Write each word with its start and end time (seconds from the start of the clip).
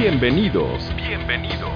Bienvenidos, 0.00 0.90
bienvenidos 0.96 1.70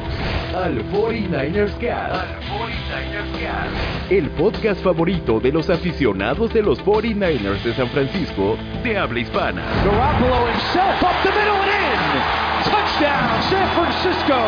al 0.56 0.82
49ers 0.90 1.72
Cast. 1.78 2.14
Al 2.14 2.40
49ers 2.40 3.38
Cast. 3.38 4.10
El 4.10 4.30
podcast 4.30 4.82
favorito 4.82 5.40
de 5.40 5.52
los 5.52 5.68
aficionados 5.68 6.54
de 6.54 6.62
los 6.62 6.82
49ers 6.82 7.62
de 7.62 7.74
San 7.74 7.86
Francisco 7.88 8.56
de 8.82 8.96
habla 8.96 9.20
hispana. 9.20 9.62
Garoppolo 9.84 10.48
himself 10.48 11.02
up 11.02 11.22
the 11.22 11.28
middle 11.32 11.52
and 11.52 11.68
in. 11.68 12.70
Touchdown, 12.70 13.42
San 13.42 13.68
Francisco. 13.76 14.40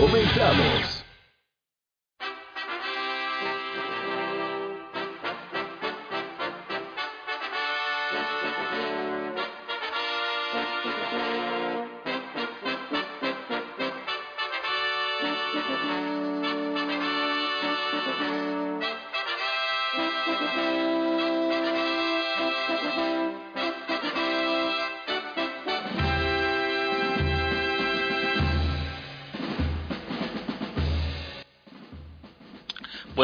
Comenzamos. 0.00 0.95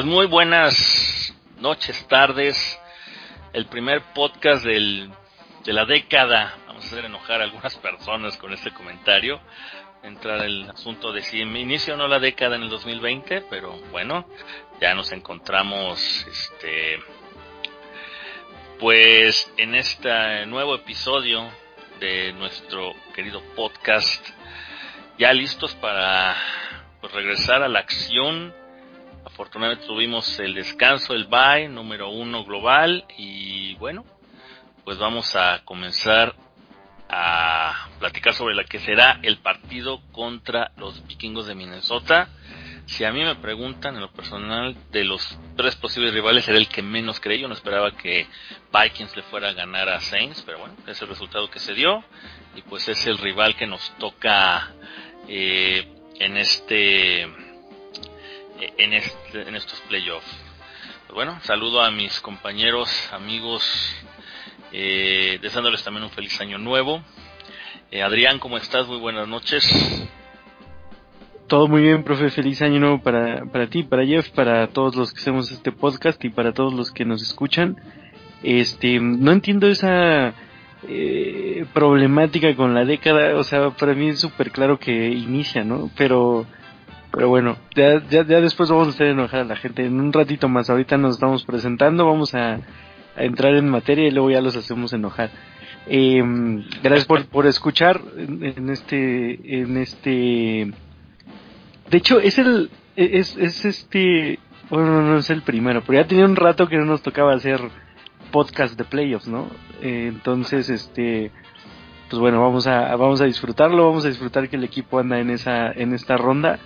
Pues 0.02 0.12
muy 0.12 0.26
buenas 0.26 1.32
noches, 1.58 2.08
tardes. 2.08 2.80
El 3.52 3.66
primer 3.66 4.02
podcast 4.12 4.64
del, 4.64 5.08
de 5.64 5.72
la 5.72 5.84
década. 5.84 6.56
Vamos 6.66 6.82
a 6.82 6.86
hacer 6.88 7.04
enojar 7.04 7.40
a 7.40 7.44
algunas 7.44 7.76
personas 7.76 8.36
con 8.36 8.52
este 8.52 8.72
comentario. 8.72 9.40
Entrar 10.02 10.44
el 10.44 10.68
asunto 10.68 11.12
de 11.12 11.22
si 11.22 11.42
inicia 11.42 11.94
o 11.94 11.96
no 11.96 12.08
la 12.08 12.18
década 12.18 12.56
en 12.56 12.64
el 12.64 12.68
2020, 12.68 13.42
pero 13.42 13.78
bueno, 13.92 14.26
ya 14.80 14.92
nos 14.92 15.12
encontramos, 15.12 16.26
este, 16.28 16.98
pues 18.80 19.52
en 19.56 19.76
este 19.76 20.46
nuevo 20.46 20.74
episodio 20.74 21.48
de 22.00 22.32
nuestro 22.32 22.92
querido 23.14 23.40
podcast, 23.54 24.28
ya 25.16 25.32
listos 25.32 25.76
para 25.76 26.34
pues, 27.00 27.12
regresar 27.12 27.62
a 27.62 27.68
la 27.68 27.78
acción 27.78 28.61
afortunadamente 29.24 29.86
tuvimos 29.86 30.38
el 30.38 30.54
descanso, 30.54 31.14
el 31.14 31.26
bye 31.26 31.68
número 31.68 32.10
uno 32.10 32.44
global 32.44 33.04
y 33.16 33.74
bueno, 33.76 34.04
pues 34.84 34.98
vamos 34.98 35.34
a 35.36 35.62
comenzar 35.64 36.34
a 37.08 37.88
platicar 37.98 38.32
sobre 38.34 38.54
la 38.54 38.64
que 38.64 38.78
será 38.78 39.20
el 39.22 39.38
partido 39.38 40.00
contra 40.12 40.72
los 40.76 41.06
vikingos 41.06 41.46
de 41.46 41.54
Minnesota. 41.54 42.28
Si 42.86 43.04
a 43.04 43.12
mí 43.12 43.22
me 43.22 43.36
preguntan 43.36 43.94
en 43.94 44.00
lo 44.00 44.10
personal 44.10 44.76
de 44.90 45.04
los 45.04 45.38
tres 45.56 45.76
posibles 45.76 46.12
rivales 46.12 46.48
era 46.48 46.58
el 46.58 46.68
que 46.68 46.82
menos 46.82 47.20
creí, 47.20 47.40
yo 47.40 47.48
no 47.48 47.54
esperaba 47.54 47.92
que 47.92 48.26
Vikings 48.72 49.16
le 49.16 49.22
fuera 49.24 49.50
a 49.50 49.52
ganar 49.52 49.88
a 49.88 50.00
Saints, 50.00 50.42
pero 50.44 50.58
bueno, 50.58 50.74
es 50.86 51.00
el 51.00 51.08
resultado 51.08 51.48
que 51.48 51.60
se 51.60 51.74
dio 51.74 52.02
y 52.56 52.62
pues 52.62 52.88
es 52.88 53.06
el 53.06 53.18
rival 53.18 53.54
que 53.56 53.66
nos 53.66 53.96
toca 53.98 54.72
eh, 55.28 55.86
en 56.18 56.36
este 56.36 57.51
en, 58.78 58.92
este, 58.92 59.48
en 59.48 59.56
estos 59.56 59.80
playoffs. 59.82 60.26
Bueno, 61.12 61.38
saludo 61.42 61.82
a 61.82 61.90
mis 61.90 62.20
compañeros, 62.20 62.88
amigos, 63.12 63.62
eh, 64.72 65.38
deseándoles 65.42 65.84
también 65.84 66.04
un 66.04 66.10
feliz 66.10 66.40
año 66.40 66.58
nuevo. 66.58 67.02
Eh, 67.90 68.02
Adrián, 68.02 68.38
¿cómo 68.38 68.56
estás? 68.56 68.86
Muy 68.86 68.98
buenas 68.98 69.28
noches. 69.28 70.08
Todo 71.48 71.68
muy 71.68 71.82
bien, 71.82 72.02
profe. 72.02 72.30
Feliz 72.30 72.62
año 72.62 72.80
nuevo 72.80 73.02
para, 73.02 73.44
para 73.44 73.66
ti, 73.66 73.82
para 73.82 74.06
Jeff, 74.06 74.30
para 74.30 74.68
todos 74.68 74.96
los 74.96 75.12
que 75.12 75.20
hacemos 75.20 75.50
este 75.50 75.72
podcast 75.72 76.24
y 76.24 76.30
para 76.30 76.52
todos 76.52 76.72
los 76.72 76.90
que 76.90 77.04
nos 77.04 77.20
escuchan. 77.20 77.76
Este, 78.42 78.98
no 78.98 79.32
entiendo 79.32 79.66
esa 79.66 80.32
eh, 80.88 81.66
problemática 81.74 82.56
con 82.56 82.72
la 82.72 82.86
década. 82.86 83.36
O 83.36 83.44
sea, 83.44 83.68
para 83.70 83.92
mí 83.92 84.08
es 84.08 84.20
súper 84.20 84.50
claro 84.50 84.78
que 84.78 85.08
inicia, 85.08 85.62
¿no? 85.62 85.90
Pero 85.94 86.46
pero 87.12 87.28
bueno, 87.28 87.58
ya, 87.76 88.02
ya, 88.08 88.24
ya 88.24 88.40
después 88.40 88.70
vamos 88.70 88.88
a 88.88 88.90
hacer 88.90 89.08
enojar 89.08 89.40
a 89.40 89.44
la 89.44 89.56
gente 89.56 89.84
en 89.84 90.00
un 90.00 90.12
ratito 90.12 90.48
más. 90.48 90.70
Ahorita 90.70 90.96
nos 90.96 91.14
estamos 91.14 91.44
presentando, 91.44 92.06
vamos 92.06 92.34
a, 92.34 92.58
entrar 93.16 93.54
en 93.54 93.68
materia 93.68 94.08
y 94.08 94.10
luego 94.10 94.30
ya 94.30 94.40
los 94.40 94.56
hacemos 94.56 94.94
enojar. 94.94 95.30
Eh, 95.86 96.22
gracias 96.82 97.04
por, 97.04 97.26
por 97.26 97.46
escuchar 97.46 98.00
en, 98.16 98.70
este, 98.70 99.60
en 99.60 99.76
este. 99.76 100.72
De 101.90 101.98
hecho, 101.98 102.18
es 102.18 102.38
el, 102.38 102.70
es, 102.96 103.36
es 103.36 103.66
este, 103.66 104.38
bueno, 104.70 105.02
no 105.02 105.18
es 105.18 105.28
el 105.28 105.42
primero, 105.42 105.82
pero 105.86 106.00
ya 106.00 106.08
tenía 106.08 106.24
un 106.24 106.36
rato 106.36 106.66
que 106.66 106.78
no 106.78 106.86
nos 106.86 107.02
tocaba 107.02 107.34
hacer 107.34 107.60
podcast 108.30 108.78
de 108.78 108.84
playoffs, 108.84 109.28
¿no? 109.28 109.48
Eh, 109.82 110.06
entonces, 110.08 110.70
este, 110.70 111.30
pues 112.08 112.18
bueno, 112.18 112.40
vamos 112.40 112.66
a, 112.66 112.96
vamos 112.96 113.20
a 113.20 113.26
disfrutarlo, 113.26 113.86
vamos 113.86 114.06
a 114.06 114.08
disfrutar 114.08 114.48
que 114.48 114.56
el 114.56 114.64
equipo 114.64 114.98
anda 114.98 115.18
en 115.18 115.28
esa, 115.28 115.70
en 115.72 115.92
esta 115.92 116.16
ronda 116.16 116.58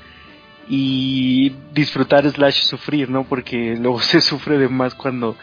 y 0.68 1.50
disfrutar 1.72 2.28
slash 2.30 2.62
sufrir, 2.62 3.10
¿no? 3.10 3.24
Porque 3.24 3.76
luego 3.80 4.00
se 4.00 4.20
sufre 4.20 4.58
de 4.58 4.68
más 4.68 4.94
cuando, 4.94 5.36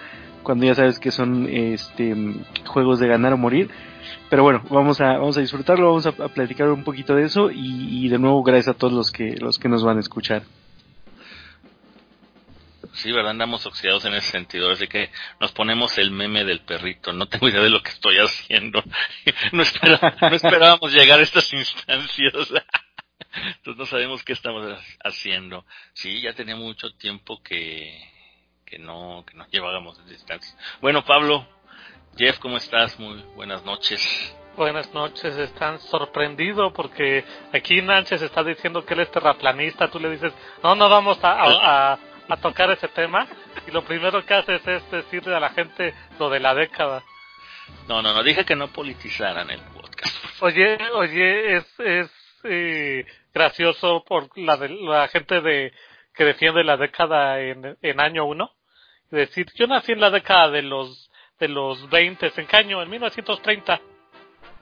cuando 0.44 0.66
ya 0.66 0.76
sabes 0.76 1.00
que 1.00 1.12
son 1.12 1.48
este 1.50 2.16
juegos 2.66 3.00
de 3.00 3.08
ganar 3.08 3.34
o 3.34 3.38
morir. 3.38 3.70
Pero 4.30 4.44
bueno, 4.44 4.64
vamos 4.70 5.00
a, 5.00 5.14
vamos 5.14 5.38
a 5.38 5.42
disfrutarlo, 5.42 5.88
vamos 5.88 6.06
a, 6.08 6.12
platicar 6.12 6.70
un 6.70 6.84
poquito 6.84 7.16
de 7.16 7.24
eso 7.26 7.50
y, 7.52 8.08
de 8.10 8.18
nuevo 8.18 8.44
gracias 8.44 8.76
a 8.76 8.78
todos 8.78 8.92
los 8.92 9.12
que, 9.12 9.36
los 9.38 9.60
que 9.60 9.70
nos 9.70 9.84
van 9.84 9.98
a 9.98 10.02
escuchar. 10.02 10.44
Sí, 12.94 13.12
¿verdad? 13.12 13.32
Andamos 13.32 13.66
oxidados 13.66 14.06
en 14.06 14.14
ese 14.14 14.30
sentido, 14.30 14.72
así 14.72 14.88
que 14.88 15.10
nos 15.40 15.52
ponemos 15.52 15.98
el 15.98 16.12
meme 16.12 16.44
del 16.44 16.60
perrito. 16.60 17.12
No 17.12 17.28
tengo 17.28 17.50
idea 17.50 17.62
de 17.62 17.70
lo 17.70 17.82
que 17.82 17.90
estoy 17.90 18.18
haciendo. 18.18 18.84
No 19.52 19.64
esperábamos 19.64 20.94
llegar 20.94 21.20
a 21.20 21.24
estas 21.24 21.52
instancias. 21.54 22.34
Entonces 23.58 23.78
no 23.78 23.86
sabemos 23.86 24.24
qué 24.24 24.34
estamos 24.34 24.66
haciendo. 25.04 25.66
Sí, 25.94 26.22
ya 26.22 26.34
tenía 26.34 26.56
mucho 26.56 26.94
tiempo 26.96 27.42
que, 27.42 28.00
que 28.66 28.78
no, 28.80 29.24
que 29.26 29.36
no 29.36 29.48
llevábamos 29.48 30.04
distancia. 30.08 30.56
Bueno, 30.82 31.04
Pablo, 31.04 31.48
Jeff, 32.18 32.40
¿cómo 32.40 32.58
estás? 32.58 33.00
Muy 33.00 33.22
buenas 33.36 33.64
noches. 33.66 34.36
Buenas 34.56 34.94
noches, 34.94 35.36
están 35.36 35.80
sorprendidos 35.80 36.72
porque 36.74 37.26
aquí 37.52 37.82
Nánchez 37.82 38.22
está 38.22 38.44
diciendo 38.44 38.86
que 38.86 38.94
él 38.94 39.00
es 39.00 39.10
terraplanista, 39.10 39.90
tú 39.90 40.00
le 40.00 40.12
dices, 40.12 40.32
no, 40.62 40.76
no 40.76 40.90
vamos 40.90 41.18
a, 41.24 41.94
a, 41.94 42.38
tocar 42.38 42.70
ese 42.70 42.88
tema, 42.90 43.28
y 43.68 43.72
lo 43.72 43.84
primero 43.84 44.24
que 44.24 44.34
haces 44.36 44.62
es 44.68 44.92
decirle 44.92 45.36
a 45.36 45.40
la 45.40 45.50
gente 45.50 45.96
lo 46.20 46.30
de 46.30 46.40
la 46.40 46.54
década. 46.54 47.04
No, 47.88 48.04
no, 48.04 48.14
no, 48.14 48.22
dije 48.22 48.46
que 48.46 48.56
no 48.56 48.68
politizaran 48.68 49.50
el 49.50 49.60
podcast. 49.60 50.16
Oye, 50.42 50.78
oye, 50.94 51.58
es, 51.58 51.80
es 51.80 52.23
eh, 52.44 53.06
gracioso 53.34 54.04
por 54.08 54.30
la, 54.38 54.58
de, 54.58 54.70
la 54.70 55.08
gente 55.08 55.42
de 55.42 55.74
que 56.14 56.26
defiende 56.26 56.64
la 56.64 56.78
década 56.78 57.40
en, 57.40 57.78
en 57.82 58.00
año 58.00 58.26
uno. 58.26 58.52
Decir, 59.10 59.48
yo 59.56 59.68
nací 59.68 59.92
en 59.92 60.00
la 60.00 60.10
década 60.10 60.50
de 60.50 60.62
los 60.64 61.10
de 61.40 61.48
los 61.50 61.90
20, 61.90 62.32
¿en 62.36 62.48
qué 62.48 62.58
año? 62.58 62.82
En 62.82 62.90
1930. 62.90 63.82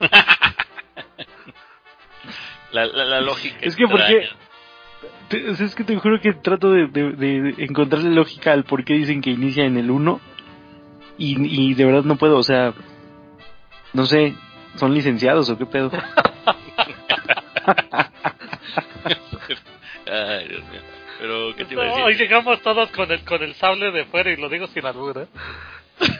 la, 2.72 2.86
la, 2.86 3.04
la, 3.04 3.20
lógica. 3.20 3.56
Es 3.60 3.76
que 3.76 3.86
porque... 3.86 4.28
es 5.30 5.74
que 5.74 5.84
te 5.84 5.96
juro 5.96 6.20
que 6.20 6.32
trato 6.32 6.72
de, 6.72 6.88
de, 6.88 7.12
de, 7.12 7.64
encontrarle 7.64 8.10
lógica 8.10 8.52
al 8.52 8.64
por 8.64 8.84
qué 8.84 8.94
dicen 8.94 9.20
que 9.20 9.30
inicia 9.30 9.64
en 9.64 9.76
el 9.76 9.90
1 9.90 10.20
y, 11.18 11.70
y 11.70 11.74
de 11.74 11.84
verdad 11.84 12.02
no 12.04 12.16
puedo, 12.16 12.38
o 12.38 12.42
sea, 12.42 12.74
no 13.92 14.06
sé, 14.06 14.34
¿son 14.76 14.94
licenciados 14.94 15.50
o 15.50 15.58
qué 15.58 15.66
pedo? 15.66 15.90
Ay, 20.06 20.48
Dios 20.48 20.64
mío. 20.64 20.80
Pero, 21.18 21.54
¿qué 21.56 21.64
te 21.64 21.74
iba 21.74 21.82
a 21.84 21.86
decir? 21.86 22.02
Hoy 22.02 22.14
llegamos 22.14 22.60
todos 22.62 22.90
con 22.90 23.10
el, 23.10 23.24
con 23.24 23.42
el 23.42 23.54
sable 23.54 23.90
de 23.92 24.04
fuera 24.06 24.30
y 24.30 24.36
lo 24.36 24.48
digo 24.48 24.66
sin 24.68 24.84
albur, 24.84 25.18
¿eh? 25.18 25.28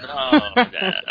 No, 0.07 0.55
ya, 0.71 1.03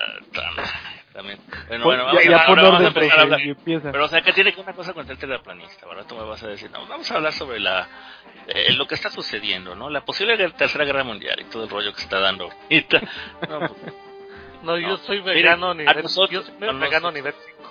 también. 1.14 1.40
Bueno, 1.68 1.84
bueno, 1.84 2.06
vamos, 2.06 2.24
ya, 2.24 2.38
a, 2.38 2.46
ahora 2.46 2.64
vamos 2.64 2.82
a 2.82 2.88
empezar 2.88 3.20
a 3.20 3.22
hablar. 3.24 3.42
Pero, 3.66 4.06
o 4.06 4.08
sea, 4.08 4.22
¿qué 4.22 4.32
tiene 4.32 4.54
que 4.54 4.62
una 4.62 4.74
cosa 4.74 4.94
con 4.94 5.10
el 5.10 5.18
terraplanista? 5.18 5.86
Ahora 5.86 6.06
tú 6.06 6.16
me 6.16 6.24
vas 6.24 6.42
a 6.42 6.48
decir, 6.48 6.72
no, 6.72 6.86
vamos 6.88 7.12
a 7.12 7.16
hablar 7.16 7.34
sobre 7.34 7.60
la 7.60 7.88
eh, 8.48 8.74
lo 8.74 8.88
que 8.88 8.96
está 8.96 9.10
sucediendo, 9.10 9.76
¿no? 9.76 9.90
La 9.90 10.06
posible 10.06 10.38
tercera 10.52 10.86
guerra 10.86 11.04
mundial 11.04 11.38
y 11.40 11.46
todo 11.46 11.66
el 11.66 11.70
rollo 11.70 11.92
que 11.92 11.98
se 11.98 12.06
está 12.06 12.20
dando 12.20 12.50
ahorita. 12.50 13.02
No, 13.50 13.60
pues, 13.60 13.72
no, 14.64 14.78
yo 14.78 14.98
soy 14.98 15.20
vegano 15.22 15.74
Miren, 15.74 15.88
nivel, 15.88 16.04
nosotros, 16.04 16.32
yo 16.32 16.44
soy 16.44 16.80
vegano 16.80 17.12
nivel 17.12 17.34
5. 17.58 17.71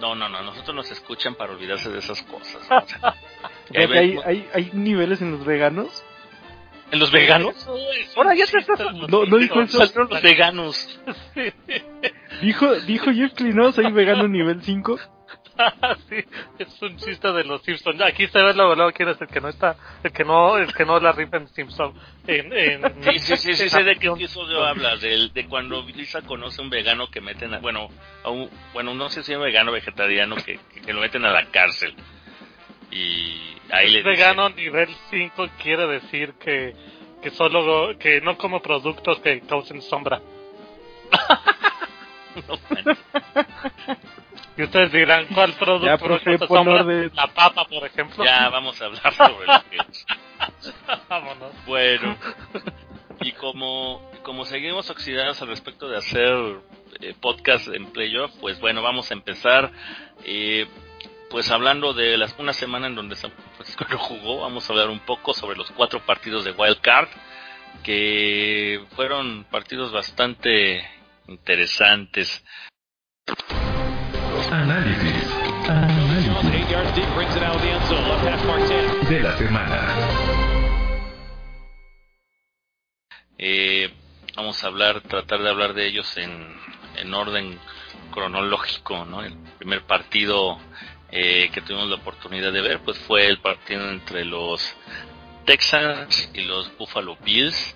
No, 0.00 0.14
no, 0.14 0.28
no, 0.28 0.42
nosotros 0.42 0.74
nos 0.74 0.90
escuchan 0.90 1.34
para 1.34 1.52
olvidarse 1.52 1.90
de 1.90 1.98
esas 1.98 2.22
cosas. 2.22 2.66
hay, 3.74 4.18
hay, 4.24 4.48
hay 4.52 4.70
niveles 4.72 5.22
en 5.22 5.32
los 5.32 5.44
veganos. 5.44 6.04
¿En 6.90 6.98
los 6.98 7.10
veganos? 7.10 7.66
Ahora 8.16 8.34
ya 8.34 8.46
te 8.46 8.58
estás... 8.58 8.78
No, 9.08 9.24
no 9.24 9.36
dijo 9.38 9.60
eso. 9.60 9.78
los 9.78 10.22
veganos. 10.22 11.00
Dijo, 12.42 12.74
dijo 12.80 13.12
Jeff 13.12 13.32
Clinó, 13.34 13.72
soy 13.72 13.90
vegano 13.92 14.26
nivel 14.28 14.60
5. 14.60 14.98
sí, 16.08 16.16
es 16.58 16.82
un 16.82 16.96
chiste 16.96 17.30
de 17.32 17.44
los 17.44 17.62
Simpsons. 17.62 18.00
Aquí 18.02 18.26
se 18.26 18.42
ve 18.42 18.54
luego 18.54 18.90
quién 18.92 19.08
es 19.08 19.20
el 19.20 19.28
que 19.28 19.40
no 19.40 19.48
está, 19.48 19.76
el 20.02 20.12
que 20.12 20.24
no, 20.24 20.56
el 20.58 20.74
que 20.74 20.84
no 20.84 20.98
la 20.98 21.12
rifa 21.12 21.36
en 21.36 21.48
Simpson. 21.48 21.94
En, 22.26 22.52
en, 22.52 23.02
sí, 23.02 23.18
sí, 23.18 23.36
sí, 23.36 23.54
sí, 23.54 23.68
sé 23.68 23.84
de 23.84 23.96
qué 23.96 24.08
episodio 24.08 24.64
hablas, 24.64 25.00
de, 25.00 25.28
de 25.32 25.46
cuando 25.46 25.82
Lisa 25.82 26.22
conoce 26.22 26.60
a 26.60 26.64
un 26.64 26.70
vegano 26.70 27.08
que 27.08 27.20
meten, 27.20 27.54
a, 27.54 27.58
bueno, 27.58 27.88
a 28.24 28.30
un, 28.30 28.50
bueno, 28.72 28.94
no 28.94 29.08
sé 29.08 29.22
si 29.22 29.32
es 29.32 29.38
un 29.38 29.44
vegano 29.44 29.72
vegetariano 29.72 30.36
que, 30.36 30.58
que, 30.84 30.92
lo 30.92 31.00
meten 31.00 31.24
a 31.24 31.30
la 31.30 31.46
cárcel. 31.46 31.94
Y 32.90 33.56
ahí 33.70 33.90
le 33.90 34.02
vegano 34.02 34.48
nivel 34.50 34.88
5 35.10 35.48
quiere 35.62 35.86
decir 35.86 36.34
que, 36.34 36.74
que 37.22 37.30
solo, 37.30 37.96
que 37.98 38.20
no 38.20 38.36
como 38.36 38.60
productos 38.60 39.20
que 39.20 39.40
causen 39.42 39.82
sombra. 39.82 40.20
no. 42.48 42.58
Y 44.56 44.62
ustedes 44.62 44.92
dirán, 44.92 45.26
¿cuál 45.34 45.52
producto 45.54 45.86
ya, 45.86 45.98
profe, 45.98 46.30
de... 46.30 47.10
La 47.14 47.26
papa, 47.26 47.64
por 47.64 47.84
ejemplo. 47.84 48.24
Ya, 48.24 48.48
vamos 48.50 48.80
a 48.80 48.84
hablar 48.86 49.12
sobre 49.14 49.46
lo 49.46 49.64
que 49.70 49.78
Vámonos. 51.08 51.52
Bueno, 51.66 52.16
y 53.20 53.32
como, 53.32 54.10
como 54.22 54.44
seguimos 54.44 54.90
oxidados 54.90 55.42
al 55.42 55.48
respecto 55.48 55.88
de 55.88 55.96
hacer 55.96 56.36
eh, 57.00 57.14
podcast 57.20 57.68
en 57.68 57.86
playoff, 57.86 58.32
pues 58.40 58.60
bueno, 58.60 58.80
vamos 58.82 59.10
a 59.10 59.14
empezar. 59.14 59.72
Eh, 60.24 60.66
pues 61.30 61.50
hablando 61.50 61.92
de 61.92 62.16
las, 62.16 62.38
una 62.38 62.52
semana 62.52 62.86
en 62.86 62.94
donde 62.94 63.16
San 63.16 63.32
Francisco 63.56 63.84
lo 63.90 63.98
jugó, 63.98 64.42
vamos 64.42 64.68
a 64.68 64.72
hablar 64.72 64.88
un 64.88 65.00
poco 65.00 65.34
sobre 65.34 65.56
los 65.56 65.68
cuatro 65.72 65.98
partidos 66.06 66.44
de 66.44 66.52
Wild 66.52 66.80
Card, 66.80 67.08
que 67.82 68.84
fueron 68.94 69.44
partidos 69.50 69.90
bastante 69.90 70.88
interesantes. 71.26 72.44
Análisis. 74.54 75.28
de 79.08 79.20
la 79.20 79.36
semana. 79.36 79.94
Eh, 83.36 83.92
vamos 84.36 84.62
a 84.62 84.68
hablar, 84.68 85.00
tratar 85.00 85.42
de 85.42 85.50
hablar 85.50 85.74
de 85.74 85.88
ellos 85.88 86.16
en, 86.16 86.56
en 86.96 87.12
orden 87.14 87.58
cronológico, 88.12 89.04
¿no? 89.04 89.24
El 89.24 89.36
primer 89.58 89.82
partido 89.82 90.60
eh, 91.10 91.50
que 91.52 91.60
tuvimos 91.60 91.88
la 91.88 91.96
oportunidad 91.96 92.52
de 92.52 92.60
ver, 92.60 92.78
pues 92.78 92.96
fue 92.98 93.26
el 93.26 93.40
partido 93.40 93.90
entre 93.90 94.24
los 94.24 94.76
Texans 95.46 96.30
y 96.32 96.42
los 96.42 96.70
Buffalo 96.78 97.16
Bills, 97.24 97.74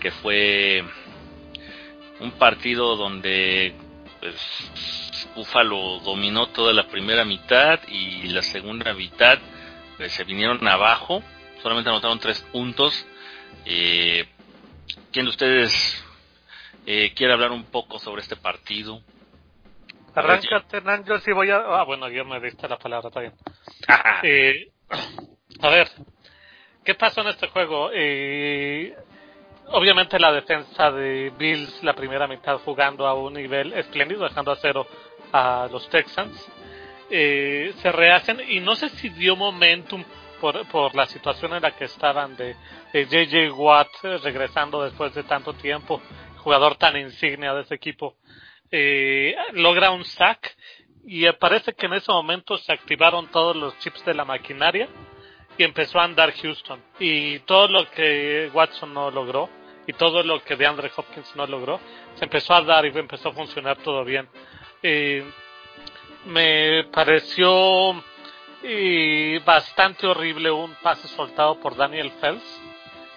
que 0.00 0.10
fue 0.10 0.82
un 2.20 2.30
partido 2.32 2.96
donde 2.96 3.74
pues 4.20 4.34
Buffalo 5.34 6.00
dominó 6.00 6.48
toda 6.48 6.72
la 6.72 6.86
primera 6.88 7.24
mitad 7.24 7.80
y 7.88 8.28
la 8.28 8.42
segunda 8.42 8.92
mitad 8.94 9.38
pues, 9.96 10.12
se 10.12 10.24
vinieron 10.24 10.66
abajo, 10.66 11.22
solamente 11.62 11.90
anotaron 11.90 12.18
tres 12.18 12.40
puntos. 12.52 13.06
Eh, 13.64 14.26
¿Quién 15.12 15.26
de 15.26 15.30
ustedes 15.30 16.04
eh, 16.86 17.12
quiere 17.14 17.32
hablar 17.32 17.52
un 17.52 17.64
poco 17.64 17.98
sobre 17.98 18.22
este 18.22 18.36
partido? 18.36 19.02
Arranca, 20.14 20.64
Hernán, 20.72 21.04
yo 21.04 21.18
sí 21.20 21.32
voy 21.32 21.50
a... 21.50 21.58
Ah, 21.58 21.84
bueno, 21.84 22.08
yo 22.08 22.24
me 22.24 22.40
diste 22.40 22.68
la 22.68 22.78
palabra, 22.78 23.08
está 23.08 23.20
bien. 23.20 23.34
eh, 24.24 24.70
a 25.60 25.68
ver, 25.68 25.88
¿qué 26.84 26.94
pasó 26.94 27.20
en 27.20 27.28
este 27.28 27.48
juego? 27.48 27.90
Eh, 27.92 28.96
obviamente 29.72 30.18
la 30.18 30.32
defensa 30.32 30.90
de 30.90 31.32
Bills 31.36 31.82
la 31.82 31.94
primera 31.94 32.26
mitad 32.26 32.58
jugando 32.58 33.06
a 33.06 33.14
un 33.14 33.34
nivel 33.34 33.72
espléndido, 33.72 34.24
dejando 34.24 34.52
a 34.52 34.56
cero 34.56 34.86
a 35.32 35.68
los 35.70 35.88
Texans. 35.88 36.50
Eh, 37.10 37.72
se 37.76 37.90
rehacen 37.92 38.40
y 38.48 38.60
no 38.60 38.76
sé 38.76 38.90
si 38.90 39.08
dio 39.08 39.34
momentum 39.34 40.04
por, 40.40 40.66
por 40.68 40.94
la 40.94 41.06
situación 41.06 41.54
en 41.54 41.62
la 41.62 41.72
que 41.72 41.84
estaban 41.84 42.36
de, 42.36 42.54
JJ 42.92 43.50
Watt 43.52 43.88
regresando 44.22 44.82
después 44.82 45.14
de 45.14 45.22
tanto 45.22 45.52
tiempo, 45.54 46.00
jugador 46.38 46.76
tan 46.76 46.96
insignia 46.96 47.54
de 47.54 47.62
ese 47.62 47.74
equipo. 47.74 48.16
Eh, 48.70 49.34
logra 49.52 49.90
un 49.90 50.04
sack 50.04 50.54
y 51.04 51.30
parece 51.32 51.72
que 51.72 51.86
en 51.86 51.94
ese 51.94 52.12
momento 52.12 52.58
se 52.58 52.72
activaron 52.72 53.28
todos 53.28 53.56
los 53.56 53.78
chips 53.78 54.04
de 54.04 54.14
la 54.14 54.24
maquinaria 54.24 54.88
y 55.56 55.64
empezó 55.64 55.98
a 55.98 56.04
andar 56.04 56.32
Houston. 56.32 56.82
Y 56.98 57.40
todo 57.40 57.68
lo 57.68 57.90
que 57.90 58.50
Watson 58.52 58.94
no 58.94 59.10
logró, 59.10 59.48
y 59.88 59.94
todo 59.94 60.22
lo 60.22 60.44
que 60.44 60.54
DeAndre 60.54 60.90
Hopkins 60.94 61.34
no 61.34 61.46
logró, 61.46 61.80
se 62.16 62.24
empezó 62.24 62.52
a 62.52 62.60
dar 62.60 62.84
y 62.84 62.96
empezó 62.96 63.30
a 63.30 63.32
funcionar 63.32 63.78
todo 63.78 64.04
bien. 64.04 64.28
Me 66.26 66.84
pareció 66.92 68.04
bastante 69.46 70.06
horrible 70.06 70.50
un 70.50 70.74
pase 70.82 71.08
soltado 71.08 71.58
por 71.58 71.74
Daniel 71.74 72.12
Fels, 72.20 72.60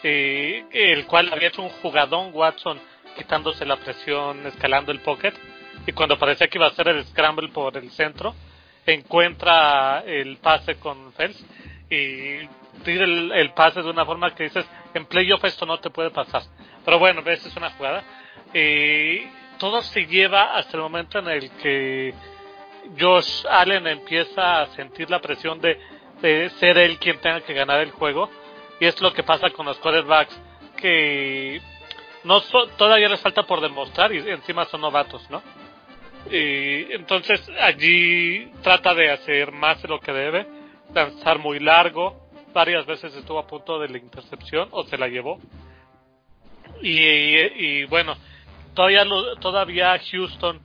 el 0.02 1.06
cual 1.08 1.30
había 1.34 1.50
hecho 1.50 1.62
un 1.62 1.70
jugadón 1.70 2.32
Watson 2.34 2.80
quitándose 3.18 3.66
la 3.66 3.76
presión, 3.76 4.48
escalando 4.48 4.94
el 4.94 5.02
pocket, 5.02 5.34
y 5.86 5.92
cuando 5.92 6.18
parecía 6.18 6.48
que 6.48 6.58
iba 6.58 6.68
a 6.68 6.70
hacer 6.70 6.88
el 6.88 7.06
scramble 7.06 7.50
por 7.50 7.76
el 7.76 7.92
centro, 7.92 8.34
encuentra 8.86 10.04
el 10.06 10.38
pase 10.38 10.76
con 10.76 11.12
Fels 11.14 11.46
y 11.90 12.48
tira 12.86 13.04
el, 13.04 13.52
pase 13.54 13.82
de 13.82 13.90
una 13.90 14.06
forma 14.06 14.34
que 14.34 14.44
dices, 14.44 14.66
en 14.94 15.06
playoff 15.06 15.44
esto 15.46 15.66
no 15.66 15.80
te 15.80 15.90
puede 15.90 16.10
pasar. 16.10 16.44
Pero 16.84 17.00
bueno, 17.00 17.22
esa 17.26 17.48
es 17.48 17.56
una 17.56 17.72
jugada. 17.72 18.04
Todo 19.58 19.82
se 19.82 20.06
lleva 20.08 20.56
hasta 20.56 20.78
el 20.78 20.84
momento 20.84 21.20
en 21.20 21.28
el 21.28 21.52
que 21.58 22.14
Josh 23.00 23.46
Allen 23.50 23.88
empieza 23.88 24.62
a 24.62 24.68
sentir 24.68 25.10
la 25.10 25.20
presión 25.20 25.62
de, 25.62 25.80
ser 26.60 26.78
él 26.78 26.98
quien 26.98 27.20
tenga 27.20 27.42
que 27.42 27.54
ganar 27.54 27.80
el 27.80 27.92
juego. 27.92 28.30
Y 28.80 28.86
es 28.86 29.00
lo 29.02 29.14
que 29.14 29.24
pasa 29.24 29.50
con 29.52 29.66
los 29.68 29.78
quarterbacks 29.78 30.40
que 30.78 31.62
no 32.24 32.42
todavía 32.78 33.10
les 33.10 33.22
falta 33.22 33.44
por 33.44 33.62
demostrar 33.62 34.12
y 34.14 34.18
encima 34.30 34.66
son 34.66 34.82
novatos, 34.82 35.30
¿no? 35.30 35.42
Y 36.30 36.92
entonces 36.94 37.48
allí 37.60 38.52
trata 38.62 38.94
de 38.94 39.12
hacer 39.12 39.52
más 39.52 39.82
de 39.82 39.88
lo 39.88 40.00
que 40.00 40.12
debe, 40.12 40.48
lanzar 40.94 41.40
muy 41.40 41.60
largo, 41.60 42.21
varias 42.54 42.86
veces 42.86 43.16
estuvo 43.16 43.40
a 43.40 43.48
punto 43.48 43.80
de 43.80 43.90
la 43.90 43.98
intercepción 43.98 44.70
o 44.72 44.84
se 44.84 44.98
la 44.98 45.08
llevó. 45.08 45.40
Y, 46.82 46.98
y, 47.00 47.86
bueno, 47.86 48.16
todavía, 48.74 49.06
todavía 49.40 50.00
Houston 50.12 50.60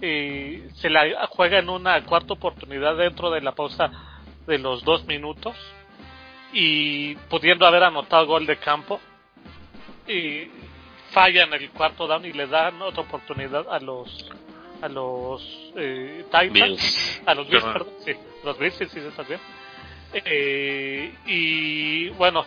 eh, 0.00 0.68
se 0.76 0.88
la 0.90 1.26
juega 1.28 1.58
en 1.58 1.68
una 1.68 2.02
cuarta 2.04 2.34
oportunidad 2.34 2.96
dentro 2.96 3.30
de 3.30 3.40
la 3.40 3.52
pausa 3.52 3.90
de 4.46 4.58
los 4.58 4.82
dos 4.84 5.04
minutos 5.06 5.54
y 6.52 7.14
pudiendo 7.28 7.66
haber 7.66 7.84
anotado 7.84 8.26
gol 8.26 8.46
de 8.46 8.56
campo 8.56 9.00
y 10.08 10.48
falla 11.10 11.44
en 11.44 11.52
el 11.52 11.70
cuarto 11.70 12.06
down 12.06 12.24
y 12.24 12.32
le 12.32 12.46
dan 12.46 12.80
otra 12.82 13.02
oportunidad 13.02 13.66
a 13.70 13.78
los 13.78 14.28
a 14.82 14.88
los 14.88 15.42
eh, 15.76 16.24
Titans. 16.30 17.22
A 17.26 17.34
los 17.34 17.48
Bills 17.48 17.64
perdón 17.64 17.92
sí 18.04 18.12
los 18.42 18.58
Bills 18.58 18.74
sí 18.74 18.86
sí 18.86 18.98
está 19.00 19.22
bien 19.22 19.40
eh, 20.12 21.14
y 21.26 22.08
bueno, 22.10 22.46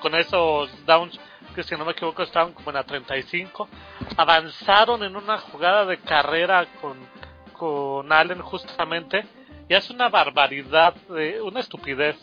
con, 0.00 0.14
esos 0.14 0.84
downs, 0.84 1.18
que 1.54 1.62
si 1.62 1.76
no 1.76 1.84
me 1.84 1.92
equivoco 1.92 2.22
estaban 2.22 2.52
como 2.52 2.70
en 2.70 2.76
la 2.76 2.84
35, 2.84 3.68
avanzaron 4.16 5.02
en 5.04 5.16
una 5.16 5.38
jugada 5.38 5.84
de 5.84 5.98
carrera 5.98 6.66
con, 6.80 6.98
con 7.52 8.12
Allen 8.12 8.40
justamente, 8.40 9.24
y 9.68 9.74
es 9.74 9.88
una 9.90 10.08
barbaridad, 10.08 10.94
de, 11.08 11.40
una 11.40 11.60
estupidez 11.60 12.16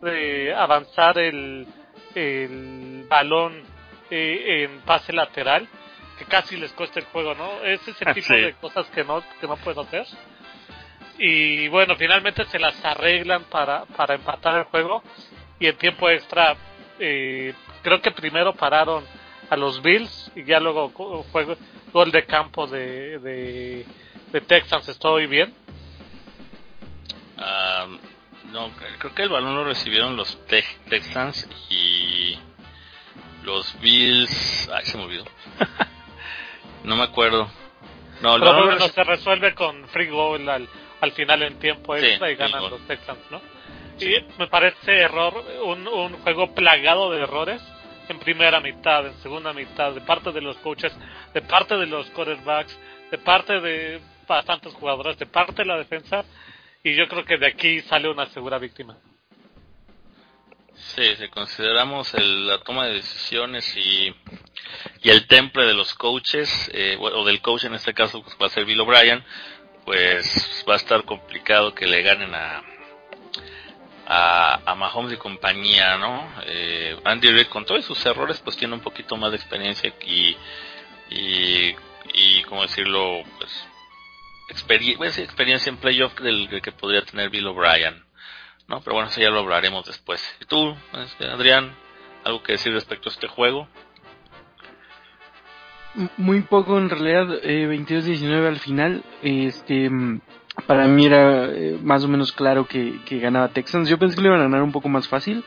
de 0.00 0.54
avanzar 0.54 1.18
el, 1.18 1.66
el 2.14 3.04
balón 3.08 3.62
eh, 4.10 4.64
en 4.64 4.80
pase 4.80 5.12
lateral, 5.12 5.68
que 6.18 6.24
casi 6.24 6.56
les 6.56 6.72
cuesta 6.72 6.98
el 6.98 7.06
juego, 7.06 7.34
¿no? 7.34 7.62
Es 7.62 7.86
ese 7.86 8.04
tipo 8.14 8.32
de 8.32 8.54
cosas 8.54 8.86
que 8.90 9.04
no, 9.04 9.22
que 9.40 9.46
no 9.46 9.56
puedo 9.56 9.82
hacer 9.82 10.06
y 11.18 11.68
bueno, 11.68 11.96
finalmente 11.96 12.44
se 12.46 12.58
las 12.58 12.82
arreglan 12.84 13.44
para, 13.44 13.84
para 13.84 14.14
empatar 14.14 14.58
el 14.58 14.64
juego 14.64 15.02
y 15.58 15.66
en 15.66 15.76
tiempo 15.76 16.08
extra 16.08 16.56
eh, 16.98 17.54
creo 17.82 18.00
que 18.00 18.10
primero 18.10 18.54
pararon 18.54 19.04
a 19.48 19.56
los 19.56 19.82
Bills 19.82 20.30
y 20.34 20.44
ya 20.44 20.60
luego 20.60 20.90
fue 21.32 21.56
gol 21.92 22.10
de 22.10 22.24
campo 22.24 22.66
de, 22.66 23.18
de, 23.18 23.86
de 24.32 24.40
Texans, 24.42 24.88
¿estoy 24.88 25.26
bien? 25.26 25.54
no, 28.52 28.70
creo 28.98 29.14
que 29.14 29.22
el 29.22 29.28
balón 29.28 29.54
lo 29.54 29.64
recibieron 29.64 30.16
los 30.16 30.38
Texans 30.46 31.48
y 31.70 32.38
los 33.44 33.80
Bills... 33.80 34.68
Ay, 34.72 34.84
se 34.84 34.98
me 34.98 35.04
olvidó. 35.04 35.24
no 36.84 36.96
me 36.96 37.04
acuerdo. 37.04 37.50
No, 38.20 38.36
el 38.36 38.42
balón 38.42 38.78
no 38.78 38.88
se 38.88 39.04
resuelve 39.04 39.54
con 39.54 39.88
free 39.88 40.08
goal 40.08 40.48
al 40.48 40.68
al 41.00 41.12
final 41.12 41.42
en 41.42 41.58
tiempo 41.58 41.96
extra 41.96 42.30
y 42.30 42.36
ganan 42.36 42.70
los 42.70 42.86
Texans, 42.86 43.20
¿no? 43.30 43.40
Y 43.98 44.16
me 44.38 44.46
parece 44.46 45.00
error, 45.00 45.44
un, 45.64 45.86
un 45.86 46.12
juego 46.22 46.54
plagado 46.54 47.10
de 47.10 47.22
errores 47.22 47.62
en 48.08 48.18
primera 48.18 48.60
mitad, 48.60 49.06
en 49.06 49.14
segunda 49.22 49.52
mitad, 49.52 49.92
de 49.92 50.00
parte 50.00 50.32
de 50.32 50.40
los 50.40 50.56
coaches, 50.58 50.92
de 51.32 51.42
parte 51.42 51.76
de 51.76 51.86
los 51.86 52.08
quarterbacks, 52.10 52.76
de 53.10 53.18
parte 53.18 53.60
de 53.60 54.00
bastantes 54.26 54.72
jugadores, 54.74 55.18
de 55.18 55.26
parte 55.26 55.62
de 55.62 55.64
la 55.66 55.76
defensa, 55.76 56.24
y 56.82 56.94
yo 56.94 57.08
creo 57.08 57.24
que 57.24 57.36
de 57.36 57.46
aquí 57.46 57.80
sale 57.82 58.08
una 58.08 58.26
segura 58.26 58.58
víctima. 58.58 58.96
Sí, 60.74 61.14
si 61.16 61.28
consideramos 61.28 62.14
la 62.14 62.58
toma 62.58 62.86
de 62.86 62.94
decisiones 62.94 63.76
y, 63.76 64.14
y 65.02 65.10
el 65.10 65.26
temple 65.26 65.66
de 65.66 65.74
los 65.74 65.94
coaches, 65.94 66.70
eh, 66.72 66.96
o 66.98 67.24
del 67.24 67.42
coach 67.42 67.64
en 67.64 67.74
este 67.74 67.92
caso 67.92 68.22
pues 68.22 68.36
va 68.40 68.46
a 68.46 68.50
ser 68.50 68.64
Bill 68.64 68.80
O'Brien, 68.80 69.22
pues 69.90 70.64
va 70.68 70.74
a 70.74 70.76
estar 70.76 71.02
complicado 71.04 71.74
que 71.74 71.84
le 71.84 72.00
ganen 72.02 72.32
a, 72.32 72.62
a, 74.06 74.60
a 74.64 74.74
Mahomes 74.76 75.14
y 75.14 75.16
compañía, 75.16 75.98
¿no? 75.98 76.32
Eh, 76.46 76.96
Andy 77.02 77.32
Reid 77.32 77.48
con 77.48 77.64
todos 77.64 77.84
sus 77.84 78.06
errores 78.06 78.38
pues 78.38 78.56
tiene 78.56 78.74
un 78.74 78.82
poquito 78.82 79.16
más 79.16 79.32
de 79.32 79.38
experiencia 79.38 79.92
y, 80.06 80.36
y, 81.10 81.74
y 82.14 82.42
como 82.44 82.62
decirlo, 82.62 83.24
pues 83.36 83.66
experiencia 84.48 85.70
en 85.70 85.78
playoff 85.78 86.14
del, 86.20 86.60
que 86.62 86.70
podría 86.70 87.02
tener 87.02 87.28
Bill 87.28 87.48
O'Brien. 87.48 88.04
¿no? 88.68 88.82
Pero 88.82 88.94
bueno, 88.94 89.08
eso 89.08 89.20
ya 89.20 89.30
lo 89.30 89.40
hablaremos 89.40 89.86
después. 89.86 90.22
¿Y 90.40 90.44
tú, 90.44 90.72
este, 91.04 91.26
Adrián, 91.26 91.76
algo 92.22 92.44
que 92.44 92.52
decir 92.52 92.72
respecto 92.72 93.08
a 93.08 93.12
este 93.12 93.26
juego? 93.26 93.66
Muy 96.16 96.42
poco 96.42 96.78
en 96.78 96.88
realidad, 96.88 97.40
eh, 97.42 97.66
22-19 97.66 98.46
al 98.46 98.58
final. 98.58 99.02
Este, 99.22 99.90
para 100.66 100.86
mí 100.86 101.06
era 101.06 101.46
eh, 101.46 101.78
más 101.82 102.04
o 102.04 102.08
menos 102.08 102.32
claro 102.32 102.66
que, 102.66 103.00
ganaba 103.10 103.48
Texans. 103.48 103.88
Yo 103.88 103.98
pensé 103.98 104.16
que 104.16 104.22
le 104.22 104.28
iban 104.28 104.40
a 104.40 104.44
ganar 104.44 104.62
un 104.62 104.72
poco 104.72 104.88
más 104.88 105.08
fácil. 105.08 105.44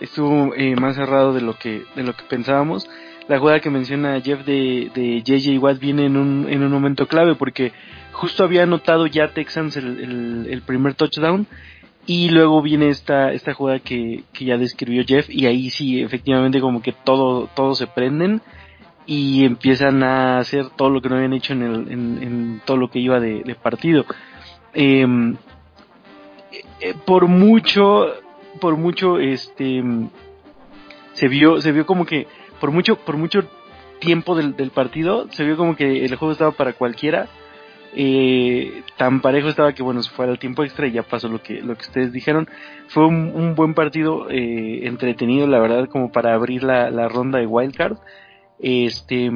Estuvo 0.00 0.54
eh, 0.54 0.76
más 0.76 0.96
cerrado 0.96 1.34
de 1.34 1.40
lo 1.40 1.58
que 1.58 1.82
de 1.96 2.04
lo 2.04 2.14
que 2.14 2.22
pensábamos. 2.24 2.88
La 3.28 3.38
jugada 3.38 3.60
que 3.60 3.70
menciona 3.70 4.20
Jeff 4.20 4.44
de, 4.44 4.90
de 4.94 5.22
JJ 5.22 5.58
Watt 5.58 5.78
viene 5.78 6.06
en 6.06 6.16
un, 6.16 6.46
en 6.48 6.62
un 6.62 6.72
momento 6.72 7.06
clave 7.06 7.34
porque 7.34 7.72
justo 8.12 8.44
había 8.44 8.62
anotado 8.62 9.06
ya 9.06 9.32
Texans 9.32 9.76
el, 9.76 10.46
el, 10.50 10.62
primer 10.62 10.94
touchdown 10.94 11.46
y 12.06 12.30
luego 12.30 12.60
viene 12.60 12.88
esta, 12.88 13.32
esta 13.32 13.54
jugada 13.54 13.78
que, 13.78 14.24
que, 14.32 14.46
ya 14.46 14.56
describió 14.56 15.04
Jeff 15.06 15.30
y 15.30 15.46
ahí 15.46 15.70
sí 15.70 16.02
efectivamente 16.02 16.60
como 16.60 16.82
que 16.82 16.92
todo, 16.92 17.48
todos 17.54 17.78
se 17.78 17.86
prenden 17.86 18.42
y 19.10 19.44
empiezan 19.44 20.04
a 20.04 20.38
hacer 20.38 20.70
todo 20.76 20.88
lo 20.88 21.02
que 21.02 21.08
no 21.08 21.16
habían 21.16 21.32
hecho 21.32 21.52
en, 21.52 21.62
el, 21.62 21.90
en, 21.90 22.62
todo 22.64 22.76
lo 22.76 22.92
que 22.92 23.00
iba 23.00 23.18
de, 23.18 23.56
partido. 23.60 24.06
Em, 24.72 25.36
eh, 26.80 26.94
por 27.04 27.26
mucho, 27.26 28.06
por 28.60 28.76
mucho, 28.76 29.18
este, 29.18 29.82
se 31.14 31.26
vio, 31.26 31.60
se 31.60 31.72
vio 31.72 31.86
como 31.86 32.06
que, 32.06 32.28
por 32.60 32.70
mucho, 32.70 32.94
por 32.98 33.16
mucho 33.16 33.40
tiempo 33.98 34.36
del, 34.36 34.54
del 34.54 34.70
partido, 34.70 35.26
se 35.32 35.42
vio 35.42 35.56
como 35.56 35.74
que 35.74 36.04
el 36.04 36.14
juego 36.14 36.30
estaba 36.30 36.52
para 36.52 36.74
cualquiera. 36.74 37.28
Eh, 37.92 38.84
tan 38.96 39.20
parejo 39.20 39.48
estaba 39.48 39.72
que 39.72 39.82
bueno 39.82 40.00
se 40.04 40.10
fue 40.12 40.24
al 40.24 40.38
tiempo 40.38 40.62
extra 40.62 40.86
y 40.86 40.92
ya 40.92 41.02
pasó 41.02 41.28
lo 41.28 41.42
que 41.42 41.60
lo 41.60 41.74
que 41.74 41.82
ustedes 41.82 42.12
dijeron. 42.12 42.48
Fue 42.86 43.04
un, 43.08 43.56
buen 43.56 43.74
partido 43.74 44.30
eh, 44.30 44.86
entretenido 44.86 45.48
la 45.48 45.58
verdad 45.58 45.88
como 45.88 46.12
para 46.12 46.32
abrir 46.32 46.62
la, 46.62 47.08
ronda 47.08 47.40
de 47.40 47.46
wildcard 47.46 47.96
este 48.62 49.30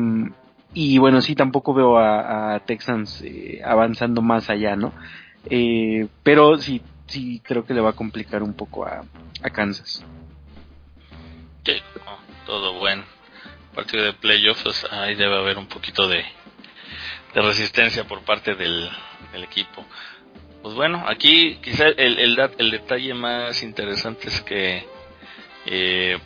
y 0.73 0.99
bueno 0.99 1.21
sí 1.21 1.35
tampoco 1.35 1.75
veo 1.75 1.99
a, 1.99 2.61
Texans 2.67 3.23
eh, 3.23 3.61
avanzando 3.65 4.23
más 4.23 4.51
allá 4.51 4.77
no 4.77 4.93
eh, 5.51 6.07
pero 6.23 6.59
sí 6.59 6.83
sí 7.07 7.41
creo 7.45 7.65
que 7.65 7.75
le 7.75 7.81
va 7.81 7.91
a 7.91 7.95
complicar 7.95 8.43
un 8.43 8.55
poco 8.55 8.87
a, 8.87 9.05
a 9.43 9.51
Kansas. 9.51 10.05
Sí, 11.65 11.73
todo 12.47 12.79
buen 12.79 13.05
partido 13.75 14.05
de 14.05 14.13
playoffs 14.13 14.87
ahí 14.91 15.15
debe 15.15 15.37
haber 15.37 15.59
un 15.59 15.67
poquito 15.67 16.09
de 16.09 16.25
de 17.35 17.43
resistencia 17.43 18.05
por 18.05 18.23
parte 18.23 18.55
del, 18.55 18.89
equipo. 19.35 19.85
Pues 20.63 20.75
bueno, 20.75 21.05
aquí 21.09 21.57
quizá 21.57 21.89
el, 21.89 22.19
el, 22.19 22.71
detalle 22.71 23.13
más 23.13 23.63
interesante 23.65 24.29
es 24.29 24.41
que 24.43 24.87
eh, 25.67 26.19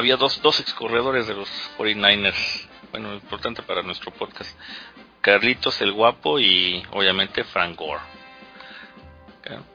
había 0.00 0.16
dos, 0.16 0.40
dos 0.42 0.58
ex 0.60 0.74
corredores 0.74 1.26
de 1.28 1.34
los 1.34 1.48
49ers, 1.78 2.66
bueno, 2.90 3.14
importante 3.14 3.62
para 3.62 3.82
nuestro 3.82 4.10
podcast, 4.12 4.58
Carlitos 5.20 5.80
el 5.82 5.92
Guapo 5.92 6.40
y 6.40 6.82
obviamente 6.92 7.44
Frank 7.44 7.76
Gore. 7.76 8.00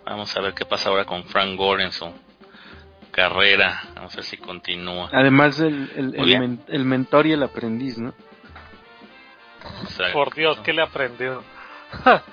Vamos 0.05 0.35
a 0.35 0.41
ver 0.41 0.53
qué 0.53 0.65
pasa 0.65 0.89
ahora 0.89 1.05
con 1.05 1.23
Frank 1.25 1.55
Gore 1.57 1.83
en 1.83 1.91
su 1.91 2.11
carrera, 3.11 3.83
vamos 3.95 4.13
a 4.13 4.17
ver 4.17 4.25
si 4.25 4.37
continúa. 4.37 5.09
Además 5.13 5.59
el, 5.59 5.91
el, 5.95 6.59
el 6.67 6.85
mentor 6.85 7.27
y 7.27 7.33
el 7.33 7.43
aprendiz, 7.43 7.97
¿no? 7.97 8.13
Por 10.11 10.33
Dios, 10.33 10.59
¿qué 10.61 10.73
le 10.73 10.81
aprendió? 10.81 11.43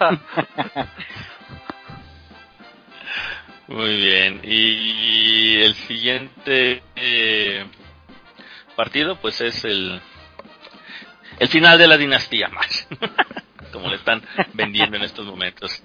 Muy 3.69 3.97
bien. 3.97 4.41
Y 4.43 5.63
el 5.63 5.75
siguiente 5.75 6.83
eh, 6.97 7.65
partido, 8.77 9.17
pues 9.17 9.41
es 9.41 9.65
el 9.65 10.01
el 11.39 11.49
final 11.49 11.79
de 11.79 11.89
la 11.89 11.97
dinastía 11.97 12.49
más, 12.49 12.87
como 13.73 13.89
le 13.89 13.97
están 13.97 14.23
vendiendo 14.53 14.97
en 14.97 15.03
estos 15.03 15.27
momentos. 15.27 15.83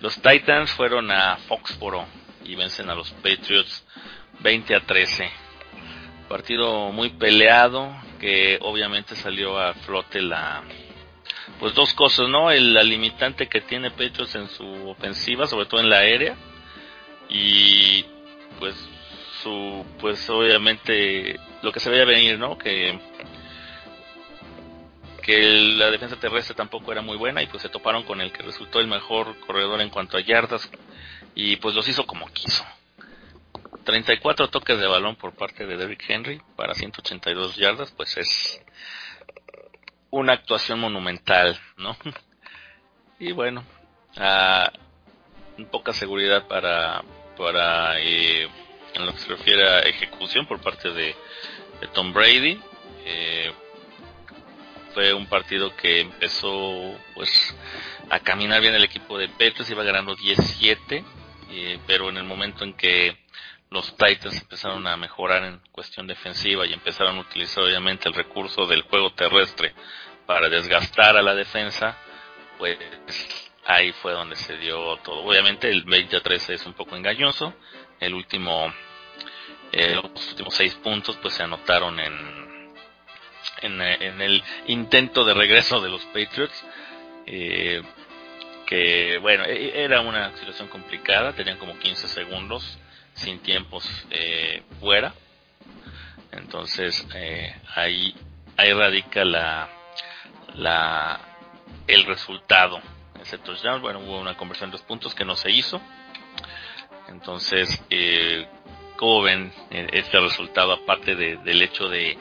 Los 0.00 0.20
Titans 0.22 0.70
fueron 0.70 1.10
a 1.10 1.36
Foxboro 1.48 2.06
y 2.44 2.54
vencen 2.54 2.88
a 2.88 2.94
los 2.94 3.10
Patriots 3.12 3.84
20 4.40 4.74
a 4.74 4.80
13. 4.80 5.30
Partido 6.28 6.92
muy 6.92 7.10
peleado 7.10 7.94
que 8.20 8.58
obviamente 8.62 9.14
salió 9.16 9.58
a 9.58 9.74
flote 9.74 10.22
la 10.22 10.62
pues 11.58 11.74
dos 11.74 11.94
cosas, 11.94 12.28
¿no? 12.28 12.50
El, 12.50 12.74
la 12.74 12.82
limitante 12.82 13.48
que 13.48 13.60
tiene 13.60 13.90
Pechos 13.90 14.34
en 14.34 14.48
su 14.48 14.64
ofensiva, 14.88 15.46
sobre 15.46 15.66
todo 15.66 15.80
en 15.80 15.88
la 15.88 15.98
aérea, 15.98 16.36
y 17.28 18.04
pues 18.58 18.74
su, 19.42 19.84
pues 20.00 20.28
obviamente 20.28 21.38
lo 21.66 21.72
que 21.72 21.80
se 21.80 21.90
veía 21.90 22.04
venir, 22.04 22.38
¿no? 22.38 22.56
Que 22.56 22.98
que 25.26 25.42
la 25.76 25.90
defensa 25.90 26.14
terrestre 26.20 26.54
tampoco 26.54 26.92
era 26.92 27.02
muy 27.02 27.16
buena 27.16 27.42
y 27.42 27.48
pues 27.48 27.60
se 27.60 27.68
toparon 27.68 28.04
con 28.04 28.20
el 28.20 28.30
que 28.30 28.44
resultó 28.44 28.78
el 28.78 28.86
mejor 28.86 29.36
corredor 29.40 29.80
en 29.80 29.90
cuanto 29.90 30.16
a 30.16 30.20
yardas 30.20 30.70
y 31.34 31.56
pues 31.56 31.74
los 31.74 31.88
hizo 31.88 32.06
como 32.06 32.28
quiso. 32.28 32.64
34 33.82 34.48
toques 34.50 34.78
de 34.78 34.86
balón 34.86 35.16
por 35.16 35.34
parte 35.34 35.66
de 35.66 35.76
Derrick 35.76 36.08
Henry 36.08 36.40
para 36.54 36.74
182 36.74 37.56
yardas, 37.56 37.90
pues 37.90 38.16
es 38.16 38.62
una 40.10 40.34
actuación 40.34 40.78
monumental, 40.78 41.58
¿no? 41.76 41.96
y 43.18 43.32
bueno, 43.32 43.64
uh, 44.16 45.64
poca 45.72 45.92
seguridad 45.92 46.46
para, 46.46 47.02
para 47.36 47.98
eh, 47.98 48.48
en 48.94 49.06
lo 49.06 49.12
que 49.12 49.18
se 49.18 49.28
refiere 49.28 49.68
a 49.68 49.80
ejecución 49.80 50.46
por 50.46 50.60
parte 50.60 50.90
de, 50.90 51.16
Tom 51.92 52.12
Brady. 52.12 52.60
Eh, 53.04 53.52
fue 54.94 55.12
un 55.12 55.26
partido 55.26 55.76
que 55.76 56.00
empezó 56.00 56.98
pues 57.14 57.54
a 58.08 58.18
caminar 58.20 58.60
bien 58.60 58.74
el 58.74 58.84
equipo 58.84 59.18
de 59.18 59.28
Petros, 59.28 59.68
iba 59.68 59.84
ganando 59.84 60.14
17, 60.14 61.04
eh, 61.50 61.78
pero 61.86 62.08
en 62.08 62.16
el 62.16 62.24
momento 62.24 62.64
en 62.64 62.72
que 62.72 63.18
los 63.70 63.96
Titans 63.96 64.40
empezaron 64.40 64.86
a 64.86 64.96
mejorar 64.96 65.44
en 65.44 65.60
cuestión 65.72 66.06
defensiva 66.06 66.66
y 66.66 66.72
empezaron 66.72 67.18
a 67.18 67.20
utilizar 67.20 67.64
obviamente 67.64 68.08
el 68.08 68.14
recurso 68.14 68.66
del 68.66 68.82
juego 68.82 69.12
terrestre 69.12 69.74
para 70.24 70.48
desgastar 70.48 71.16
a 71.16 71.22
la 71.22 71.34
defensa, 71.34 71.96
pues 72.58 72.78
ahí 73.66 73.92
fue 73.92 74.12
donde 74.12 74.36
se 74.36 74.56
dio 74.56 74.96
todo. 74.98 75.24
Obviamente 75.24 75.68
el 75.68 75.84
20 75.84 76.16
a 76.16 76.20
13 76.22 76.54
es 76.54 76.66
un 76.66 76.74
poco 76.74 76.96
engañoso, 76.96 77.54
el 78.00 78.14
último, 78.14 78.72
eh, 79.72 79.94
los 79.94 80.28
últimos 80.30 80.54
seis 80.54 80.74
puntos 80.74 81.16
pues 81.20 81.34
se 81.34 81.42
anotaron 81.42 81.98
en, 82.00 82.72
en, 83.62 84.20
el 84.20 84.42
intento 84.66 85.24
de 85.24 85.34
regreso 85.34 85.80
de 85.80 85.88
los 85.88 86.04
Patriots. 86.06 86.64
Eh, 87.26 87.82
que 88.66 89.18
bueno, 89.18 89.44
e, 89.44 89.84
era 89.84 90.00
una 90.00 90.36
situación 90.36 90.68
complicada, 90.68 91.32
tenían 91.32 91.58
como 91.58 91.78
15 91.78 92.08
segundos 92.08 92.78
sin 93.14 93.38
tiempos 93.40 93.88
eh, 94.10 94.62
fuera. 94.80 95.14
Entonces 96.32 97.06
ahí, 97.74 98.14
ahí 98.56 98.72
radica 98.72 99.24
la, 99.24 99.68
la, 100.54 101.20
el 101.86 102.04
resultado. 102.04 102.80
Ese 103.20 103.38
touchdown, 103.38 103.80
bueno, 103.80 104.00
hubo 104.00 104.20
una 104.20 104.36
conversión 104.36 104.70
de 104.70 104.76
dos 104.76 104.86
puntos 104.86 105.14
que 105.14 105.24
no 105.24 105.36
se 105.36 105.50
hizo. 105.50 105.80
Entonces, 107.08 107.82
¿cómo 108.96 109.22
ven 109.22 109.52
eh, 109.70 109.88
este 109.92 110.20
resultado? 110.20 110.72
Aparte 110.72 111.14
de, 111.14 111.36
del 111.38 111.62
hecho 111.62 111.88
de 111.88 112.18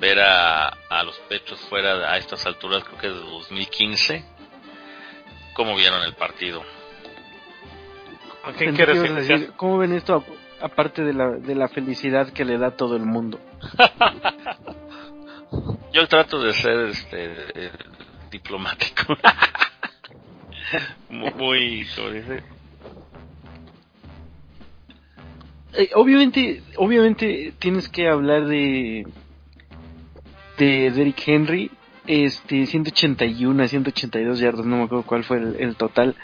ver 0.00 0.20
a, 0.20 0.68
a 0.68 1.02
los 1.02 1.16
pechos 1.28 1.60
fuera 1.68 2.12
a 2.12 2.18
estas 2.18 2.44
alturas, 2.46 2.84
creo 2.84 2.98
que 2.98 3.08
de 3.08 3.14
2015. 3.14 4.24
¿Cómo 5.54 5.74
vieron 5.74 6.02
el 6.02 6.14
partido? 6.14 6.62
¿Qué 8.56 8.72
quieres 8.72 9.14
decir? 9.14 9.52
¿Cómo 9.56 9.78
ven 9.78 9.92
esto 9.92 10.24
aparte 10.60 11.02
de 11.02 11.12
la, 11.12 11.30
de 11.30 11.54
la 11.54 11.68
felicidad 11.68 12.32
que 12.32 12.44
le 12.44 12.58
da 12.58 12.70
todo 12.70 12.96
el 12.96 13.02
mundo? 13.02 13.40
Yo 15.92 16.06
trato 16.06 16.42
de 16.42 16.52
ser 16.52 16.78
este 16.90 17.72
diplomático. 18.30 19.16
muy, 21.10 21.86
eh, 25.78 25.90
obviamente, 25.94 26.62
obviamente 26.76 27.54
tienes 27.58 27.88
que 27.88 28.08
hablar 28.08 28.46
de 28.46 29.06
de 30.58 30.90
Derrick 30.90 31.22
Henry, 31.26 31.70
este 32.06 32.66
181 32.66 33.62
a 33.62 33.68
182 33.68 34.40
yardas, 34.40 34.66
no 34.66 34.78
me 34.78 34.82
acuerdo 34.84 35.04
cuál 35.06 35.24
fue 35.24 35.38
el, 35.38 35.76
total. 35.76 36.16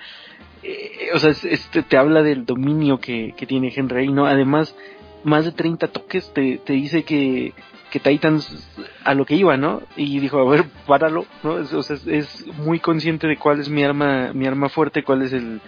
Eh, 0.62 1.11
o 1.14 1.18
sea, 1.18 1.30
este 1.30 1.82
te 1.82 1.96
habla 1.96 2.23
del 2.23 2.44
dominio 2.44 2.99
que, 2.99 3.32
que 3.37 3.46
tiene 3.46 3.73
Henry 3.75 4.08
¿no? 4.08 4.26
Además, 4.26 4.75
más 5.23 5.44
de 5.44 5.52
30 5.52 5.88
toques 5.88 6.32
te, 6.34 6.58
te 6.58 6.73
dice 6.73 7.04
que 7.04 7.54
que 7.94 8.00
Titans 8.00 8.68
a 9.04 9.14
lo 9.14 9.25
que 9.25 9.37
iba, 9.37 9.56
¿no? 9.56 9.80
Y 9.94 10.18
dijo, 10.18 10.40
a 10.40 10.50
ver, 10.50 10.64
páralo, 10.84 11.26
¿no? 11.44 11.52
O 11.52 11.82
sea, 11.84 11.96
es, 12.06 12.44
muy 12.58 12.80
consciente 12.80 13.28
de 13.28 13.37
cuál 13.37 13.61
es 13.61 13.68
mi 13.68 13.84
arma, 13.84 14.32
mi 14.34 14.49
arma 14.49 14.68
fuerte, 14.68 15.04
cuál 15.04 15.23
es 15.23 15.32
el, 15.32 15.61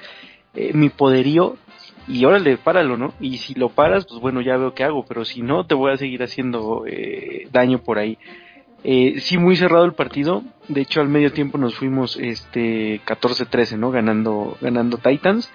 eh, 0.52 0.72
mi 0.74 0.88
poderío, 0.88 1.56
y 2.08 2.24
órale, 2.24 2.56
páralo, 2.56 2.96
¿no? 2.96 3.14
Y 3.20 3.38
si 3.38 3.54
lo 3.54 3.68
paras, 3.68 4.06
pues 4.06 4.20
bueno, 4.20 4.40
ya 4.40 4.56
veo 4.56 4.74
qué 4.74 4.84
hago, 4.84 5.04
pero 5.04 5.24
si 5.24 5.42
no, 5.42 5.66
te 5.66 5.74
voy 5.74 5.92
a 5.92 5.96
seguir 5.96 6.22
haciendo 6.22 6.84
eh, 6.86 7.48
daño 7.52 7.78
por 7.78 7.98
ahí. 7.98 8.18
Eh, 8.84 9.16
sí, 9.20 9.38
muy 9.38 9.56
cerrado 9.56 9.84
el 9.84 9.94
partido. 9.94 10.42
De 10.68 10.82
hecho, 10.82 11.00
al 11.00 11.08
medio 11.08 11.32
tiempo 11.32 11.58
nos 11.58 11.74
fuimos 11.74 12.16
este 12.16 13.00
14-13, 13.04 13.78
¿no? 13.78 13.90
Ganando, 13.90 14.56
ganando 14.60 14.98
Titans. 14.98 15.50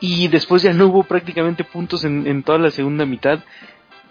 Y 0.00 0.28
después 0.28 0.62
ya 0.62 0.72
no 0.72 0.88
hubo 0.88 1.04
prácticamente 1.04 1.64
puntos 1.64 2.04
en, 2.04 2.26
en 2.26 2.42
toda 2.42 2.58
la 2.58 2.70
segunda 2.70 3.06
mitad. 3.06 3.40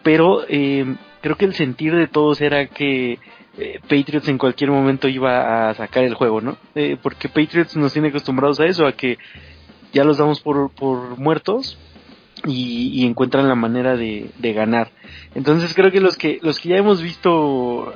Pero 0.03 0.44
eh, 0.48 0.96
creo 1.22 1.36
que 1.38 1.46
el 1.46 1.53
sentir 1.53 1.96
de 1.96 2.08
todos 2.08 2.41
era 2.41 2.65
que 2.68 3.20
eh, 3.58 3.80
Patriots 3.82 4.27
en 4.30 4.38
cualquier 4.38 4.72
momento 4.72 5.08
iba 5.08 5.70
a 5.70 5.74
sacar 5.74 6.03
el 6.03 6.13
juego, 6.13 6.41
¿no? 6.41 6.58
Eh, 6.74 6.98
porque 7.01 7.30
Patriots 7.30 7.75
nos 7.75 7.94
tiene 7.94 8.08
acostumbrados 8.08 8.60
a 8.60 8.65
eso, 8.65 8.86
a 8.86 8.94
que 8.94 9.18
ya 9.93 10.03
los 10.03 10.17
damos 10.17 10.41
por, 10.41 10.71
por 10.71 11.17
muertos 11.17 11.77
y, 12.45 13.05
encuentran 13.05 13.48
la 13.48 13.55
manera 13.55 13.95
de, 13.95 14.31
ganar. 14.41 14.91
Entonces 15.36 15.74
creo 15.74 15.91
que 15.91 16.01
los 16.01 16.17
que 16.17 16.39
los 16.41 16.60
que 16.60 16.69
ya 16.69 16.77
hemos 16.77 17.01
visto 17.01 17.93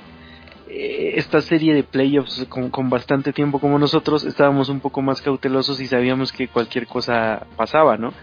eh, 0.69 1.13
esta 1.15 1.41
serie 1.41 1.73
de 1.73 1.83
playoffs 1.83 2.45
con, 2.49 2.69
con, 2.69 2.89
bastante 2.89 3.33
tiempo 3.33 3.59
como 3.59 3.79
nosotros 3.79 4.23
estábamos 4.23 4.69
un 4.69 4.79
poco 4.79 5.01
más 5.01 5.21
cautelosos 5.21 5.79
y 5.79 5.87
sabíamos 5.87 6.31
que 6.31 6.47
cualquier 6.47 6.87
cosa 6.87 7.47
pasaba, 7.55 7.97
¿no? 7.97 8.13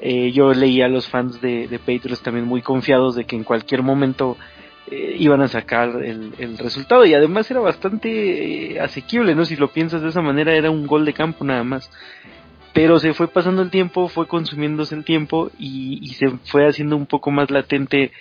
Eh, 0.00 0.30
yo 0.32 0.52
leía 0.52 0.86
a 0.86 0.88
los 0.88 1.08
fans 1.08 1.40
de, 1.40 1.68
de, 1.68 1.78
Patriots 1.78 2.22
también 2.22 2.46
muy 2.46 2.60
confiados 2.60 3.14
de 3.14 3.24
que 3.24 3.34
en 3.34 3.44
cualquier 3.44 3.82
momento 3.82 4.36
eh, 4.88 5.16
iban 5.18 5.40
a 5.40 5.48
sacar 5.48 6.00
el, 6.04 6.58
resultado 6.58 7.04
y 7.04 7.14
además 7.14 7.50
era 7.50 7.58
bastante 7.58 8.78
asequible, 8.80 9.34
¿no? 9.34 9.44
Si 9.44 9.56
lo 9.56 9.72
piensas 9.72 10.00
de 10.00 10.10
esa 10.10 10.20
manera 10.20 10.54
era 10.54 10.70
un 10.70 10.86
gol 10.86 11.04
de 11.04 11.12
campo 11.12 11.44
nada 11.44 11.64
más. 11.64 11.90
Pero 12.76 12.98
se 12.98 13.14
fue 13.14 13.26
pasando 13.28 13.62
el 13.62 13.70
tiempo, 13.70 14.08
fue 14.08 14.28
consumiéndose 14.28 14.94
el 14.94 15.02
tiempo 15.02 15.50
y, 15.58 15.98
y 16.02 16.08
se 16.08 16.28
fue 16.50 16.68
haciendo 16.68 16.94
un 16.94 17.06
poco 17.06 17.30
más 17.30 17.50
latente 17.50 18.12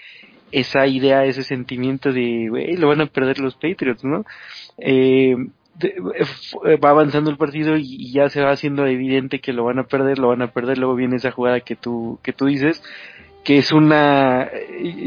esa 0.53 0.87
idea, 0.87 1.25
ese 1.25 1.43
sentimiento 1.43 2.13
de, 2.13 2.47
güey, 2.49 2.77
lo 2.77 2.87
van 2.87 3.01
a 3.01 3.07
perder 3.07 3.39
los 3.39 3.55
Patriots, 3.55 4.05
¿no? 4.05 4.23
Eh, 4.77 5.35
eh, 5.81 6.77
va 6.77 6.91
avanzando 6.91 7.29
el 7.29 7.35
partido 7.35 7.75
y, 7.75 8.13
ya 8.13 8.29
se 8.29 8.41
va 8.41 8.51
haciendo 8.51 8.87
evidente 8.87 9.41
que 9.41 9.51
lo 9.51 9.65
van 9.65 9.79
a 9.79 9.87
perder, 9.87 10.19
lo 10.19 10.29
van 10.29 10.41
a 10.41 10.51
perder, 10.51 10.77
luego 10.77 10.95
viene 10.95 11.17
esa 11.17 11.31
jugada 11.31 11.59
que 11.59 11.75
tú, 11.75 12.19
que 12.23 12.31
tú 12.31 12.45
dices, 12.45 12.81
que 13.45 13.59
es 13.59 13.71
una, 13.71 14.49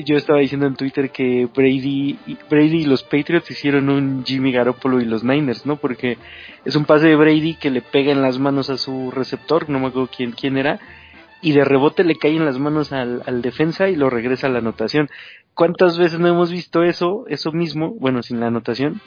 yo 0.05 0.17
estaba 0.17 0.39
diciendo 0.39 0.69
en 0.69 0.77
Twitter 0.77 1.11
que 1.11 1.49
Brady, 1.53 2.17
Brady 2.49 2.83
y 2.83 2.85
los 2.85 3.03
Patriots 3.03 3.51
hicieron 3.51 3.89
un 3.89 4.25
Jimmy 4.25 4.53
Garoppolo 4.53 5.01
y 5.01 5.05
los 5.05 5.25
Niners, 5.25 5.67
¿no? 5.67 5.75
Porque 5.75 6.19
es 6.65 6.77
un 6.77 6.85
pase 6.85 7.09
de 7.09 7.17
Brady 7.17 7.55
que 7.55 7.71
le 7.71 7.83
pega 7.83 8.13
en 8.13 8.23
las 8.23 8.39
manos 8.39 8.71
a 8.71 8.79
su 8.79 9.11
receptor, 9.11 9.69
no 9.69 9.81
me 9.81 9.89
acuerdo 9.89 10.09
quién, 10.17 10.31
quién 10.31 10.57
era, 10.57 10.79
y 11.43 11.51
de 11.51 11.65
rebote 11.65 12.05
le 12.05 12.15
cae 12.15 12.37
en 12.37 12.45
las 12.45 12.61
manos 12.61 12.93
al, 12.93 13.25
al 13.27 13.43
defensa 13.43 13.89
y 13.89 13.97
lo 13.97 14.09
regresa 14.09 14.47
a 14.47 14.51
la 14.51 14.61
anotación. 14.61 15.11
¿Cuántas 15.55 15.99
veces 15.99 16.21
no 16.21 16.29
hemos 16.29 16.53
visto 16.53 16.85
eso, 16.85 17.25
eso 17.27 17.51
mismo, 17.51 17.97
bueno, 17.99 18.23
sin 18.23 18.39
la 18.39 18.47
anotación? 18.47 19.01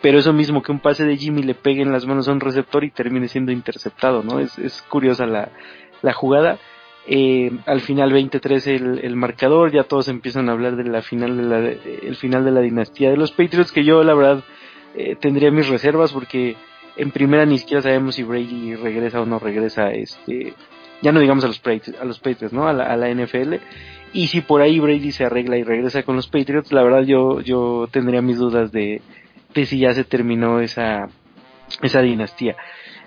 pero 0.00 0.18
eso 0.18 0.32
mismo 0.32 0.62
que 0.62 0.72
un 0.72 0.80
pase 0.80 1.04
de 1.04 1.16
Jimmy 1.16 1.44
le 1.44 1.54
pegue 1.54 1.80
en 1.80 1.92
las 1.92 2.06
manos 2.06 2.26
a 2.26 2.32
un 2.32 2.40
receptor 2.40 2.82
y 2.82 2.90
termine 2.90 3.28
siendo 3.28 3.52
interceptado, 3.52 4.24
¿no? 4.24 4.40
Es, 4.40 4.58
es 4.58 4.82
curiosa 4.82 5.26
la, 5.26 5.50
la 6.02 6.12
jugada. 6.12 6.58
Eh, 7.06 7.50
al 7.66 7.80
final 7.80 8.12
23 8.12 8.66
el, 8.68 9.00
el 9.02 9.16
marcador, 9.16 9.72
ya 9.72 9.84
todos 9.84 10.08
empiezan 10.08 10.48
a 10.48 10.52
hablar 10.52 10.76
de 10.76 10.84
la 10.84 11.02
final 11.02 11.36
de 11.36 11.42
la, 11.42 11.58
el 11.58 12.16
final 12.16 12.44
de 12.44 12.52
la 12.52 12.60
dinastía 12.60 13.10
de 13.10 13.16
los 13.16 13.32
Patriots, 13.32 13.72
que 13.72 13.84
yo 13.84 14.04
la 14.04 14.14
verdad 14.14 14.44
eh, 14.94 15.16
tendría 15.18 15.50
mis 15.50 15.68
reservas 15.68 16.12
porque 16.12 16.56
en 16.96 17.10
primera 17.10 17.44
ni 17.44 17.58
siquiera 17.58 17.82
sabemos 17.82 18.14
si 18.14 18.22
Brady 18.22 18.76
regresa 18.76 19.20
o 19.20 19.26
no 19.26 19.38
regresa, 19.38 19.90
este, 19.90 20.54
ya 21.00 21.10
no 21.10 21.20
digamos 21.20 21.44
a 21.44 21.48
los 21.48 21.60
a 22.00 22.04
los 22.04 22.20
Patriots, 22.20 22.52
¿no? 22.52 22.68
A 22.68 22.72
la, 22.72 22.84
a 22.84 22.96
la 22.96 23.12
NFL. 23.12 23.54
Y 24.12 24.28
si 24.28 24.42
por 24.42 24.60
ahí 24.60 24.78
Brady 24.78 25.10
se 25.10 25.24
arregla 25.24 25.56
y 25.56 25.64
regresa 25.64 26.02
con 26.02 26.16
los 26.16 26.28
Patriots, 26.28 26.70
la 26.72 26.82
verdad 26.82 27.02
yo, 27.02 27.40
yo 27.40 27.88
tendría 27.90 28.20
mis 28.22 28.38
dudas 28.38 28.70
de, 28.70 29.00
de 29.54 29.66
si 29.66 29.78
ya 29.78 29.94
se 29.94 30.04
terminó 30.04 30.60
esa, 30.60 31.08
esa 31.80 32.02
dinastía. 32.02 32.56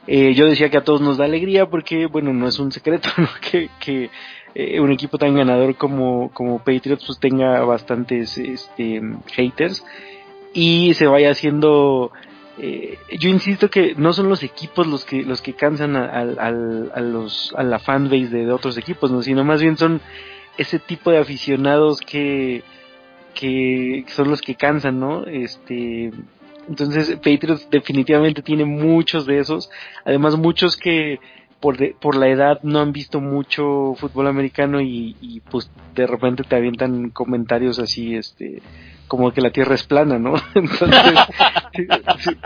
Eh, 0.08 0.34
yo 0.36 0.46
decía 0.46 0.70
que 0.70 0.78
a 0.78 0.84
todos 0.84 1.02
nos 1.02 1.18
da 1.18 1.26
alegría 1.26 1.68
porque, 1.68 2.06
bueno, 2.06 2.34
no 2.34 2.48
es 2.48 2.60
un 2.60 2.72
secreto 2.72 3.10
¿no? 3.18 3.28
que, 3.42 3.70
que 3.80 4.10
eh, 4.54 4.80
un 4.80 4.92
equipo 4.92 5.18
tan 5.18 5.36
ganador 5.36 5.76
como, 5.76 6.32
como 6.32 6.60
Patriots 6.60 7.06
pues 7.06 7.20
tenga 7.20 7.64
bastantes 7.64 8.38
este, 8.38 9.02
haters 9.34 9.84
y 10.54 10.94
se 10.94 11.08
vaya 11.08 11.32
haciendo... 11.32 12.12
Eh, 12.58 12.98
yo 13.20 13.30
insisto 13.30 13.70
que 13.70 13.96
no 13.96 14.14
son 14.14 14.30
los 14.30 14.42
equipos 14.42 14.88
los 14.88 15.04
que 15.04 15.24
los 15.24 15.42
que 15.42 15.52
cansan 15.52 15.98
a, 15.98 16.22
a, 16.22 16.52
los 17.02 17.54
a 17.58 17.64
la 17.64 17.80
fanbase 17.80 18.30
de, 18.30 18.46
de 18.46 18.52
otros 18.54 18.78
equipos, 18.78 19.12
¿no? 19.12 19.22
sino 19.22 19.44
más 19.44 19.62
bien 19.62 19.76
son 19.76 20.00
ese 20.58 20.80
tipo 20.80 21.12
de 21.12 21.18
aficionados 21.18 22.00
que 22.00 22.64
que 23.36 24.06
son 24.08 24.30
los 24.30 24.42
que 24.42 24.56
cansan, 24.56 25.00
¿no? 25.00 25.26
Este, 25.26 26.12
entonces 26.68 27.16
Patriots 27.16 27.70
definitivamente 27.70 28.42
tiene 28.42 28.66
muchos 28.66 29.26
de 29.26 29.40
esos, 29.40 29.70
además 30.04 30.38
muchos 30.38 30.78
que 30.78 31.20
por, 31.60 31.78
por 32.00 32.16
la 32.16 32.28
edad 32.28 32.60
no 32.64 32.80
han 32.80 32.92
visto 32.92 33.22
mucho 33.22 33.96
fútbol 33.96 34.28
americano 34.28 34.82
y, 34.82 35.16
y 35.22 35.40
pues 35.40 35.72
de 35.96 36.06
repente 36.06 36.44
te 36.44 36.56
avientan 36.56 37.10
comentarios 37.10 37.80
así, 37.80 38.16
este, 38.16 38.62
como 39.08 39.32
que 39.32 39.42
la 39.42 39.52
tierra 39.52 39.76
es 39.76 39.84
plana, 39.84 40.20
¿no? 40.20 40.36
Entonces 40.56 41.20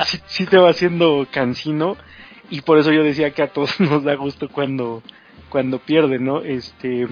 sí, 0.06 0.20
sí, 0.26 0.46
te 0.46 0.58
va 0.58 0.70
haciendo 0.70 1.28
cansino 1.32 1.98
y 2.50 2.62
por 2.62 2.78
eso 2.78 2.92
yo 2.92 3.04
decía 3.04 3.32
que 3.32 3.44
a 3.44 3.52
todos 3.52 3.80
nos 3.82 4.04
da 4.04 4.16
gusto 4.16 4.50
cuando 4.50 5.04
cuando 5.50 5.80
pierden, 5.80 6.26
¿no? 6.26 6.42
Este 6.42 7.08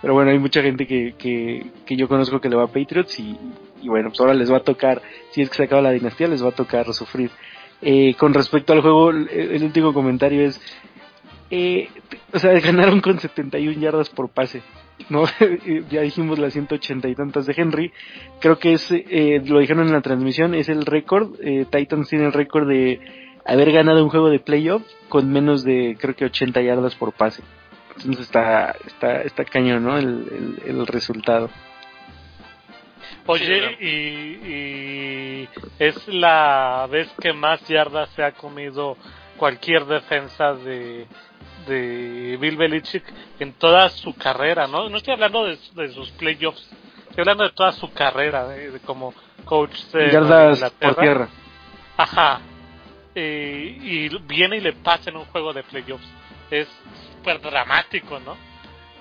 pero 0.00 0.14
bueno, 0.14 0.30
hay 0.30 0.38
mucha 0.38 0.62
gente 0.62 0.86
que, 0.86 1.14
que, 1.18 1.66
que 1.84 1.96
yo 1.96 2.08
conozco 2.08 2.40
que 2.40 2.48
le 2.48 2.56
va 2.56 2.64
a 2.64 2.68
Patriots 2.68 3.20
y, 3.20 3.36
y 3.82 3.88
bueno, 3.88 4.08
pues 4.10 4.20
ahora 4.20 4.34
les 4.34 4.50
va 4.50 4.58
a 4.58 4.62
tocar, 4.62 5.02
si 5.30 5.42
es 5.42 5.50
que 5.50 5.56
se 5.56 5.62
acaba 5.64 5.82
la 5.82 5.92
dinastía, 5.92 6.28
les 6.28 6.44
va 6.44 6.48
a 6.48 6.52
tocar 6.52 6.92
sufrir. 6.92 7.30
Eh, 7.82 8.14
con 8.14 8.34
respecto 8.34 8.72
al 8.72 8.82
juego, 8.82 9.10
el 9.10 9.62
último 9.62 9.94
comentario 9.94 10.42
es, 10.42 10.60
eh, 11.50 11.88
o 12.32 12.38
sea, 12.38 12.52
ganaron 12.60 13.00
con 13.00 13.18
71 13.18 13.80
yardas 13.80 14.08
por 14.08 14.28
pase, 14.28 14.62
¿no? 15.08 15.24
ya 15.90 16.02
dijimos 16.02 16.38
las 16.38 16.52
180 16.52 17.08
y 17.08 17.14
tantas 17.14 17.46
de 17.46 17.54
Henry, 17.56 17.92
creo 18.40 18.58
que 18.58 18.74
es, 18.74 18.88
eh, 18.90 19.42
lo 19.44 19.58
dijeron 19.58 19.86
en 19.86 19.92
la 19.92 20.00
transmisión, 20.00 20.54
es 20.54 20.68
el 20.68 20.86
récord, 20.86 21.34
eh, 21.42 21.66
Titans 21.70 22.08
tiene 22.08 22.26
el 22.26 22.32
récord 22.32 22.68
de 22.68 23.00
haber 23.44 23.72
ganado 23.72 24.04
un 24.04 24.10
juego 24.10 24.30
de 24.30 24.38
playoff 24.38 24.82
con 25.08 25.30
menos 25.30 25.64
de, 25.64 25.96
creo 25.98 26.14
que 26.14 26.26
80 26.26 26.60
yardas 26.62 26.94
por 26.94 27.12
pase. 27.12 27.42
Entonces 27.96 28.26
está, 28.26 28.74
está, 28.86 29.22
está 29.22 29.44
cañón, 29.44 29.84
¿no? 29.84 29.98
El, 29.98 30.58
el, 30.64 30.86
resultado. 30.86 31.50
Oye, 33.30 33.76
y, 33.80 35.48
es 35.78 36.08
la 36.08 36.88
vez 36.90 37.08
que 37.20 37.32
más 37.32 37.66
yardas 37.68 38.10
se 38.10 38.24
ha 38.24 38.32
comido 38.32 38.96
cualquier 39.36 39.84
defensa 39.86 40.52
de, 40.54 41.06
de 41.66 42.36
Bill 42.40 42.56
Belichick 42.56 43.04
en 43.38 43.52
toda 43.52 43.88
su 43.88 44.14
carrera, 44.16 44.66
¿no? 44.66 44.88
No 44.88 44.96
estoy 44.96 45.14
hablando 45.14 45.44
de, 45.44 45.56
sus 45.92 46.10
playoffs, 46.12 46.68
estoy 47.08 47.20
hablando 47.20 47.44
de 47.44 47.50
toda 47.50 47.72
su 47.72 47.92
carrera 47.92 48.48
de, 48.48 48.80
como 48.80 49.14
coach 49.44 49.78
de 49.92 50.10
yardas 50.10 50.72
por 50.72 50.96
tierra. 50.96 51.28
Ajá. 51.96 52.40
y 53.14 54.08
viene 54.24 54.56
y 54.56 54.60
le 54.60 54.72
pasa 54.72 55.10
en 55.10 55.16
un 55.16 55.24
juego 55.26 55.52
de 55.52 55.62
playoffs. 55.62 56.08
Es 56.50 56.68
súper 57.12 57.40
dramático, 57.40 58.18
¿no? 58.18 58.36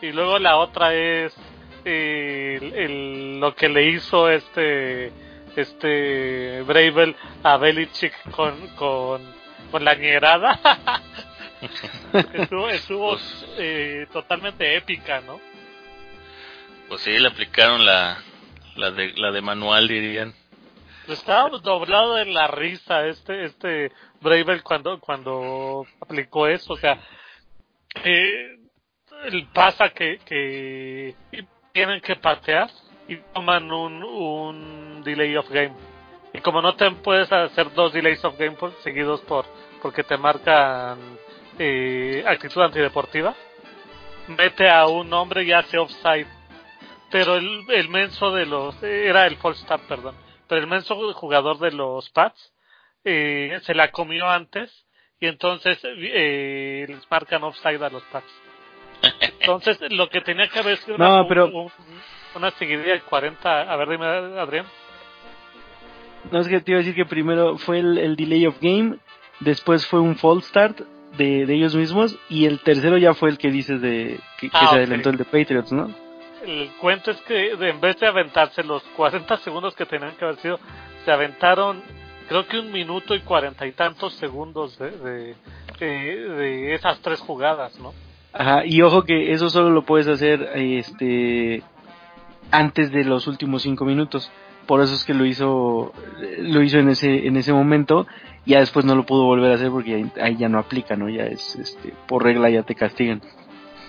Y 0.02 0.12
luego 0.12 0.38
la 0.38 0.58
otra 0.58 0.94
es 0.94 1.36
el, 1.86 3.40
lo 3.40 3.56
que 3.56 3.70
le 3.70 3.90
hizo 3.90 4.30
este 4.30 5.12
este 5.56 6.62
Bravel 6.64 7.16
a 7.44 7.58
Belichick 7.58 8.14
con, 8.32 8.56
con, 8.76 9.22
con 9.72 9.84
la 9.84 9.96
ñerada. 9.96 10.60
estuvo 12.34 12.70
estuvo 12.70 13.18
eh, 13.58 14.08
totalmente 14.12 14.76
épica, 14.76 15.22
¿no? 15.22 15.40
Pues 16.88 17.02
sí, 17.02 17.18
le 17.20 17.28
aplicaron 17.28 17.86
la, 17.86 18.18
la, 18.76 18.92
de, 18.92 19.14
la 19.16 19.32
de 19.32 19.42
manual, 19.42 19.88
dirían. 19.88 20.34
Estaba 21.08 21.50
doblado 21.50 22.20
en 22.20 22.34
la 22.34 22.48
risa 22.48 23.08
este 23.08 23.46
este 23.46 23.92
Bravel 24.22 24.62
cuando 24.64 25.00
cuando 25.00 25.86
aplicó 26.00 26.48
eso, 26.48 26.74
o 26.74 26.78
sea, 26.78 27.00
eh, 28.04 28.58
pasa 29.54 29.90
que 29.90 30.20
que 30.20 31.16
tienen 31.72 32.02
que 32.02 32.16
patear 32.16 32.70
y 33.08 33.18
toman 33.34 33.72
un 33.72 34.04
un 34.04 35.04
delay 35.04 35.36
of 35.36 35.50
game 35.50 35.74
y 36.34 36.40
como 36.42 36.62
no 36.62 36.76
te 36.76 36.90
puedes 36.92 37.32
hacer 37.32 37.74
dos 37.74 37.94
delays 37.94 38.24
of 38.24 38.38
game 38.38 38.56
seguidos 38.84 39.22
por 39.22 39.46
porque 39.82 40.04
te 40.04 40.18
marcan 40.18 41.00
eh, 41.58 42.24
actitud 42.26 42.62
antideportiva, 42.62 43.36
mete 44.28 44.70
a 44.70 44.88
un 44.88 45.12
hombre 45.14 45.44
y 45.44 45.52
hace 45.52 45.78
offside. 45.78 46.28
Pero 47.12 47.38
el, 47.38 47.66
el 47.70 47.90
menso 47.90 48.32
de 48.32 48.46
los, 48.46 48.82
era 48.84 49.26
el 49.26 49.38
false 49.38 49.64
start, 49.64 49.84
perdón, 49.88 50.16
pero 50.48 50.62
el 50.62 50.68
menso 50.68 50.96
jugador 51.14 51.58
de 51.58 51.72
los 51.72 52.10
Pats 52.12 52.54
eh, 53.04 53.60
se 53.64 53.74
la 53.74 53.92
comió 53.92 54.30
antes 54.30 54.72
y 55.20 55.26
entonces 55.26 55.80
eh, 55.84 56.86
les 56.88 57.12
marcan 57.12 57.44
offside 57.44 57.84
a 57.84 57.90
los 57.90 58.04
Pats. 58.04 58.32
Entonces 59.40 59.80
lo 59.92 60.10
que 60.10 60.22
tenía 60.22 60.48
que 60.48 60.60
haber 60.60 60.78
sido 60.78 60.96
una, 60.96 61.28
pero... 61.28 61.50
una 62.36 62.52
seguidilla 62.52 62.94
de 62.94 63.02
40, 63.02 63.62
a 63.62 63.76
ver 63.78 63.90
dime 63.90 64.06
Adrián. 64.06 64.66
No, 66.32 66.40
es 66.40 66.48
que 66.48 66.60
te 66.60 66.72
iba 66.72 66.80
a 66.80 66.84
decir 66.84 66.96
que 66.96 67.06
primero 67.06 67.58
fue 67.58 67.80
el, 67.80 67.98
el 67.98 68.16
delay 68.16 68.46
of 68.46 68.58
game, 68.60 68.98
después 69.40 69.86
fue 69.88 70.00
un 70.00 70.16
false 70.18 70.50
start 70.50 70.82
de, 71.18 71.46
de, 71.46 71.56
ellos 71.56 71.76
mismos 71.76 72.18
y 72.30 72.46
el 72.46 72.60
tercero 72.60 72.98
ya 72.98 73.14
fue 73.14 73.30
el 73.30 73.38
que 73.38 73.50
dices 73.50 73.82
de 73.82 74.20
que, 74.38 74.50
ah, 74.54 74.68
se 74.68 74.76
adelantó 74.76 75.10
el 75.10 75.18
de 75.18 75.26
Patriots, 75.26 75.72
¿no? 75.72 75.90
El 76.46 76.70
cuento 76.80 77.12
es 77.12 77.22
que 77.22 77.52
en 77.52 77.82
vez 77.82 78.00
de 78.00 78.08
aventarse 78.08 78.64
los 78.64 78.84
40 78.96 79.38
segundos 79.38 79.76
que 79.76 79.86
tenían 79.86 80.16
que 80.18 80.26
haber 80.26 80.38
sido, 80.38 80.60
se 81.04 81.12
aventaron 81.12 81.82
creo 82.30 82.48
que 82.48 82.60
un 82.60 82.72
minuto 82.72 83.16
y 83.16 83.22
cuarenta 83.22 83.66
y 83.66 83.72
tantos 83.72 84.14
segundos 84.14 84.78
de, 84.78 84.92
de, 84.92 85.36
de, 85.80 86.74
esas 86.76 87.02
tres 87.02 87.20
jugadas, 87.20 87.78
¿no? 87.80 87.92
Ajá, 88.34 88.66
y 88.66 88.82
ojo 88.82 89.04
que 89.04 89.32
eso 89.32 89.50
solo 89.50 89.72
lo 89.72 89.84
puedes 89.84 90.08
hacer 90.08 90.52
este 90.56 91.64
antes 92.52 92.92
de 92.92 93.04
los 93.04 93.28
últimos 93.28 93.64
cinco 93.64 93.86
minutos. 93.86 94.32
Por 94.68 94.82
eso 94.82 94.94
es 94.94 95.04
que 95.04 95.14
lo 95.14 95.26
hizo 95.26 95.94
lo 96.40 96.62
hizo 96.62 96.78
en 96.78 96.90
ese 96.90 97.28
en 97.28 97.38
ese 97.38 97.54
momento 97.54 98.06
ya 98.46 98.60
después 98.60 98.86
no 98.86 98.96
lo 98.96 99.04
pudo 99.06 99.26
volver 99.26 99.52
a 99.52 99.56
hacer 99.56 99.70
porque 99.70 100.06
ahí, 100.22 100.36
ya 100.38 100.48
no 100.48 100.60
aplica 100.60 100.96
no 100.96 101.10
ya 101.10 101.24
es 101.24 101.56
este 101.56 101.94
por 102.08 102.24
regla 102.24 102.50
ya 102.50 102.64
te 102.64 102.76
castigan. 102.76 103.22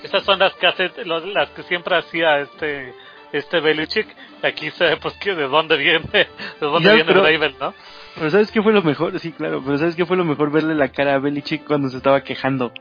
Esas 0.03 0.22
son 0.22 0.38
las 0.38 0.55
que 0.55 0.66
hace 0.66 0.90
las 1.05 1.50
que 1.50 1.62
siempre 1.64 1.98
hacía 1.98 2.38
este 2.38 2.94
este 3.33 3.61
Belichick. 3.61 4.09
Aquí 4.42 4.70
se 4.70 4.96
pues 4.96 5.14
que 5.18 5.35
de 5.35 5.48
dónde 5.48 5.76
viene 5.76 6.09
de 6.12 6.26
dónde 6.61 6.94
viene 6.94 7.05
pero, 7.05 7.22
Raven 7.22 7.55
no 7.61 7.74
pero 8.14 8.31
sabes 8.31 8.50
qué 8.50 8.62
fue 8.62 8.72
lo 8.72 8.83
mejor 8.83 9.18
sí 9.20 9.33
claro 9.33 9.62
pero 9.62 9.76
sabes 9.76 9.94
qué 9.96 10.07
fue 10.07 10.16
lo 10.16 10.24
mejor 10.24 10.50
verle 10.50 10.74
la 10.74 10.88
cara 10.88 11.14
a 11.14 11.18
Belichick 11.18 11.66
cuando 11.66 11.90
se 11.90 11.98
estaba 11.98 12.22
quejando 12.22 12.72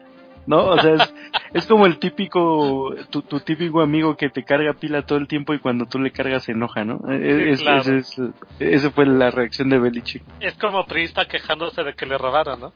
¿no? 0.45 0.65
O 0.65 0.80
sea, 0.80 0.95
es, 0.95 1.13
es 1.54 1.65
como 1.67 1.86
el 1.86 1.99
típico, 1.99 2.93
tu, 3.10 3.21
tu, 3.21 3.39
típico 3.39 3.82
amigo 3.82 4.15
que 4.17 4.30
te 4.30 4.43
carga 4.43 4.73
pila 4.73 5.06
todo 5.06 5.17
el 5.17 5.28
tiempo 5.28 5.54
y 5.54 5.60
cuando 5.60 5.86
tú 5.86 5.99
le 5.99 6.12
cargas 6.12 6.43
se 6.43 6.54
enoja, 6.54 6.84
¿no? 6.84 6.99
E, 7.12 7.52
es, 7.52 7.62
claro. 7.62 7.95
es, 7.95 8.21
esa 8.60 8.91
fue 8.91 9.06
la 9.06 9.32
reacción 9.32 9.69
de 9.69 9.80
Belichick. 9.80 10.23
Es 10.39 10.56
como 10.56 10.86
Priista 10.86 11.25
quejándose 11.25 11.84
de 11.84 11.93
que 11.93 12.06
le 12.06 12.17
robaron, 12.17 12.60
¿no? 12.60 12.73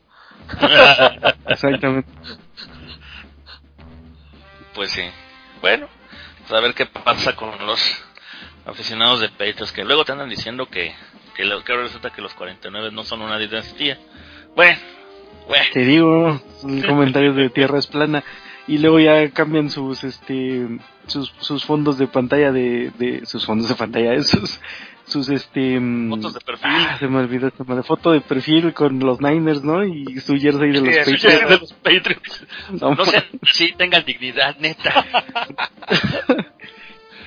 Exactamente. 1.47 2.09
Pues 4.73 4.91
sí. 4.91 5.03
Bueno, 5.61 5.87
pues 6.39 6.51
a 6.51 6.61
ver 6.61 6.73
qué 6.73 6.85
pasa 6.85 7.35
con 7.35 7.49
los 7.65 7.79
aficionados 8.65 9.19
de 9.19 9.29
Patriots 9.29 9.71
que 9.71 9.83
luego 9.83 10.03
te 10.03 10.11
andan 10.11 10.29
diciendo 10.29 10.65
que 10.67 10.93
que, 11.33 11.45
lo, 11.45 11.63
que 11.63 11.75
resulta 11.75 12.11
que 12.11 12.21
los 12.21 12.33
49 12.33 12.91
no 12.91 13.03
son 13.03 13.21
una 13.21 13.37
dinastía. 13.37 13.97
Bueno, 14.55 14.77
te 15.73 15.79
digo, 15.79 16.41
comentarios 16.63 17.35
de 17.35 17.49
tierra 17.49 17.79
es 17.79 17.87
plana. 17.87 18.23
Y 18.65 18.77
luego 18.77 18.99
ya 18.99 19.29
cambian 19.31 19.69
sus, 19.69 20.05
este, 20.05 20.65
sus, 21.07 21.33
sus 21.39 21.65
fondos 21.65 21.97
de 21.97 22.07
pantalla 22.07 22.51
de, 22.51 22.91
de, 22.97 23.25
sus 23.25 23.45
fondos 23.45 23.67
de 23.67 23.75
pantalla, 23.75 24.13
sus, 24.23 24.59
sus, 25.03 25.29
este, 25.29 25.79
fotos 26.09 26.33
de 26.33 26.39
perfil. 26.39 26.71
Ah, 26.71 26.97
se 26.97 27.07
me 27.07 27.19
olvidó 27.19 27.47
esta 27.47 27.63
madre, 27.65 27.83
foto 27.83 28.11
de 28.11 28.21
perfil 28.21 28.73
con 28.73 28.99
los 28.99 29.19
Niners, 29.19 29.63
¿no? 29.63 29.83
Y 29.83 30.19
su 30.21 30.37
jersey 30.37 30.71
de 30.71 30.81
los 30.81 31.05
sí, 31.05 31.11
Patriots. 31.11 31.49
de 31.49 31.57
los 31.57 31.73
Patriots. 31.73 32.45
No, 32.81 32.95
no 32.95 33.05
sean, 33.05 33.25
sí, 33.51 33.73
tengan 33.77 34.05
dignidad, 34.05 34.55
neta. 34.59 35.05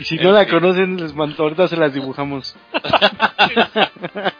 y 0.01 0.05
si 0.05 0.17
no 0.17 0.33
la 0.33 0.49
conocen, 0.49 0.97
les 0.97 1.15
mando, 1.15 1.43
ahorita 1.43 1.69
se 1.69 1.77
las 1.77 1.93
dibujamos. 1.93 2.57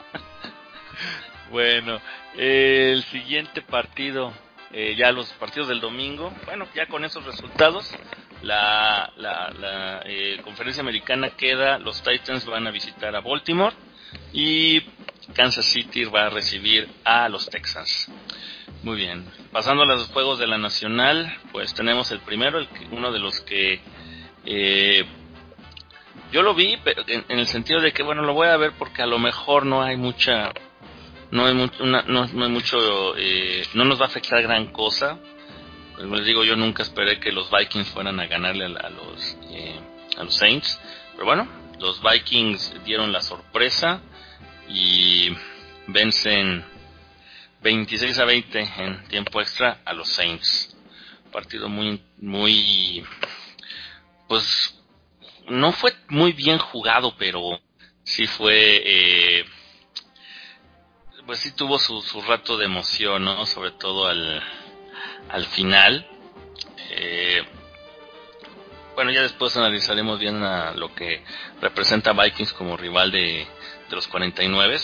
bueno, 1.51 2.01
el 2.39 3.03
siguiente 3.05 3.61
partido, 3.61 4.33
eh, 4.79 4.95
ya 4.95 5.11
los 5.11 5.33
partidos 5.33 5.69
del 5.69 5.81
domingo, 5.81 6.31
bueno, 6.45 6.69
ya 6.75 6.87
con 6.87 7.03
esos 7.03 7.25
resultados, 7.25 7.91
la, 8.43 9.11
la, 9.17 10.03
eh, 10.05 10.39
conferencia 10.45 10.83
americana 10.83 11.31
queda, 11.31 11.79
los 11.79 12.03
Titans 12.03 12.45
van 12.45 12.67
a 12.67 12.71
visitar 12.71 13.17
a 13.17 13.23
Baltimore 13.23 13.75
y 14.35 14.83
Kansas 15.33 15.65
City 15.65 16.05
va 16.05 16.27
a 16.27 16.29
recibir 16.29 16.91
a 17.05 17.31
los 17.31 17.49
Texans. 17.49 18.13
Muy 18.83 18.99
bien, 18.99 19.25
pasando 19.51 19.85
a 19.85 19.87
los 19.87 20.09
juegos 20.09 20.39
de 20.39 20.47
la 20.47 20.59
nacional, 20.59 21.35
pues 21.53 21.73
tenemos 21.73 22.11
el 22.11 22.21
primero, 22.21 22.59
el, 22.59 22.69
uno 22.91 23.13
de 23.13 23.19
los 23.19 23.41
que 23.41 23.81
eh, 24.45 25.07
yo 26.33 26.43
lo 26.43 26.53
vi, 26.53 26.77
pero 26.85 27.03
en, 27.07 27.25
el 27.31 27.47
sentido 27.47 27.81
de 27.81 27.93
que, 27.95 28.03
bueno, 28.03 28.21
lo 28.21 28.35
voy 28.35 28.49
a 28.49 28.59
ver 28.59 28.73
porque 28.79 29.01
a 29.01 29.07
lo 29.07 29.19
mejor 29.19 29.65
no 29.65 29.83
hay 29.83 29.97
mucha 29.97 30.53
no 31.37 31.45
hay 31.45 31.53
mucho, 31.53 31.85
no, 31.85 32.03
no, 32.03 32.23
hay 32.23 32.51
mucho 32.51 33.15
eh, 33.19 33.63
no 33.75 33.85
nos 33.85 34.01
va 34.01 34.07
a 34.07 34.09
afectar 34.09 34.41
gran 34.43 34.73
cosa. 34.73 35.19
Como 35.95 36.17
les 36.17 36.25
digo, 36.25 36.45
yo 36.45 36.57
nunca 36.57 36.83
esperé 36.83 37.21
que 37.21 37.31
los 37.31 37.51
Vikings 37.51 37.89
fueran 37.89 38.19
a 38.21 38.27
ganarle 38.27 38.65
a, 38.65 38.87
a 38.87 38.91
los 38.91 39.37
eh, 39.51 39.79
a 40.17 40.25
los 40.25 40.35
Saints, 40.35 40.81
pero 41.13 41.27
bueno, 41.27 41.47
los 41.79 42.01
Vikings 42.03 42.83
dieron 42.85 43.13
la 43.13 43.21
sorpresa 43.21 44.01
y 44.67 45.31
vencen 45.89 46.65
26 47.63 48.19
a 48.19 48.25
20 48.25 48.59
en 48.79 49.09
tiempo 49.09 49.39
extra 49.43 49.83
a 49.85 49.93
los 49.93 50.09
Saints. 50.09 50.75
Partido 51.31 51.69
muy 51.69 52.01
muy 52.17 53.05
pues 54.27 54.75
no 55.51 55.73
fue 55.73 55.93
muy 56.09 56.33
bien 56.33 56.57
jugado, 56.57 57.15
pero 57.19 57.61
sí 58.05 58.27
fue 58.27 58.83
eh, 58.85 59.45
pues 61.27 61.41
sí 61.41 61.53
tuvo 61.53 61.79
su, 61.79 62.01
su 62.03 62.23
rato 62.23 62.57
de 62.57 62.67
emoción, 62.67 63.25
¿no? 63.25 63.45
Sobre 63.47 63.73
todo 63.73 64.07
al, 64.07 64.43
al 65.29 65.45
final. 65.47 66.07
Eh, 66.91 67.43
bueno, 68.95 69.11
ya 69.11 69.23
después 69.23 69.57
analizaremos 69.57 70.19
bien 70.19 70.43
a 70.43 70.73
lo 70.73 70.95
que 70.95 71.23
representa 71.61 72.13
Vikings 72.13 72.53
como 72.53 72.77
rival 72.77 73.11
de, 73.11 73.47
de 73.91 73.97
los 73.97 74.07
49. 74.07 74.79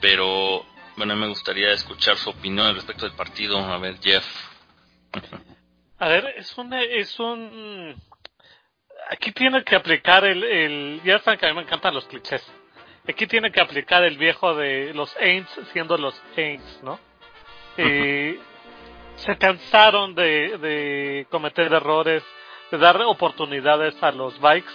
Pero, 0.00 0.64
bueno, 0.96 1.16
me 1.16 1.26
gustaría 1.26 1.72
escuchar 1.72 2.16
su 2.16 2.30
opinión 2.30 2.74
respecto 2.74 3.06
del 3.06 3.16
partido. 3.16 3.58
A 3.58 3.78
ver, 3.78 3.98
Jeff. 4.00 4.24
A 5.98 6.08
ver, 6.08 6.26
es 6.36 6.56
un, 6.56 6.72
es 6.74 7.18
un, 7.18 7.96
aquí 9.10 9.32
tiene 9.32 9.64
que 9.64 9.74
aplicar 9.74 10.24
el, 10.24 10.44
el, 10.44 11.00
ya 11.02 11.18
saben 11.20 11.40
que 11.40 11.46
a 11.46 11.48
mí 11.48 11.56
me 11.56 11.62
encantan 11.62 11.94
los 11.94 12.04
clichés 12.04 12.44
aquí 13.08 13.26
tiene 13.26 13.50
que 13.50 13.60
aplicar 13.60 14.04
el 14.04 14.18
viejo 14.18 14.54
de 14.54 14.92
los 14.94 15.16
Aints 15.16 15.50
siendo 15.72 15.96
los 15.96 16.20
Aints, 16.36 16.80
¿no? 16.82 16.98
Eh, 17.76 18.38
se 19.16 19.36
cansaron 19.38 20.14
de, 20.14 20.58
de 20.58 21.26
cometer 21.30 21.72
errores, 21.72 22.22
de 22.70 22.78
dar 22.78 23.00
oportunidades 23.02 24.00
a 24.02 24.12
los 24.12 24.38
Bikes 24.40 24.70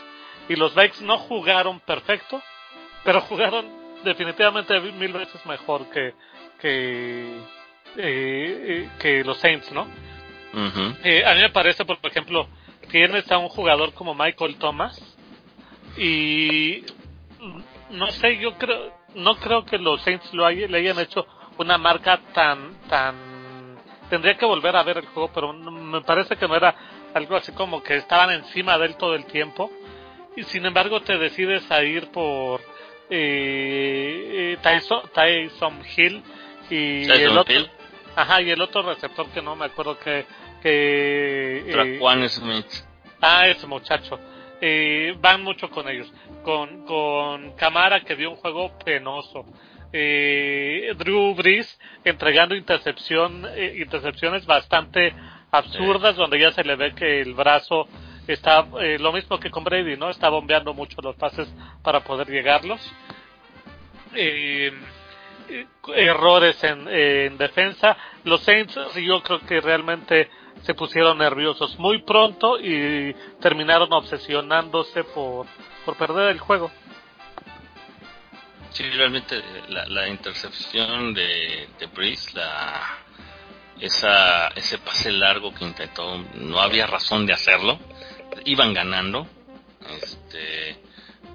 y 0.50 0.56
los 0.56 0.74
Bikes 0.74 1.04
no 1.04 1.18
jugaron 1.18 1.80
perfecto, 1.82 2.42
pero 3.04 3.22
jugaron 3.22 3.66
definitivamente 4.04 4.80
mil 4.80 5.14
veces 5.14 5.46
mejor 5.46 5.90
que 5.90 6.14
que 6.60 7.40
eh, 7.98 8.90
que 9.00 9.24
los 9.24 9.38
Saints, 9.38 9.72
¿no? 9.72 9.84
Uh 10.54 10.58
-huh. 10.58 10.98
eh, 11.04 11.24
a 11.26 11.34
mí 11.36 11.42
me 11.42 11.50
parece, 11.50 11.84
por 11.86 11.98
ejemplo, 12.04 12.48
tienes 12.90 13.30
a 13.32 13.38
un 13.38 13.50
jugador 13.50 13.94
como 13.94 14.14
Michael 14.16 14.56
Thomas 14.58 15.00
y 15.98 16.84
no 17.94 18.08
sé, 18.12 18.38
yo 18.38 18.58
creo, 18.58 18.92
no 19.16 19.36
creo 19.38 19.66
que 19.66 19.78
los 19.78 20.02
Saints 20.02 20.34
lo 20.34 20.46
hay, 20.46 20.68
le 20.68 20.78
hayan 20.80 21.00
hecho 21.00 21.26
una 21.58 21.78
marca 21.78 22.20
tan, 22.34 22.76
tan, 22.90 23.78
tendría 24.10 24.36
que 24.36 24.46
volver 24.46 24.76
a 24.76 24.84
ver 24.84 24.98
el 24.98 25.06
juego, 25.08 25.32
pero 25.34 25.54
me 25.54 26.02
parece 26.02 26.36
que 26.36 26.48
no 26.48 26.56
era 26.56 26.76
algo 27.14 27.36
así 27.36 27.52
como 27.52 27.84
que 27.84 27.98
estaban 27.98 28.32
encima 28.32 28.78
de 28.78 28.88
él 28.88 28.98
todo 28.98 29.16
el 29.16 29.26
tiempo, 29.26 29.72
y 30.36 30.44
sin 30.44 30.66
embargo 30.66 31.02
te 31.02 31.18
decides 31.18 31.70
a 31.72 31.84
ir 31.84 32.10
por 32.12 32.62
eh, 33.10 34.58
Tyson, 34.62 35.02
Tyson 35.14 35.80
Hill 35.96 36.24
y 36.70 37.08
Tyson 37.08 37.32
el 37.32 37.38
otro, 37.38 37.54
Hill. 37.54 37.70
ajá, 38.16 38.42
y 38.42 38.50
el 38.50 38.62
otro 38.62 38.82
receptor 38.82 39.28
que 39.30 39.42
no 39.42 39.56
me 39.56 39.66
acuerdo 39.66 40.00
que, 40.00 40.26
que 40.62 41.64
eh, 41.68 42.30
Smith. 42.30 42.66
Ah, 43.22 43.48
ese 43.48 43.68
muchacho 43.68 44.20
eh, 44.60 45.16
van 45.20 45.44
mucho 45.44 45.70
con 45.70 45.88
ellos. 45.90 46.12
Con, 46.44 46.86
con 46.86 47.54
Camara, 47.56 48.02
que 48.02 48.16
dio 48.16 48.30
un 48.32 48.36
juego 48.36 48.78
penoso. 48.84 49.46
Eh, 49.92 50.94
Drew 50.98 51.36
Brees 51.36 51.80
entregando 52.04 52.56
intercepción, 52.56 53.46
eh, 53.56 53.78
intercepciones 53.80 54.46
bastante 54.46 55.14
absurdas, 55.52 56.16
donde 56.16 56.40
ya 56.40 56.52
se 56.52 56.64
le 56.64 56.76
ve 56.76 56.94
que 56.96 57.22
el 57.22 57.34
brazo 57.34 57.88
está, 58.28 58.66
eh, 58.82 58.98
lo 59.00 59.14
mismo 59.14 59.40
que 59.40 59.52
con 59.52 59.64
Brady, 59.64 59.96
¿no? 59.98 60.10
Está 60.10 60.30
bombeando 60.30 60.74
mucho 60.74 61.02
los 61.02 61.16
pases 61.16 61.48
para 61.84 62.02
poder 62.02 62.28
llegarlos. 62.28 62.82
Eh, 64.16 64.72
errores 65.96 66.64
en, 66.64 66.88
en 66.88 67.38
defensa. 67.38 67.96
Los 68.24 68.42
Saints, 68.42 68.76
yo 68.96 69.22
creo 69.22 69.40
que 69.42 69.62
realmente 69.62 70.30
se 70.62 70.74
pusieron 70.74 71.18
nerviosos 71.18 71.78
muy 71.78 72.02
pronto 72.04 72.60
y 72.60 73.14
terminaron 73.42 73.92
obsesionándose 73.92 75.04
por, 75.04 75.48
por 75.86 75.98
perder 75.98 76.30
el 76.30 76.40
juego. 76.40 76.72
Sí, 78.72 78.84
realmente 78.90 79.42
la, 79.70 79.86
la 79.86 80.08
intercepción 80.08 81.14
de, 81.14 81.68
de 81.78 81.86
Breeze, 81.88 82.32
la, 82.34 82.98
esa, 83.80 84.48
ese 84.50 84.78
pase 84.80 85.12
largo 85.12 85.54
que 85.54 85.66
intentó, 85.66 86.18
no 86.36 86.60
había 86.60 86.88
razón 86.88 87.26
de 87.26 87.34
hacerlo. 87.34 87.78
Iban 88.46 88.74
ganando, 88.74 89.28
este, 90.02 90.78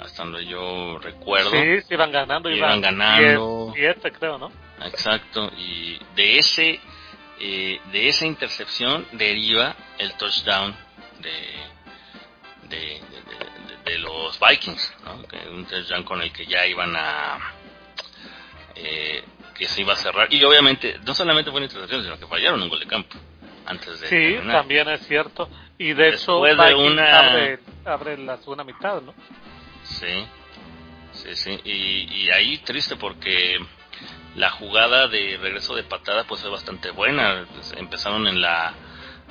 hasta 0.00 0.24
donde 0.24 0.46
yo 0.46 0.98
recuerdo. 0.98 1.50
Sí, 1.50 1.81
sí 1.83 1.94
iban 1.94 2.11
ganando, 2.11 2.50
iban, 2.50 2.81
ganando. 2.81 3.72
10, 3.74 3.96
creo, 4.18 4.38
¿no? 4.38 4.50
Exacto, 4.85 5.50
y 5.57 5.98
de 6.14 6.38
ese 6.38 6.81
eh, 7.40 7.81
de 7.92 8.09
esa 8.09 8.27
intercepción 8.27 9.07
deriva 9.12 9.77
el 9.98 10.12
touchdown 10.14 10.74
de, 11.20 12.68
de, 12.68 13.01
de, 13.85 13.98
los 13.98 14.38
Vikings, 14.38 14.94
¿no? 15.05 15.24
un 15.53 15.64
touchdown 15.66 16.05
con 16.05 16.20
el 16.20 16.33
que 16.33 16.46
ya 16.46 16.66
iban 16.66 16.94
a 16.96 17.53
eh, 18.74 19.24
que 19.55 19.66
se 19.66 19.81
iba 19.83 19.92
a 19.92 19.96
cerrar. 19.96 20.33
Y 20.33 20.42
obviamente 20.44 20.98
no 21.05 21.14
solamente 21.14 21.51
fue 21.51 21.59
una 21.59 21.66
intercepción 21.66 22.03
sino 22.03 22.18
que 22.18 22.27
fallaron 22.27 22.62
un 22.62 22.68
gol 22.68 22.81
de 22.81 22.87
campo 22.87 23.16
antes 23.66 24.01
de 24.01 24.09
sí 24.09 24.46
también 24.46 24.88
es 24.88 25.07
cierto. 25.07 25.48
Y 25.79 25.92
de 25.92 26.09
eso 26.09 26.42
de 26.42 26.74
una... 26.74 27.18
abre, 27.18 27.61
abre 27.85 28.18
la 28.18 28.37
segunda 28.38 28.64
mitad 28.64 29.01
no 29.01 29.14
sí 29.85 30.27
sí 31.12 31.35
sí. 31.35 31.61
Y, 31.64 32.24
y 32.24 32.31
ahí 32.31 32.59
triste 32.59 32.96
porque 32.96 33.59
la 34.37 34.50
jugada 34.50 35.08
de 35.08 35.37
regreso 35.40 35.74
de 35.74 35.82
patada 35.82 36.24
pues 36.24 36.40
fue 36.40 36.50
bastante 36.50 36.90
buena. 36.90 37.46
Pues, 37.54 37.72
empezaron 37.76 38.26
en 38.28 38.40
la 38.40 38.74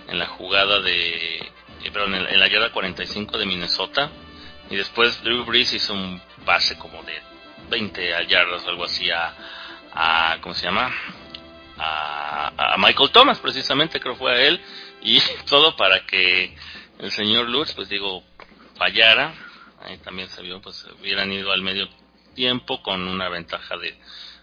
en 0.08 0.20
la 0.20 0.28
jugada 0.28 0.80
de 0.80 1.38
eh, 1.84 1.92
perdón, 1.92 2.16
en, 2.16 2.40
la 2.40 2.48
yarda 2.48 2.72
45 2.72 3.38
de 3.38 3.46
Minnesota 3.46 4.10
y 4.70 4.76
después 4.76 5.22
Drew 5.24 5.46
Brees 5.46 5.74
hizo 5.74 5.94
un 5.94 6.22
pase 6.46 6.78
como 6.78 7.04
de 7.04 7.14
20 7.70 8.28
yardas 8.28 8.66
o 8.66 8.70
algo 8.70 8.86
así 8.86 9.10
a, 9.12 9.34
a 9.94 10.38
¿cómo 10.42 10.56
se 10.56 10.66
llama? 10.66 10.92
A, 11.78 12.74
a, 12.74 12.78
Michael 12.78 13.12
Thomas 13.12 13.40
precisamente 13.40 14.00
creo 14.00 14.16
fue 14.16 14.34
a 14.34 14.42
él 14.42 14.60
y 15.02 15.20
todo 15.50 15.76
para 15.76 16.06
que 16.06 16.56
el 17.00 17.12
señor 17.12 17.48
Lutz 17.50 17.74
pues 17.74 17.90
digo 17.90 18.24
fallara 18.76 19.34
ahí 19.82 19.98
también 20.00 20.28
se 20.30 20.42
vio 20.42 20.60
pues 20.62 20.86
hubieran 21.00 21.32
ido 21.32 21.52
al 21.52 21.62
medio 21.62 21.88
tiempo 22.34 22.82
con 22.82 23.08
una 23.08 23.30
ventaja 23.30 23.78
de 23.78 23.98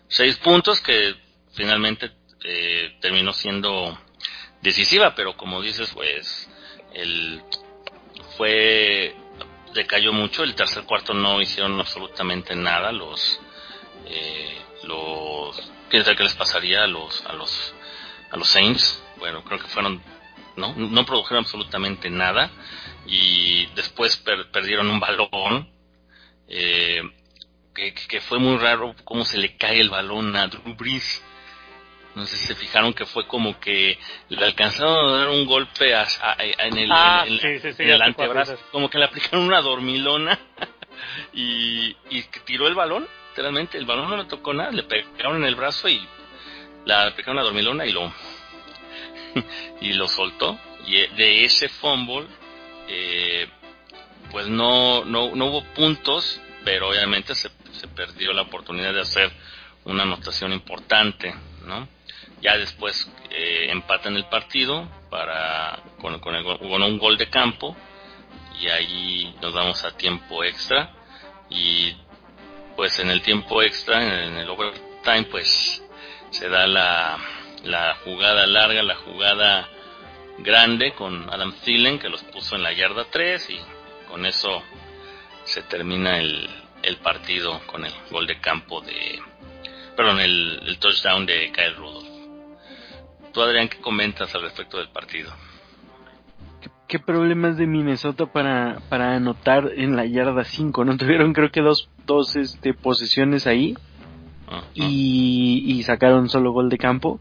seis 0.09 0.37
puntos 0.37 0.81
que 0.81 1.15
finalmente 1.53 2.11
eh, 2.45 2.97
terminó 3.01 3.33
siendo 3.33 3.99
decisiva, 4.61 5.15
pero 5.15 5.37
como 5.37 5.63
dices, 5.63 5.91
pues 5.95 6.51
el 6.93 7.43
fue 8.37 9.15
decayó 9.75 10.13
mucho, 10.13 10.43
el 10.45 10.55
tercer 10.55 10.85
cuarto 10.85 11.15
no 11.15 11.41
hicieron 11.41 11.79
absolutamente 11.79 12.55
nada 12.55 12.93
los 12.93 13.41
eh, 14.07 14.57
los 14.85 15.61
quién 15.89 16.05
sabe 16.05 16.17
qué 16.17 16.25
les 16.25 16.35
pasaría 16.35 16.85
a 16.85 16.87
los 16.87 17.25
a 17.27 17.33
los 17.33 17.75
a 18.31 18.37
los 18.37 18.49
Saints, 18.49 19.03
bueno, 19.19 19.43
creo 19.45 19.59
que 19.59 19.69
fueron 19.69 20.03
no 20.57 20.75
no 20.77 21.05
produjeron 21.05 21.45
absolutamente 21.45 22.09
nada 22.11 22.51
y 23.07 23.67
después 23.75 24.17
perdieron 24.53 24.89
un 24.89 25.01
balón 25.01 25.69
eh, 26.49 27.03
que, 27.75 28.21
fue 28.21 28.39
muy 28.39 28.57
raro 28.59 28.95
cómo 29.05 29.25
se 29.25 29.39
le 29.39 29.57
cae 29.57 29.81
el 29.81 29.91
balón 29.91 30.35
a 30.37 30.47
Drew 30.47 30.75
Brees. 30.75 31.23
No 32.15 32.25
sé 32.27 32.37
si 32.37 32.47
se 32.47 32.55
fijaron 32.55 32.95
que 32.95 33.07
fue 33.07 33.27
como 33.27 33.59
que 33.59 33.99
le 34.29 34.45
alcanzaron 34.45 34.97
a 34.97 35.19
dar 35.19 35.29
un 35.31 35.47
golpe 35.47 35.93
en 35.93 36.79
el, 36.79 36.93
ah, 36.93 37.27
antebrazo, 38.03 38.57
como 38.71 38.89
que 38.89 38.99
le 38.99 39.07
aplicaron 39.07 39.45
una 39.45 39.61
dormilona 39.61 40.39
y, 41.33 41.97
y 42.11 42.23
tiró 42.45 42.69
el 42.69 42.77
balón, 42.77 43.09
literalmente 43.31 43.79
el 43.79 43.85
balón 43.85 44.09
no 44.09 44.17
le 44.17 44.27
tocó 44.27 44.55
nada, 44.55 44.71
le 44.71 44.85
pegaron 44.85 45.39
en 45.39 45.45
el 45.45 45.57
brazo 45.57 45.89
y 45.89 46.07
le 46.85 46.95
aplicaron 46.95 47.39
una 47.39 47.45
dormilona 47.45 47.85
y 47.85 47.91
lo 47.91 48.13
y 49.81 49.93
lo 49.95 50.07
soltó. 50.07 50.57
Y 50.87 50.93
de 51.17 51.45
ese 51.45 51.69
fumble 51.69 52.29
eh, 52.87 53.49
pues 54.31 54.47
no, 54.47 55.05
no, 55.05 55.35
no 55.35 55.47
hubo 55.47 55.65
puntos 55.75 56.41
pero 56.65 56.89
obviamente 56.89 57.35
se 57.35 57.51
se 57.75 57.89
perdió 57.89 58.33
la 58.33 58.43
oportunidad 58.43 58.95
de 58.95 59.01
hacer 59.01 59.31
una 59.85 60.05
anotación 60.05 60.53
importante, 60.53 61.35
¿no? 61.67 61.89
Ya 62.41 62.57
después 62.57 63.11
eh, 63.31 63.67
empatan 63.71 64.17
el 64.17 64.27
partido 64.27 64.89
para 65.11 65.79
con, 66.01 66.19
con, 66.21 66.35
un 66.35 66.99
gol 66.99 67.17
de 67.17 67.29
campo 67.29 67.77
y 68.61 68.69
ahí 68.69 69.35
nos 69.43 69.53
vamos 69.53 69.85
a 69.85 69.97
tiempo 69.97 70.45
extra 70.45 70.91
y 71.51 71.95
pues 72.77 72.99
en 72.99 73.11
el 73.11 73.23
tiempo 73.23 73.63
extra, 73.63 74.25
en 74.25 74.37
el 74.37 74.49
overtime, 74.49 75.25
pues 75.31 75.83
se 76.31 76.49
da 76.49 76.67
la, 76.67 77.19
la 77.63 77.97
jugada 78.05 78.47
larga, 78.47 78.83
la 78.83 78.97
jugada 78.97 79.69
grande 80.39 80.93
con 80.93 81.33
Adam 81.33 81.53
Thielen 81.65 81.99
que 81.99 82.09
los 82.09 82.23
puso 82.25 82.57
en 82.57 82.63
la 82.63 82.73
yarda 82.73 83.07
3 83.11 83.51
y 83.51 83.61
con 84.09 84.27
eso 84.27 84.63
se 85.55 85.63
termina 85.63 86.19
el, 86.19 86.49
el 86.83 86.97
partido 86.97 87.61
con 87.67 87.85
el 87.85 87.93
gol 88.11 88.27
de 88.27 88.41
campo 88.41 88.81
de, 88.81 89.21
perdón, 89.97 90.19
el, 90.19 90.77
touchdown 90.81 91.27
de 91.27 91.53
Kyle 91.53 91.77
Rudolph. 91.77 92.09
Tú, 93.33 93.41
Adrián, 93.41 93.69
¿qué 93.69 93.79
comentas 93.79 94.35
al 94.35 94.43
respecto 94.43 94.79
del 94.79 94.89
partido? 94.89 95.31
¿Qué, 96.89 96.99
problemas 96.99 97.57
de 97.57 97.69
Minnesota 97.69 98.27
para, 98.27 98.81
para 98.89 99.15
anotar 99.15 99.71
en 99.77 99.95
la 99.95 100.07
yarda 100.07 100.45
5? 100.45 100.85
¿No 100.85 100.97
tuvieron 100.97 101.33
creo 101.33 101.53
que 101.53 101.61
dos, 101.61 101.89
dos 102.05 102.35
este, 102.35 102.75
posesiones 102.75 103.47
ahí? 103.47 103.77
y, 104.75 105.65
y, 105.67 105.83
sacaron 105.85 106.29
solo 106.29 106.53
gol 106.53 106.69
de 106.69 106.79
campo. 106.79 107.21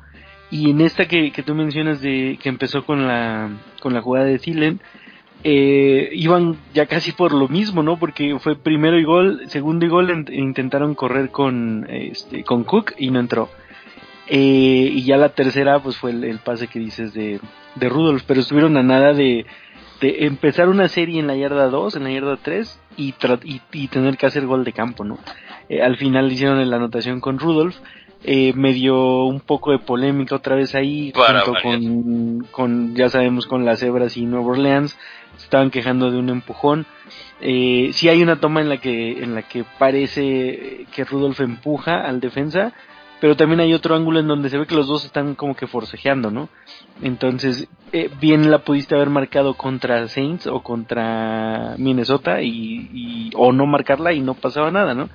Y 0.51 0.71
en 0.71 0.81
esta 0.81 1.07
que, 1.07 1.31
que 1.31 1.41
tú 1.41 1.55
mencionas 1.55 2.01
de 2.01 2.37
que 2.41 2.49
empezó 2.49 2.85
con 2.85 3.07
la, 3.07 3.49
con 3.79 3.93
la 3.93 4.01
jugada 4.01 4.25
de 4.25 4.37
Thielen, 4.37 4.81
eh, 5.43 6.09
iban 6.13 6.57
ya 6.73 6.85
casi 6.85 7.11
por 7.11 7.33
lo 7.33 7.49
mismo, 7.49 7.83
¿no? 7.83 7.97
Porque 7.97 8.37
fue 8.39 8.55
primero 8.55 8.97
y 8.97 9.03
gol, 9.03 9.41
segundo 9.47 9.85
y 9.85 9.89
gol, 9.89 10.25
intentaron 10.31 10.95
correr 10.95 11.31
con, 11.31 11.85
este, 11.89 12.43
con 12.43 12.63
Cook 12.63 12.93
y 12.97 13.11
no 13.11 13.19
entró. 13.19 13.49
Eh, 14.27 14.89
y 14.93 15.03
ya 15.03 15.17
la 15.17 15.29
tercera, 15.29 15.79
pues 15.79 15.97
fue 15.97 16.11
el, 16.11 16.39
pase 16.39 16.67
que 16.67 16.79
dices 16.79 17.13
de, 17.13 17.41
de 17.75 17.89
Rudolph, 17.89 18.23
pero 18.25 18.39
estuvieron 18.39 18.77
a 18.77 18.83
nada 18.83 19.13
de, 19.13 19.45
de 19.99 20.25
empezar 20.25 20.69
una 20.69 20.87
serie 20.87 21.19
en 21.19 21.27
la 21.27 21.35
yarda 21.35 21.67
2, 21.67 21.97
en 21.97 22.03
la 22.05 22.11
yarda 22.11 22.37
3 22.41 22.79
y, 22.95 23.13
y, 23.73 23.87
tener 23.89 24.17
que 24.17 24.25
hacer 24.25 24.45
gol 24.45 24.63
de 24.63 24.71
campo, 24.71 25.03
¿no? 25.03 25.19
Eh, 25.67 25.81
al 25.81 25.97
final 25.97 26.31
hicieron 26.31 26.69
la 26.69 26.77
anotación 26.77 27.19
con 27.19 27.37
Rudolph. 27.37 27.75
Eh, 28.25 28.53
me 28.55 28.71
dio 28.71 29.25
un 29.25 29.41
poco 29.41 29.71
de 29.71 29.79
polémica 29.79 30.35
otra 30.35 30.55
vez 30.55 30.73
ahí, 30.75 31.11
junto 31.13 31.53
con, 31.61 32.47
con, 32.51 32.95
ya 32.95 33.09
sabemos, 33.09 33.45
con 33.45 33.65
las 33.65 33.81
cebras 33.81 34.15
y 34.15 34.25
Nueva 34.25 34.51
Orleans 34.51 34.97
estaban 35.37 35.71
quejando 35.71 36.11
de 36.11 36.17
un 36.17 36.29
empujón. 36.29 36.85
Eh, 37.41 37.89
sí 37.93 38.09
hay 38.09 38.21
una 38.21 38.39
toma 38.39 38.61
en 38.61 38.69
la 38.69 38.77
que 38.77 39.23
en 39.23 39.35
la 39.35 39.43
que 39.43 39.65
parece 39.77 40.85
que 40.93 41.03
Rudolf 41.03 41.39
empuja 41.41 42.01
al 42.01 42.19
defensa, 42.19 42.73
pero 43.23 43.37
también 43.37 43.61
hay 43.61 43.73
otro 43.73 43.95
ángulo 43.95 44.19
en 44.19 44.27
donde 44.27 44.49
se 44.49 44.57
ve 44.57 44.65
que 44.65 44.75
los 44.75 44.87
dos 44.87 45.05
están 45.05 45.35
como 45.35 45.55
que 45.55 45.65
forcejeando, 45.65 46.29
¿no? 46.29 46.49
Entonces, 47.01 47.69
eh, 47.93 48.09
bien 48.19 48.51
la 48.51 48.65
pudiste 48.65 48.95
haber 48.95 49.09
marcado 49.09 49.53
contra 49.53 50.09
Saints 50.09 50.45
o 50.45 50.61
contra 50.61 51.75
Minnesota 51.77 52.41
y, 52.41 53.31
o 53.35 53.53
no 53.53 53.65
marcarla 53.65 54.11
y 54.11 54.19
no 54.19 54.33
pasaba 54.33 54.71
nada, 54.71 54.93
¿no? 54.93 55.09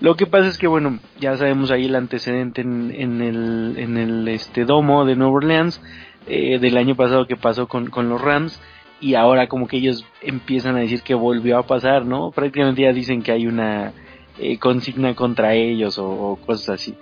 Lo 0.00 0.16
que 0.16 0.26
pasa 0.26 0.48
es 0.48 0.56
que, 0.56 0.66
bueno, 0.66 0.98
ya 1.20 1.36
sabemos 1.36 1.70
ahí 1.70 1.84
el 1.84 1.94
antecedente 1.94 2.62
en, 2.62 2.90
en 2.96 3.20
el, 3.20 3.74
en 3.76 3.98
el 3.98 4.28
este 4.28 4.64
domo 4.64 5.04
de 5.04 5.16
Nueva 5.16 5.34
Orleans 5.34 5.78
eh, 6.26 6.58
del 6.58 6.78
año 6.78 6.94
pasado 6.94 7.26
que 7.26 7.36
pasó 7.36 7.68
con, 7.68 7.90
con 7.90 8.08
los 8.08 8.20
Rams 8.20 8.62
y 9.02 9.16
ahora 9.16 9.48
como 9.48 9.66
que 9.66 9.78
ellos 9.78 10.06
empiezan 10.22 10.76
a 10.76 10.78
decir 10.78 11.02
que 11.02 11.14
volvió 11.14 11.58
a 11.58 11.66
pasar, 11.66 12.06
¿no? 12.06 12.30
Prácticamente 12.30 12.82
ya 12.82 12.92
dicen 12.92 13.20
que 13.20 13.32
hay 13.32 13.48
una 13.48 13.92
eh, 14.38 14.58
consigna 14.58 15.14
contra 15.16 15.54
ellos 15.54 15.98
o, 15.98 16.38
cosas 16.46 16.80
así. 16.80 16.94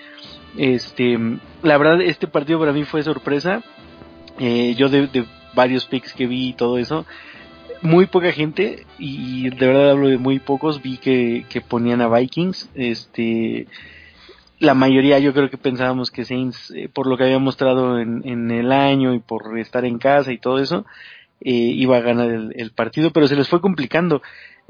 Este, 0.57 1.19
la 1.63 1.77
verdad, 1.77 2.01
este 2.01 2.27
partido 2.27 2.59
para 2.59 2.73
mí 2.73 2.85
fue 2.85 3.03
sorpresa. 3.03 3.63
Eh, 4.39 4.75
yo 4.79 4.89
de, 4.89 5.27
varios 5.55 5.85
picks 5.85 6.15
que 6.15 6.27
vi 6.27 6.49
y 6.49 6.53
todo 6.55 6.79
eso, 6.79 7.05
muy 7.83 8.07
poca 8.07 8.33
gente, 8.33 8.87
y 8.99 9.51
de 9.51 9.67
verdad 9.67 9.91
hablo 9.91 10.09
de 10.09 10.17
muy 10.17 10.39
pocos, 10.39 10.81
vi 10.81 10.97
que, 10.97 11.45
que 11.51 11.61
ponían 11.61 12.01
a 12.01 12.09
Vikings. 12.09 12.71
Este, 12.75 13.67
la 14.59 14.73
mayoría 14.73 15.19
yo 15.19 15.35
creo 15.35 15.51
que 15.51 15.59
pensábamos 15.59 16.11
que 16.11 16.25
Saints, 16.25 16.73
eh, 16.75 16.89
por 16.89 17.07
lo 17.07 17.19
que 17.19 17.25
había 17.25 17.39
mostrado 17.39 17.99
en, 17.99 18.23
en, 18.27 18.51
el 18.51 18.73
año 18.73 19.13
y 19.13 19.19
por 19.19 19.59
estar 19.59 19.85
en 19.85 19.99
casa 19.99 20.33
y 20.33 20.39
todo 20.39 20.61
eso, 20.61 20.87
eh, 21.41 21.51
iba 21.51 21.97
a 21.97 22.01
ganar 22.01 22.31
el, 22.31 22.53
el, 22.57 22.71
partido, 22.73 23.13
pero 23.13 23.27
se 23.27 23.37
les 23.37 23.49
fue 23.49 23.61
complicando. 23.61 24.23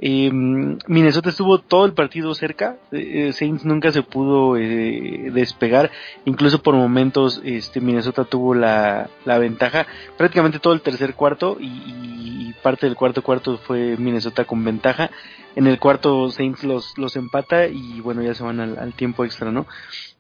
Eh, 0.03 0.31
Minnesota 0.33 1.29
estuvo 1.29 1.59
todo 1.59 1.85
el 1.85 1.93
partido 1.93 2.35
cerca, 2.35 2.77
eh, 2.91 3.29
eh, 3.29 3.33
Saints 3.35 3.67
nunca 3.67 3.93
se 3.93 4.03
pudo 4.03 4.57
eh, 4.57 5.31
despegar, 5.31 5.91
incluso 6.25 6.63
por 6.63 6.75
momentos 6.75 7.43
este, 7.45 7.83
Minnesota 7.83 8.25
tuvo 8.25 8.55
la, 8.55 9.11
la 9.27 9.39
ventaja, 9.39 9.87
prácticamente 10.17 10.59
todo 10.59 10.73
el 10.73 10.81
tercer 10.81 11.15
cuarto 11.15 11.59
y, 11.61 11.67
y, 11.67 12.55
parte 12.63 12.87
del 12.87 12.97
cuarto 12.97 13.23
cuarto 13.23 13.57
fue 13.57 13.97
Minnesota 13.99 14.45
con 14.45 14.65
ventaja, 14.65 15.11
en 15.57 15.67
el 15.67 15.79
cuarto 15.79 16.31
Saints 16.31 16.63
los, 16.65 16.97
los 16.99 17.17
empata 17.17 17.67
y 17.67 18.01
bueno 18.01 18.23
ya 18.23 18.35
se 18.35 18.43
van 18.43 18.61
al, 18.61 18.79
al 18.79 18.93
tiempo 18.95 19.25
extra, 19.25 19.51
¿no? 19.51 19.67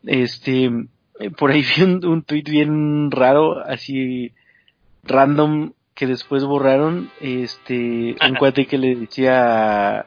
Este, 0.04 0.70
por 1.38 1.50
ahí 1.50 1.64
vi 1.76 1.82
un, 1.82 2.04
un 2.04 2.22
tweet 2.22 2.44
bien 2.44 3.10
raro, 3.10 3.58
así 3.66 4.32
random 5.04 5.72
que 6.00 6.06
después 6.06 6.42
borraron, 6.44 7.10
este, 7.20 8.16
un 8.26 8.34
cuate 8.38 8.64
que 8.64 8.78
le 8.78 8.96
decía, 8.96 10.06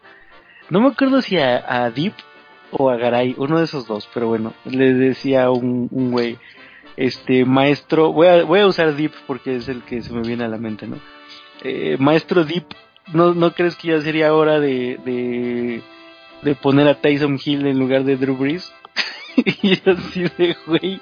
no 0.72 0.82
me 0.82 0.88
acuerdo 0.88 1.22
si 1.22 1.38
a, 1.38 1.64
a, 1.68 1.92
Deep 1.92 2.14
o 2.72 2.90
a 2.90 2.98
Garay, 2.98 3.36
uno 3.38 3.60
de 3.60 3.66
esos 3.66 3.86
dos, 3.86 4.10
pero 4.12 4.28
bueno, 4.28 4.54
le 4.66 4.96
decía 4.96 5.52
un, 5.52 5.88
un 5.92 6.10
güey, 6.10 6.40
este, 6.98 7.46
maestro, 7.46 8.12
voy 8.12 8.26
a, 8.26 8.44
voy 8.44 8.62
a 8.62 8.66
usar 8.66 8.96
Deep 8.96 9.12
porque 9.28 9.56
es 9.56 9.68
el 9.68 9.84
que 9.84 10.02
se 10.02 10.12
me 10.12 10.24
viene 10.28 10.46
a 10.46 10.48
la 10.48 10.58
mente, 10.58 10.88
¿no? 10.88 10.98
Eh, 11.62 11.96
maestro 12.00 12.44
Deep, 12.44 12.66
¿no, 13.14 13.36
¿no 13.36 13.54
crees 13.54 13.76
que 13.76 13.90
ya 13.90 14.02
sería 14.02 14.34
hora 14.34 14.60
de, 14.60 15.00
de, 15.06 15.84
de 16.42 16.56
poner 16.56 16.88
a 16.88 17.02
Tyson 17.02 17.40
Hill 17.44 17.68
en 17.68 17.78
lugar 17.78 18.04
de 18.04 18.18
Drew 18.18 18.36
Brees? 18.36 18.74
y 19.62 19.74
así 19.88 20.24
de, 20.40 20.58
güey, 20.66 21.00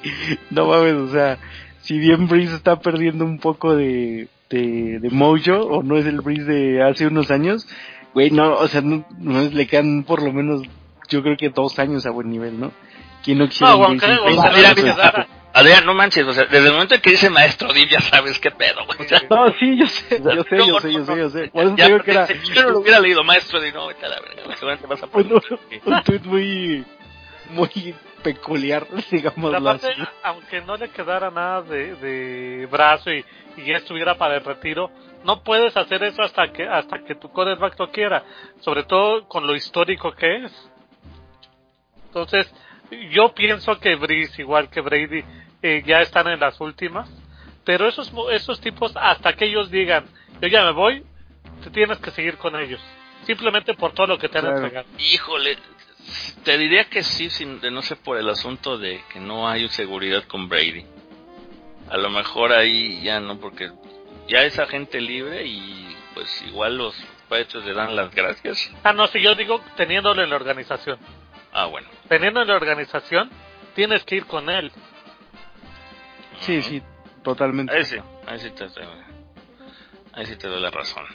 no 0.49 0.65
mames, 0.65 0.95
o 0.95 1.08
sea, 1.13 1.38
si 1.80 1.97
bien 1.97 2.27
Brees 2.27 2.51
está 2.51 2.77
perdiendo 2.82 3.23
un 3.23 3.39
poco 3.39 3.73
de, 3.73 4.27
de, 4.51 4.99
de 4.99 5.09
Mojo 5.09 5.61
o 5.61 5.83
no 5.83 5.97
es 5.97 6.05
el 6.05 6.21
Breeze 6.21 6.43
de 6.43 6.83
hace 6.83 7.07
unos 7.07 7.31
años, 7.31 7.67
güey, 8.13 8.29
no, 8.31 8.53
o 8.53 8.67
sea, 8.67 8.81
no, 8.81 9.05
no, 9.17 9.41
le 9.41 9.67
quedan 9.67 10.03
por 10.03 10.21
lo 10.21 10.31
menos, 10.31 10.61
yo 11.09 11.23
creo 11.23 11.37
que 11.37 11.49
dos 11.49 11.79
años 11.79 12.05
a 12.05 12.11
buen 12.11 12.29
nivel, 12.29 12.59
¿no? 12.59 12.71
¿Quién 13.23 13.37
no 13.37 13.47
quisiera 13.47 13.73
no, 13.73 13.89
mira, 13.89 15.27
Adrián, 15.53 15.85
no 15.85 15.93
manches, 15.93 16.25
o 16.25 16.33
sea, 16.33 16.45
desde 16.45 16.67
el 16.67 16.73
momento 16.73 16.95
en 16.95 17.01
que 17.01 17.11
dice 17.11 17.29
maestro 17.29 17.73
Dib 17.73 17.89
ya 17.89 17.99
sabes 17.99 18.39
qué 18.39 18.51
pedo, 18.51 18.85
güey. 18.85 18.99
O 19.01 19.03
sea, 19.09 19.21
no, 19.29 19.51
sí, 19.59 19.77
yo 19.77 19.85
sé, 19.85 20.21
yo 20.23 20.43
sé, 20.43 20.57
yo 20.57 20.79
sé, 20.79 20.93
yo 20.93 21.05
sé, 21.05 21.17
yo 21.17 21.29
sé. 21.29 21.47
Por 21.49 21.63
eso 21.63 21.75
ya, 21.75 21.87
digo 21.87 21.99
que 21.99 22.11
era... 22.11 22.27
Yo 22.27 22.63
no 22.63 22.69
lo 22.69 22.79
hubiera 22.79 22.99
leído, 23.01 23.23
maestro 23.23 23.59
Dib, 23.59 23.73
no, 23.73 23.87
vete 23.87 24.05
a 24.05 24.09
la 24.09 24.21
verga, 24.21 24.55
seguramente 24.55 24.87
vas 24.87 25.03
a 25.03 25.07
poner. 25.07 25.33
Un, 25.33 25.93
un 25.93 26.03
tweet 26.03 26.21
muy, 26.23 26.85
muy 27.49 27.95
peculiar, 28.23 28.87
digamos 29.11 29.53
aparte, 29.53 29.89
aunque 30.23 30.61
no 30.61 30.77
le 30.77 30.89
quedara 30.89 31.29
nada 31.29 31.61
de, 31.63 31.95
de 31.95 32.65
brazo 32.67 33.11
y, 33.11 33.25
y 33.57 33.65
ya 33.65 33.77
estuviera 33.77 34.15
para 34.17 34.35
el 34.35 34.43
retiro, 34.43 34.89
no 35.23 35.43
puedes 35.43 35.75
hacer 35.77 36.03
eso 36.03 36.21
hasta 36.23 36.51
que 36.51 36.67
hasta 36.67 37.03
que 37.03 37.15
tu 37.15 37.29
quarterback 37.29 37.77
lo 37.79 37.91
quiera, 37.91 38.23
sobre 38.59 38.83
todo 38.83 39.27
con 39.27 39.45
lo 39.47 39.55
histórico 39.55 40.11
que 40.13 40.45
es. 40.45 40.69
Entonces, 42.07 42.51
yo 43.11 43.33
pienso 43.33 43.79
que 43.79 43.95
Breeze, 43.95 44.41
igual 44.41 44.69
que 44.69 44.81
Brady, 44.81 45.23
eh, 45.61 45.83
ya 45.85 46.01
están 46.01 46.27
en 46.27 46.39
las 46.39 46.59
últimas, 46.59 47.09
pero 47.63 47.87
esos 47.87 48.11
esos 48.31 48.59
tipos 48.59 48.91
hasta 48.95 49.33
que 49.33 49.45
ellos 49.45 49.69
digan, 49.71 50.05
yo 50.41 50.47
ya 50.47 50.63
me 50.65 50.71
voy, 50.71 51.03
te 51.63 51.69
tienes 51.69 51.99
que 51.99 52.11
seguir 52.11 52.37
con 52.37 52.55
ellos, 52.59 52.81
simplemente 53.23 53.73
por 53.75 53.93
todo 53.93 54.07
lo 54.07 54.17
que 54.17 54.27
te 54.27 54.39
han 54.39 54.45
Claro. 54.45 54.57
entregado. 54.57 54.87
Híjole, 54.97 55.57
te 56.43 56.57
diría 56.57 56.85
que 56.85 57.03
sí, 57.03 57.29
sin, 57.29 57.61
de 57.61 57.71
no 57.71 57.81
sé 57.81 57.95
por 57.95 58.17
el 58.17 58.27
asunto 58.27 58.77
de 58.77 59.01
que 59.13 59.19
no 59.19 59.47
hay 59.47 59.67
seguridad 59.69 60.23
con 60.23 60.49
Brady. 60.49 60.85
A 61.91 61.97
lo 61.97 62.10
mejor 62.10 62.54
ahí 62.54 63.01
ya 63.01 63.19
no, 63.19 63.38
porque 63.38 63.69
ya 64.27 64.43
es 64.43 64.58
agente 64.58 65.01
libre 65.01 65.45
y 65.45 65.93
pues 66.13 66.41
igual 66.43 66.77
los 66.77 66.95
Patriots 67.27 67.65
le 67.65 67.73
dan 67.73 67.97
las 67.97 68.15
gracias. 68.15 68.71
Ah, 68.82 68.93
no, 68.93 69.08
si 69.08 69.21
yo 69.21 69.36
digo 69.36 69.62
teniéndolo 69.75 70.23
en 70.23 70.30
la 70.30 70.38
organización. 70.38 70.97
Ah, 71.51 71.65
bueno. 71.65 71.89
Teniendo 72.08 72.41
en 72.41 72.47
la 72.47 72.56
organización, 72.56 73.30
tienes 73.75 74.06
que 74.06 74.15
ir 74.15 74.25
con 74.25 74.49
él. 74.49 74.71
Sí, 76.39 76.62
sí, 76.62 76.82
totalmente. 77.23 77.75
Ahí 77.75 77.84
sí, 77.84 77.97
ahí 78.25 78.39
sí 78.39 78.51
te, 78.51 78.63
ahí 80.13 80.25
sí 80.25 80.38
te 80.38 80.47
doy 80.47 80.62
la 80.62 80.71
razón. 80.71 81.06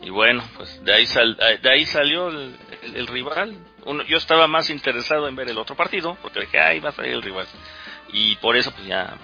Y 0.00 0.10
bueno, 0.10 0.44
pues 0.56 0.82
de 0.84 0.94
ahí, 0.94 1.06
sal, 1.06 1.36
de 1.36 1.70
ahí 1.70 1.84
salió 1.86 2.28
el, 2.28 2.56
el, 2.82 2.96
el 2.96 3.06
rival. 3.08 3.56
Uno, 3.84 4.04
yo 4.04 4.16
estaba 4.16 4.46
más 4.46 4.70
interesado 4.70 5.26
en 5.26 5.34
ver 5.34 5.50
el 5.50 5.58
otro 5.58 5.74
partido, 5.74 6.16
porque 6.22 6.40
dije, 6.40 6.60
ahí 6.60 6.78
va 6.78 6.90
a 6.90 6.92
salir 6.92 7.14
el 7.14 7.22
rival. 7.22 7.48
Y 8.12 8.36
por 8.36 8.56
eso, 8.56 8.70
pues 8.70 8.86
ya, 8.86 9.16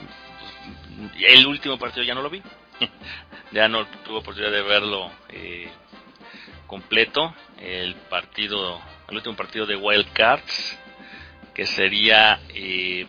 el 1.19 1.47
último 1.47 1.79
partido 1.79 2.05
ya 2.05 2.15
no 2.15 2.23
lo 2.23 2.31
vi. 2.31 2.43
ya 3.53 3.69
no 3.69 3.87
tuve 4.05 4.19
oportunidad 4.19 4.53
de 4.53 4.63
verlo 4.63 5.11
eh, 5.29 5.69
completo. 6.67 7.35
El 7.61 7.95
partido, 7.95 8.81
el 9.09 9.17
último 9.17 9.37
partido 9.37 9.67
de 9.67 9.77
Wild 9.77 10.13
Cards, 10.13 10.79
que 11.55 11.67
sería, 11.67 12.41
eh, 12.49 13.07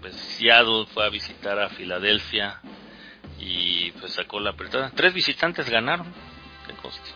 pues 0.00 0.14
Seattle 0.14 0.86
fue 0.92 1.06
a 1.06 1.10
visitar 1.10 1.58
a 1.58 1.68
Filadelfia 1.70 2.60
y 3.38 3.90
pues 3.92 4.12
sacó 4.12 4.40
la 4.40 4.50
apretada. 4.50 4.90
Tres 4.90 5.14
visitantes 5.14 5.68
ganaron. 5.68 6.12
Qué 6.66 6.74
costo. 6.74 7.08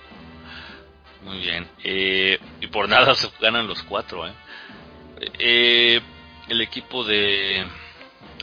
Muy 1.22 1.38
bien. 1.40 1.66
Eh, 1.82 2.38
y 2.60 2.66
por 2.68 2.88
nada 2.88 3.14
se 3.14 3.28
ganan 3.40 3.66
los 3.66 3.82
cuatro. 3.82 4.26
¿eh? 4.26 4.32
Eh, 5.38 6.00
el 6.48 6.60
equipo 6.60 7.04
de 7.04 7.66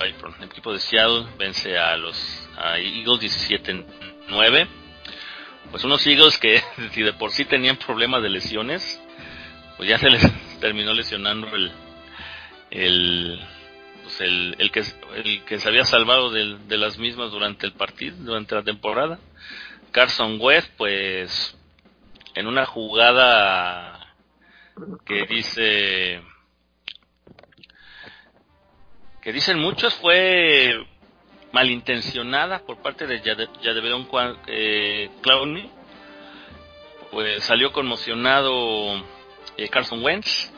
el 0.03 0.43
equipo 0.43 0.73
de 0.73 0.79
Seattle 0.79 1.27
vence 1.37 1.77
a 1.77 1.95
los 1.97 2.47
Eagles 2.57 3.47
17-9. 3.49 4.67
Pues 5.71 5.83
unos 5.83 6.05
Eagles 6.05 6.37
que 6.37 6.61
si 6.91 7.01
de 7.01 7.13
por 7.13 7.31
sí 7.31 7.45
tenían 7.45 7.77
problemas 7.77 8.21
de 8.21 8.29
lesiones, 8.29 9.01
pues 9.77 9.89
ya 9.89 9.97
se 9.97 10.09
les 10.09 10.23
terminó 10.59 10.93
lesionando 10.93 11.47
el 11.55 11.71
el 12.71 13.39
pues 14.03 14.21
el, 14.21 14.55
el 14.59 14.71
que 14.71 14.83
el 15.15 15.43
que 15.45 15.59
se 15.59 15.67
había 15.67 15.85
salvado 15.85 16.29
de, 16.29 16.57
de 16.67 16.77
las 16.77 16.97
mismas 16.97 17.31
durante 17.31 17.65
el 17.65 17.73
partido, 17.73 18.15
durante 18.19 18.55
la 18.55 18.63
temporada. 18.63 19.19
Carson 19.91 20.37
West, 20.41 20.69
pues 20.77 21.57
en 22.35 22.47
una 22.47 22.65
jugada 22.65 24.13
que 25.05 25.25
dice 25.25 26.21
que 29.25 29.33
dicen 29.33 29.57
muchos 29.57 29.95
fue 29.95 30.85
malintencionada 31.51 32.59
por 32.59 32.77
parte 32.83 33.07
de 33.07 33.21
Jadeveon 33.21 34.07
eh, 34.45 35.09
Clowney 35.23 35.67
pues 37.09 37.43
salió 37.43 37.71
conmocionado 37.71 39.03
eh, 39.57 39.67
Carson 39.69 40.03
Wentz 40.03 40.53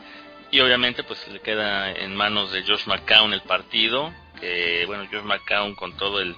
y 0.50 0.60
obviamente 0.60 1.02
pues 1.02 1.26
le 1.28 1.40
queda 1.40 1.92
en 1.92 2.14
manos 2.14 2.52
de 2.52 2.62
Josh 2.62 2.86
McCown 2.86 3.32
el 3.32 3.40
partido 3.40 4.12
que 4.38 4.84
bueno 4.84 5.06
Josh 5.10 5.24
McCown 5.24 5.74
con 5.74 5.96
todo 5.96 6.20
el, 6.20 6.36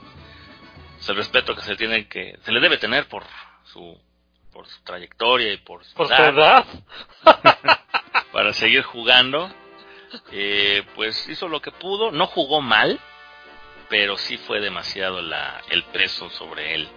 pues, 0.98 1.08
el 1.08 1.16
respeto 1.16 1.56
que 1.56 1.62
se 1.62 1.74
tiene 1.74 2.06
que 2.06 2.38
se 2.42 2.52
le 2.52 2.60
debe 2.60 2.78
tener 2.78 3.08
por 3.08 3.24
su 3.64 4.00
por 4.52 4.68
su 4.68 4.80
trayectoria 4.84 5.52
y 5.52 5.56
por 5.56 5.84
su 5.84 5.96
¿Por 5.96 6.06
su 6.06 6.14
edad? 6.14 6.64
para 8.32 8.52
seguir 8.52 8.84
jugando 8.84 9.52
eh, 10.32 10.82
pues 10.94 11.28
hizo 11.28 11.48
lo 11.48 11.60
que 11.60 11.70
pudo 11.70 12.10
no 12.10 12.26
jugó 12.26 12.60
mal 12.60 12.98
pero 13.88 14.16
sí 14.16 14.36
fue 14.38 14.60
demasiado 14.60 15.20
la, 15.22 15.60
el 15.70 15.82
peso 15.84 16.30
sobre 16.30 16.74
él 16.74 16.88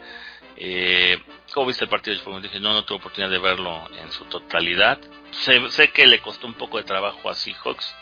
eh, 0.55 1.19
¿Cómo 1.53 1.67
viste 1.67 1.83
el 1.83 1.89
partido? 1.89 2.23
Como 2.23 2.39
dije, 2.39 2.59
no, 2.59 2.73
no 2.73 2.83
tuve 2.83 2.97
oportunidad 2.97 3.31
de 3.31 3.39
verlo 3.39 3.89
en 4.01 4.11
su 4.11 4.25
totalidad. 4.25 4.99
Sé, 5.31 5.69
sé 5.69 5.89
que 5.89 6.05
le 6.07 6.19
costó 6.19 6.47
un 6.47 6.53
poco 6.53 6.77
de 6.77 6.83
trabajo 6.83 7.29
a 7.29 7.33
Seahawks, 7.33 7.95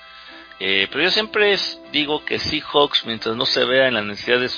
eh, 0.60 0.88
pero 0.92 1.04
yo 1.04 1.12
siempre 1.12 1.56
digo 1.92 2.24
que 2.24 2.40
Seahawks, 2.40 3.06
mientras 3.06 3.36
no 3.36 3.46
se 3.46 3.66
vea 3.66 3.88
en 3.88 3.96
la 3.96 4.02
necesidad 4.02 4.40
de 4.40 4.50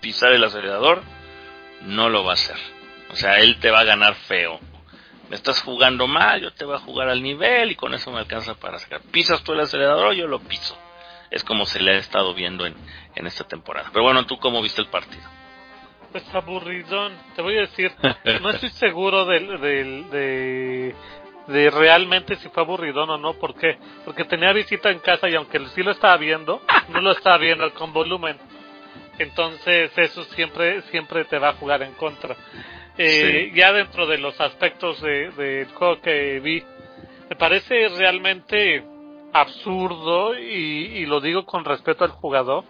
pisar 0.00 0.32
el 0.32 0.42
acelerador, 0.42 1.02
no 1.82 2.08
lo 2.08 2.24
va 2.24 2.32
a 2.32 2.34
hacer. 2.34 2.56
O 3.10 3.16
sea, 3.16 3.38
él 3.38 3.58
te 3.60 3.70
va 3.70 3.80
a 3.80 3.84
ganar 3.84 4.14
feo. 4.14 4.60
Me 5.30 5.36
estás 5.36 5.62
jugando 5.62 6.08
mal, 6.08 6.40
yo 6.40 6.52
te 6.52 6.64
voy 6.64 6.74
a 6.74 6.80
jugar 6.80 7.08
al 7.08 7.22
nivel 7.22 7.70
y 7.70 7.76
con 7.76 7.94
eso 7.94 8.10
me 8.10 8.18
alcanza 8.18 8.54
para 8.54 8.80
sacar. 8.80 9.00
Pisas 9.12 9.44
tú 9.44 9.52
el 9.52 9.60
acelerador, 9.60 10.12
yo 10.12 10.26
lo 10.26 10.40
piso. 10.40 10.76
Es 11.30 11.44
como 11.44 11.66
se 11.66 11.80
le 11.80 11.92
ha 11.92 11.98
estado 11.98 12.34
viendo 12.34 12.66
en, 12.66 12.74
en 13.14 13.26
esta 13.28 13.44
temporada. 13.44 13.90
Pero 13.92 14.02
bueno, 14.04 14.26
¿tú 14.26 14.38
cómo 14.38 14.60
viste 14.60 14.80
el 14.80 14.88
partido? 14.88 15.22
Pues 16.10 16.24
aburridón. 16.34 17.12
Te 17.36 17.42
voy 17.42 17.58
a 17.58 17.60
decir, 17.60 17.92
no 18.42 18.50
estoy 18.50 18.70
seguro 18.70 19.24
del, 19.24 19.60
del, 19.60 20.10
de, 20.10 20.94
de 21.46 21.70
realmente 21.70 22.34
si 22.34 22.48
fue 22.48 22.64
aburridón 22.64 23.10
o 23.10 23.16
no. 23.16 23.34
¿Por 23.34 23.54
qué? 23.54 23.78
Porque 24.04 24.24
tenía 24.24 24.52
visita 24.52 24.90
en 24.90 24.98
casa 24.98 25.28
y 25.28 25.36
aunque 25.36 25.64
sí 25.76 25.84
lo 25.84 25.92
estaba 25.92 26.16
viendo, 26.16 26.60
no 26.88 27.00
lo 27.00 27.12
estaba 27.12 27.38
viendo 27.38 27.72
con 27.74 27.92
volumen. 27.92 28.36
Entonces 29.16 29.96
eso 29.96 30.24
siempre, 30.24 30.82
siempre 30.90 31.24
te 31.26 31.38
va 31.38 31.50
a 31.50 31.54
jugar 31.54 31.82
en 31.82 31.92
contra. 31.92 32.34
Eh, 33.02 33.52
Ya 33.54 33.72
dentro 33.72 34.06
de 34.06 34.18
los 34.18 34.38
aspectos 34.42 35.00
del 35.00 35.34
de, 35.34 35.66
juego 35.72 36.02
que 36.02 36.38
vi, 36.40 36.62
me 37.30 37.36
parece 37.36 37.88
realmente 37.88 38.84
absurdo 39.32 40.38
y, 40.38 41.06
lo 41.06 41.22
digo 41.22 41.46
con 41.46 41.64
respeto 41.64 42.04
al 42.04 42.10
jugador, 42.10 42.64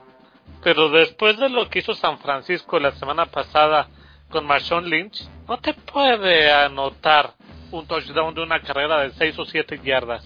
pero 0.62 0.88
después 0.88 1.36
de 1.36 1.48
lo 1.48 1.68
que 1.68 1.80
hizo 1.80 1.94
San 1.94 2.20
Francisco 2.20 2.78
la 2.78 2.92
semana 2.92 3.26
pasada 3.26 3.88
con 4.28 4.46
Marshawn 4.46 4.88
Lynch, 4.88 5.20
no 5.48 5.58
te 5.58 5.74
puede 5.74 6.52
anotar 6.52 7.32
un 7.72 7.88
touchdown 7.88 8.32
de 8.32 8.42
una 8.42 8.60
carrera 8.60 9.00
de 9.00 9.10
6 9.10 9.36
o 9.36 9.44
7 9.44 9.80
yardas. 9.82 10.24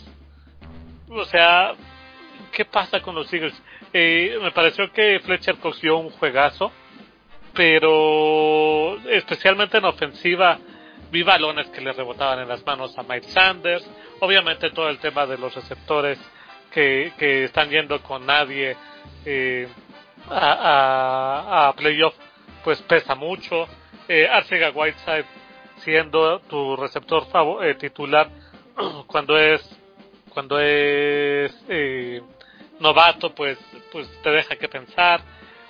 O 1.09 1.25
sea, 1.25 1.73
¿qué 2.53 2.67
pasa 2.67 3.01
con 3.01 3.15
los 3.15 3.33
Eagles? 3.33 3.55
Eh, 3.95 4.39
me 4.43 4.51
pareció 4.51 4.93
que 4.93 5.19
Fletcher 5.21 5.57
cogió 5.57 5.97
un 5.97 6.11
juegazo, 6.11 6.71
pero 7.55 8.99
especialmente 9.09 9.79
en 9.79 9.85
ofensiva 9.85 10.59
vi 11.11 11.23
balones 11.23 11.69
que 11.69 11.81
le 11.81 11.93
rebotaban 11.93 12.41
en 12.41 12.49
las 12.49 12.65
manos 12.67 12.97
a 12.99 13.03
Mike 13.03 13.29
Sanders. 13.29 13.89
Obviamente 14.21 14.71
todo 14.71 14.89
el 14.89 14.99
tema 14.99 15.27
de 15.27 15.39
los 15.39 15.55
receptores 15.55 16.19
que, 16.73 17.13
que 17.17 17.45
están 17.45 17.71
yendo 17.71 18.03
con 18.03 18.27
nadie 18.27 18.77
eh, 19.25 19.69
a, 20.29 21.69
a, 21.69 21.73
playoff, 21.75 22.15
pues 22.65 22.83
pesa 22.83 23.15
mucho. 23.15 23.69
Eh, 24.09 24.27
Arcega 24.29 24.71
Whiteside 24.71 25.25
siendo 25.79 26.41
tu 26.41 26.77
receptor 26.77 27.27
favor, 27.29 27.65
eh, 27.65 27.75
titular 27.75 28.29
cuando 29.07 29.39
es 29.39 29.63
cuando 30.31 30.59
es 30.59 31.57
eh, 31.69 32.21
novato, 32.81 33.33
pues 33.35 33.57
pues 33.93 34.09
te 34.23 34.31
deja 34.31 34.57
que 34.57 34.69
pensar. 34.69 35.21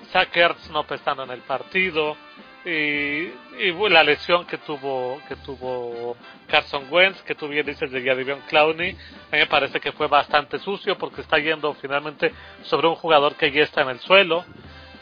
Sackers 0.06 0.70
no 0.70 0.84
estando 0.88 1.24
en 1.24 1.30
el 1.30 1.40
partido 1.40 2.16
y, 2.64 2.70
y, 2.70 3.88
la 3.90 4.02
lesión 4.02 4.46
que 4.46 4.56
tuvo 4.58 5.20
que 5.28 5.36
tuvo 5.36 6.16
Carson 6.46 6.86
Wentz, 6.90 7.22
que 7.22 7.34
tú 7.34 7.46
bien 7.46 7.66
dices 7.66 7.90
de 7.90 8.02
Jadivion 8.02 8.40
Clowney, 8.48 8.90
a 8.90 9.36
mí 9.36 9.38
me 9.38 9.46
parece 9.46 9.80
que 9.80 9.92
fue 9.92 10.06
bastante 10.06 10.58
sucio 10.58 10.96
porque 10.96 11.20
está 11.20 11.38
yendo 11.38 11.74
finalmente 11.74 12.32
sobre 12.62 12.88
un 12.88 12.94
jugador 12.94 13.34
que 13.34 13.52
ya 13.52 13.64
está 13.64 13.82
en 13.82 13.90
el 13.90 14.00
suelo. 14.00 14.44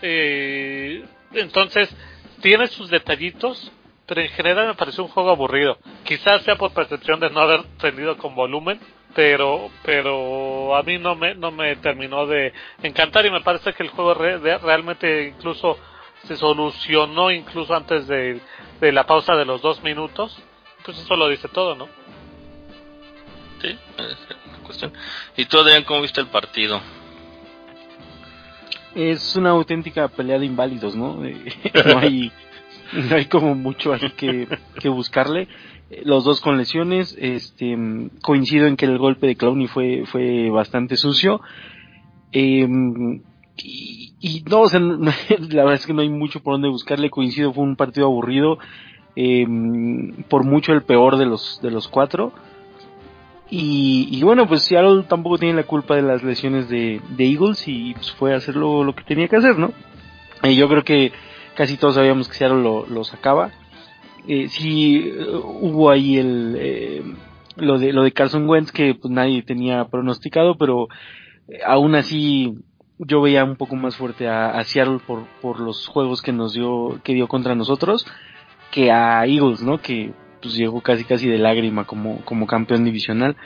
Y, 0.03 1.05
entonces, 1.39 1.95
tiene 2.41 2.67
sus 2.67 2.91
detallitos, 2.91 3.71
pero 4.07 4.21
en 4.21 4.29
general 4.31 4.67
me 4.67 4.75
pareció 4.75 5.05
un 5.05 5.11
juego 5.11 5.31
aburrido. 5.31 5.79
Quizás 6.05 6.43
sea 6.43 6.57
por 6.57 6.75
percepción 6.75 7.21
de 7.21 7.31
no 7.31 7.41
haber 7.41 7.63
tenido 7.79 8.17
con 8.19 8.35
volumen, 8.35 8.81
pero 9.15 9.71
pero 9.85 10.75
a 10.75 10.83
mí 10.83 10.99
no 10.99 11.15
me 11.15 11.35
no 11.35 11.51
me 11.51 11.77
terminó 11.77 12.27
de 12.27 12.53
encantar 12.83 13.27
y 13.27 13.31
me 13.31 13.41
parece 13.41 13.73
que 13.73 13.83
el 13.83 13.91
juego 13.91 14.15
realmente 14.15 15.29
incluso 15.29 15.79
se 16.27 16.37
solucionó 16.37 17.31
incluso 17.31 17.75
antes 17.75 18.07
de, 18.07 18.41
de 18.81 18.93
la 18.93 19.05
pausa 19.05 19.35
de 19.35 19.45
los 19.45 19.61
dos 19.61 19.83
minutos. 19.83 20.41
Pues 20.85 20.99
eso 20.99 21.17
lo 21.17 21.29
dice 21.29 21.49
todo 21.49 21.75
no 21.75 21.89
sí 23.61 23.79
es 23.99 24.59
cuestión. 24.65 24.93
Y 25.37 25.45
tú 25.45 25.59
Adrián 25.59 25.85
cómo 25.85 26.03
viste 26.03 26.21
el 26.21 26.27
partido 26.29 26.81
es 28.95 29.37
una 29.37 29.51
auténtica 29.51 30.09
pelea 30.09 30.39
de 30.39 30.47
inválidos 30.47 30.95
no 30.95 31.15
no 31.87 31.99
hay 31.99 32.33
no 32.93 33.17
hay 33.17 33.27
como 33.27 33.55
mucho 33.55 33.93
así 33.93 34.11
que, 34.11 34.49
que 34.81 34.89
buscarle 34.89 35.49
los 36.05 36.25
dos 36.25 36.41
con 36.41 36.57
lesiones. 36.57 37.17
Este, 37.19 37.77
coincido 38.23 38.67
en 38.67 38.77
que 38.77 38.87
el 38.87 38.99
golpe 38.99 39.27
de 39.27 39.37
Clowney 39.37 39.69
fue, 39.69 40.05
fue 40.07 40.51
bastante 40.51 40.97
sucio. 40.97 41.41
Em, 42.33 43.23
y, 43.59 44.43
no, 44.49 44.63
o 44.63 44.69
sea, 44.69 44.81
la 44.81 45.15
verdad 45.65 45.75
es 45.75 45.87
que 45.87 45.95
no 45.95 46.03
hay 46.03 46.09
mucho 46.09 46.43
por 46.43 46.55
donde 46.55 46.69
buscarle. 46.69 47.11
Coincido, 47.11 47.53
fue 47.53 47.65
un 47.65 47.77
partido 47.77 48.07
aburrido. 48.07 48.59
Em, 49.15 50.23
por 50.29 50.45
mucho 50.45 50.73
el 50.73 50.83
peor 50.83 51.19
de 51.19 51.27
los, 51.27 51.61
de 51.63 51.71
los 51.71 51.89
cuatro. 51.89 52.33
Y, 53.55 54.23
bueno, 54.23 54.49
pues 54.49 54.63
Seattle 54.63 55.03
tampoco 55.07 55.37
tiene 55.37 55.55
la 55.55 55.65
culpa 55.65 55.95
de 55.95 56.01
las 56.01 56.23
lesiones 56.23 56.71
de, 56.71 57.03
Eagles 57.19 57.69
y 57.69 57.93
pues 57.93 58.11
fue 58.13 58.33
a 58.33 58.39
hacer 58.39 58.57
lo, 58.57 58.95
que 58.95 59.05
tenía 59.05 59.29
que 59.29 59.37
hacer, 59.37 59.59
¿no? 59.59 59.73
Y 60.43 60.57
yo 60.57 60.71
creo 60.71 60.85
que 60.85 61.13
casi 61.55 61.77
todos 61.77 61.97
sabíamos 61.97 62.29
que 62.29 62.35
Seattle 62.35 62.63
lo, 62.63 62.87
lo 62.87 63.05
sacaba 63.05 63.51
eh, 64.29 64.49
sí 64.49 65.13
hubo 65.43 65.91
ahí 65.91 66.19
el 66.19 66.57
eh, 66.59 67.03
lo 67.57 67.79
de 67.79 67.93
lo 67.93 68.03
de 68.03 68.13
Carson 68.13 68.49
Wentz 68.49 68.73
que 68.73 68.95
pues 68.95 69.13
nadie 69.13 69.43
tenía 69.43 69.87
pronosticado 69.87 70.57
pero 70.57 70.89
eh, 71.49 71.61
aún 71.67 71.95
así 71.95 72.55
yo 72.99 73.21
veía 73.21 73.45
un 73.45 73.57
poco 73.57 73.75
más 73.77 73.97
fuerte 73.97 74.29
a, 74.29 74.63
Seattle 74.65 75.01
por, 75.05 75.25
por 75.41 75.61
los 75.61 75.89
juegos 75.89 76.23
que 76.23 76.33
nos 76.33 76.53
dio 76.53 77.01
que 77.03 77.15
dio 77.15 77.27
contra 77.27 77.55
nosotros 77.55 78.07
que 78.71 78.91
a 78.91 79.25
Eagles 79.27 79.63
no 79.63 79.79
que 79.79 80.13
pues 80.43 80.55
llegó 80.55 80.81
casi 80.81 81.05
casi 81.05 81.29
de 81.29 81.39
lágrima 81.39 81.85
como 81.87 82.23
como 82.25 82.47
campeón 82.47 82.85
divisional. 82.85 83.37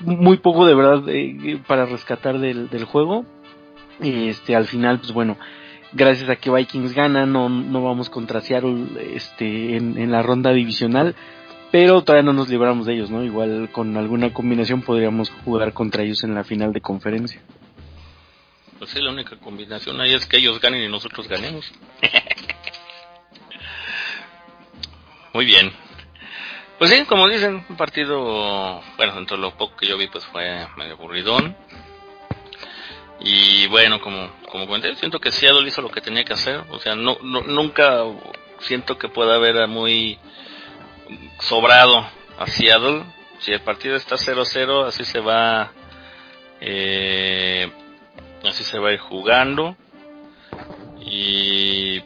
Muy 0.00 0.36
poco 0.36 0.66
de 0.66 0.74
verdad 0.74 1.08
eh, 1.08 1.60
para 1.66 1.86
rescatar 1.86 2.38
del, 2.38 2.68
del 2.68 2.84
juego. 2.84 3.24
Este 4.00 4.54
al 4.54 4.66
final 4.66 4.98
pues 4.98 5.12
bueno 5.12 5.38
gracias 5.92 6.28
a 6.28 6.36
que 6.36 6.50
Vikings 6.50 6.92
gana, 6.94 7.26
no, 7.26 7.48
no 7.48 7.82
vamos 7.82 8.10
contra 8.10 8.40
Seattle 8.40 8.86
este, 9.14 9.76
en, 9.76 10.10
la 10.10 10.22
ronda 10.22 10.52
divisional, 10.52 11.14
pero 11.70 12.02
todavía 12.02 12.24
no 12.24 12.32
nos 12.32 12.48
libramos 12.48 12.86
de 12.86 12.94
ellos, 12.94 13.10
¿no? 13.10 13.24
Igual 13.24 13.70
con 13.72 13.96
alguna 13.96 14.32
combinación 14.32 14.82
podríamos 14.82 15.30
jugar 15.44 15.72
contra 15.72 16.02
ellos 16.02 16.24
en 16.24 16.34
la 16.34 16.44
final 16.44 16.72
de 16.72 16.80
conferencia. 16.80 17.40
Pues 18.78 18.90
sí, 18.90 19.00
la 19.00 19.10
única 19.10 19.36
combinación 19.36 20.00
ahí 20.00 20.14
es 20.14 20.26
que 20.26 20.36
ellos 20.36 20.60
ganen 20.60 20.82
y 20.82 20.88
nosotros 20.88 21.28
ganemos. 21.28 21.72
Muy 25.32 25.46
bien. 25.46 25.72
Pues 26.78 26.90
sí, 26.90 27.04
como 27.06 27.26
dicen, 27.26 27.64
un 27.70 27.76
partido, 27.76 28.82
bueno, 28.98 29.14
dentro 29.14 29.36
de 29.36 29.42
lo 29.42 29.56
poco 29.56 29.76
que 29.76 29.86
yo 29.86 29.96
vi, 29.96 30.08
pues 30.08 30.26
fue 30.26 30.66
medio 30.76 30.92
aburridón. 30.92 31.56
Y 33.20 33.66
bueno, 33.68 34.00
como, 34.00 34.30
como 34.50 34.66
comenté, 34.66 34.94
siento 34.96 35.18
que 35.20 35.32
Seattle 35.32 35.66
hizo 35.66 35.82
lo 35.82 35.90
que 35.90 36.00
tenía 36.00 36.24
que 36.24 36.34
hacer. 36.34 36.64
O 36.70 36.78
sea, 36.78 36.94
no, 36.94 37.18
nunca 37.22 38.04
siento 38.60 38.98
que 38.98 39.08
pueda 39.08 39.36
haber 39.36 39.66
muy 39.68 40.18
sobrado 41.40 42.06
a 42.38 42.46
Seattle. 42.46 43.04
Si 43.38 43.52
el 43.52 43.60
partido 43.60 43.96
está 43.96 44.16
0-0, 44.16 44.86
así 44.86 45.04
se 45.04 45.20
va, 45.20 45.72
eh, 46.60 47.70
así 48.44 48.64
se 48.64 48.78
va 48.78 48.90
a 48.90 48.92
ir 48.92 48.98
jugando. 48.98 49.76
Y, 51.00 52.02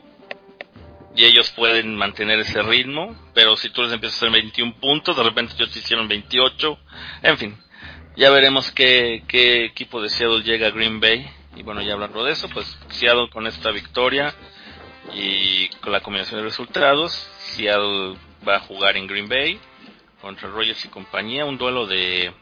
y 1.17 1.25
ellos 1.25 1.51
pueden 1.51 1.97
mantener 1.97 2.41
ese 2.41 2.63
ritmo, 2.63 3.17
pero 3.35 3.57
si 3.57 3.71
tú 3.71 3.83
les 3.83 3.93
empiezas 3.93 4.23
a 4.23 4.27
hacer 4.27 4.33
21 4.33 4.75
puntos, 4.75 5.17
de 5.17 5.23
repente 5.23 5.55
ellos 5.57 5.71
te 5.71 5.81
hicieron 5.81 6.07
28. 6.09 6.79
En 7.23 7.39
fin, 7.39 7.57
ya 8.17 8.31
veremos 8.31 8.71
qué, 8.73 9.23
qué 9.29 9.65
equipo 9.65 10.03
de 10.03 10.09
Seattle 10.09 10.43
llega 10.43 10.69
a 10.69 10.71
Green 10.71 11.01
Bay. 11.01 11.31
Y 11.57 11.63
bueno, 11.63 11.83
ya 11.83 11.95
hablando 11.95 12.25
de 12.25 12.33
eso, 12.33 12.49
pues 12.49 12.79
Seattle 12.91 13.29
con 13.31 13.47
esta 13.47 13.71
victoria 13.71 14.35
y 15.13 15.69
con 15.81 15.93
la 15.93 16.01
combinación 16.01 16.41
de 16.41 16.45
resultados, 16.45 17.13
Seattle 17.39 18.17
va 18.47 18.57
a 18.57 18.61
jugar 18.61 18.97
en 18.97 19.07
Green 19.07 19.29
Bay 19.29 19.61
contra 20.21 20.49
Rogers 20.49 20.85
y 20.85 20.89
compañía, 20.89 21.45
un 21.45 21.59
duelo 21.59 21.87
de, 21.87 22.33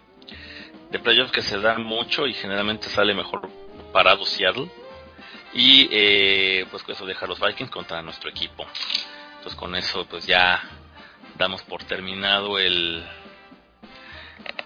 de 0.91 0.99
playoffs 0.99 1.33
que 1.33 1.43
se 1.43 1.59
da 1.59 1.79
mucho 1.79 2.27
y 2.27 2.35
generalmente 2.35 2.89
sale 2.89 3.15
mejor 3.15 3.49
parado 3.93 4.25
Seattle. 4.25 4.71
Y 5.55 5.89
eh, 5.91 6.67
pues 6.71 6.85
eso 6.89 7.07
deja 7.07 7.27
los 7.27 7.41
Vikings 7.41 7.71
contra 7.71 8.03
nuestro 8.03 8.29
equipo. 8.29 8.67
Entonces 9.37 9.55
con 9.55 9.75
eso 9.75 10.07
pues 10.07 10.27
ya 10.27 10.63
damos 11.39 11.63
por 11.63 11.85
terminado 11.85 12.59
el, 12.59 13.03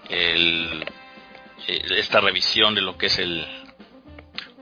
el, 0.09 0.85
eh, 1.67 1.81
esta 1.97 2.21
revisión 2.21 2.75
de 2.75 2.81
lo 2.81 2.97
que 2.97 3.07
es 3.07 3.19
el 3.19 3.45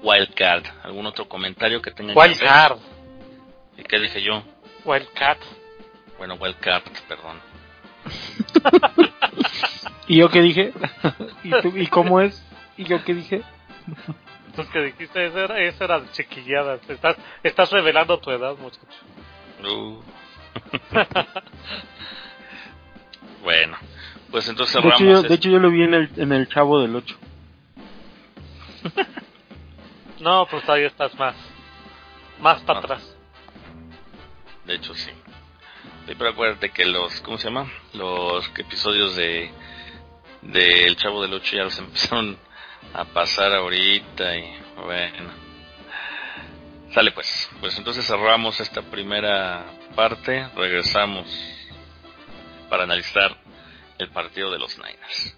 Wildcard. 0.02 0.66
¿Algún 0.84 1.06
otro 1.06 1.28
comentario 1.28 1.82
que 1.82 1.92
tengan? 1.92 2.18
Wildcard. 2.18 2.78
¿Y 3.78 3.84
qué 3.84 4.00
dije 4.00 4.22
yo? 4.22 4.44
Wildcard. 4.86 5.39
Bueno, 6.18 6.36
Wildcard, 6.36 6.84
perdón. 7.08 7.39
¿Y 10.08 10.18
yo 10.18 10.30
qué 10.30 10.42
dije? 10.42 10.74
¿Y, 11.44 11.88
cómo 11.88 12.22
es? 12.22 12.44
¿Y 12.78 12.84
yo 12.86 13.04
qué 13.04 13.14
dije? 13.14 13.42
Pues 14.54 14.68
que 14.68 14.82
dijiste, 14.82 15.28
eso 15.28 15.39
era, 15.39 15.62
eso 15.62 15.86
era 15.86 16.12
chiquillada. 16.12 16.78
Estás, 16.89 17.16
estás 17.42 17.72
revelando 17.72 18.20
tu 18.20 18.32
edad, 18.32 18.54
muchacho. 18.58 18.86
Uh. 19.64 20.02
bueno, 23.42 23.78
pues 24.32 24.47
entonces 24.47 24.82
de 24.82 24.89
hecho, 24.89 25.03
yo, 25.03 25.21
de 25.21 25.36
hecho, 25.36 25.49
yo 25.49 25.59
lo 25.59 25.69
vi 25.69 25.84
en 25.84 25.93
el, 25.93 26.09
en 26.17 26.32
el 26.32 26.47
Chavo 26.47 26.82
del 26.82 26.95
8. 26.95 27.17
no, 30.21 30.47
pues 30.49 30.67
ahí 30.69 30.84
estás 30.84 31.13
más. 31.19 31.36
Más 32.39 32.61
para 32.61 32.79
atrás. 32.79 33.15
De 34.65 34.75
hecho, 34.75 34.93
sí. 34.95 35.11
pero 36.05 36.29
acuérdate 36.29 36.69
que 36.69 36.86
los, 36.86 37.21
¿cómo 37.21 37.38
se 37.38 37.49
llama? 37.49 37.69
Los 37.93 38.49
episodios 38.57 39.15
de 39.15 39.51
del 40.41 40.95
Chavo 40.95 41.21
del 41.21 41.34
8 41.34 41.55
ya 41.55 41.63
los 41.63 41.77
empezaron 41.79 42.38
a 42.93 43.05
pasar 43.05 43.53
ahorita 43.53 44.38
y 44.38 44.59
bueno. 44.77 45.29
Sale 46.93 47.11
pues, 47.11 47.49
pues 47.61 47.77
entonces 47.77 48.05
cerramos 48.05 48.59
esta 48.59 48.82
primera 48.82 49.63
parte, 49.95 50.47
regresamos 50.55 51.25
para 52.69 52.84
analizar 52.84 53.38
el 54.02 54.10
partido 54.10 54.52
de 54.52 54.60
los 54.60 54.78
Niners. 54.78 55.38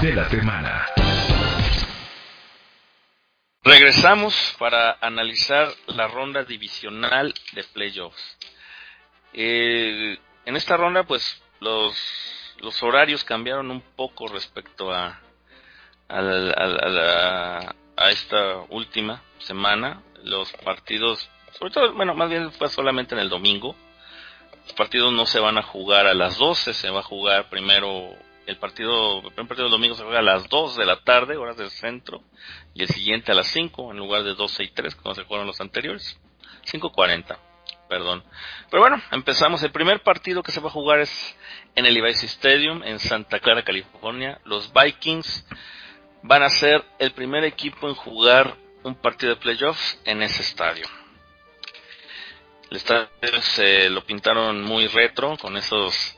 De 0.00 0.12
la 0.14 0.28
semana. 0.28 0.86
Regresamos 3.62 4.56
para 4.58 4.98
analizar 5.00 5.68
la 5.86 6.08
ronda 6.08 6.44
divisional 6.44 7.32
de 7.52 7.64
playoffs. 7.64 8.38
Eh, 9.32 10.18
en 10.44 10.56
esta 10.56 10.76
ronda, 10.76 11.04
pues 11.04 11.42
los, 11.60 11.96
los 12.58 12.82
horarios 12.82 13.22
cambiaron 13.24 13.70
un 13.70 13.80
poco 13.96 14.26
respecto 14.26 14.92
a, 14.92 15.20
a, 16.08 17.74
a 17.96 18.10
esta 18.10 18.56
última 18.68 19.22
semana. 19.38 20.02
Los 20.24 20.52
partidos, 20.64 21.28
sobre 21.52 21.72
todo, 21.72 21.92
bueno, 21.94 22.14
más 22.14 22.28
bien 22.28 22.50
fue 22.52 22.68
solamente 22.68 23.14
en 23.14 23.20
el 23.20 23.28
domingo 23.28 23.76
los 24.64 24.74
partidos 24.74 25.12
no 25.12 25.26
se 25.26 25.40
van 25.40 25.58
a 25.58 25.62
jugar 25.62 26.06
a 26.06 26.14
las 26.14 26.38
12, 26.38 26.72
se 26.72 26.90
va 26.90 27.00
a 27.00 27.04
jugar 27.04 27.48
primero 27.48 28.14
el 28.46 28.56
partido, 28.58 29.18
el 29.18 29.32
primer 29.32 29.48
partido 29.48 29.64
del 29.64 29.72
domingo 29.72 29.94
se 29.94 30.02
juega 30.02 30.20
a 30.20 30.22
las 30.22 30.48
2 30.48 30.76
de 30.76 30.86
la 30.86 30.96
tarde, 31.00 31.36
horas 31.36 31.56
del 31.56 31.70
centro, 31.70 32.22
y 32.74 32.82
el 32.82 32.88
siguiente 32.88 33.32
a 33.32 33.34
las 33.34 33.48
5, 33.48 33.90
en 33.90 33.98
lugar 33.98 34.22
de 34.22 34.34
12 34.34 34.64
y 34.64 34.68
3, 34.68 34.94
como 34.96 35.14
se 35.14 35.24
jugaron 35.24 35.46
los 35.46 35.60
anteriores. 35.60 36.18
5.40, 36.64 37.36
perdón. 37.88 38.22
Pero 38.70 38.82
bueno, 38.82 39.02
empezamos. 39.10 39.62
El 39.62 39.72
primer 39.72 40.02
partido 40.02 40.42
que 40.42 40.52
se 40.52 40.60
va 40.60 40.68
a 40.68 40.72
jugar 40.72 41.00
es 41.00 41.36
en 41.74 41.86
el 41.86 41.94
Levi's 41.94 42.22
Stadium, 42.22 42.82
en 42.84 43.00
Santa 43.00 43.40
Clara, 43.40 43.64
California. 43.64 44.40
Los 44.44 44.72
Vikings 44.72 45.44
van 46.22 46.44
a 46.44 46.50
ser 46.50 46.84
el 47.00 47.10
primer 47.12 47.44
equipo 47.44 47.88
en 47.88 47.94
jugar 47.94 48.56
un 48.84 48.94
partido 48.94 49.34
de 49.34 49.40
playoffs 49.40 50.00
en 50.04 50.22
ese 50.22 50.42
estadio. 50.42 50.86
El 52.72 53.42
se 53.42 53.90
lo 53.90 54.02
pintaron 54.02 54.62
muy 54.62 54.86
retro 54.86 55.36
con 55.36 55.58
esos 55.58 56.16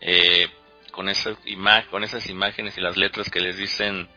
eh, 0.00 0.48
con 0.92 1.08
esas 1.08 1.36
con 1.90 2.04
esas 2.04 2.30
imágenes 2.30 2.78
y 2.78 2.80
las 2.80 2.96
letras 2.96 3.28
que 3.28 3.40
les 3.40 3.56
dicen 3.56 4.08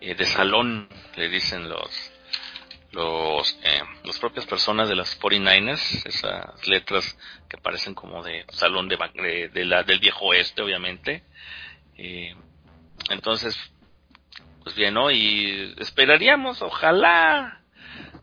eh, 0.00 0.16
de 0.16 0.24
salón, 0.24 0.88
le 1.14 1.28
dicen 1.28 1.68
los 1.68 2.12
los 2.90 3.56
eh, 3.62 3.82
las 4.02 4.18
propias 4.18 4.46
personas 4.46 4.88
de 4.88 4.96
las 4.96 5.16
49ers, 5.20 6.06
esas 6.06 6.66
letras 6.66 7.16
que 7.48 7.56
parecen 7.56 7.94
como 7.94 8.24
de 8.24 8.44
salón 8.48 8.88
de, 8.88 9.48
de, 9.52 9.64
la, 9.64 9.84
del 9.84 10.00
viejo 10.00 10.26
oeste, 10.26 10.60
obviamente. 10.60 11.22
Eh, 11.96 12.34
entonces, 13.10 13.56
pues 14.64 14.74
bien, 14.74 14.94
¿no? 14.94 15.08
Y 15.12 15.72
esperaríamos, 15.78 16.62
ojalá 16.62 17.60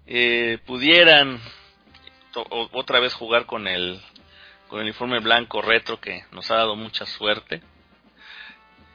eh, 0.05 0.59
pudieran 0.65 1.39
otra 2.35 2.99
vez 2.99 3.13
jugar 3.13 3.45
con 3.45 3.67
el 3.67 4.01
con 4.67 4.79
el 4.79 4.85
uniforme 4.85 5.19
blanco 5.19 5.61
retro 5.61 5.99
que 5.99 6.25
nos 6.31 6.49
ha 6.51 6.55
dado 6.55 6.75
mucha 6.75 7.05
suerte. 7.05 7.61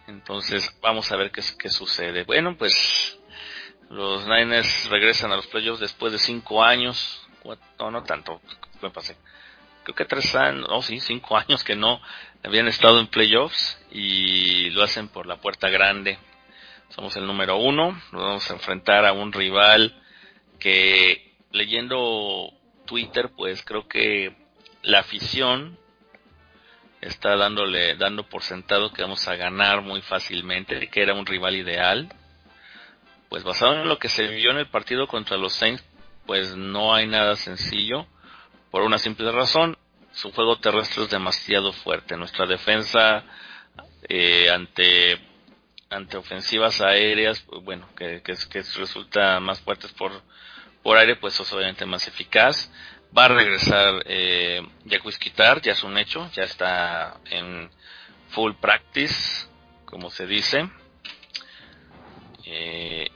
Entonces 0.06 0.76
vamos 0.80 1.10
a 1.12 1.16
ver 1.16 1.30
qué, 1.30 1.42
qué 1.58 1.68
sucede. 1.68 2.24
Bueno, 2.24 2.56
pues 2.56 3.18
los 3.88 4.26
Niners 4.26 4.88
regresan 4.88 5.32
a 5.32 5.36
los 5.36 5.46
playoffs 5.46 5.80
después 5.80 6.12
de 6.12 6.18
cinco 6.18 6.62
años. 6.62 7.26
No, 7.78 7.90
no 7.90 8.02
tanto. 8.02 8.40
Me 8.82 8.90
pasé. 8.90 9.16
Creo 9.84 9.94
que 9.94 10.04
tres 10.04 10.34
años, 10.34 10.68
no, 10.68 10.82
sí, 10.82 11.00
cinco 11.00 11.36
años 11.36 11.64
que 11.64 11.74
no 11.74 12.00
habían 12.44 12.68
estado 12.68 13.00
en 13.00 13.06
playoffs 13.06 13.80
y 13.90 14.70
lo 14.70 14.82
hacen 14.82 15.08
por 15.08 15.26
la 15.26 15.36
puerta 15.36 15.70
grande. 15.70 16.18
Somos 16.90 17.16
el 17.16 17.26
número 17.26 17.56
uno. 17.56 17.92
Nos 18.12 18.22
vamos 18.22 18.50
a 18.50 18.54
enfrentar 18.54 19.06
a 19.06 19.12
un 19.12 19.32
rival 19.32 20.02
que 20.58 21.34
leyendo 21.52 22.52
Twitter, 22.90 23.30
pues 23.36 23.62
creo 23.64 23.86
que 23.86 24.34
la 24.82 24.98
afición 24.98 25.78
está 27.00 27.36
dándole, 27.36 27.94
dando 27.94 28.28
por 28.28 28.42
sentado 28.42 28.92
que 28.92 29.02
vamos 29.02 29.28
a 29.28 29.36
ganar 29.36 29.82
muy 29.82 30.02
fácilmente, 30.02 30.88
que 30.88 31.00
era 31.00 31.14
un 31.14 31.24
rival 31.24 31.54
ideal. 31.54 32.12
Pues 33.28 33.44
basado 33.44 33.74
en 33.74 33.88
lo 33.88 34.00
que 34.00 34.08
se 34.08 34.26
vio 34.26 34.50
en 34.50 34.56
el 34.56 34.66
partido 34.66 35.06
contra 35.06 35.36
los 35.36 35.52
Saints, 35.52 35.84
pues 36.26 36.56
no 36.56 36.92
hay 36.92 37.06
nada 37.06 37.36
sencillo, 37.36 38.08
por 38.72 38.82
una 38.82 38.98
simple 38.98 39.30
razón, 39.30 39.78
su 40.10 40.32
juego 40.32 40.58
terrestre 40.58 41.04
es 41.04 41.10
demasiado 41.10 41.72
fuerte. 41.72 42.16
Nuestra 42.16 42.44
defensa 42.44 43.22
eh, 44.08 44.50
ante 44.50 45.20
ante 45.90 46.16
ofensivas 46.16 46.80
aéreas, 46.80 47.40
pues, 47.42 47.62
bueno, 47.62 47.88
que, 47.96 48.20
que, 48.22 48.34
que 48.50 48.62
resulta 48.62 49.38
más 49.38 49.60
fuertes 49.60 49.92
por 49.92 50.10
por 50.82 50.96
aire, 50.96 51.16
pues 51.16 51.38
es 51.38 51.52
obviamente 51.52 51.86
más 51.86 52.06
eficaz. 52.08 52.70
Va 53.16 53.24
a 53.24 53.28
regresar 53.28 54.02
eh, 54.06 54.62
Quitar, 55.18 55.60
ya 55.60 55.72
es 55.72 55.82
un 55.82 55.98
hecho, 55.98 56.30
ya 56.32 56.44
está 56.44 57.18
en 57.30 57.70
full 58.30 58.52
practice, 58.60 59.46
como 59.84 60.10
se 60.10 60.26
dice. 60.26 60.70
Eh, 62.46 63.08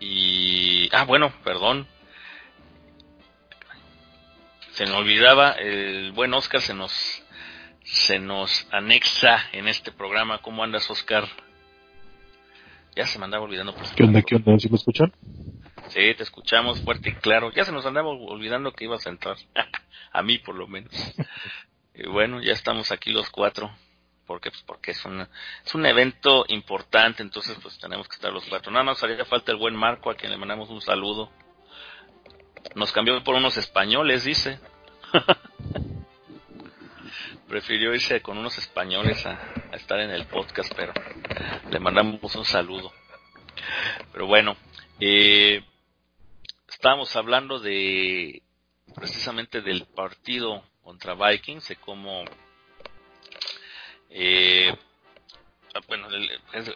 y, 0.00 0.88
ah, 0.94 1.04
bueno, 1.04 1.32
perdón. 1.44 1.86
Se 4.72 4.86
me 4.86 4.92
olvidaba, 4.92 5.52
el 5.52 6.12
buen 6.12 6.32
Oscar 6.34 6.60
se 6.60 6.74
nos, 6.74 7.22
se 7.82 8.18
nos 8.18 8.66
anexa 8.70 9.48
en 9.52 9.66
este 9.66 9.90
programa. 9.90 10.38
¿Cómo 10.38 10.62
andas, 10.62 10.88
Oscar? 10.90 11.26
Ya 12.94 13.06
se 13.06 13.18
me 13.18 13.24
andaba 13.24 13.44
olvidando. 13.44 13.74
Por 13.74 13.88
¿Qué 13.94 14.04
onda, 14.04 14.22
qué 14.22 14.36
onda? 14.36 14.58
¿Sí 14.58 14.68
me 14.68 14.76
escuchan? 14.76 15.12
Sí, 15.88 16.14
te 16.14 16.22
escuchamos 16.22 16.82
fuerte 16.82 17.10
y 17.10 17.14
claro. 17.14 17.50
Ya 17.52 17.64
se 17.64 17.72
nos 17.72 17.86
andaba 17.86 18.08
olvidando 18.08 18.72
que 18.72 18.84
ibas 18.84 19.06
a 19.06 19.10
entrar. 19.10 19.36
a 20.12 20.22
mí, 20.22 20.38
por 20.38 20.54
lo 20.54 20.66
menos. 20.66 20.92
y 21.94 22.06
bueno, 22.08 22.42
ya 22.42 22.52
estamos 22.52 22.92
aquí 22.92 23.10
los 23.10 23.30
cuatro. 23.30 23.70
porque 24.26 24.50
Pues 24.50 24.62
porque 24.62 24.90
es, 24.90 25.04
una, 25.04 25.28
es 25.64 25.74
un 25.74 25.86
evento 25.86 26.44
importante, 26.48 27.22
entonces 27.22 27.56
pues 27.62 27.78
tenemos 27.78 28.08
que 28.08 28.16
estar 28.16 28.32
los 28.32 28.44
cuatro. 28.46 28.70
Nada 28.70 28.84
más 28.84 29.02
haría 29.02 29.24
falta 29.24 29.52
el 29.52 29.58
buen 29.58 29.74
Marco, 29.74 30.10
a 30.10 30.14
quien 30.14 30.30
le 30.30 30.38
mandamos 30.38 30.68
un 30.70 30.80
saludo. 30.80 31.32
Nos 32.74 32.92
cambió 32.92 33.22
por 33.24 33.34
unos 33.34 33.56
españoles, 33.56 34.24
dice. 34.24 34.60
Prefirió 37.48 37.94
irse 37.94 38.20
con 38.20 38.36
unos 38.36 38.58
españoles 38.58 39.24
a, 39.24 39.40
a 39.72 39.76
estar 39.76 39.98
en 40.00 40.10
el 40.10 40.26
podcast, 40.26 40.70
pero 40.76 40.92
le 41.70 41.80
mandamos 41.80 42.34
un 42.34 42.44
saludo. 42.44 42.92
Pero 44.12 44.26
bueno, 44.26 44.56
eh, 45.00 45.64
estábamos 46.68 47.14
hablando 47.16 47.58
de 47.58 48.42
precisamente 48.94 49.60
del 49.60 49.86
partido 49.86 50.62
contra 50.82 51.14
Vikings, 51.14 51.68
de 51.68 51.76
cómo 51.76 52.24
eh, 54.10 54.74
bueno, 55.86 56.08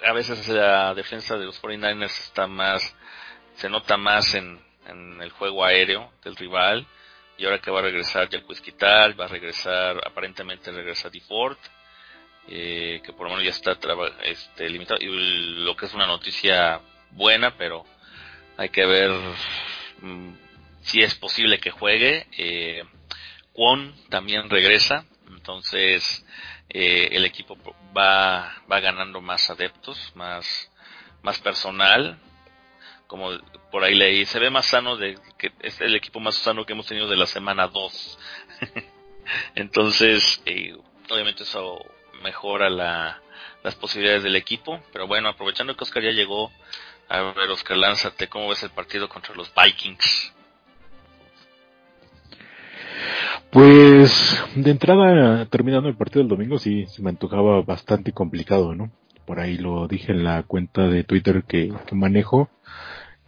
a 0.05 0.13
veces 0.13 0.47
la 0.49 0.95
defensa 0.95 1.37
de 1.37 1.47
los 1.47 1.61
49ers 1.61 2.05
está 2.05 2.47
más, 2.47 2.95
se 3.55 3.69
nota 3.69 3.97
más 3.97 4.35
en, 4.35 4.61
en 4.87 5.21
el 5.21 5.31
juego 5.31 5.65
aéreo 5.65 6.13
del 6.23 6.37
rival, 6.37 6.87
y 7.39 7.45
ahora 7.45 7.61
que 7.61 7.71
va 7.71 7.81
a 7.81 7.83
regresar 7.83 8.29
Jacques 8.29 8.61
Quital, 8.61 9.19
va 9.19 9.25
a 9.25 9.29
regresar, 9.29 10.01
aparentemente 10.07 10.71
regresa 10.71 11.11
DeFord, 11.11 11.57
eh, 12.49 13.01
que 13.05 13.13
por 13.13 13.27
lo 13.27 13.31
menos 13.31 13.45
ya 13.45 13.51
está 13.51 13.77
este, 14.25 14.69
limitado, 14.69 15.01
y 15.01 15.09
lo 15.65 15.75
que 15.75 15.87
es 15.87 15.95
una 15.95 16.07
noticia 16.07 16.81
buena, 17.11 17.57
pero 17.57 17.85
hay 18.57 18.69
que 18.69 18.87
ver 18.87 19.11
Mm, 20.03 20.35
si 20.83 21.03
es 21.03 21.15
posible 21.15 21.59
que 21.59 21.71
juegue. 21.71 22.27
Eh, 22.37 22.85
también 24.09 24.51
regresa, 24.51 25.05
entonces 25.29 26.25
eh, 26.69 27.09
el 27.13 27.25
equipo 27.25 27.57
va, 27.97 28.63
va 28.71 28.81
ganando 28.81 29.21
más 29.21 29.49
adeptos, 29.51 30.13
más, 30.15 30.71
más 31.23 31.39
personal. 31.39 32.19
Como 33.07 33.31
por 33.71 33.85
ahí 33.85 33.95
leí, 33.95 34.25
se 34.25 34.39
ve 34.39 34.51
más 34.51 34.67
sano, 34.67 34.97
de 34.97 35.19
que 35.39 35.53
es 35.61 35.81
el 35.81 35.95
equipo 35.95 36.19
más 36.19 36.35
sano 36.37 36.65
que 36.65 36.73
hemos 36.73 36.87
tenido 36.87 37.09
de 37.09 37.17
la 37.17 37.27
semana 37.27 37.69
2. 37.69 38.19
entonces, 39.55 40.43
eh, 40.47 40.75
obviamente 41.11 41.45
eso 41.45 41.79
mejora 42.23 42.71
la, 42.71 43.21
las 43.63 43.75
posibilidades 43.77 44.23
del 44.23 44.37
equipo. 44.37 44.83
Pero 44.93 45.07
bueno, 45.07 45.29
aprovechando 45.29 45.77
que 45.77 45.85
Oscar 45.85 46.03
ya 46.03 46.11
llegó, 46.11 46.51
a 47.09 47.23
ver, 47.23 47.51
Oscar, 47.51 47.77
lánzate, 47.77 48.29
¿cómo 48.29 48.49
ves 48.49 48.63
el 48.63 48.71
partido 48.71 49.09
contra 49.09 49.35
los 49.35 49.53
Vikings? 49.55 50.33
Pues 53.51 54.43
de 54.55 54.71
entrada, 54.71 55.45
terminando 55.47 55.89
el 55.89 55.97
partido 55.97 56.21
del 56.21 56.29
domingo, 56.29 56.59
sí 56.59 56.87
se 56.87 57.03
me 57.03 57.11
antojaba 57.11 57.61
bastante 57.63 58.13
complicado, 58.13 58.75
¿no? 58.75 58.91
Por 59.27 59.41
ahí 59.41 59.59
lo 59.59 59.87
dije 59.89 60.13
en 60.13 60.25
la 60.25 60.43
cuenta 60.43 60.89
de 60.89 61.05
Twitter 61.05 61.45
que, 61.45 61.73
que 61.87 61.95
manejo, 61.95 62.49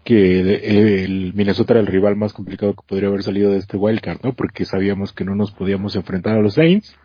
que 0.03 0.41
el 0.41 1.33
Minnesota 1.35 1.75
era 1.75 1.81
el 1.81 1.87
rival 1.87 2.17
más 2.17 2.33
complicado 2.33 2.75
que 2.75 2.87
podría 2.87 3.09
haber 3.09 3.23
salido 3.23 3.51
de 3.51 3.59
este 3.59 3.77
wildcard, 3.77 4.23
¿no? 4.23 4.33
Porque 4.35 4.65
sabíamos 4.65 5.13
que 5.13 5.25
no 5.25 5.35
nos 5.35 5.53
podíamos 5.53 5.95
enfrentar 5.97 6.37
a 6.37 6.43
los 6.43 6.55
Saints 6.55 6.97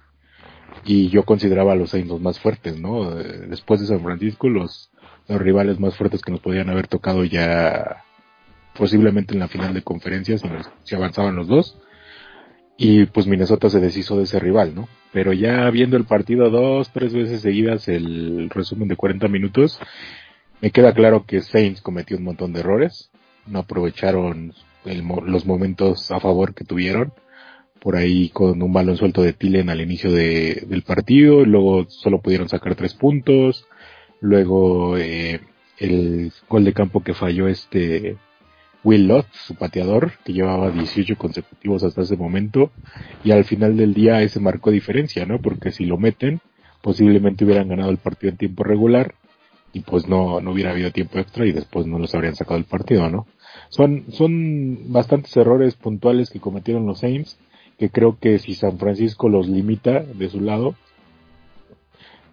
y 0.86 1.10
yo 1.10 1.24
consideraba 1.24 1.74
a 1.74 1.76
los 1.76 1.92
Saints 1.92 2.10
los 2.10 2.22
más 2.22 2.40
fuertes, 2.40 2.80
¿no? 2.80 3.16
Después 3.16 3.82
de 3.82 3.88
San 3.88 4.02
Francisco, 4.02 4.50
los, 4.50 4.92
los 5.30 5.42
rivales 5.42 5.80
más 5.80 5.96
fuertes 5.96 6.22
que 6.22 6.32
nos 6.32 6.42
podían 6.42 6.70
haber 6.70 6.88
tocado 6.88 7.24
ya 7.24 8.04
posiblemente 8.76 9.34
en 9.34 9.40
la 9.40 9.48
final 9.48 9.74
de 9.74 9.84
conferencias 9.84 10.42
si, 10.84 10.96
avanzaban 10.96 11.36
los 11.36 11.48
dos. 11.48 11.78
Y 12.78 13.06
pues 13.08 13.28
Minnesota 13.28 13.70
se 13.70 13.80
deshizo 13.80 14.18
de 14.18 14.24
ese 14.24 14.40
rival, 14.40 14.74
¿no? 14.74 14.88
Pero 15.12 15.34
ya 15.34 15.70
viendo 15.70 15.98
el 15.98 16.06
partido 16.06 16.50
dos, 16.50 16.90
tres 16.92 17.14
veces 17.14 17.42
seguidas, 17.42 17.90
el 17.90 18.50
resumen 18.50 18.88
de 18.88 18.96
40 18.96 19.28
minutos, 19.28 19.80
me 20.62 20.72
queda 20.72 20.94
claro 20.94 21.26
que 21.26 21.42
Saints 21.42 21.82
cometió 21.82 22.18
un 22.18 22.24
montón 22.24 22.54
de 22.54 22.62
errores, 22.62 23.12
no 23.46 23.60
aprovecharon 23.60 24.54
los 24.86 25.46
momentos 25.46 26.10
a 26.10 26.22
favor 26.22 26.54
que 26.54 26.64
tuvieron, 26.64 27.12
por 27.82 27.98
ahí 27.98 28.30
con 28.30 28.62
un 28.62 28.72
balón 28.72 28.96
suelto 28.96 29.22
de 29.24 29.34
Tillen 29.34 29.70
al 29.70 29.82
inicio 29.82 30.12
de, 30.12 30.66
del 30.68 30.84
partido, 30.84 31.44
luego 31.46 31.86
solo 31.90 32.22
pudieron 32.22 32.48
sacar 32.48 32.76
tres 32.76 32.94
puntos, 32.94 33.68
luego 34.22 34.98
eh, 34.98 35.42
el 35.78 36.32
gol 36.48 36.66
de 36.66 36.74
campo 36.74 37.04
que 37.04 37.14
falló 37.14 37.48
este 37.48 38.18
Will 38.84 39.08
Lott, 39.08 39.28
su 39.34 39.56
pateador, 39.56 40.14
que 40.24 40.34
llevaba 40.34 40.72
18 40.72 41.18
consecutivos 41.18 41.84
hasta 41.84 42.02
ese 42.02 42.16
momento, 42.16 42.72
y 43.24 43.32
al 43.32 43.44
final 43.46 43.76
del 43.76 43.94
día 43.94 44.22
ese 44.22 44.40
marcó 44.40 44.72
diferencia, 44.72 45.26
¿no? 45.26 45.42
Porque 45.42 45.72
si 45.72 45.86
lo 45.86 45.98
meten, 45.98 46.40
posiblemente 46.82 47.44
hubieran 47.44 47.68
ganado 47.68 47.92
el 47.92 47.98
partido 47.98 48.32
en 48.32 48.38
tiempo 48.38 48.64
regular, 48.64 49.16
y 49.74 49.82
pues 49.82 50.08
no, 50.08 50.42
no 50.42 50.52
hubiera 50.52 50.72
habido 50.72 50.92
tiempo 50.92 51.20
extra 51.20 51.46
y 51.46 51.52
después 51.52 51.86
no 51.86 52.00
los 52.00 52.16
habrían 52.16 52.36
sacado 52.36 52.56
del 52.56 52.66
partido, 52.66 53.10
¿no? 53.10 53.28
Son, 53.70 54.06
son 54.12 54.92
bastantes 54.92 55.36
errores 55.38 55.76
puntuales 55.76 56.30
que 56.30 56.40
cometieron 56.40 56.86
los 56.86 57.00
Saints, 57.00 57.38
que 57.78 57.90
creo 57.90 58.18
que 58.20 58.40
si 58.40 58.56
San 58.56 58.80
Francisco 58.80 59.30
los 59.30 59.48
limita 59.48 60.02
de 60.02 60.30
su 60.30 60.42
lado, 60.42 60.76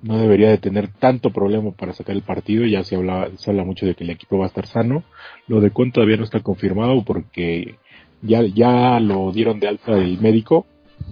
no 0.02 0.18
debería 0.18 0.50
de 0.50 0.58
tener 0.58 0.88
tanto 0.88 1.30
problema 1.30 1.72
para 1.72 1.92
sacar 1.92 2.14
el 2.14 2.22
partido. 2.22 2.64
Ya 2.66 2.84
se 2.84 2.96
habla, 2.96 3.30
se 3.36 3.50
habla 3.50 3.64
mucho 3.64 3.86
de 3.86 3.94
que 3.94 4.04
el 4.04 4.10
equipo 4.10 4.38
va 4.38 4.44
a 4.44 4.48
estar 4.48 4.66
sano. 4.66 5.04
Lo 5.46 5.60
de 5.60 5.70
Con 5.70 5.92
todavía 5.92 6.16
no 6.16 6.24
está 6.24 6.40
confirmado 6.40 7.04
porque 7.04 7.76
ya, 8.22 8.42
ya 8.42 9.00
lo 9.00 9.32
dieron 9.32 9.60
de 9.60 9.68
alta 9.68 9.92
el 9.92 10.20
médico, 10.20 10.66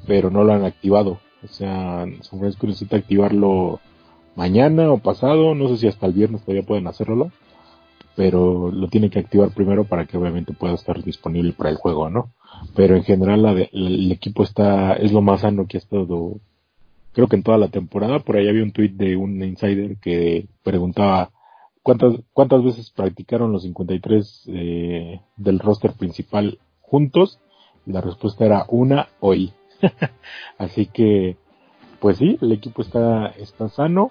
pero 0.06 0.30
no 0.30 0.44
lo 0.44 0.52
han 0.52 0.64
activado. 0.64 1.20
O 1.42 1.48
sea, 1.48 2.06
San 2.22 2.38
Francisco 2.38 2.66
necesita 2.66 2.96
activarlo 2.96 3.80
mañana 4.36 4.90
o 4.90 4.98
pasado. 4.98 5.54
No 5.54 5.68
sé 5.68 5.76
si 5.78 5.86
hasta 5.88 6.06
el 6.06 6.12
viernes 6.12 6.42
todavía 6.42 6.66
pueden 6.66 6.86
hacerlo. 6.86 7.30
Pero 8.16 8.70
lo 8.70 8.86
tiene 8.88 9.10
que 9.10 9.18
activar 9.18 9.50
primero 9.50 9.84
para 9.84 10.06
que 10.06 10.16
obviamente 10.16 10.52
pueda 10.52 10.74
estar 10.74 11.02
disponible 11.02 11.52
para 11.52 11.70
el 11.70 11.76
juego, 11.76 12.08
¿no? 12.10 12.32
Pero 12.76 12.94
en 12.94 13.02
general 13.02 13.68
el 13.72 14.12
equipo 14.12 14.44
está, 14.44 14.92
es 14.94 15.10
lo 15.10 15.20
más 15.20 15.40
sano 15.40 15.66
que 15.66 15.78
ha 15.78 15.80
estado 15.80 16.38
creo 17.14 17.28
que 17.28 17.36
en 17.36 17.42
toda 17.42 17.56
la 17.56 17.68
temporada. 17.68 18.18
Por 18.18 18.36
ahí 18.36 18.48
había 18.48 18.62
un 18.62 18.72
tweet 18.72 18.90
de 18.90 19.16
un 19.16 19.42
insider 19.42 19.96
que 19.98 20.48
preguntaba 20.62 21.30
cuántas, 21.82 22.16
cuántas 22.32 22.62
veces 22.62 22.90
practicaron 22.90 23.52
los 23.52 23.62
53 23.62 24.44
eh, 24.48 25.20
del 25.36 25.58
roster 25.60 25.92
principal 25.94 26.58
juntos. 26.80 27.40
La 27.86 28.00
respuesta 28.00 28.44
era 28.44 28.66
una 28.68 29.08
hoy. 29.20 29.52
Así 30.58 30.86
que, 30.86 31.36
pues 32.00 32.18
sí, 32.18 32.36
el 32.42 32.52
equipo 32.52 32.82
está, 32.82 33.28
está 33.28 33.68
sano. 33.68 34.10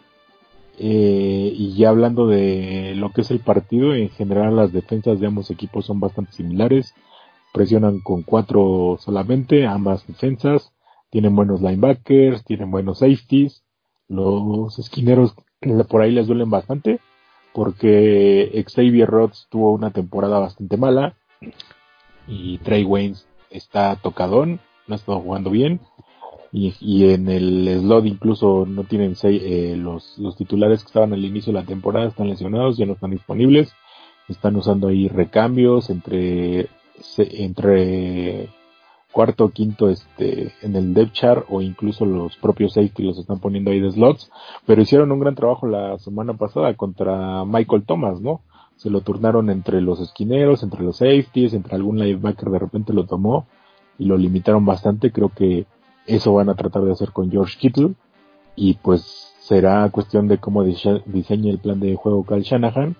Eh, 0.79 1.53
y 1.55 1.75
ya 1.75 1.89
hablando 1.89 2.25
de 2.25 2.93
lo 2.95 3.11
que 3.11 3.21
es 3.21 3.29
el 3.29 3.39
partido, 3.39 3.93
en 3.93 4.09
general 4.09 4.55
las 4.55 4.71
defensas 4.71 5.19
de 5.19 5.27
ambos 5.27 5.51
equipos 5.51 5.85
son 5.85 5.99
bastante 5.99 6.31
similares. 6.31 6.95
Presionan 7.53 7.99
con 7.99 8.23
cuatro 8.23 8.97
solamente, 8.99 9.67
ambas 9.67 10.07
defensas 10.07 10.72
tienen 11.13 11.35
buenos 11.35 11.61
linebackers, 11.61 12.43
tienen 12.43 12.71
buenos 12.71 12.99
safeties, 12.99 13.63
los 14.07 14.79
esquineros 14.79 15.35
por 15.87 16.01
ahí 16.01 16.11
les 16.11 16.25
duelen 16.25 16.49
bastante, 16.49 16.99
porque 17.53 18.65
Xavier 18.67 19.07
Rhodes 19.07 19.45
tuvo 19.51 19.73
una 19.73 19.91
temporada 19.91 20.39
bastante 20.39 20.75
mala, 20.75 21.15
y 22.27 22.57
Trey 22.57 22.83
Waynes 22.83 23.27
está 23.51 23.95
tocadón, 23.97 24.59
no 24.87 24.95
ha 24.95 24.97
estado 24.97 25.19
jugando 25.19 25.51
bien, 25.51 25.81
y, 26.51 27.05
en 27.11 27.29
el 27.29 27.81
slot 27.81 28.07
incluso 28.07 28.65
no 28.65 28.83
tienen 28.83 29.15
eh, 29.21 29.75
los, 29.77 30.17
los 30.17 30.35
titulares 30.35 30.81
que 30.81 30.87
estaban 30.87 31.13
al 31.13 31.23
inicio 31.23 31.53
de 31.53 31.59
la 31.59 31.65
temporada 31.67 32.07
están 32.07 32.27
lesionados, 32.27 32.75
ya 32.77 32.87
no 32.87 32.93
están 32.93 33.11
disponibles, 33.11 33.71
están 34.29 34.55
usando 34.55 34.87
ahí 34.87 35.09
recambios 35.09 35.91
entre 35.91 36.69
entre 37.17 38.49
cuarto 39.13 39.45
o 39.45 39.49
quinto 39.49 39.89
este, 39.89 40.51
en 40.61 40.75
el 40.75 40.93
depth 40.93 41.13
chart 41.13 41.45
o 41.49 41.61
incluso 41.61 42.05
los 42.05 42.35
propios 42.37 42.73
safety 42.73 43.03
los 43.03 43.17
están 43.17 43.39
poniendo 43.39 43.71
ahí 43.71 43.79
de 43.79 43.91
slots, 43.91 44.29
pero 44.65 44.81
hicieron 44.81 45.11
un 45.13 45.19
gran 45.19 45.35
trabajo 45.35 45.67
la 45.67 45.97
semana 45.99 46.33
pasada 46.33 46.73
contra 46.73 47.45
Michael 47.45 47.85
Thomas, 47.85 48.19
¿no? 48.19 48.41
Se 48.75 48.89
lo 48.89 49.01
turnaron 49.01 49.49
entre 49.49 49.79
los 49.79 50.01
esquineros, 50.01 50.63
entre 50.63 50.83
los 50.83 50.97
safeties, 50.97 51.53
entre 51.53 51.75
algún 51.75 51.99
linebacker 51.99 52.49
de 52.49 52.59
repente 52.59 52.91
lo 52.91 53.05
tomó 53.05 53.45
y 53.97 54.05
lo 54.05 54.17
limitaron 54.17 54.65
bastante, 54.65 55.11
creo 55.11 55.29
que 55.29 55.65
eso 56.07 56.33
van 56.33 56.49
a 56.49 56.55
tratar 56.55 56.83
de 56.83 56.91
hacer 56.91 57.11
con 57.11 57.31
George 57.31 57.57
Kittle. 57.57 57.93
Y 58.55 58.75
pues 58.75 59.33
será 59.39 59.89
cuestión 59.89 60.27
de 60.27 60.37
cómo 60.37 60.63
diseñe 60.63 61.49
el 61.49 61.59
plan 61.59 61.79
de 61.79 61.95
juego 61.95 62.23
Cal 62.23 62.41
Shanahan 62.41 62.95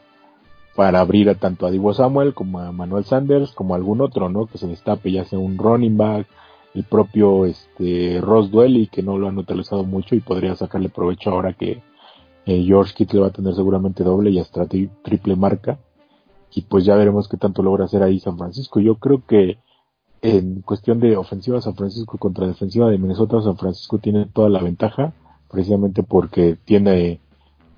para 0.76 1.00
abrir 1.00 1.30
a 1.30 1.36
tanto 1.36 1.66
a 1.66 1.72
Divo 1.72 1.94
Samuel 1.94 2.34
como 2.34 2.60
a 2.60 2.72
Manuel 2.72 3.06
Sanders 3.06 3.52
como 3.52 3.74
a 3.74 3.78
algún 3.78 4.02
otro, 4.02 4.30
¿no? 4.30 4.48
Que 4.48 4.58
se 4.58 4.68
destape, 4.68 5.12
ya 5.12 5.26
sea 5.26 5.40
un 5.40 5.58
running 5.58 5.98
back, 5.98 6.28
el 6.74 6.84
propio 6.84 7.46
este 7.46 8.20
Ross 8.22 8.50
Dwelly, 8.50 8.88
que 8.88 9.04
no 9.04 9.18
lo 9.18 9.28
han 9.28 9.38
utilizado 9.38 9.84
mucho 9.84 10.16
y 10.16 10.20
podría 10.20 10.56
sacarle 10.56 10.90
provecho 10.90 11.30
ahora 11.30 11.54
que 11.54 11.84
eh, 12.46 12.64
George 12.66 12.94
Kittle 12.96 13.22
va 13.22 13.28
a 13.28 13.32
tener 13.32 13.54
seguramente 13.54 14.04
doble 14.04 14.32
y 14.32 14.40
hasta 14.40 14.68
triple 14.68 15.36
marca. 15.36 15.80
Y 16.56 16.62
pues 16.62 16.86
ya 16.86 16.96
veremos 16.96 17.28
qué 17.28 17.38
tanto 17.38 17.64
logra 17.64 17.86
hacer 17.86 18.04
ahí 18.04 18.20
San 18.20 18.38
Francisco. 18.38 18.80
Yo 18.80 18.96
creo 18.96 19.24
que 19.26 19.58
en 20.22 20.62
cuestión 20.62 21.00
de 21.00 21.18
ofensiva 21.18 21.62
San 21.62 21.76
Francisco 21.76 22.18
contra 22.18 22.48
defensiva 22.48 22.90
de 22.90 22.98
Minnesota, 22.98 23.42
San 23.42 23.58
Francisco 23.58 24.00
tiene 24.00 24.26
toda 24.26 24.50
la 24.50 24.62
ventaja, 24.62 25.14
precisamente 25.52 26.02
porque 26.04 26.58
tiene 26.64 27.20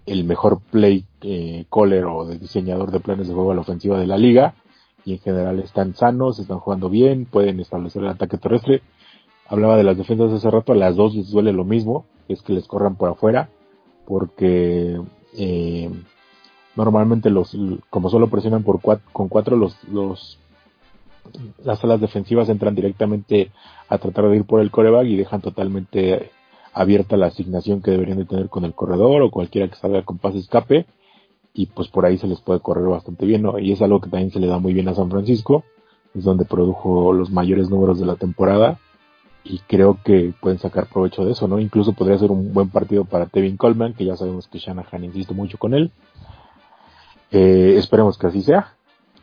el 0.05 0.23
mejor 0.25 0.59
play 0.71 1.05
eh, 1.27 1.65
o 1.71 2.25
de 2.25 2.37
diseñador 2.37 2.91
de 2.91 2.99
planes 2.99 3.27
de 3.27 3.33
juego 3.33 3.51
a 3.51 3.55
la 3.55 3.61
ofensiva 3.61 3.99
de 3.99 4.05
la 4.05 4.15
liga 4.17 4.53
y 5.03 5.13
en 5.13 5.19
general 5.19 5.59
están 5.59 5.95
sanos, 5.95 6.37
están 6.37 6.59
jugando 6.59 6.87
bien, 6.87 7.25
pueden 7.25 7.59
establecer 7.59 8.03
el 8.03 8.09
ataque 8.09 8.37
terrestre. 8.37 8.81
Hablaba 9.47 9.75
de 9.75 9.83
las 9.83 9.97
defensas 9.97 10.31
hace 10.31 10.51
rato, 10.51 10.71
a 10.71 10.75
las 10.75 10.95
dos 10.95 11.15
les 11.15 11.31
duele 11.31 11.51
lo 11.51 11.63
mismo, 11.63 12.05
es 12.27 12.41
que 12.41 12.53
les 12.53 12.67
corran 12.67 12.95
por 12.95 13.09
afuera, 13.09 13.49
porque 14.05 15.01
eh, 15.37 15.89
normalmente 16.75 17.31
los, 17.31 17.57
como 17.89 18.09
solo 18.09 18.29
presionan 18.29 18.63
por 18.63 18.79
con 19.11 19.27
cuatro, 19.27 19.57
los, 19.57 19.83
los, 19.85 20.39
las 21.63 21.83
alas 21.83 22.01
defensivas 22.01 22.49
entran 22.49 22.75
directamente 22.75 23.51
a 23.89 23.97
tratar 23.97 24.29
de 24.29 24.37
ir 24.37 24.45
por 24.45 24.61
el 24.61 24.71
coreback 24.71 25.05
y 25.05 25.17
dejan 25.17 25.41
totalmente 25.41 26.31
abierta 26.73 27.17
la 27.17 27.27
asignación 27.27 27.81
que 27.81 27.91
deberían 27.91 28.17
de 28.19 28.25
tener 28.25 28.49
con 28.49 28.65
el 28.65 28.73
corredor 28.73 29.21
o 29.21 29.31
cualquiera 29.31 29.67
que 29.67 29.75
salga 29.75 30.03
con 30.03 30.17
pase 30.17 30.39
escape 30.39 30.85
y 31.55 31.67
pues 31.67 31.87
por 31.87 32.05
ahí 32.05 32.17
se 32.17 32.27
les 32.27 32.41
puede 32.41 32.59
correr 32.59 32.85
bastante 32.85 33.25
bien, 33.25 33.41
¿no? 33.41 33.57
Y 33.57 33.71
es 33.71 33.81
algo 33.81 34.01
que 34.01 34.09
también 34.09 34.29
se 34.29 34.39
le 34.39 34.47
da 34.47 34.59
muy 34.59 34.73
bien 34.73 34.89
a 34.89 34.93
San 34.93 35.09
Francisco, 35.09 35.63
es 36.13 36.25
donde 36.25 36.43
produjo 36.43 37.13
los 37.13 37.31
mayores 37.31 37.69
números 37.69 37.97
de 37.97 38.05
la 38.05 38.17
temporada 38.17 38.77
y 39.45 39.59
creo 39.59 39.97
que 40.03 40.33
pueden 40.41 40.59
sacar 40.59 40.87
provecho 40.87 41.23
de 41.23 41.31
eso, 41.31 41.47
¿no? 41.47 41.59
Incluso 41.59 41.93
podría 41.93 42.17
ser 42.17 42.29
un 42.29 42.53
buen 42.53 42.69
partido 42.69 43.05
para 43.05 43.27
Tevin 43.27 43.55
Coleman, 43.55 43.93
que 43.93 44.03
ya 44.03 44.17
sabemos 44.17 44.47
que 44.49 44.59
Shanahan 44.59 45.05
insiste 45.05 45.33
mucho 45.33 45.57
con 45.57 45.73
él. 45.73 45.91
Eh, 47.31 47.75
esperemos 47.77 48.17
que 48.17 48.27
así 48.27 48.41
sea. 48.41 48.73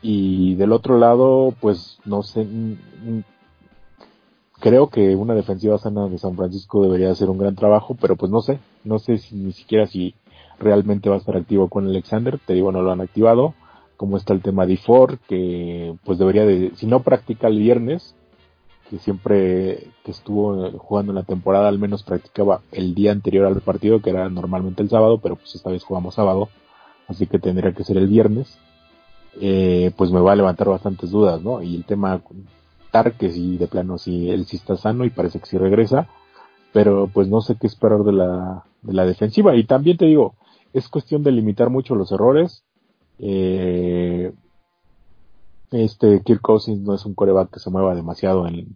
Y 0.01 0.55
del 0.55 0.71
otro 0.71 0.97
lado, 0.97 1.53
pues 1.61 1.99
no 2.03 2.23
sé, 2.23 2.47
creo 4.59 4.87
que 4.87 5.15
una 5.15 5.35
defensiva 5.35 5.77
sana 5.77 6.07
de 6.07 6.17
San 6.17 6.35
Francisco 6.35 6.81
debería 6.81 7.11
hacer 7.11 7.29
un 7.29 7.37
gran 7.37 7.55
trabajo, 7.55 7.95
pero 7.99 8.15
pues 8.15 8.31
no 8.31 8.41
sé, 8.41 8.59
no 8.83 8.97
sé 8.97 9.17
si 9.17 9.35
ni 9.35 9.51
siquiera 9.51 9.85
si 9.85 10.15
realmente 10.63 11.09
va 11.09 11.15
a 11.15 11.19
estar 11.19 11.35
activo 11.35 11.69
con 11.69 11.87
Alexander, 11.87 12.39
te 12.45 12.53
digo, 12.53 12.71
no 12.71 12.81
lo 12.81 12.91
han 12.91 13.01
activado, 13.01 13.53
como 13.97 14.17
está 14.17 14.33
el 14.33 14.41
tema 14.41 14.65
de 14.65 14.77
Ford, 14.77 15.17
que 15.27 15.95
pues 16.03 16.17
debería 16.17 16.45
de, 16.45 16.71
si 16.75 16.87
no 16.87 17.01
practica 17.01 17.47
el 17.47 17.59
viernes, 17.59 18.15
que 18.89 18.99
siempre 18.99 19.87
que 20.03 20.11
estuvo 20.11 20.71
jugando 20.79 21.11
en 21.11 21.15
la 21.15 21.23
temporada 21.23 21.67
al 21.67 21.79
menos 21.79 22.03
practicaba 22.03 22.61
el 22.71 22.95
día 22.95 23.11
anterior 23.11 23.45
al 23.45 23.61
partido, 23.61 24.01
que 24.01 24.09
era 24.09 24.27
normalmente 24.29 24.83
el 24.83 24.89
sábado, 24.89 25.19
pero 25.19 25.35
pues 25.35 25.55
esta 25.55 25.69
vez 25.69 25.83
jugamos 25.83 26.15
sábado, 26.15 26.49
así 27.07 27.27
que 27.27 27.39
tendría 27.39 27.73
que 27.73 27.83
ser 27.83 27.97
el 27.97 28.07
viernes. 28.07 28.57
Eh, 29.41 29.91
pues 29.97 30.11
me 30.11 30.19
va 30.19 30.33
a 30.33 30.35
levantar 30.35 30.69
bastantes 30.69 31.09
dudas, 31.09 31.41
¿no? 31.41 31.63
Y 31.63 31.75
el 31.75 31.85
tema 31.85 32.21
Tarques 32.91 33.35
y 33.35 33.57
de 33.57 33.65
plano 33.65 33.97
si 33.97 34.29
él 34.29 34.45
sí 34.45 34.57
está 34.57 34.77
sano 34.77 35.05
y 35.05 35.09
parece 35.09 35.39
que 35.39 35.47
sí 35.47 35.57
regresa, 35.57 36.07
pero 36.71 37.09
pues 37.11 37.27
no 37.27 37.41
sé 37.41 37.55
qué 37.59 37.65
esperar 37.65 38.03
de 38.03 38.13
la, 38.13 38.63
de 38.83 38.93
la 38.93 39.05
defensiva. 39.05 39.55
Y 39.55 39.63
también 39.63 39.97
te 39.97 40.05
digo, 40.05 40.35
es 40.73 40.89
cuestión 40.89 41.23
de 41.23 41.31
limitar 41.31 41.69
mucho 41.69 41.95
los 41.95 42.11
errores. 42.11 42.63
Eh, 43.19 44.33
este 45.71 46.21
Kirk 46.23 46.41
Cousins 46.41 46.81
no 46.81 46.95
es 46.95 47.05
un 47.05 47.13
coreback 47.13 47.51
que 47.51 47.59
se 47.59 47.69
mueva 47.69 47.95
demasiado 47.95 48.47
en 48.47 48.75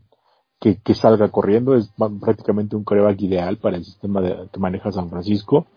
que, 0.59 0.77
que 0.81 0.95
salga 0.95 1.29
corriendo, 1.29 1.75
es 1.75 1.91
prácticamente 2.19 2.75
un 2.75 2.83
coreback 2.83 3.21
ideal 3.21 3.57
para 3.57 3.77
el 3.77 3.85
sistema 3.85 4.21
que 4.51 4.59
maneja 4.59 4.91
San 4.91 5.09
Francisco, 5.09 5.67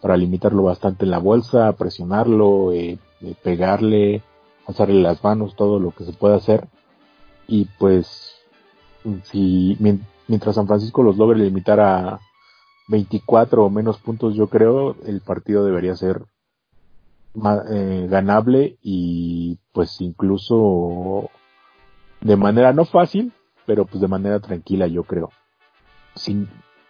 para 0.00 0.16
limitarlo 0.16 0.62
bastante 0.62 1.04
en 1.04 1.10
la 1.10 1.18
bolsa, 1.18 1.72
presionarlo, 1.72 2.72
eh, 2.72 2.98
eh, 3.20 3.34
pegarle, 3.42 4.22
hacerle 4.66 5.02
las 5.02 5.22
manos, 5.22 5.54
todo 5.54 5.78
lo 5.78 5.90
que 5.90 6.04
se 6.04 6.12
pueda 6.12 6.36
hacer. 6.36 6.66
Y 7.46 7.66
pues, 7.78 8.34
si 9.24 9.76
mientras 10.26 10.54
San 10.54 10.66
Francisco 10.66 11.02
los 11.02 11.18
logre 11.18 11.38
limitar 11.38 11.80
a 11.80 12.20
24 12.88 13.64
o 13.64 13.70
menos 13.70 13.98
puntos, 13.98 14.34
yo 14.34 14.48
creo, 14.48 14.96
el 15.06 15.20
partido 15.20 15.64
debería 15.64 15.94
ser 15.96 16.24
eh, 17.70 18.06
ganable 18.10 18.76
y 18.82 19.58
pues 19.72 20.00
incluso 20.00 21.30
de 22.20 22.36
manera 22.36 22.72
no 22.72 22.84
fácil, 22.84 23.32
pero 23.66 23.86
pues 23.86 24.00
de 24.00 24.08
manera 24.08 24.40
tranquila 24.40 24.86
yo 24.86 25.04
creo. 25.04 25.30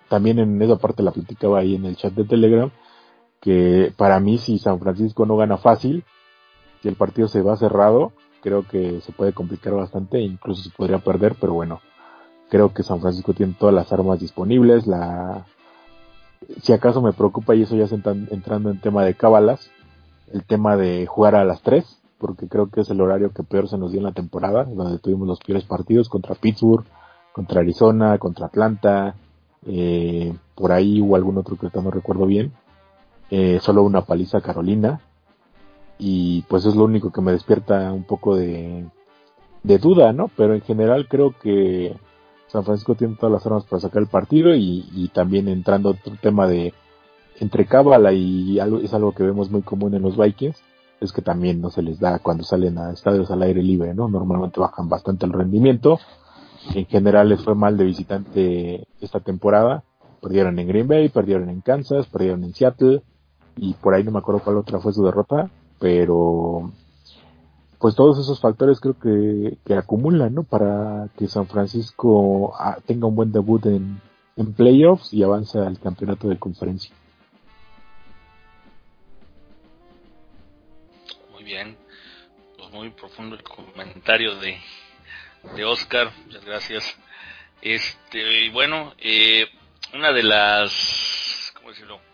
También 0.08 0.38
en 0.40 0.60
esa 0.60 0.76
parte 0.76 1.02
la 1.02 1.12
platicaba 1.12 1.60
ahí 1.60 1.76
en 1.76 1.86
el 1.86 1.96
chat 1.96 2.12
de 2.12 2.24
Telegram, 2.24 2.70
que 3.40 3.92
para 3.96 4.18
mí 4.20 4.38
si 4.38 4.58
San 4.58 4.80
Francisco 4.80 5.26
no 5.26 5.36
gana 5.36 5.58
fácil, 5.58 6.04
si 6.82 6.88
el 6.88 6.96
partido 6.96 7.28
se 7.28 7.42
va 7.42 7.56
cerrado, 7.56 8.12
creo 8.42 8.66
que 8.66 9.00
se 9.02 9.12
puede 9.12 9.32
complicar 9.32 9.74
bastante 9.74 10.20
incluso 10.20 10.64
se 10.64 10.76
podría 10.76 10.98
perder, 10.98 11.36
pero 11.40 11.54
bueno, 11.54 11.80
creo 12.50 12.74
que 12.74 12.82
San 12.82 13.00
Francisco 13.00 13.32
tiene 13.32 13.54
todas 13.58 13.74
las 13.74 13.92
armas 13.92 14.18
disponibles, 14.18 14.86
la 14.86 15.46
si 16.62 16.72
acaso 16.72 17.02
me 17.02 17.12
preocupa 17.12 17.54
y 17.54 17.62
eso 17.62 17.76
ya 17.76 17.86
se 17.86 17.94
entrando 17.94 18.70
en 18.70 18.80
tema 18.80 19.04
de 19.04 19.14
cábalas, 19.14 19.70
el 20.32 20.44
tema 20.44 20.76
de 20.76 21.06
jugar 21.06 21.34
a 21.34 21.44
las 21.44 21.62
3, 21.62 22.00
porque 22.18 22.48
creo 22.48 22.70
que 22.70 22.82
es 22.82 22.90
el 22.90 23.00
horario 23.00 23.32
que 23.32 23.42
peor 23.42 23.68
se 23.68 23.78
nos 23.78 23.90
dio 23.90 24.00
en 24.00 24.06
la 24.06 24.12
temporada, 24.12 24.64
donde 24.64 24.98
tuvimos 24.98 25.26
los 25.26 25.40
peores 25.40 25.64
partidos 25.64 26.08
contra 26.08 26.34
Pittsburgh, 26.34 26.84
contra 27.32 27.60
Arizona, 27.60 28.18
contra 28.18 28.46
Atlanta, 28.46 29.16
eh, 29.66 30.34
por 30.54 30.72
ahí 30.72 31.00
hubo 31.00 31.16
algún 31.16 31.38
otro 31.38 31.56
que 31.56 31.68
no 31.80 31.90
recuerdo 31.90 32.26
bien, 32.26 32.52
eh, 33.30 33.58
solo 33.60 33.82
una 33.82 34.02
paliza 34.02 34.40
Carolina, 34.40 35.00
y 35.98 36.42
pues 36.42 36.64
es 36.64 36.74
lo 36.74 36.84
único 36.84 37.12
que 37.12 37.20
me 37.20 37.32
despierta 37.32 37.92
un 37.92 38.04
poco 38.04 38.36
de, 38.36 38.86
de 39.62 39.78
duda, 39.78 40.12
¿no? 40.12 40.30
Pero 40.36 40.54
en 40.54 40.62
general 40.62 41.06
creo 41.08 41.34
que 41.38 41.96
San 42.52 42.64
Francisco 42.64 42.94
tiene 42.94 43.16
todas 43.16 43.32
las 43.32 43.46
armas 43.46 43.64
para 43.64 43.80
sacar 43.80 44.02
el 44.02 44.08
partido 44.08 44.54
y, 44.54 44.86
y 44.92 45.08
también 45.08 45.48
entrando 45.48 45.90
otro 45.90 46.14
tema 46.20 46.46
de 46.46 46.74
entre 47.40 47.66
cábala 47.66 48.12
y 48.12 48.60
algo, 48.60 48.78
es 48.78 48.92
algo 48.92 49.12
que 49.12 49.22
vemos 49.22 49.50
muy 49.50 49.62
común 49.62 49.94
en 49.94 50.02
los 50.02 50.16
Vikings, 50.16 50.56
es 51.00 51.12
que 51.12 51.22
también 51.22 51.60
no 51.60 51.70
se 51.70 51.82
les 51.82 51.98
da 51.98 52.18
cuando 52.18 52.44
salen 52.44 52.78
a 52.78 52.92
estadios 52.92 53.30
al 53.30 53.42
aire 53.42 53.62
libre, 53.62 53.94
¿no? 53.94 54.08
Normalmente 54.08 54.60
bajan 54.60 54.88
bastante 54.88 55.26
el 55.26 55.32
rendimiento. 55.32 55.98
En 56.74 56.86
general 56.86 57.30
les 57.30 57.42
fue 57.42 57.54
mal 57.54 57.76
de 57.76 57.84
visitante 57.84 58.86
esta 59.00 59.18
temporada. 59.20 59.82
Perdieron 60.20 60.58
en 60.58 60.68
Green 60.68 60.86
Bay, 60.86 61.08
perdieron 61.08 61.48
en 61.48 61.60
Kansas, 61.62 62.06
perdieron 62.06 62.44
en 62.44 62.54
Seattle 62.54 63.02
y 63.56 63.74
por 63.74 63.94
ahí 63.94 64.04
no 64.04 64.12
me 64.12 64.18
acuerdo 64.18 64.42
cuál 64.44 64.58
otra 64.58 64.78
fue 64.78 64.92
su 64.92 65.04
derrota, 65.04 65.50
pero 65.80 66.70
pues 67.82 67.96
todos 67.96 68.16
esos 68.20 68.40
factores 68.40 68.78
creo 68.78 68.96
que, 68.96 69.58
que 69.66 69.74
acumulan, 69.74 70.32
¿no? 70.32 70.44
Para 70.44 71.08
que 71.18 71.26
San 71.26 71.48
Francisco 71.48 72.54
ah, 72.56 72.78
tenga 72.86 73.08
un 73.08 73.16
buen 73.16 73.32
debut 73.32 73.66
en, 73.66 74.00
en 74.36 74.52
playoffs 74.54 75.12
y 75.12 75.24
avance 75.24 75.58
al 75.58 75.80
campeonato 75.80 76.28
de 76.28 76.38
conferencia. 76.38 76.94
bien. 81.42 81.76
Pues 82.56 82.70
muy 82.70 82.90
profundo 82.90 83.34
el 83.34 83.42
comentario 83.42 84.36
de, 84.36 84.58
de 85.56 85.64
Oscar. 85.64 86.12
Muchas 86.24 86.44
gracias. 86.44 86.96
Este, 87.60 88.48
bueno, 88.50 88.94
eh, 88.98 89.46
una 89.92 90.12
de 90.12 90.22
las, 90.22 91.52
¿cómo 91.56 91.70
decirlo? 91.70 92.11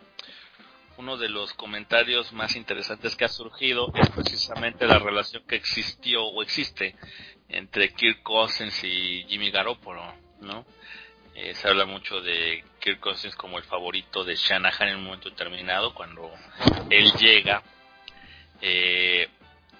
Uno 0.98 1.16
de 1.16 1.28
los 1.28 1.54
comentarios 1.54 2.32
más 2.32 2.56
interesantes 2.56 3.14
que 3.14 3.24
ha 3.24 3.28
surgido 3.28 3.92
es 3.94 4.10
precisamente 4.10 4.84
la 4.84 4.98
relación 4.98 5.44
que 5.46 5.54
existió 5.54 6.24
o 6.24 6.42
existe 6.42 6.96
entre 7.48 7.94
Kirk 7.94 8.24
Cousins 8.24 8.82
y 8.82 9.24
Jimmy 9.28 9.52
Garoppolo, 9.52 10.12
¿no? 10.40 10.66
Eh, 11.36 11.54
se 11.54 11.68
habla 11.68 11.86
mucho 11.86 12.20
de 12.20 12.64
Kirk 12.80 12.98
Cousins 12.98 13.36
como 13.36 13.58
el 13.58 13.62
favorito 13.62 14.24
de 14.24 14.34
Shanahan 14.34 14.88
en 14.88 14.96
un 14.96 15.04
momento 15.04 15.30
determinado 15.30 15.94
cuando 15.94 16.32
él 16.90 17.12
llega 17.12 17.62
eh, 18.60 19.28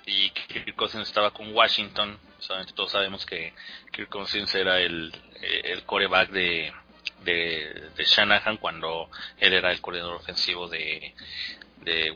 y 0.07 0.31
Kirk 0.31 0.77
Cousins 0.77 1.09
estaba 1.09 1.33
con 1.33 1.53
Washington. 1.53 2.17
Solamente 2.39 2.75
todos 2.75 2.93
sabemos 2.93 3.27
que 3.27 3.55
Kirk 3.91 4.09
Cousins 4.09 4.55
era 4.55 4.79
el, 4.79 5.13
eh, 5.43 5.63
el 5.65 5.83
coreback 5.83 6.31
de, 6.31 6.73
de, 7.31 8.05
Shanahan 8.05 8.59
cuando 8.59 9.11
él 9.39 9.53
era 9.53 9.73
el 9.73 9.81
coordinador 9.81 10.17
ofensivo 10.17 10.69
de, 10.69 11.15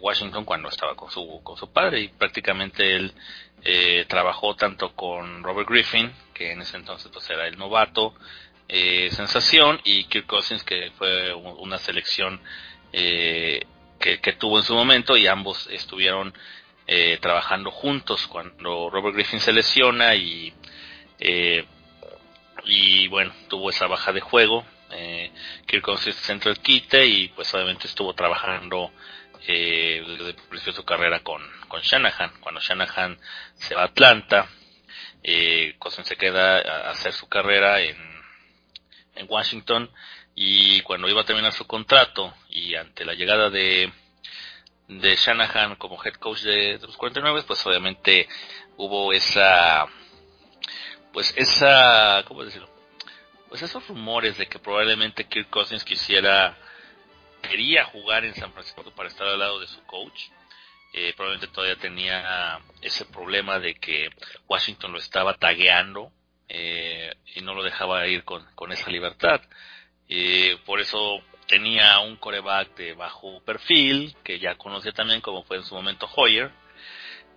Washington 0.01 0.45
cuando 0.45 0.69
estaba 0.69 0.95
con 0.95 1.11
su, 1.11 1.41
con 1.43 1.57
su 1.57 1.73
padre 1.73 2.01
y 2.01 2.09
prácticamente 2.09 2.95
él 2.95 3.15
eh, 3.65 4.05
trabajó 4.07 4.55
tanto 4.55 4.95
con 4.95 5.43
Robert 5.43 5.67
Griffin, 5.67 6.13
que 6.35 6.53
en 6.53 6.61
ese 6.61 6.77
entonces 6.77 7.11
pues 7.11 7.31
era 7.31 7.47
el 7.47 7.57
novato, 7.57 8.15
eh, 8.69 9.09
sensación, 9.13 9.81
y 9.85 10.05
Kirk 10.05 10.27
Cousins, 10.27 10.63
que 10.63 10.91
fue 10.99 11.33
una 11.33 11.79
selección 11.79 12.39
eh, 12.93 13.65
que, 13.99 14.33
tuvo 14.33 14.59
en 14.59 14.65
su 14.65 14.75
momento 14.75 15.17
y 15.17 15.27
ambos 15.27 15.69
estuvieron 15.71 16.35
eh, 16.87 17.19
trabajando 17.21 17.71
juntos 17.71 18.27
cuando 18.27 18.91
Robert 18.91 19.15
Griffin 19.15 19.41
se 19.41 19.53
lesiona 19.53 20.15
y 20.15 20.53
eh, 21.21 21.65
y 22.65 23.07
bueno 23.09 23.33
tuvo 23.49 23.71
esa 23.71 23.87
baja 23.87 24.13
de 24.13 24.21
juego 24.21 24.65
eh, 24.93 25.33
Kirk 25.67 25.83
Cousins 25.83 26.31
entró 26.31 26.51
el 26.51 26.61
quite 26.61 27.07
y 27.07 27.29
pues 27.29 27.53
obviamente 27.55 27.87
estuvo 27.87 28.15
trabajando 28.15 28.93
eh, 29.47 30.05
desde 30.07 30.31
el 30.31 30.35
principio 30.35 30.73
de 30.73 30.77
su 30.77 30.85
carrera 30.85 31.21
con, 31.21 31.43
con 31.69 31.81
Shanahan. 31.81 32.33
Cuando 32.41 32.61
Shanahan 32.61 33.19
se 33.55 33.75
va 33.75 33.83
a 33.83 33.87
Atlanta 33.87 34.49
eh, 35.23 35.77
Cousins 35.79 36.09
se 36.09 36.17
queda 36.17 36.59
a 36.59 36.91
hacer 36.91 37.13
su 37.13 37.29
carrera 37.29 37.81
en, 37.81 37.97
en 39.15 39.27
Washington 39.29 39.91
y 40.35 40.81
cuando 40.83 41.09
iba 41.09 41.21
a 41.21 41.27
terminar 41.27 41.53
su 41.53 41.67
contrato 41.67 42.35
y 42.49 42.75
ante 42.75 43.05
la 43.05 43.15
llegada 43.15 43.51
de 43.51 43.93
de 44.89 45.17
Shanahan 45.17 45.77
como 45.77 46.03
head 46.03 46.15
coach 46.15 46.43
de, 46.43 46.79
los 46.79 46.97
49 46.97 47.45
pues 47.47 47.65
obviamente 47.67 48.29
hubo 48.77 49.13
esa 49.13 49.87
pues 51.13 51.33
esa 51.37 52.25
cómo 52.27 52.45
decirlo 52.45 52.69
pues 53.53 53.61
esos 53.61 53.87
rumores 53.87 54.39
de 54.39 54.47
que 54.47 54.59
probablemente 54.59 55.29
Kirk 55.29 55.51
Cousins 55.51 55.85
quisiera 55.85 56.57
quería 57.43 57.85
jugar 57.85 58.25
en 58.25 58.35
San 58.35 58.51
Francisco 58.51 58.83
para 58.93 59.11
estar 59.11 59.29
al 59.29 59.39
lado 59.39 59.61
de 59.61 59.67
su 59.67 59.83
coach 59.83 60.31
eh, 60.95 61.13
probablemente 61.15 61.53
todavía 61.53 61.77
tenía 61.77 62.61
ese 62.81 63.05
problema 63.05 63.59
de 63.59 63.75
que 63.75 64.09
Washington 64.49 64.93
lo 64.93 64.99
estaba 64.99 65.35
tagueando 65.35 66.11
eh, 66.49 67.13
y 67.35 67.43
no 67.43 67.53
lo 67.53 67.63
dejaba 67.63 68.07
ir 68.07 68.25
con, 68.25 68.43
con 68.55 68.73
esa 68.73 68.91
libertad. 68.91 69.43
Eh, 70.09 70.57
por 70.65 70.81
eso 70.81 71.23
tenía 71.47 71.99
un 72.01 72.17
coreback 72.17 72.75
de 72.75 72.95
bajo 72.95 73.43
perfil, 73.45 74.17
que 74.25 74.39
ya 74.39 74.55
conocía 74.57 74.93
también 74.93 75.21
como 75.21 75.45
fue 75.45 75.59
en 75.59 75.65
su 75.65 75.75
momento 75.75 76.09
Hoyer, 76.17 76.51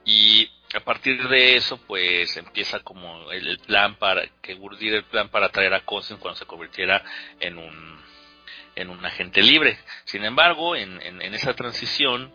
y 0.05 0.49
a 0.75 0.79
partir 0.81 1.27
de 1.27 1.55
eso 1.55 1.77
pues 1.77 2.35
empieza 2.37 2.79
como 2.81 3.31
el, 3.31 3.59
plan 3.59 3.95
para, 3.95 4.27
que 4.41 4.55
urdir 4.55 4.93
el 4.93 5.03
plan 5.03 5.29
para 5.29 5.49
traer 5.49 5.73
a 5.73 5.85
Cousins 5.85 6.19
cuando 6.19 6.37
se 6.37 6.45
convirtiera 6.45 7.03
en 7.39 7.57
un, 7.57 8.01
en 8.75 8.89
un 8.89 9.05
agente 9.05 9.41
libre. 9.41 9.77
Sin 10.03 10.23
embargo, 10.25 10.75
en, 10.75 11.01
en, 11.01 11.33
esa 11.33 11.53
transición, 11.53 12.33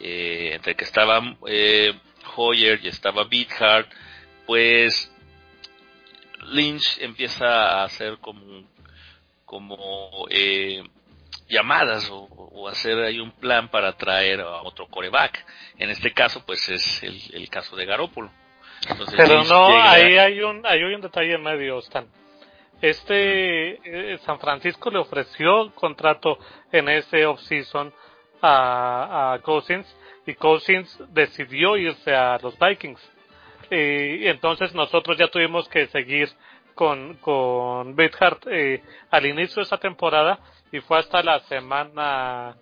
eh, 0.00 0.52
entre 0.54 0.76
que 0.76 0.84
estaba 0.84 1.36
eh, 1.48 1.92
Hoyer 2.36 2.80
y 2.82 2.88
estaba 2.88 3.24
Beathard, 3.24 3.86
pues 4.46 5.12
Lynch 6.44 6.98
empieza 7.00 7.46
a 7.46 7.84
hacer 7.84 8.18
como 8.18 8.70
como 9.44 10.26
eh, 10.30 10.82
llamadas 11.52 12.08
o, 12.10 12.68
hacer 12.68 12.98
ahí 13.00 13.18
un 13.18 13.32
plan 13.32 13.68
para 13.68 13.92
traer 13.92 14.40
a 14.40 14.62
otro 14.62 14.86
coreback. 14.86 15.44
En 15.78 15.90
este 15.90 16.12
caso, 16.12 16.44
pues 16.46 16.68
es 16.68 17.02
el, 17.02 17.48
caso 17.50 17.76
de 17.76 17.84
Garópolo. 17.84 18.30
Pero 19.16 19.44
no, 19.44 19.66
ahí 19.82 20.16
hay 20.16 20.40
un, 20.40 20.64
hay 20.64 20.82
un 20.82 21.00
detalle 21.00 21.34
en 21.34 21.42
medio, 21.42 21.78
Stan. 21.80 22.06
este 22.80 23.80
eh, 23.84 24.18
San 24.24 24.38
Francisco 24.40 24.90
le 24.90 24.98
ofreció 24.98 25.72
contrato 25.74 26.38
en 26.70 26.88
ese 26.88 27.26
offseason 27.26 27.92
a, 28.40 29.34
a 29.34 29.38
Cousins 29.40 29.86
y 30.26 30.34
Cousins 30.34 30.98
decidió 31.08 31.76
irse 31.76 32.14
a 32.14 32.38
los 32.38 32.56
Vikings. 32.58 33.00
Y 33.70 34.26
entonces 34.26 34.74
nosotros 34.74 35.16
ya 35.16 35.28
tuvimos 35.28 35.68
que 35.68 35.86
seguir 35.88 36.28
con, 36.74 37.14
con 37.16 37.94
Beathard 37.96 38.40
eh, 38.46 38.82
al 39.10 39.26
inicio 39.26 39.56
de 39.56 39.62
esa 39.62 39.78
temporada 39.78 40.38
y 40.72 40.80
fue 40.80 40.98
hasta 40.98 41.22
la 41.22 41.40
semana 41.40 42.56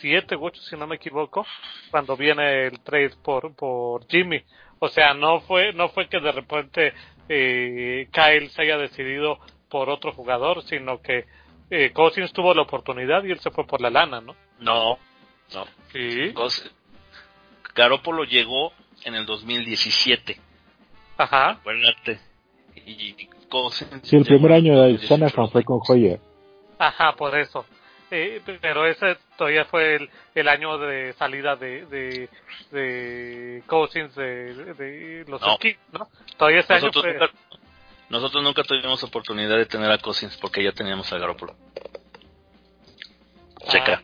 7 0.00 0.34
u 0.36 0.46
8 0.46 0.62
si 0.62 0.76
no 0.76 0.86
me 0.86 0.96
equivoco 0.96 1.46
cuando 1.90 2.16
viene 2.16 2.66
el 2.66 2.80
trade 2.80 3.12
por, 3.22 3.54
por 3.54 4.06
Jimmy. 4.08 4.42
O 4.78 4.88
sea, 4.88 5.14
no 5.14 5.40
fue, 5.42 5.72
no 5.74 5.90
fue 5.90 6.08
que 6.08 6.20
de 6.20 6.32
repente 6.32 6.94
eh, 7.28 8.08
Kyle 8.10 8.48
se 8.50 8.62
haya 8.62 8.78
decidido 8.78 9.38
por 9.68 9.90
otro 9.90 10.12
jugador, 10.12 10.62
sino 10.64 11.00
que 11.02 11.26
eh, 11.70 11.92
Cousins 11.92 12.32
tuvo 12.32 12.54
la 12.54 12.62
oportunidad 12.62 13.22
y 13.24 13.30
él 13.30 13.40
se 13.40 13.50
fue 13.50 13.66
por 13.66 13.80
la 13.80 13.90
lana, 13.90 14.20
¿no? 14.20 14.34
No, 14.58 14.98
no. 15.54 15.64
Sí. 15.92 16.32
Garópolo 17.74 18.24
llegó 18.24 18.72
en 19.04 19.14
el 19.14 19.26
2017. 19.26 20.40
Ajá. 21.18 21.50
Acuérdate. 21.50 22.18
Y 22.74 23.14
Sí, 24.02 24.16
el 24.16 24.24
primer 24.24 24.52
año 24.52 24.80
de 24.80 24.96
Shanahan 24.98 25.50
fue 25.50 25.64
con 25.64 25.80
Hoyer. 25.86 26.20
Ajá, 26.80 27.12
por 27.14 27.38
eso. 27.38 27.64
Eh, 28.10 28.42
pero 28.60 28.84
ese 28.86 29.16
todavía 29.38 29.64
fue 29.66 29.94
el, 29.96 30.10
el 30.34 30.48
año 30.48 30.76
de 30.78 31.12
salida 31.12 31.54
de, 31.54 31.86
de, 31.86 32.28
de 32.72 33.62
Cousins 33.66 34.12
de, 34.16 34.74
de 34.74 35.24
los 35.28 35.40
No. 35.40 35.54
Skins, 35.54 35.78
¿no? 35.92 36.08
Todavía 36.36 36.58
ese 36.60 36.72
nosotros, 36.74 37.04
año 37.04 37.18
fue... 37.18 37.28
nunca, 37.28 37.38
nosotros 38.08 38.42
nunca 38.42 38.64
tuvimos 38.64 39.04
oportunidad 39.04 39.56
de 39.56 39.66
tener 39.66 39.92
a 39.92 39.98
Cousins 39.98 40.36
porque 40.38 40.64
ya 40.64 40.72
teníamos 40.72 41.12
a 41.12 41.18
Garoppolo. 41.18 41.54
Checa. 43.68 44.02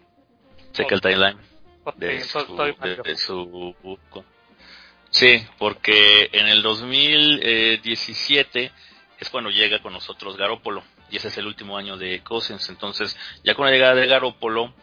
Checa 0.73 0.95
el 0.95 1.01
timeline. 1.01 1.39
De 1.97 2.21
su, 2.21 2.39
de- 2.57 2.97
de 3.03 3.17
su- 3.17 3.77
Sí, 5.11 5.45
porque 5.59 6.29
en 6.33 6.47
el 6.49 6.63
2017 6.63 8.71
es 9.19 9.31
cuando 9.31 9.51
llega 9.51 9.81
con 9.81 9.93
nosotros 9.95 10.37
Garópolo 10.37 10.83
y 11.11 11.17
ese 11.17 11.29
es 11.29 11.39
el 11.39 11.47
último 11.47 11.77
año 11.79 11.97
de 11.97 12.23
Cousins. 12.23 12.69
Entonces, 12.69 13.17
ya 13.45 13.55
con 13.55 13.67
la 13.67 13.73
llegada 13.73 13.95
de 13.95 14.07
Garópolo, 14.07 14.75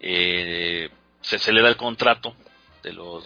eh, 0.00 0.90
se, 1.20 1.38
se 1.38 1.52
le 1.52 1.62
da 1.62 1.68
el 1.68 1.76
contrato 1.76 2.34
de 2.82 2.92
los 2.92 3.24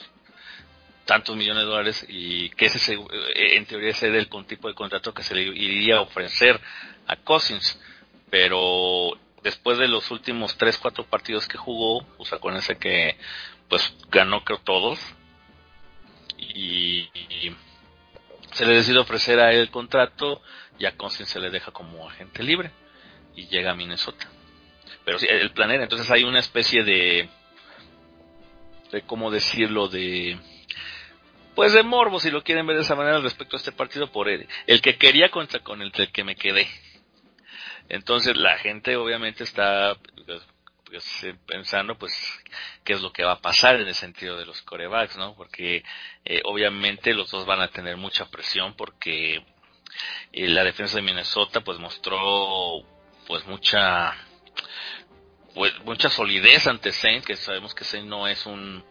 tantos 1.04 1.36
millones 1.36 1.64
de 1.64 1.70
dólares 1.70 2.06
y 2.08 2.50
que 2.50 2.66
ese 2.66 2.78
se- 2.78 2.94
eh, 2.94 3.56
en 3.56 3.66
teoría 3.66 3.90
ese 3.90 4.06
era 4.08 4.18
el 4.18 4.28
tipo 4.46 4.68
de 4.68 4.74
contrato 4.74 5.12
que 5.12 5.22
se 5.22 5.34
le 5.34 5.42
iría 5.42 5.96
a 5.96 6.00
ofrecer 6.02 6.60
a 7.08 7.16
Cousins 7.16 7.78
pero 8.30 9.10
después 9.42 9.76
de 9.78 9.88
los 9.88 10.10
últimos 10.10 10.56
3, 10.56 10.78
4 10.78 11.04
partidos 11.04 11.46
que 11.48 11.58
jugó, 11.58 12.06
pues 12.16 12.32
acuérdense 12.32 12.78
que 12.78 13.18
pues 13.68 13.92
ganó 14.10 14.42
creo 14.44 14.58
todos 14.60 14.98
y 16.38 17.08
se 18.52 18.66
le 18.66 18.74
decide 18.74 18.98
ofrecer 18.98 19.40
a 19.40 19.52
él 19.52 19.60
el 19.60 19.70
contrato 19.70 20.42
y 20.78 20.86
a 20.86 20.96
Cousins 20.96 21.28
se 21.28 21.40
le 21.40 21.50
deja 21.50 21.72
como 21.72 22.08
agente 22.08 22.42
libre 22.42 22.70
y 23.34 23.46
llega 23.48 23.72
a 23.72 23.74
Minnesota. 23.74 24.28
Pero 25.04 25.18
sí, 25.18 25.26
el 25.28 25.50
plan 25.50 25.70
era, 25.70 25.82
entonces 25.82 26.10
hay 26.10 26.24
una 26.24 26.38
especie 26.38 26.84
de, 26.84 27.28
de 28.92 29.02
cómo 29.02 29.30
decirlo, 29.30 29.88
de, 29.88 30.38
pues 31.54 31.72
de 31.72 31.82
morbo, 31.82 32.20
si 32.20 32.30
lo 32.30 32.42
quieren 32.42 32.66
ver 32.66 32.76
de 32.76 32.82
esa 32.82 32.94
manera 32.94 33.18
respecto 33.20 33.56
a 33.56 33.58
este 33.58 33.72
partido 33.72 34.10
por 34.12 34.28
él. 34.28 34.46
El 34.66 34.80
que 34.80 34.96
quería 34.96 35.30
contra 35.30 35.60
con 35.60 35.82
el 35.82 35.92
que 35.92 36.24
me 36.24 36.36
quedé. 36.36 36.68
Entonces 37.88 38.36
la 38.36 38.58
gente 38.58 38.96
obviamente 38.96 39.44
está 39.44 39.96
pensando 41.46 41.96
pues 41.96 42.12
qué 42.84 42.94
es 42.94 43.00
lo 43.00 43.12
que 43.12 43.24
va 43.24 43.32
a 43.32 43.40
pasar 43.40 43.76
en 43.80 43.88
el 43.88 43.94
sentido 43.94 44.36
de 44.36 44.46
los 44.46 44.62
corebacks, 44.62 45.16
¿no? 45.16 45.34
Porque 45.34 45.84
eh, 46.24 46.40
obviamente 46.44 47.14
los 47.14 47.30
dos 47.30 47.46
van 47.46 47.60
a 47.60 47.68
tener 47.68 47.96
mucha 47.96 48.28
presión 48.30 48.74
porque 48.74 49.44
eh, 50.32 50.48
la 50.48 50.64
defensa 50.64 50.96
de 50.96 51.02
Minnesota 51.02 51.60
pues 51.60 51.78
mostró 51.78 52.82
pues 53.26 53.46
mucha 53.46 54.16
pues 55.54 55.72
mucha 55.84 56.08
solidez 56.08 56.66
ante 56.66 56.92
Saints, 56.92 57.26
que 57.26 57.36
sabemos 57.36 57.74
que 57.74 57.84
Saints 57.84 58.08
no 58.08 58.26
es 58.26 58.46
un, 58.46 58.84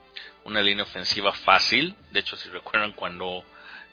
una 0.43 0.61
línea 0.61 0.83
ofensiva 0.83 1.33
fácil. 1.33 1.95
De 2.11 2.19
hecho, 2.19 2.35
si 2.37 2.49
recuerdan 2.49 2.93
cuando 2.93 3.43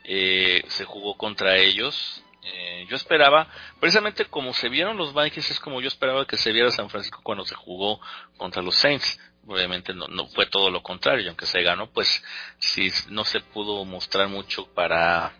eh, 0.05 0.63
se 0.69 0.85
jugó 0.85 1.17
contra 1.17 1.57
ellos, 1.57 2.23
eh, 2.55 2.87
yo 2.89 2.97
esperaba, 2.97 3.49
precisamente 3.81 4.25
como 4.27 4.53
se 4.55 4.69
vieron 4.69 4.97
los 4.97 5.15
Vikings, 5.15 5.51
es 5.51 5.61
como 5.61 5.81
yo 5.81 5.89
esperaba 5.89 6.27
que 6.27 6.37
se 6.37 6.53
viera 6.53 6.71
San 6.71 6.89
Francisco 6.91 7.21
cuando 7.23 7.45
se 7.45 7.55
jugó 7.55 8.01
contra 8.37 8.63
los 8.63 8.77
Saints. 8.77 9.21
Obviamente 9.47 9.95
no, 9.95 10.27
fue 10.29 10.47
todo 10.47 10.71
lo 10.71 10.83
contrario, 10.83 11.25
y 11.25 11.29
aunque 11.29 11.47
se 11.47 11.63
ganó, 11.63 11.91
pues 11.91 12.23
sí 12.59 12.91
no 13.09 13.25
se 13.25 13.41
pudo 13.41 13.85
mostrar 13.87 14.29
mucho 14.29 14.67
para 14.75 15.33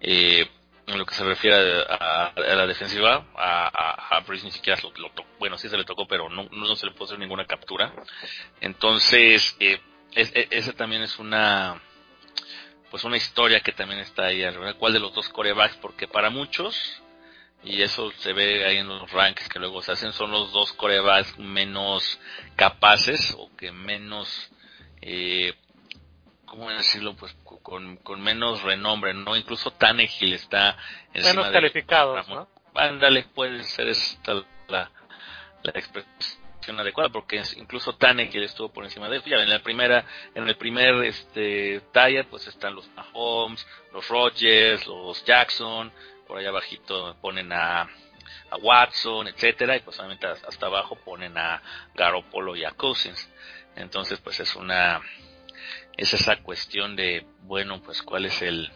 eh, 0.00 0.48
en 0.86 0.98
lo 0.98 1.06
que 1.06 1.14
se 1.14 1.24
refiere 1.24 1.84
a, 1.88 2.32
la 2.36 2.66
defensiva, 2.66 3.24
a, 3.36 4.20
Breeze 4.26 4.46
ni 4.46 4.52
siquiera 4.52 4.80
lo, 4.82 5.10
tocó, 5.10 5.28
bueno 5.38 5.58
sí 5.58 5.68
se 5.68 5.76
le 5.76 5.84
tocó, 5.84 6.06
pero 6.08 6.28
no, 6.28 6.48
no 6.50 6.76
se 6.76 6.86
le 6.86 6.92
pudo 6.92 7.04
hacer 7.04 7.18
ninguna 7.18 7.44
captura. 7.44 7.92
Entonces, 8.60 9.56
eh, 9.60 9.80
es- 10.12 10.32
es- 10.34 10.48
esa 10.50 10.72
también 10.72 11.02
es 11.02 11.18
una 11.18 11.80
pues 12.96 13.04
una 13.04 13.18
historia 13.18 13.60
que 13.60 13.72
también 13.72 14.00
está 14.00 14.24
ahí, 14.24 14.38
¿verdad? 14.40 14.74
¿Cuál 14.78 14.94
de 14.94 15.00
los 15.00 15.12
dos 15.12 15.28
corebacks? 15.28 15.76
Porque 15.82 16.08
para 16.08 16.30
muchos, 16.30 17.02
y 17.62 17.82
eso 17.82 18.10
se 18.12 18.32
ve 18.32 18.64
ahí 18.64 18.78
en 18.78 18.88
los 18.88 19.10
rankings 19.12 19.50
que 19.50 19.58
luego 19.58 19.82
se 19.82 19.92
hacen, 19.92 20.14
son 20.14 20.30
los 20.30 20.50
dos 20.50 20.72
corebacks 20.72 21.38
menos 21.38 22.18
capaces 22.56 23.34
o 23.38 23.54
que 23.54 23.70
menos, 23.70 24.50
eh, 25.02 25.52
¿cómo 26.46 26.70
decirlo? 26.70 27.14
Pues 27.16 27.36
con, 27.62 27.98
con 27.98 28.22
menos 28.22 28.62
renombre, 28.62 29.12
¿no? 29.12 29.36
Incluso 29.36 29.72
Tannehill 29.72 30.32
está 30.32 30.78
encima 31.12 31.32
Menos 31.34 31.46
de- 31.48 31.52
calificados, 31.52 32.26
¿no? 32.28 32.48
Ándale, 32.74 33.24
puede 33.34 33.62
ser 33.64 33.88
esta 33.88 34.42
la, 34.68 34.90
la 35.62 35.70
expresión 35.74 36.45
adecuada 36.78 37.10
porque 37.10 37.42
incluso 37.56 37.94
Tannehill 37.94 38.44
estuvo 38.44 38.72
por 38.72 38.84
encima 38.84 39.08
de 39.08 39.16
él. 39.16 39.22
Ya 39.24 39.36
en 39.36 39.50
la 39.50 39.62
primera, 39.62 40.04
en 40.34 40.48
el 40.48 40.56
primer 40.56 41.04
este 41.04 41.80
tier 41.92 42.26
pues 42.28 42.46
están 42.46 42.74
los 42.74 42.88
Mahomes, 42.94 43.66
los 43.92 44.08
Rodgers, 44.08 44.86
los 44.86 45.24
Jackson, 45.24 45.92
por 46.26 46.38
allá 46.38 46.48
abajito 46.48 47.16
ponen 47.20 47.52
a, 47.52 47.82
a 47.82 48.56
Watson, 48.60 49.28
etcétera, 49.28 49.76
y 49.76 49.80
pues 49.80 49.98
obviamente 49.98 50.26
hasta 50.26 50.66
abajo 50.66 50.96
ponen 51.04 51.36
a 51.38 51.62
Garoppolo 51.94 52.56
y 52.56 52.64
a 52.64 52.72
Cousins. 52.72 53.30
Entonces 53.76 54.20
pues 54.20 54.40
es 54.40 54.54
una 54.56 55.00
es 55.96 56.12
esa 56.12 56.36
cuestión 56.42 56.96
de 56.96 57.26
bueno 57.42 57.80
pues 57.82 58.02
cuál 58.02 58.26
es 58.26 58.42
el 58.42 58.70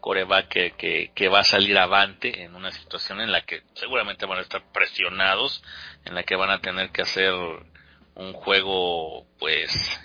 coreback 0.00 0.48
que, 0.48 0.70
que, 0.72 1.12
que 1.14 1.28
va 1.28 1.40
a 1.40 1.44
salir 1.44 1.78
avante 1.78 2.42
en 2.42 2.54
una 2.54 2.70
situación 2.72 3.20
en 3.20 3.32
la 3.32 3.42
que 3.42 3.62
seguramente 3.74 4.26
van 4.26 4.38
a 4.38 4.42
estar 4.42 4.62
presionados, 4.72 5.62
en 6.04 6.14
la 6.14 6.22
que 6.22 6.36
van 6.36 6.50
a 6.50 6.60
tener 6.60 6.90
que 6.90 7.02
hacer 7.02 7.32
un 8.14 8.32
juego 8.32 9.26
pues 9.38 10.00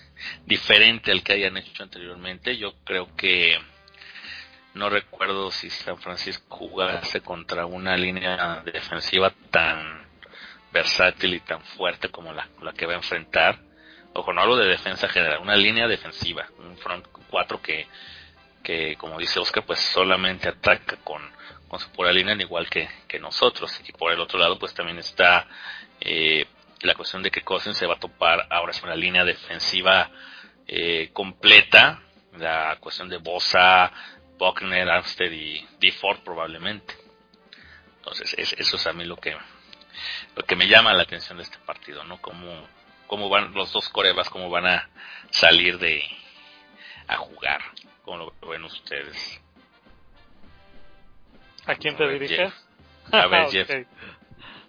diferente 0.45 1.11
al 1.11 1.23
que 1.23 1.33
hayan 1.33 1.57
hecho 1.57 1.83
anteriormente. 1.83 2.57
Yo 2.57 2.73
creo 2.83 3.15
que 3.15 3.59
no 4.73 4.89
recuerdo 4.89 5.51
si 5.51 5.69
San 5.69 5.97
Francisco 5.97 6.57
jugase 6.57 7.21
contra 7.21 7.65
una 7.65 7.95
línea 7.95 8.61
defensiva 8.65 9.33
tan 9.51 10.05
versátil 10.71 11.35
y 11.35 11.39
tan 11.39 11.61
fuerte 11.61 12.09
como 12.09 12.33
la, 12.33 12.49
la 12.61 12.73
que 12.73 12.85
va 12.85 12.93
a 12.93 12.97
enfrentar. 12.97 13.59
Ojo, 14.13 14.33
no 14.33 14.41
hablo 14.41 14.57
de 14.57 14.67
defensa 14.67 15.07
general, 15.09 15.39
una 15.41 15.55
línea 15.55 15.87
defensiva, 15.87 16.47
un 16.59 16.77
front 16.77 17.05
4 17.29 17.61
que 17.61 17.87
que 18.65 18.95
como 18.97 19.17
dice 19.19 19.39
Oscar 19.39 19.63
pues 19.65 19.79
solamente 19.79 20.49
ataca 20.49 20.97
con, 21.03 21.21
con 21.69 21.79
su 21.79 21.89
pura 21.91 22.11
línea 22.11 22.33
al 22.33 22.41
igual 22.41 22.67
que, 22.69 22.89
que 23.07 23.19
nosotros. 23.19 23.79
Y 23.87 23.91
por 23.93 24.11
el 24.11 24.19
otro 24.19 24.39
lado 24.39 24.57
pues 24.59 24.73
también 24.73 24.97
está 24.97 25.47
eh, 26.01 26.45
la 26.81 26.95
cuestión 26.95 27.21
de 27.23 27.29
que 27.31 27.41
Cousins 27.43 27.77
se 27.77 27.85
va 27.87 27.93
a 27.93 27.99
topar 27.99 28.47
ahora 28.49 28.71
es 28.71 28.81
una 28.83 28.95
línea 28.95 29.23
defensiva 29.23 30.09
eh, 30.67 31.11
completa. 31.13 32.01
La 32.37 32.75
cuestión 32.81 33.07
de 33.07 33.17
Bosa 33.17 33.91
Buckner, 34.37 34.89
Armstead 34.89 35.31
y 35.31 35.65
DeFord 35.79 36.19
probablemente. 36.23 36.93
Entonces 37.97 38.33
es- 38.37 38.53
eso 38.53 38.75
es 38.75 38.87
a 38.87 38.93
mí 38.93 39.05
lo 39.05 39.15
que 39.17 39.37
lo 40.35 40.43
que 40.43 40.55
me 40.57 40.67
llama 40.67 40.91
la 40.93 41.03
atención 41.03 41.37
de 41.37 41.43
este 41.43 41.57
partido 41.59 42.03
no 42.03 42.19
cómo, 42.19 42.67
cómo 43.07 43.29
van 43.29 43.53
los 43.53 43.71
dos 43.71 43.87
corebas 43.87 44.29
cómo 44.29 44.49
van 44.49 44.65
a 44.65 44.89
salir 45.29 45.79
de 45.79 46.03
a 47.07 47.15
jugar 47.15 47.61
como 48.05 48.17
lo 48.17 48.47
ven 48.47 48.63
ustedes. 48.63 49.41
¿A 51.65 51.75
quién 51.75 51.97
te 51.97 52.03
A 52.03 52.07
diriges? 52.07 52.53
A 53.11 53.27
ver. 53.27 53.47
Jeff. 53.51 53.69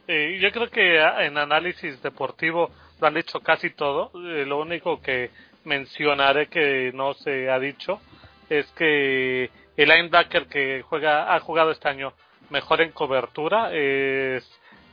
Eh, 0.08 0.38
yo 0.40 0.50
creo 0.50 0.70
que 0.70 1.00
ah, 1.00 1.24
en 1.24 1.36
análisis 1.36 2.00
deportivo 2.02 2.70
lo 3.00 3.06
han 3.06 3.14
dicho 3.14 3.40
casi 3.40 3.70
todo. 3.70 4.10
Eh, 4.14 4.46
lo 4.46 4.58
único 4.60 5.00
que 5.00 5.30
mencionaré 5.64 6.48
que 6.48 6.92
no 6.94 7.14
se 7.14 7.50
ha 7.50 7.58
dicho 7.58 8.00
es 8.48 8.66
que 8.72 9.50
el 9.76 9.88
linebacker 9.88 10.46
que 10.46 10.82
juega 10.82 11.34
ha 11.34 11.40
jugado 11.40 11.72
este 11.72 11.88
año 11.88 12.14
mejor 12.50 12.80
en 12.80 12.92
cobertura 12.92 13.72
es 13.72 14.44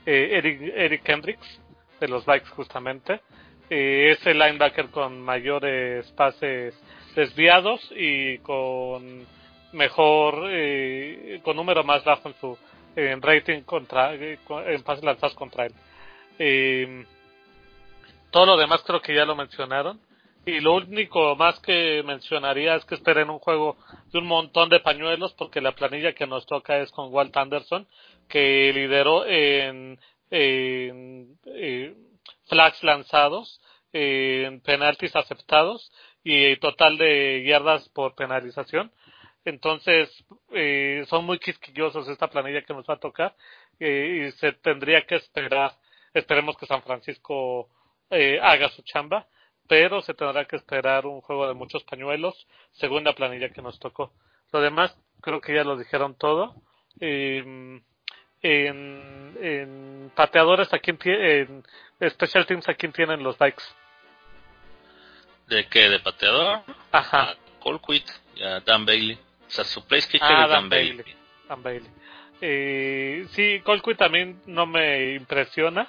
eh, 0.06 0.30
Eric, 0.34 0.62
Eric 0.76 1.08
Hendricks 1.08 1.62
de 2.00 2.08
los 2.08 2.26
Vikes 2.26 2.50
justamente. 2.50 3.22
Eh, 3.70 4.12
es 4.12 4.26
el 4.28 4.40
linebacker 4.40 4.90
con 4.90 5.22
mayores 5.22 6.12
pases 6.12 6.76
desviados 7.16 7.82
y 7.96 8.38
con 8.40 9.26
mejor, 9.72 10.48
eh, 10.50 11.40
con 11.44 11.56
número 11.56 11.84
más 11.84 12.04
bajo 12.04 12.30
en 12.30 12.36
su 12.40 12.58
rating 12.96 13.62
contra, 13.62 14.14
en 14.14 14.84
pases 14.84 15.04
lanzados 15.04 15.36
contra 15.36 15.66
él. 15.66 17.08
todo 18.30 18.46
lo 18.46 18.58
demás 18.58 18.84
creo 18.86 19.02
que 19.02 19.16
ya 19.16 19.26
lo 19.26 19.36
mencionaron. 19.36 20.00
Y 20.46 20.60
lo 20.60 20.76
único 20.76 21.38
más 21.38 21.58
que 21.62 22.04
mencionaría 22.06 22.76
es 22.76 22.84
que 22.84 22.96
esperen 22.96 23.30
un 23.30 23.40
juego 23.40 23.78
de 24.12 24.20
un 24.20 24.26
montón 24.26 24.68
de 24.68 24.82
pañuelos 24.82 25.34
porque 25.34 25.62
la 25.62 25.72
planilla 25.72 26.14
que 26.14 26.28
nos 26.28 26.46
toca 26.46 26.80
es 26.80 26.92
con 26.92 27.14
Walt 27.14 27.36
Anderson 27.38 27.88
que 28.28 28.72
lideró 28.74 29.26
en, 29.26 30.00
en, 30.32 31.38
flags 32.48 32.84
lanzados, 32.84 33.62
en 33.94 34.60
penaltis 34.62 35.16
aceptados 35.16 35.92
y 36.24 36.56
total 36.58 36.98
de 36.98 37.44
yardas 37.44 37.90
por 37.90 38.16
penalización. 38.16 38.92
Entonces, 39.46 40.10
eh, 40.52 41.04
son 41.08 41.26
muy 41.26 41.38
quisquillosos 41.40 42.08
esta 42.08 42.30
planilla 42.30 42.62
que 42.62 42.74
nos 42.74 42.86
va 42.86 42.94
a 42.96 43.00
tocar 43.00 43.36
eh, 43.80 44.28
y 44.28 44.32
se 44.34 44.54
tendría 44.54 45.06
que 45.06 45.16
esperar, 45.16 45.74
esperemos 46.14 46.56
que 46.58 46.66
San 46.66 46.82
Francisco 46.82 47.70
eh, 48.10 48.40
haga 48.42 48.70
su 48.70 48.82
chamba 48.84 49.28
pero 49.68 50.02
se 50.02 50.14
tendrá 50.14 50.46
que 50.46 50.58
esperar 50.58 51.06
un 51.06 51.22
juego 51.22 51.48
de 51.48 51.54
muchos 51.54 51.84
pañuelos 51.86 52.48
según 52.74 53.06
la 53.06 53.14
planilla 53.14 53.50
que 53.50 53.62
nos 53.62 53.80
tocó. 53.80 54.12
Lo 54.52 54.60
demás 54.60 54.96
creo 55.22 55.40
que 55.40 55.56
ya 55.56 55.64
lo 55.64 55.78
dijeron 55.78 56.16
todo. 56.16 56.54
en, 57.00 57.84
en 58.42 60.12
pateadores, 60.16 60.74
¿a 60.74 60.80
quién 60.80 60.98
en 61.06 61.64
Special 62.10 62.46
Teams, 62.46 62.68
¿a 62.68 62.74
quién 62.74 62.92
tienen 62.92 63.24
los 63.24 63.38
bikes? 63.38 63.64
¿De 65.48 65.68
qué? 65.68 65.90
¿De 65.90 66.00
pateador? 66.00 66.62
Ajá. 66.92 67.32
A 67.32 67.36
Colquitt 67.60 68.10
y 68.36 68.44
a 68.44 68.60
Dan 68.62 68.86
Bailey. 68.86 69.18
O 69.48 69.52
sea, 69.52 69.64
su 69.64 69.86
place 69.86 70.08
kicker 70.08 70.28
ah, 70.30 70.46
es 70.46 70.50
Dan, 70.50 70.70
Bailey. 70.70 71.16
Dan 71.48 71.64
Bailey. 71.64 71.90
Eh, 72.42 73.26
sí, 73.32 73.62
Colquitt 73.64 73.98
también 73.98 74.42
no 74.46 74.66
me 74.66 75.14
impresiona 75.14 75.88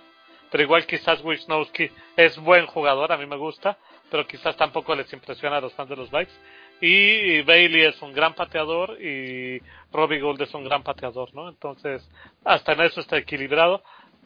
pero 0.55 0.63
igual 0.63 0.87
quizás 0.87 1.21
Wisnowski 1.25 1.91
es 2.17 2.39
buen 2.39 2.67
jugador, 2.67 3.11
a 3.11 3.17
mí 3.17 3.27
me 3.27 3.35
gusta, 3.35 3.77
pero 4.09 4.25
quizás 4.25 4.57
tampoco 4.57 4.95
les 4.95 5.13
impresiona 5.13 5.57
a 5.57 5.61
los 5.61 5.75
fans 5.75 5.91
de 5.91 5.97
los 5.97 6.13
Bikes. 6.13 6.31
Y 6.81 7.43
Bailey 7.43 7.81
es 7.81 8.01
un 8.03 8.13
gran 8.13 8.35
pateador 8.35 9.03
y 9.03 9.61
Robbie 9.91 10.21
Gould 10.21 10.41
es 10.43 10.55
un 10.55 10.63
gran 10.63 10.85
pateador, 10.85 11.35
¿no? 11.35 11.49
Entonces, 11.49 12.09
hasta 12.45 12.75
en 12.75 12.83
eso 12.83 13.01
está 13.01 13.19
equilibrado, 13.19 13.83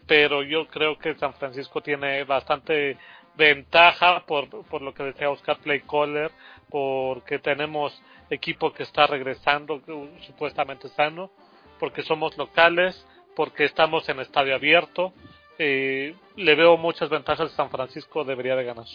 pero 0.07 0.43
yo 0.43 0.66
creo 0.66 0.99
que 0.99 1.14
San 1.14 1.33
Francisco 1.33 1.81
tiene 1.81 2.24
bastante 2.24 2.99
ventaja 3.39 4.26
por, 4.26 4.49
por 4.66 4.82
lo 4.82 4.93
que 4.93 5.05
decía 5.05 5.30
Oscar 5.30 5.59
Play 5.59 5.82
Caller, 5.82 6.30
porque 6.68 7.39
tenemos 7.39 7.99
equipo 8.28 8.72
que 8.72 8.82
está 8.82 9.07
regresando 9.07 9.80
supuestamente 10.26 10.89
sano, 10.91 11.30
porque 11.78 12.03
somos 12.03 12.36
locales, 12.36 13.07
porque 13.36 13.64
estamos 13.64 14.09
en 14.09 14.20
estadio 14.20 14.55
abierto, 14.55 15.14
eh, 15.59 16.14
le 16.36 16.55
veo 16.57 16.76
muchas 16.76 17.09
ventajas. 17.09 17.53
San 17.53 17.70
Francisco 17.70 18.24
debería 18.24 18.57
de 18.57 18.64
ganar. 18.64 18.86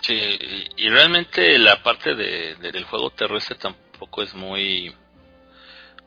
Sí, 0.00 0.38
y 0.76 0.88
realmente 0.88 1.58
la 1.58 1.80
parte 1.82 2.16
de, 2.16 2.56
del 2.56 2.84
juego 2.84 3.10
terrestre 3.10 3.56
tampoco 3.56 4.22
es 4.22 4.34
muy, 4.34 4.92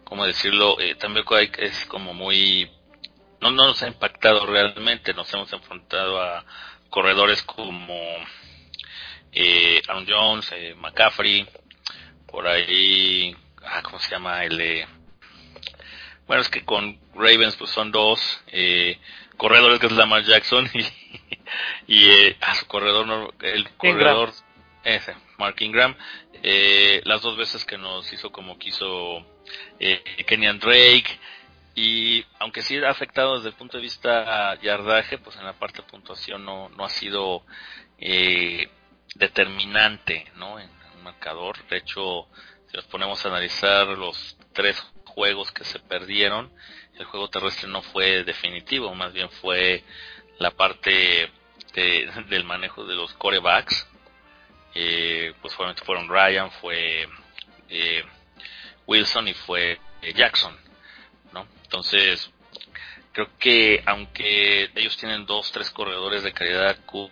¿cómo 0.04 0.26
decirlo? 0.26 0.78
Eh, 0.82 0.96
también 0.96 1.26
es 1.60 1.86
como 1.86 2.14
muy, 2.14 2.70
no, 3.46 3.52
no 3.52 3.68
nos 3.68 3.84
ha 3.84 3.88
impactado 3.88 4.46
realmente. 4.46 5.14
Nos 5.14 5.34
hemos 5.34 5.52
enfrentado 5.54 6.22
a 6.22 6.46
corredores 6.90 7.42
como 7.44 8.00
eh, 9.32 9.82
Aaron 9.88 10.06
Jones, 10.08 10.52
eh, 10.54 10.76
McCaffrey, 10.78 11.48
por 12.28 12.48
ahí, 12.48 13.36
ah, 13.64 13.82
¿cómo 13.84 14.00
se 14.00 14.12
llama? 14.12 14.44
El 14.44 14.86
bueno, 16.28 16.42
es 16.42 16.50
que 16.50 16.66
con 16.66 17.00
Ravens 17.14 17.56
pues 17.56 17.70
son 17.70 17.92
dos 17.92 18.42
eh, 18.48 19.00
corredores 19.38 19.80
que 19.80 19.86
es 19.86 19.92
Lamar 19.92 20.24
Jackson 20.24 20.68
y, 20.74 21.94
y 21.94 22.10
eh, 22.10 22.38
a 22.42 22.56
su 22.56 22.66
corredor, 22.66 23.34
el 23.42 23.70
corredor 23.78 24.32
ese, 24.84 25.16
Mark 25.38 25.56
Ingram, 25.60 25.96
eh, 26.42 27.02
las 27.06 27.22
dos 27.22 27.38
veces 27.38 27.66
que 27.66 27.78
nos 27.78 28.12
hizo 28.12 28.32
como 28.32 28.58
quiso 28.58 29.26
eh, 29.80 30.04
Kenyan 30.26 30.60
Drake 30.60 31.20
y 31.76 32.26
aunque 32.40 32.62
sí 32.62 32.78
ha 32.78 32.90
afectado 32.90 33.36
desde 33.36 33.50
el 33.50 33.56
punto 33.56 33.78
de 33.78 33.84
vista 33.84 34.56
yardaje, 34.62 35.18
pues 35.18 35.36
en 35.36 35.46
la 35.46 35.54
parte 35.54 35.82
de 35.82 35.88
puntuación 35.88 36.46
no, 36.46 36.70
no 36.70 36.86
ha 36.86 36.90
sido 36.90 37.44
eh, 38.00 38.70
determinante, 39.16 40.32
¿no? 40.36 40.58
En 40.60 40.70
un 40.96 41.04
marcador. 41.04 41.58
De 41.68 41.78
hecho, 41.78 42.28
si 42.68 42.78
nos 42.78 42.86
ponemos 42.86 43.24
a 43.26 43.30
analizar 43.30 43.88
los 43.88 44.38
tres 44.54 44.82
juegos 45.06 45.52
que 45.52 45.66
se 45.66 45.80
perdieron, 45.80 46.50
el 46.98 47.06
juego 47.06 47.30
terrestre 47.30 47.68
no 47.68 47.82
fue 47.82 48.24
definitivo, 48.24 48.96
más 48.96 49.12
bien 49.12 49.30
fue 49.30 49.84
la 50.40 50.52
parte 50.52 51.30
del 52.30 52.44
manejo 52.46 52.86
de 52.86 52.96
los 52.96 53.14
corebacks. 53.14 53.88
Eh, 54.74 55.34
pues 55.42 55.54
fueron 55.54 56.10
Ryan, 56.10 56.52
fue 56.52 57.08
eh, 57.70 58.04
Wilson 58.86 59.28
y 59.30 59.34
fue 59.34 59.80
eh, 60.02 60.14
Jackson, 60.14 60.56
Entonces, 61.64 62.32
creo 63.12 63.30
que 63.38 63.84
aunque 63.86 64.70
ellos 64.76 64.98
tienen 64.98 65.26
dos, 65.26 65.52
tres 65.52 65.70
corredores 65.72 66.24
de 66.24 66.34
calidad, 66.34 66.78
Cook, 66.86 67.12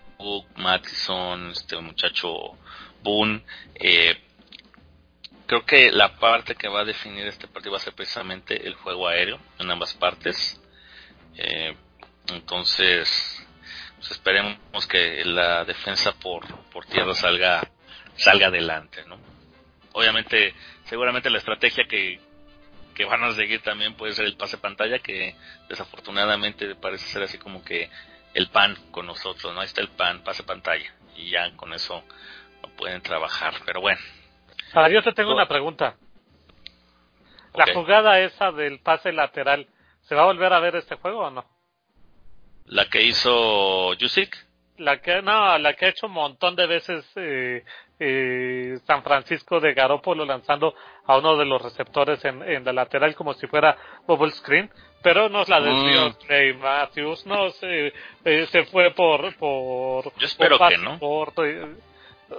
Mattison, 0.55 1.51
este 1.51 1.77
muchacho 1.77 2.57
Boone, 3.01 3.43
eh, 3.75 4.17
creo 5.45 5.65
que 5.65 5.91
la 5.91 6.15
parte 6.17 6.55
que 6.55 6.67
va 6.67 6.81
a 6.81 6.85
definir 6.85 7.27
este 7.27 7.47
partido 7.47 7.73
va 7.73 7.77
a 7.77 7.81
ser 7.81 7.93
precisamente 7.93 8.65
el 8.65 8.75
juego 8.75 9.07
aéreo 9.07 9.39
en 9.59 9.69
ambas 9.69 9.93
partes. 9.93 10.59
Eh, 11.35 11.75
entonces, 12.27 13.45
pues 13.97 14.11
esperemos 14.11 14.87
que 14.87 15.23
la 15.25 15.65
defensa 15.65 16.13
por, 16.13 16.45
por 16.69 16.85
tierra 16.85 17.13
salga, 17.13 17.69
salga 18.15 18.47
adelante, 18.47 19.03
¿no? 19.07 19.17
Obviamente, 19.93 20.53
seguramente 20.85 21.29
la 21.29 21.37
estrategia 21.37 21.85
que, 21.87 22.19
que 22.93 23.05
van 23.05 23.23
a 23.23 23.33
seguir 23.33 23.61
también 23.61 23.95
puede 23.95 24.13
ser 24.13 24.25
el 24.25 24.37
pase 24.37 24.57
pantalla, 24.57 24.99
que 24.99 25.35
desafortunadamente 25.69 26.75
parece 26.75 27.05
ser 27.07 27.23
así 27.23 27.37
como 27.37 27.63
que 27.63 27.89
el 28.33 28.49
pan 28.49 28.75
con 28.91 29.05
nosotros, 29.05 29.53
¿no? 29.53 29.59
Ahí 29.59 29.65
está 29.65 29.81
el 29.81 29.89
pan, 29.89 30.23
pase 30.23 30.43
pantalla, 30.43 30.93
y 31.15 31.29
ya 31.29 31.55
con 31.55 31.73
eso 31.73 32.03
no 32.61 32.69
pueden 32.75 33.01
trabajar, 33.01 33.53
pero 33.65 33.81
bueno, 33.81 34.01
Ahora 34.73 34.89
yo 34.89 35.03
te 35.03 35.13
tengo 35.13 35.33
una 35.33 35.47
pregunta. 35.47 35.95
La 37.53 37.71
jugada 37.73 38.19
esa 38.19 38.51
del 38.51 38.79
pase 38.79 39.11
lateral, 39.11 39.67
¿se 40.01 40.15
va 40.15 40.23
a 40.23 40.25
volver 40.25 40.51
a 40.51 40.59
ver 40.59 40.75
este 40.75 40.95
juego 40.95 41.27
o 41.27 41.29
no? 41.29 41.45
¿La 42.65 42.89
que 42.89 43.03
hizo 43.03 43.93
Yusik? 43.93 44.35
La 44.77 44.99
que, 44.99 45.21
no, 45.21 45.59
la 45.59 45.75
que 45.75 45.85
ha 45.85 45.89
hecho 45.89 46.07
un 46.07 46.13
montón 46.13 46.55
de 46.55 46.65
veces 46.65 47.05
eh, 47.15 47.63
eh, 48.05 48.79
San 48.85 49.01
Francisco 49.01 49.61
de 49.61 49.73
Garópolo 49.73 50.25
lanzando 50.25 50.75
a 51.05 51.17
uno 51.17 51.37
de 51.37 51.45
los 51.45 51.61
receptores 51.61 52.23
en, 52.25 52.43
en 52.43 52.65
la 52.65 52.73
lateral 52.73 53.15
como 53.15 53.33
si 53.33 53.47
fuera 53.47 53.77
bubble 54.05 54.31
screen, 54.31 54.69
pero 55.01 55.29
no 55.29 55.41
es 55.41 55.49
la 55.49 55.61
desvió 55.61 56.09
mm. 56.09 56.13
Trey 56.27 56.53
Matthews, 56.55 57.25
no 57.25 57.49
se, 57.51 57.93
eh, 58.25 58.47
se 58.51 58.65
fue 58.65 58.91
por, 58.91 59.33
por, 59.37 60.11
Yo 60.17 60.25
espero 60.25 60.57
que 60.59 60.77
no 60.77 60.99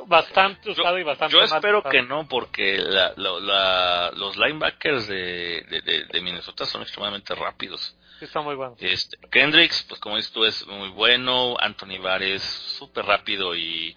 bastante 0.06 0.70
usado 0.70 0.98
y 0.98 1.02
bastante 1.02 1.34
Yo 1.34 1.42
espero 1.42 1.82
que 1.82 2.02
no, 2.02 2.26
porque 2.28 2.78
los 3.16 4.36
linebackers 4.36 5.06
de, 5.06 6.06
de, 6.10 6.20
Minnesota 6.20 6.64
son 6.66 6.82
extremadamente 6.82 7.34
rápidos. 7.34 7.96
Sí, 8.18 8.26
son 8.26 8.44
muy 8.44 8.54
buenos. 8.54 8.76
Este, 8.80 9.16
Kendricks, 9.30 9.84
pues 9.88 10.00
como 10.00 10.16
dices 10.16 10.32
tú, 10.32 10.44
es 10.44 10.66
muy 10.66 10.88
bueno. 10.90 11.56
Anthony 11.58 12.00
Vares, 12.00 12.42
súper 12.42 13.04
rápido 13.04 13.54
y, 13.54 13.96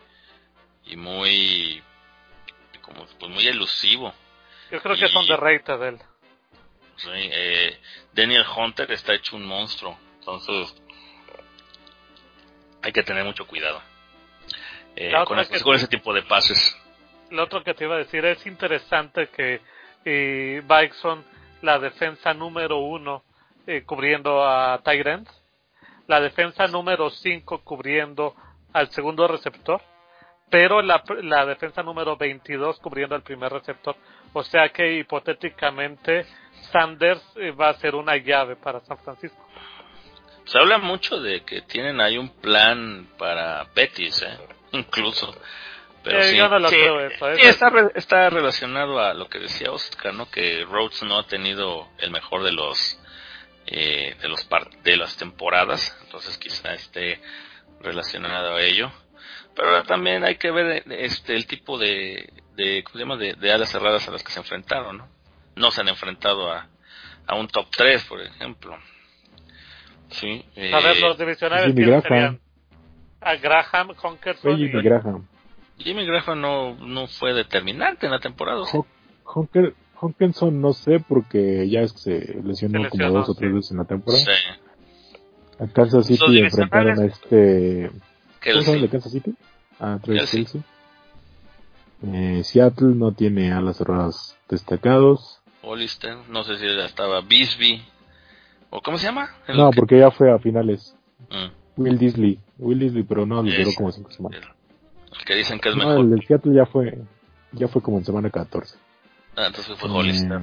y 0.90 0.96
muy, 0.96 1.84
como, 2.82 3.06
pues 3.20 3.32
muy 3.32 3.48
elusivo. 3.48 4.14
Yo 4.72 4.82
creo 4.82 4.96
que 4.96 5.08
son 5.08 5.26
de 5.28 5.38
rated 5.38 5.80
de 5.80 5.88
él. 5.90 6.00
Sí, 6.98 7.10
eh, 7.14 7.80
Daniel 8.14 8.46
Hunter 8.56 8.92
está 8.92 9.14
hecho 9.14 9.36
un 9.36 9.46
monstruo. 9.46 9.98
Entonces, 10.20 10.76
hay 12.82 12.92
que 12.92 13.04
tener 13.04 13.24
mucho 13.24 13.46
cuidado. 13.46 13.82
Eh, 14.96 15.14
con, 15.26 15.38
ese 15.76 15.88
tipo 15.88 16.12
de 16.12 16.24
pases. 16.24 16.76
Lo 17.30 17.44
otro 17.44 17.64
que 17.64 17.76
te 17.76 17.84
iba 17.84 17.96
a 17.96 18.00
decir 18.00 18.26
es 18.26 18.44
interesante 18.48 19.28
que 19.28 19.62
eh, 20.06 20.64
Bikeson, 20.66 21.24
la 21.62 21.78
defensa 21.78 22.34
número 22.34 22.78
uno 22.80 23.24
eh, 23.68 23.84
cubriendo 23.86 24.44
a 24.44 24.82
Tyrant, 24.84 25.30
la 26.08 26.20
defensa 26.20 26.68
número 26.68 27.10
cinco 27.12 27.62
cubriendo 27.64 28.36
al 28.74 28.90
segundo 28.92 29.28
receptor, 29.28 29.82
pero 30.50 30.82
la, 30.82 31.04
la 31.24 31.46
defensa 31.46 31.84
número 31.84 32.16
22 32.18 32.80
cubriendo 32.80 33.16
el 33.16 33.22
primer 33.22 33.52
receptor. 33.52 33.96
O 34.34 34.44
sea 34.44 34.70
que 34.70 34.94
hipotéticamente 35.00 36.26
Sanders 36.72 37.22
eh, 37.38 37.52
va 37.52 37.70
a 37.70 37.74
ser 37.76 37.96
una 37.96 38.18
llave 38.18 38.56
para 38.56 38.80
San 38.82 38.98
Francisco. 39.00 39.46
Se 40.46 40.58
habla 40.58 40.78
mucho 40.78 41.20
de 41.20 41.44
que 41.44 41.62
tienen 41.64 42.00
ahí 42.00 42.18
un 42.18 42.30
plan 42.40 43.08
para 43.18 43.66
Betis, 43.76 44.22
¿eh? 44.24 44.38
incluso. 44.72 45.36
Pero 46.04 46.20
Eh, 46.20 46.24
sí, 46.24 46.38
yo 46.38 46.48
no 46.48 46.60
lo 46.60 46.70
sí, 46.70 46.76
creo 46.76 47.00
eso, 47.02 47.26
sí, 47.36 47.42
eso. 47.42 47.50
está, 47.50 47.70
re- 47.70 47.92
está 47.96 48.30
relacionado 48.30 49.00
a 49.00 49.14
lo 49.14 49.28
que 49.28 49.40
decía 49.40 49.72
Oscar, 49.72 50.14
¿no? 50.14 50.30
Que 50.32 50.64
Rhodes 50.64 51.04
no 51.04 51.20
ha 51.20 51.28
tenido 51.28 51.90
el 51.98 52.12
mejor 52.12 52.44
de 52.44 52.54
los 52.54 52.98
eh, 53.66 54.16
de 54.22 54.30
los 54.30 54.46
par- 54.46 54.70
de 54.84 54.96
las 54.96 55.18
temporadas, 55.18 55.98
entonces 56.06 56.38
quizá 56.38 56.74
esté 56.74 57.20
relacionado 57.82 58.56
a 58.56 58.62
ello. 58.62 58.90
Pero 59.58 59.84
también 59.84 60.24
hay 60.24 60.36
que 60.38 60.52
ver 60.52 60.84
eh, 60.88 61.06
este 61.06 61.36
el 61.36 61.46
tipo 61.48 61.78
de 61.78 62.32
de, 62.56 62.84
¿cómo 62.84 62.94
se 62.94 63.00
llama? 63.00 63.18
de, 63.18 63.34
de 63.34 63.52
alas 63.52 63.70
cerradas 63.70 64.08
a 64.08 64.12
las 64.12 64.24
que 64.24 64.32
se 64.32 64.40
enfrentaron, 64.40 64.98
¿no? 64.98 65.08
No 65.56 65.72
se 65.72 65.82
han 65.82 65.90
enfrentado 65.90 66.52
a, 66.52 66.68
a 67.26 67.36
un 67.36 67.48
top 67.48 67.66
3, 67.76 68.04
por 68.06 68.22
ejemplo. 68.22 68.76
Sí, 70.10 70.46
eh, 70.56 70.74
A 70.74 70.80
ver, 70.80 71.00
los 71.02 71.18
divisionales 71.18 71.68
Jimmy 71.68 71.84
¿quiénes 71.84 72.04
Graham. 72.04 72.04
serían? 72.04 72.40
A 73.22 73.36
Graham, 73.36 73.94
Honkerson 74.02 74.52
y 74.60 74.68
Jimmy 74.70 74.82
Graham. 74.84 75.28
Jimmy 75.80 76.06
Graham 76.06 76.40
no, 76.42 76.76
no 76.76 77.08
fue 77.08 77.34
determinante 77.34 78.06
en 78.06 78.12
la 78.12 78.20
temporada. 78.20 78.64
¿sí? 78.66 78.78
Ho- 78.78 78.88
Honker, 79.26 79.74
no 80.52 80.74
sé 80.74 81.00
porque 81.00 81.68
ya 81.70 81.82
es 81.82 81.94
que 81.94 82.00
se 82.00 82.20
lesionó, 82.44 82.84
Se 82.84 82.90
como 82.90 83.04
lesionó, 83.04 83.12
dos 83.14 83.30
o 83.30 83.34
tres 83.36 83.50
sí. 83.50 83.56
veces 83.56 83.72
en 83.72 83.78
la 83.78 83.86
temporada. 83.86 84.24
Sí. 84.24 84.32
A 85.60 85.68
Kansas 85.74 86.06
City 86.08 86.40
enfrentaron 86.40 87.00
a 87.00 87.06
este... 87.06 87.92
Que 88.42 88.52
¿Cómo 88.52 88.60
el- 88.60 88.66
se 88.66 88.72
llama 88.72 88.76
el 88.76 88.82
de 88.84 88.90
Kansas 88.90 89.12
City? 89.12 89.36
A 89.80 90.00
Travis 90.00 90.22
Kelsey. 90.32 90.44
Kelsey. 90.46 90.64
Eh, 92.04 92.44
Seattle 92.44 92.94
no 92.96 93.12
tiene 93.14 93.52
alas 93.52 93.78
cerradas 93.78 94.38
destacados. 94.50 95.40
Hollister, 95.64 96.16
no 96.30 96.44
sé 96.44 96.58
si 96.58 96.66
ya 96.66 96.86
estaba 96.86 97.22
Bisbee, 97.22 97.82
o 98.70 98.82
¿cómo 98.82 98.98
se 98.98 99.06
llama? 99.08 99.30
El 99.48 99.58
No, 99.58 99.72
que- 99.72 99.76
porque 99.78 100.00
ya 100.00 100.12
fue 100.12 100.32
a 100.32 100.38
finales. 100.40 100.96
Mm, 101.30 101.82
Will 101.82 101.98
Disley. 101.98 102.40
Will 102.60 102.80
Disley, 102.80 103.04
pero 103.04 103.26
no, 103.26 103.42
le 103.44 103.58
duró 103.58 103.72
como 103.76 103.92
cinco 103.92 104.12
semanas. 104.12 104.42
el, 104.42 105.26
que 105.26 105.36
dicen 105.36 105.60
que 105.60 105.70
es 105.70 105.76
No, 105.76 105.86
mejor. 105.88 106.06
el 106.06 106.10
del 106.12 106.26
Seattle 106.28 106.54
ya 106.56 106.66
fue, 106.68 106.98
ya 107.54 107.68
fue 107.68 107.82
como 107.82 107.98
en 107.98 108.06
semana 108.06 108.30
14. 108.30 108.78
Ah, 109.36 109.48
entonces 109.48 109.78
fue 109.78 109.90
Hollister, 109.90 110.42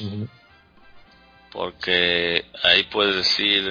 Eh, 0.00 0.26
porque 1.52 2.44
ahí 2.62 2.84
puedes 2.84 3.16
decir, 3.16 3.70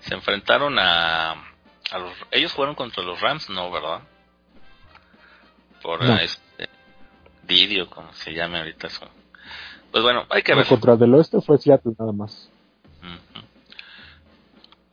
se 0.00 0.14
enfrentaron 0.14 0.76
a, 0.78 1.34
a 1.90 1.98
los, 1.98 2.12
ellos 2.30 2.52
fueron 2.52 2.74
contra 2.74 3.02
los 3.02 3.20
Rams, 3.20 3.48
no, 3.50 3.70
¿verdad? 3.70 4.00
Por 5.82 6.02
No. 6.02 6.16
este, 6.16 6.68
Didio, 7.42 7.90
como 7.90 8.12
se 8.14 8.32
llame 8.32 8.58
ahorita 8.58 8.86
eso. 8.86 9.06
Pues 9.90 10.02
bueno, 10.02 10.26
hay 10.30 10.42
que 10.42 10.54
ver. 10.54 10.66
contra 10.66 10.94
el 10.94 10.98
del 10.98 11.14
oeste 11.14 11.40
fue 11.40 11.58
Seattle 11.58 11.92
nada 11.98 12.12
más. 12.12 12.50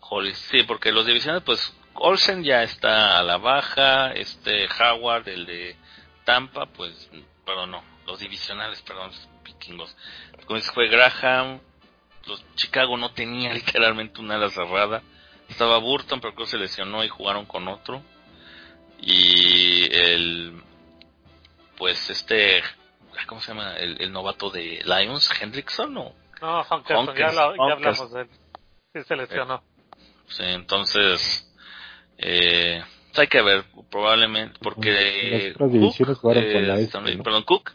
Hollis, 0.01 0.37
sí, 0.37 0.63
porque 0.63 0.91
los 0.91 1.05
divisionales, 1.05 1.43
pues 1.45 1.73
Olsen 1.93 2.43
ya 2.43 2.63
está 2.63 3.17
a 3.17 3.23
la 3.23 3.37
baja, 3.37 4.11
este 4.11 4.67
Howard, 4.67 5.29
el 5.29 5.45
de 5.45 5.75
Tampa, 6.25 6.65
pues, 6.65 7.09
perdón, 7.45 7.71
no, 7.71 7.83
los 8.05 8.19
divisionales, 8.19 8.81
perdón, 8.81 9.11
vikingos. 9.45 9.95
Como 10.45 10.57
dices, 10.57 10.73
fue 10.73 10.89
Graham, 10.89 11.61
los 12.25 12.43
Chicago 12.55 12.97
no 12.97 13.11
tenía 13.11 13.53
literalmente 13.53 14.19
una 14.19 14.35
ala 14.35 14.49
cerrada. 14.49 15.01
Estaba 15.51 15.77
Burton, 15.79 16.19
pero 16.21 16.33
creo 16.33 16.45
que 16.45 16.51
se 16.51 16.57
lesionó 16.57 17.03
y 17.03 17.09
jugaron 17.09 17.45
con 17.45 17.67
otro. 17.67 18.01
Y 18.99 19.93
el, 19.93 20.61
pues 21.77 22.09
este, 22.09 22.63
¿cómo 23.27 23.41
se 23.41 23.49
llama? 23.49 23.75
El, 23.77 24.01
el 24.01 24.11
novato 24.11 24.49
de 24.49 24.81
Lions, 24.85 25.29
Hendrickson, 25.41 25.93
¿no? 25.93 26.13
No, 26.41 26.61
Honkerson, 26.61 27.15
ya, 27.15 27.31
lo- 27.31 27.55
ya 27.55 27.73
hablamos 27.73 28.11
de 28.13 28.21
él. 28.21 28.29
Sí, 28.93 29.03
se 29.03 29.15
lesionó. 29.15 29.61
Sí, 30.27 30.43
entonces, 30.43 31.51
eh, 32.17 32.81
pues 33.07 33.19
hay 33.19 33.27
que 33.27 33.41
ver, 33.41 33.65
probablemente, 33.89 34.57
porque 34.61 34.91
Las 35.47 35.55
otras 35.55 35.71
divisiones 35.73 36.17
jugaron 36.17 36.43
con 36.51 36.67
la 36.67 36.75
eh, 36.77 36.81
este, 36.81 36.91
también- 36.93 37.17
¿no? 37.17 37.23
perdón, 37.23 37.43
Cook, 37.43 37.71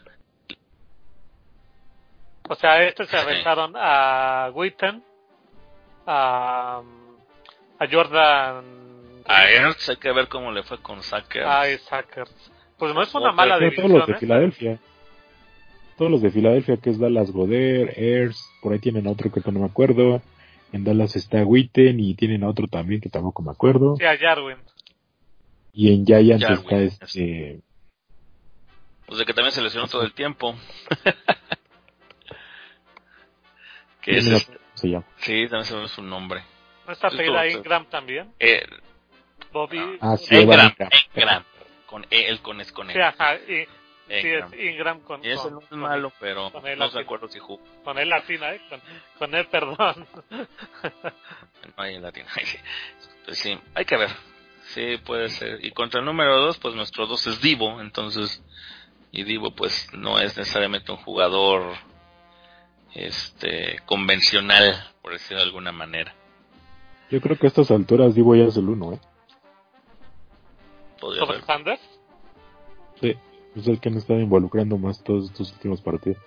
O 2.49 2.55
sea, 2.55 2.81
este 2.83 3.05
se 3.05 3.17
aventaron 3.17 3.73
a 3.75 4.49
Witten, 4.53 5.03
a, 6.05 6.81
a 7.79 7.87
Jordan, 7.91 8.63
a 9.25 9.49
Ernst, 9.49 9.89
hay 9.89 9.97
que 9.97 10.11
ver 10.11 10.27
cómo 10.27 10.51
le 10.51 10.63
fue 10.63 10.81
con 10.81 11.01
Sacker. 11.03 11.43
a 11.43 11.69
Isakers. 11.69 12.33
Pues 12.77 12.93
no 12.93 13.01
es 13.01 13.13
una 13.15 13.31
mala 13.31 13.57
Pero 13.57 13.71
todos 13.71 13.75
división, 13.89 13.99
los 13.99 14.07
de 14.07 14.13
¿eh? 14.13 14.17
Filadelfia. 14.19 14.79
Todos 15.97 16.11
los 16.11 16.21
de 16.21 16.29
Filadelfia, 16.31 16.77
que 16.77 16.91
es 16.91 16.99
Dallas 16.99 17.31
Goder, 17.31 17.89
Ayers, 17.97 18.39
por 18.61 18.73
ahí 18.73 18.79
tienen 18.79 19.07
a 19.07 19.11
otro 19.11 19.31
que 19.31 19.41
no 19.51 19.59
me 19.59 19.65
acuerdo. 19.65 20.21
En 20.71 20.83
Dallas 20.83 21.15
está 21.15 21.43
Witten 21.43 21.99
y 21.99 22.13
tienen 22.13 22.43
a 22.43 22.49
otro 22.49 22.67
también 22.67 23.01
que 23.01 23.09
tampoco 23.09 23.41
me 23.41 23.51
acuerdo. 23.51 23.95
Sí, 23.97 24.05
a 24.05 24.17
Jarwin. 24.17 24.57
Y 25.73 25.93
en 25.93 26.05
Giants 26.05 26.43
Jarwin, 26.43 26.59
está 26.63 26.77
este... 26.81 27.61
Pues 29.07 29.19
de 29.19 29.25
que 29.25 29.33
también 29.33 29.53
se 29.53 29.61
lesionó 29.61 29.87
todo 29.87 30.03
el 30.03 30.13
tiempo. 30.13 30.53
que 34.01 34.17
es 34.17 34.27
este- 34.27 34.57
se 34.75 34.89
llama. 34.89 35.05
sí, 35.17 35.47
también 35.47 35.65
se 35.65 35.75
me 35.75 35.87
su 35.87 36.03
nombre. 36.03 36.43
¿No 36.87 36.93
está 36.93 37.09
Sí, 37.09 37.17
pegada 37.17 37.47
Ingram 37.47 37.85
también? 37.89 38.33
Eh, 38.39 38.65
Bobby. 39.51 39.97
Ah, 40.01 40.17
sí, 40.17 40.35
Engram, 40.35 40.59
Evan 40.59 40.71
Ingram. 40.71 40.89
Engram, 41.13 41.43
con 41.85 42.05
E, 42.09 42.27
el 42.29 42.41
con 42.41 42.61
es 42.61 42.71
con 42.71 42.87
Sí, 42.89 42.97
E. 42.97 43.03
ajá. 43.03 43.35
Y, 43.35 43.39
sí, 43.47 43.67
Engram. 44.09 44.53
es 44.53 44.59
Ingram 44.59 44.99
con, 45.01 45.23
Y 45.25 45.29
ese 45.29 45.41
con, 45.43 45.53
no 45.53 45.59
es 45.59 45.67
con- 45.67 45.79
malo, 45.79 46.13
pero 46.19 46.51
con 46.51 46.65
él 46.65 46.79
no 46.79 46.89
se 46.89 46.99
acuerdo 46.99 47.27
si 47.27 47.39
jugó. 47.39 47.61
con 47.83 47.97
él 47.99 48.09
latina, 48.09 48.51
¿eh? 48.53 48.61
Con, 48.69 48.81
con 49.19 49.35
él, 49.35 49.47
perdón. 49.47 50.07
No 51.77 51.83
hay 51.83 51.99
latín. 51.99 52.23
Pues 53.25 53.39
sí, 53.39 53.59
hay 53.75 53.83
que 53.83 53.97
ver. 53.97 54.09
Sí, 54.73 54.95
puede 55.05 55.27
ser. 55.27 55.59
Y 55.65 55.71
contra 55.71 55.99
el 55.99 56.05
número 56.05 56.37
2, 56.39 56.57
pues 56.59 56.75
nuestro 56.75 57.05
2 57.07 57.27
es 57.27 57.41
Divo, 57.41 57.81
entonces. 57.81 58.41
Y 59.11 59.23
Divo, 59.23 59.53
pues 59.53 59.89
no 59.93 60.17
es 60.17 60.37
necesariamente 60.37 60.93
un 60.93 60.97
jugador 60.99 61.75
este 62.93 63.79
convencional, 63.85 64.91
por 65.01 65.11
decirlo 65.13 65.39
de 65.39 65.43
alguna 65.45 65.71
manera. 65.73 66.13
Yo 67.09 67.21
creo 67.21 67.37
que 67.37 67.47
a 67.47 67.49
estas 67.49 67.71
alturas 67.71 68.15
Divo 68.15 68.35
ya 68.35 68.45
es 68.45 68.57
el 68.57 68.67
uno, 68.69 68.93
¿eh? 68.93 68.99
Podría 70.99 71.25
¿Sobre. 71.25 71.41
Sanders? 71.43 71.81
Sí, 72.99 73.15
es 73.55 73.67
el 73.67 73.79
que 73.79 73.89
me 73.89 73.97
está 73.99 74.13
involucrando 74.13 74.77
más 74.77 75.01
todos 75.03 75.25
estos 75.31 75.51
últimos 75.53 75.81
partidos. 75.81 76.17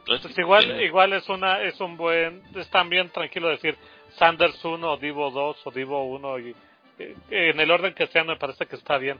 Entonces, 0.00 0.26
Pues 0.34 0.38
igual, 0.38 0.64
tiene- 0.64 0.84
igual 0.84 1.12
es 1.14 1.28
una, 1.30 1.62
es 1.62 1.80
un 1.80 1.96
buen, 1.96 2.42
es 2.54 2.68
también 2.70 3.08
tranquilo 3.10 3.48
decir 3.48 3.76
Sanders 4.18 4.62
1 4.64 4.92
o 4.92 4.96
Divo 4.98 5.30
2 5.30 5.56
o 5.66 5.70
Divo 5.70 6.04
1 6.04 6.38
y 6.40 6.54
eh, 6.98 7.16
en 7.30 7.58
el 7.58 7.70
orden 7.70 7.94
que 7.94 8.06
sean 8.08 8.26
me 8.26 8.36
parece 8.36 8.66
que 8.66 8.76
está 8.76 8.98
bien. 8.98 9.18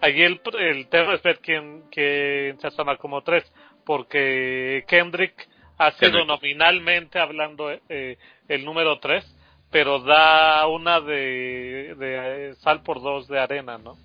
Allí 0.00 0.22
el, 0.22 0.40
el 0.58 0.88
tema 0.88 1.14
es 1.14 1.22
ver 1.22 1.38
quién, 1.40 1.84
quién 1.90 2.58
se 2.60 2.66
asoma 2.66 2.96
como 2.96 3.20
3 3.22 3.44
porque 3.84 4.84
Kendrick 4.88 5.48
ha 5.86 5.92
sido 5.92 6.24
nominalmente 6.24 7.18
hablando 7.18 7.70
eh, 7.88 8.18
el 8.48 8.64
número 8.64 8.98
3 8.98 9.24
pero 9.72 10.00
da 10.00 10.66
una 10.66 11.00
de, 11.00 11.94
de 11.98 12.50
eh, 12.50 12.54
sal 12.56 12.82
por 12.82 13.02
dos 13.02 13.26
de 13.26 13.40
arena, 13.40 13.78
¿no? 13.78 13.96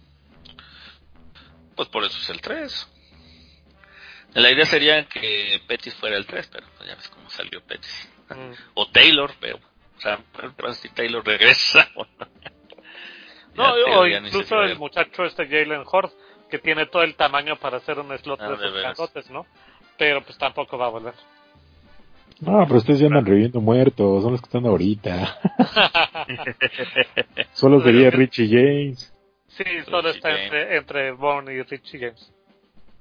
Pues 1.75 1.89
por 1.89 2.05
eso 2.05 2.17
es 2.17 2.29
el 2.29 2.41
3. 2.41 2.87
La 4.33 4.49
idea 4.49 4.65
sería 4.65 5.05
que 5.05 5.61
Pettis 5.67 5.93
fuera 5.95 6.15
el 6.15 6.25
3, 6.25 6.49
pero 6.51 6.65
pues 6.77 6.89
ya 6.89 6.95
ves 6.95 7.09
cómo 7.09 7.29
salió 7.29 7.61
Pettis. 7.61 8.09
Mm. 8.29 8.51
O 8.75 8.87
Taylor, 8.87 9.31
pero. 9.41 9.57
O 9.57 9.99
sea, 9.99 10.19
si 10.73 10.89
Taylor 10.89 11.25
regresa. 11.25 11.89
o 11.95 12.05
no. 13.55 13.73
O 13.99 14.07
incluso 14.07 14.61
el 14.61 14.77
muchacho 14.77 15.25
este 15.25 15.47
Jalen 15.47 15.83
Hurts, 15.85 16.15
que 16.49 16.59
tiene 16.59 16.85
todo 16.85 17.03
el 17.03 17.15
tamaño 17.15 17.57
para 17.57 17.77
hacer 17.77 17.99
un 17.99 18.17
slot 18.17 18.39
Ah, 18.41 18.51
de 18.51 18.57
de 18.57 18.71
grandotes, 18.71 19.29
¿no? 19.29 19.45
Pero 19.97 20.23
pues 20.23 20.37
tampoco 20.37 20.77
va 20.77 20.85
a 20.85 20.91
volver. 20.91 21.15
No, 22.41 22.64
pero 22.68 22.77
ustedes 22.77 22.99
ya 22.99 23.07
andan 23.07 23.26
reviviendo 23.26 23.61
muertos, 23.61 24.22
son 24.23 24.34
los 24.34 24.41
que 24.41 24.45
están 24.45 24.65
ahorita. 24.65 25.38
Solo 27.53 27.81
sería 27.81 28.11
Richie 28.11 28.47
James. 28.47 29.14
sí, 29.47 29.64
solo 29.85 30.09
está 30.09 30.30
entre, 30.43 30.77
entre 30.77 31.11
Bourne 31.14 31.53
y 31.53 31.61
Richie 31.64 31.99
James. 31.99 32.31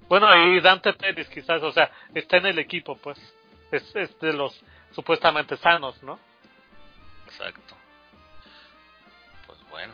Bueno, 0.09 0.27
y 0.47 0.61
Dante 0.61 0.93
Pettis 0.95 1.29
quizás, 1.29 1.63
o 1.63 1.73
sea, 1.73 1.91
está 2.15 2.39
en 2.39 2.47
el 2.47 2.59
equipo, 2.59 2.97
pues. 2.97 3.19
Es, 3.73 3.95
es 3.97 4.19
de 4.21 4.33
los 4.33 4.59
supuestamente 4.93 5.57
sanos, 5.57 6.01
¿no? 6.03 6.19
Exacto. 7.27 7.75
Pues 9.47 9.59
bueno. 9.71 9.93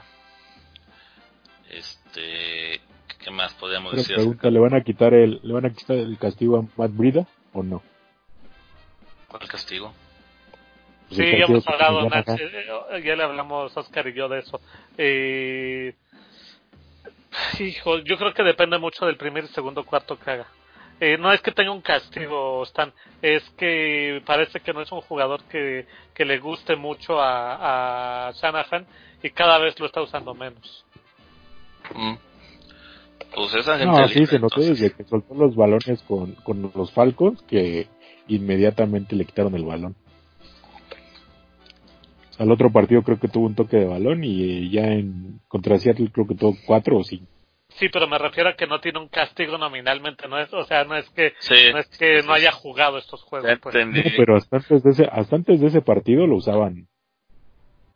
Este. 1.71 2.81
¿Qué 3.19 3.31
más 3.31 3.55
podríamos 3.55 3.93
Pero 3.93 4.03
decir? 4.03 4.17
pregunta, 4.17 4.51
¿le 4.51 4.59
van 4.61 4.75
a 4.75 4.83
quitar 4.83 5.15
el, 5.15 5.41
le 5.43 5.55
van 5.55 5.65
a 5.67 5.71
quitar 5.71 5.97
el 5.97 6.19
castigo 6.19 6.59
a 6.59 6.65
Matt 6.77 6.95
Brida 6.95 7.27
o 7.53 7.63
no? 7.63 7.83
¿Cuál 9.33 9.49
castigo? 9.49 9.93
Pues 11.09 11.19
Sí, 11.19 11.39
ya 11.39 11.47
hemos 11.47 11.67
hablado, 11.67 12.07
eh, 12.07 13.03
ya 13.03 13.17
le 13.17 13.23
hablamos 13.23 13.77
Oscar 13.77 14.07
y 14.09 14.15
yo 14.15 14.29
de 14.29 14.41
eso. 14.41 14.61
Eh, 14.97 15.95
Hijo, 17.59 17.99
yo 18.01 18.19
creo 18.19 18.35
que 18.35 18.43
depende 18.43 18.79
mucho 18.79 19.07
del 19.07 19.17
primer 19.17 19.45
y 19.45 19.49
segundo 19.49 19.85
cuarto 19.85 20.19
que 20.19 20.31
haga. 20.31 20.47
Eh, 21.01 21.17
no 21.19 21.33
es 21.33 21.41
que 21.41 21.51
tenga 21.51 21.73
un 21.73 21.81
castigo, 21.81 22.63
Stan, 22.65 22.93
es 23.23 23.43
que 23.57 24.23
parece 24.25 24.61
que 24.61 24.73
no 24.73 24.83
es 24.83 24.93
un 24.93 25.01
jugador 25.01 25.43
que, 25.45 25.87
que 26.15 26.25
le 26.25 26.39
guste 26.39 26.77
mucho 26.77 27.19
a, 27.19 28.29
a 28.29 28.33
Shanahan 28.33 28.87
y 29.23 29.31
cada 29.31 29.59
vez 29.59 29.79
lo 29.81 29.87
está 29.87 30.03
usando 30.03 30.35
menos. 30.35 30.85
Mm. 31.95 32.15
Pues 33.35 33.55
esa 33.55 33.79
gente 33.79 33.99
No, 33.99 34.09
sí, 34.09 34.27
se 34.27 34.39
notó 34.39 34.61
desde 34.61 34.93
que 34.93 35.05
soltó 35.05 35.35
los 35.35 35.57
balones 35.57 36.03
con, 36.07 36.35
con 36.37 36.71
los 36.75 36.93
Falcons 36.93 37.41
que 37.43 37.89
inmediatamente 38.37 39.17
le 39.17 39.25
quitaron 39.25 39.55
el 39.55 39.65
balón. 39.65 39.95
Al 42.39 42.51
otro 42.51 42.71
partido 42.73 43.03
creo 43.03 43.21
que 43.21 43.29
tuvo 43.29 43.47
un 43.47 43.55
toque 43.55 43.77
de 43.77 43.85
balón 43.87 44.25
y 44.25 44.71
ya 44.71 44.87
en 44.87 45.41
contra 45.49 45.79
Seattle 45.79 46.11
creo 46.13 46.27
que 46.27 46.35
tuvo 46.35 46.57
cuatro 46.67 46.99
o 46.99 47.05
cinco. 47.05 47.27
Sí, 47.69 47.89
pero 47.89 48.07
me 48.07 48.19
refiero 48.19 48.51
a 48.51 48.55
que 48.55 48.67
no 48.67 48.81
tiene 48.81 48.99
un 48.99 49.09
castigo 49.09 49.57
nominalmente, 49.57 50.29
no 50.29 50.39
es, 50.39 50.53
o 50.53 50.65
sea, 50.65 50.85
no 50.85 50.95
es 50.97 51.09
que 51.11 51.33
Sí, 51.39 51.55
no 51.73 51.79
es 51.79 51.89
que 51.99 52.21
sí, 52.21 52.27
no 52.27 52.35
sí. 52.35 52.41
haya 52.41 52.53
jugado 52.53 52.99
estos 52.99 53.23
juegos. 53.23 53.51
Pues. 53.63 53.75
No, 53.87 53.93
pero 54.17 54.37
hasta 54.37 54.57
antes 54.59 54.83
de 54.83 54.91
ese, 54.91 55.05
hasta 55.11 55.37
antes 55.37 55.61
de 55.61 55.69
ese 55.69 55.81
partido 55.81 56.27
lo 56.27 56.37
usaban 56.37 56.75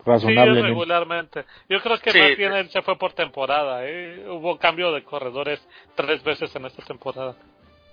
Sí, 0.06 0.12
razonablemente. 0.12 0.68
regularmente. 0.68 1.44
Yo 1.68 1.80
creo 1.82 1.98
que 1.98 2.10
Sí, 2.12 2.18
más 2.18 2.36
bien 2.36 2.52
eh. 2.52 2.60
él 2.60 2.70
se 2.70 2.80
fue 2.82 2.96
por 2.96 3.12
temporada. 3.12 3.80
¿eh? 3.86 4.24
Hubo 4.28 4.56
cambio 4.56 4.92
de 4.92 5.02
corredores 5.02 5.60
tres 5.96 6.22
veces 6.22 6.54
en 6.54 6.64
esta 6.66 6.82
temporada. 6.84 7.34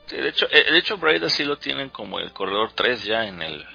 Sí, 0.08 0.18
de 0.18 0.30
hecho, 0.30 0.48
eh, 0.52 0.72
de 0.72 0.78
hecho 0.78 0.98
Brady 0.98 1.30
sí 1.30 1.44
lo 1.44 1.58
tienen 1.58 1.90
como 1.90 2.20
el 2.20 2.32
corredor 2.34 2.72
3 2.74 3.04
ya 3.04 3.26
en 3.28 3.42
el 3.42 3.66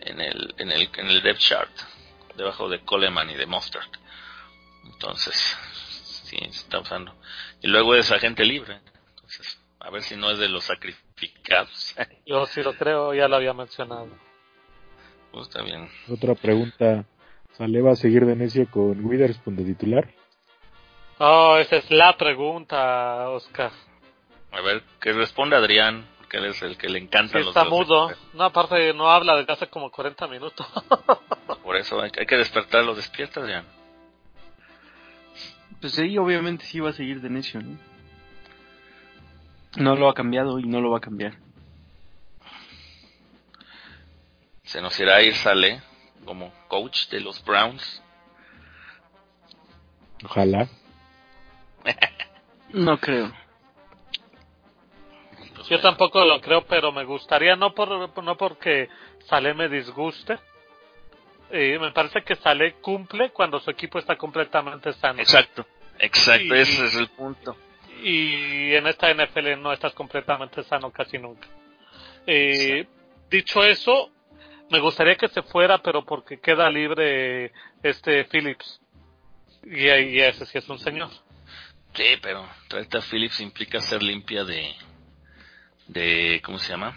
en 0.00 0.20
el 0.20 0.54
en 0.58 0.70
el 0.70 0.88
en 0.96 1.06
el 1.08 1.22
depth 1.22 1.40
chart, 1.40 1.70
debajo 2.36 2.68
de 2.68 2.80
Coleman 2.80 3.30
y 3.30 3.34
de 3.34 3.46
Mustard. 3.46 3.88
Entonces, 4.84 5.34
sí 6.24 6.36
se 6.38 6.46
está 6.46 6.80
usando. 6.80 7.14
Y 7.62 7.68
luego 7.68 7.94
es 7.94 8.10
agente 8.12 8.44
libre. 8.44 8.80
Entonces, 9.14 9.60
a 9.80 9.90
ver 9.90 10.02
si 10.02 10.16
no 10.16 10.30
es 10.30 10.38
de 10.38 10.48
los 10.48 10.64
sacrificados. 10.64 11.94
Yo 12.26 12.46
sí 12.46 12.62
lo 12.62 12.74
creo, 12.74 13.14
ya 13.14 13.28
lo 13.28 13.36
había 13.36 13.52
mencionado. 13.52 14.08
pues 15.32 15.48
está 15.48 15.62
bien. 15.62 15.88
Otra 16.08 16.34
pregunta. 16.34 17.04
¿Sale 17.56 17.80
va 17.80 17.92
a 17.92 17.96
seguir 17.96 18.26
de 18.26 18.36
necio 18.36 18.70
con 18.70 19.02
Witherspoon 19.02 19.56
de 19.56 19.64
titular? 19.64 20.08
Oh, 21.18 21.56
esa 21.58 21.76
es 21.76 21.90
la 21.90 22.14
pregunta, 22.18 23.30
Oscar. 23.30 23.72
A 24.56 24.60
ver, 24.62 24.82
que 25.00 25.12
responde 25.12 25.54
Adrián, 25.56 26.06
que 26.30 26.38
él 26.38 26.46
es 26.46 26.62
el 26.62 26.78
que 26.78 26.88
le 26.88 26.98
Sí, 26.98 27.04
encantan 27.04 27.40
los 27.40 27.48
está 27.48 27.64
mudo. 27.64 28.10
No, 28.32 28.44
aparte 28.44 28.94
no 28.94 29.10
habla 29.10 29.36
desde 29.36 29.52
hace 29.52 29.66
como 29.68 29.90
40 29.90 30.26
minutos. 30.28 30.66
Por 31.62 31.76
eso 31.76 32.00
hay, 32.00 32.10
que- 32.10 32.20
hay 32.20 32.26
que 32.26 32.36
despertarlo, 32.36 32.94
despierta 32.94 33.40
Adrián. 33.40 33.64
Pues 35.80 35.92
sí, 35.94 36.16
obviamente 36.16 36.64
sí 36.64 36.80
va 36.80 36.90
a 36.90 36.92
seguir 36.94 37.20
de 37.20 37.28
necio, 37.28 37.60
¿no? 37.60 37.76
No 39.76 39.94
lo 39.94 40.08
ha 40.08 40.14
cambiado 40.14 40.58
y 40.58 40.64
no 40.64 40.80
lo 40.80 40.90
va 40.90 40.98
a 40.98 41.02
cambiar. 41.02 41.34
Se 44.64 44.80
nos 44.80 44.98
irá 44.98 45.16
a 45.16 45.22
ir 45.22 45.34
Sale 45.34 45.82
como 46.24 46.50
coach 46.68 47.08
de 47.10 47.20
los 47.20 47.44
Browns. 47.44 48.02
Ojalá. 50.24 50.68
No 52.72 52.98
creo. 52.98 53.32
Yo 55.68 55.80
tampoco 55.80 56.24
lo 56.24 56.40
creo, 56.40 56.64
pero 56.66 56.92
me 56.92 57.04
gustaría, 57.04 57.56
no 57.56 57.74
por 57.74 58.22
no 58.22 58.36
porque 58.36 58.88
Saleh 59.26 59.54
me 59.54 59.68
disguste. 59.68 60.38
Eh, 61.50 61.78
me 61.78 61.92
parece 61.92 62.22
que 62.22 62.34
Saleh 62.36 62.74
cumple 62.80 63.30
cuando 63.30 63.60
su 63.60 63.70
equipo 63.70 63.98
está 63.98 64.16
completamente 64.16 64.92
sano. 64.94 65.20
Exacto, 65.20 65.64
exacto, 65.98 66.54
Y- 66.54 66.58
ese 66.58 66.86
es 66.86 66.94
el 66.96 67.08
punto. 67.08 67.56
y 68.02 68.74
en 68.74 68.86
esta 68.88 69.08
NFL 69.10 69.56
no 69.60 69.72
estás 69.72 69.92
completamente 69.94 70.62
sano 70.64 70.90
casi 70.92 71.18
nunca. 71.18 71.48
Eh, 72.26 72.86
dicho 73.30 73.62
eso, 73.64 74.10
me 74.70 74.80
gustaría 74.80 75.16
que 75.16 75.28
se 75.28 75.42
fuera, 75.42 75.78
pero 75.78 76.04
porque 76.04 76.38
queda 76.40 76.68
libre 76.68 77.52
este 77.82 78.24
Phillips. 78.24 78.80
Y, 79.64 79.88
y 79.88 80.20
ese 80.20 80.44
sí 80.46 80.58
es 80.58 80.68
un 80.68 80.78
señor. 80.78 81.10
Sí, 81.94 82.04
pero 82.20 82.46
traerte 82.68 82.98
a 82.98 83.00
Phillips 83.00 83.40
implica 83.40 83.80
ser 83.80 84.02
limpia 84.02 84.44
de, 84.44 84.74
de 85.88 86.40
¿cómo 86.44 86.58
se 86.58 86.70
llama? 86.70 86.96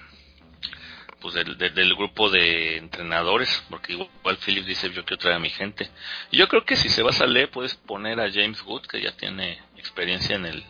Pues 1.21 1.33
del, 1.33 1.57
del- 1.57 1.95
grupo 1.95 2.29
de 2.29 2.77
entrenadores, 2.77 3.63
porque 3.69 3.91
igual 3.93 4.37
Phillips 4.37 4.67
dice 4.67 4.89
yo 4.91 5.03
quiero 5.03 5.17
traer 5.19 5.35
a 5.35 5.39
mi 5.39 5.49
gente. 5.49 5.89
Y 6.31 6.37
yo 6.37 6.47
creo 6.47 6.63
que 6.63 6.77
si 6.77 6.87
se 6.89 7.03
va 7.03 7.09
a 7.09 7.13
salir 7.13 7.49
puedes 7.51 7.75
poner 7.75 8.19
a 8.21 8.31
James 8.31 8.61
Wood, 8.63 8.87
que 8.87 9.01
ya 9.01 9.11
tiene 9.17 9.61
experiencia 9.75 10.37
en 10.37 10.45
el, 10.45 10.63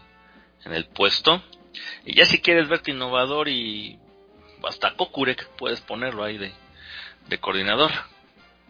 en 0.65 0.73
el 0.73 0.85
puesto. 0.87 1.43
Y 2.03 2.15
ya 2.15 2.25
si 2.25 2.41
quieres 2.41 2.67
verte 2.67 2.89
innovador 2.91 3.47
y 3.47 3.99
hasta 4.67 4.95
Kokurek 4.95 5.49
puedes 5.55 5.81
ponerlo 5.81 6.23
ahí 6.23 6.39
de, 6.39 6.51
de 7.27 7.39
coordinador. 7.39 7.91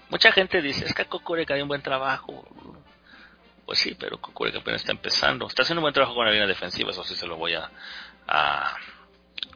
Mucha 0.09 0.33
gente 0.33 0.61
dice, 0.61 0.83
es 0.85 0.93
que 0.93 1.05
Kokurek 1.05 1.49
hay 1.51 1.61
un 1.61 1.69
buen 1.69 1.81
trabajo. 1.81 2.45
Pues 3.65 3.79
sí, 3.79 3.95
pero 3.97 4.19
Kokurek 4.19 4.57
apenas 4.57 4.81
está 4.81 4.91
empezando. 4.91 5.47
Está 5.47 5.61
haciendo 5.61 5.79
un 5.79 5.83
buen 5.83 5.93
trabajo 5.93 6.13
con 6.15 6.25
la 6.25 6.31
línea 6.31 6.45
defensiva, 6.47 6.91
eso 6.91 7.05
sí 7.05 7.15
se 7.15 7.25
lo 7.25 7.37
voy 7.37 7.53
a... 7.53 7.71
a, 8.27 8.75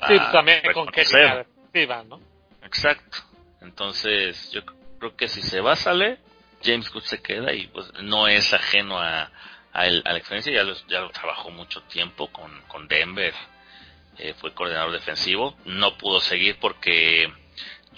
Sí, 0.08 0.16
a 0.20 0.32
también 0.32 0.62
con 0.74 0.88
que 0.88 1.04
reconocer. 1.04 1.48
defensiva, 1.48 2.04
¿no? 2.04 2.20
Exacto. 2.64 3.18
Entonces, 3.62 4.52
yo 4.52 4.62
creo 5.00 5.16
que 5.16 5.28
si 5.28 5.42
se 5.42 5.62
va 5.62 5.74
a 5.74 5.76
salir, 5.76 6.20
James 6.64 6.90
Good 6.92 7.04
se 7.04 7.22
queda 7.22 7.54
y 7.54 7.68
pues 7.68 7.92
no 8.02 8.28
es 8.28 8.54
ajeno 8.54 8.98
a, 9.00 9.32
a, 9.74 9.86
el- 9.88 10.02
a 10.06 10.12
la 10.14 10.18
experiencia. 10.18 10.54
Ya 10.54 10.64
lo, 10.64 10.74
ya 10.88 11.00
lo 11.02 11.10
trabajó 11.12 11.50
mucho 11.52 11.82
tiempo 11.84 12.28
con, 12.32 12.62
con 12.68 12.88
Denver. 12.88 13.34
Eh, 14.18 14.34
fue 14.36 14.54
coordinador 14.54 14.92
defensivo. 14.92 15.58
No 15.66 15.98
pudo 15.98 16.20
seguir 16.22 16.58
porque 16.60 17.32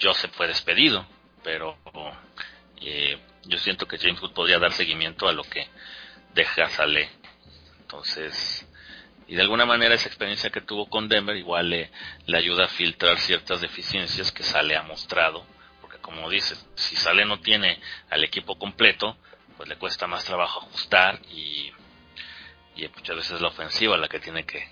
Joseph 0.00 0.32
fue 0.34 0.46
despedido. 0.48 1.06
Pero 1.44 1.76
eh, 2.80 3.18
yo 3.44 3.58
siento 3.58 3.86
que 3.86 3.98
James 3.98 4.20
Good 4.20 4.32
podría 4.32 4.58
dar 4.58 4.72
seguimiento 4.72 5.28
a 5.28 5.32
lo 5.32 5.42
que 5.44 5.68
deja 6.34 6.68
Saleh. 6.68 7.08
Entonces, 7.80 8.66
y 9.28 9.34
de 9.34 9.42
alguna 9.42 9.66
manera 9.66 9.94
esa 9.94 10.08
experiencia 10.08 10.50
que 10.50 10.60
tuvo 10.60 10.88
con 10.88 11.08
Denver 11.08 11.36
igual 11.36 11.70
le, 11.70 11.90
le 12.26 12.38
ayuda 12.38 12.66
a 12.66 12.68
filtrar 12.68 13.18
ciertas 13.18 13.60
deficiencias 13.60 14.30
que 14.30 14.42
Sale 14.42 14.76
ha 14.76 14.82
mostrado, 14.82 15.44
porque 15.80 15.98
como 15.98 16.30
dices, 16.30 16.64
si 16.76 16.96
Sale 16.96 17.24
no 17.24 17.40
tiene 17.40 17.80
al 18.10 18.22
equipo 18.22 18.58
completo, 18.58 19.16
pues 19.56 19.68
le 19.68 19.76
cuesta 19.76 20.06
más 20.06 20.24
trabajo 20.24 20.60
ajustar 20.60 21.20
y, 21.30 21.72
y 22.76 22.88
muchas 22.88 23.16
veces 23.16 23.32
es 23.32 23.40
la 23.40 23.48
ofensiva 23.48 23.96
la 23.96 24.08
que 24.08 24.20
tiene 24.20 24.44
que, 24.44 24.68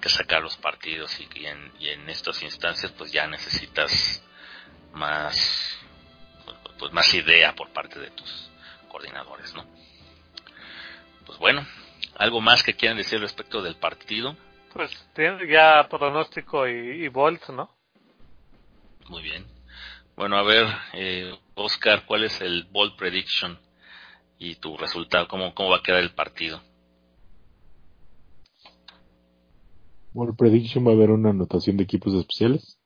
que 0.00 0.08
sacar 0.08 0.42
los 0.42 0.56
partidos 0.56 1.18
y, 1.20 1.46
en, 1.46 1.72
y 1.78 1.88
en 1.88 2.08
estas 2.08 2.42
instancias 2.42 2.92
pues 2.92 3.12
ya 3.12 3.26
necesitas 3.26 4.22
más 4.92 5.78
pues 6.78 6.92
más 6.92 7.12
idea 7.14 7.54
por 7.54 7.72
parte 7.72 7.98
de 8.00 8.10
tus 8.10 8.50
coordinadores, 8.88 9.54
¿no? 9.54 9.64
Pues 11.24 11.38
bueno, 11.38 11.64
algo 12.16 12.40
más 12.40 12.62
que 12.62 12.74
quieran 12.74 12.98
decir 12.98 13.20
respecto 13.20 13.62
del 13.62 13.76
partido. 13.76 14.36
Pues 14.72 14.90
ya 15.50 15.86
pronóstico 15.88 16.66
y, 16.68 17.04
y 17.04 17.08
Bolt, 17.08 17.48
¿no? 17.50 17.70
Muy 19.08 19.22
bien. 19.22 19.44
Bueno, 20.16 20.36
a 20.36 20.42
ver, 20.42 20.66
eh, 20.94 21.32
Oscar, 21.54 22.04
¿cuál 22.06 22.24
es 22.24 22.40
el 22.40 22.64
ball 22.70 22.94
prediction 22.96 23.58
y 24.38 24.56
tu 24.56 24.76
resultado? 24.76 25.26
¿Cómo, 25.28 25.54
cómo 25.54 25.70
va 25.70 25.78
a 25.78 25.82
quedar 25.82 26.02
el 26.02 26.14
partido? 26.14 26.60
Por 30.12 30.36
prediction 30.36 30.86
va 30.86 30.90
a 30.90 30.94
haber 30.94 31.10
una 31.10 31.30
anotación 31.30 31.76
de 31.76 31.84
equipos 31.84 32.14
especiales. 32.14 32.78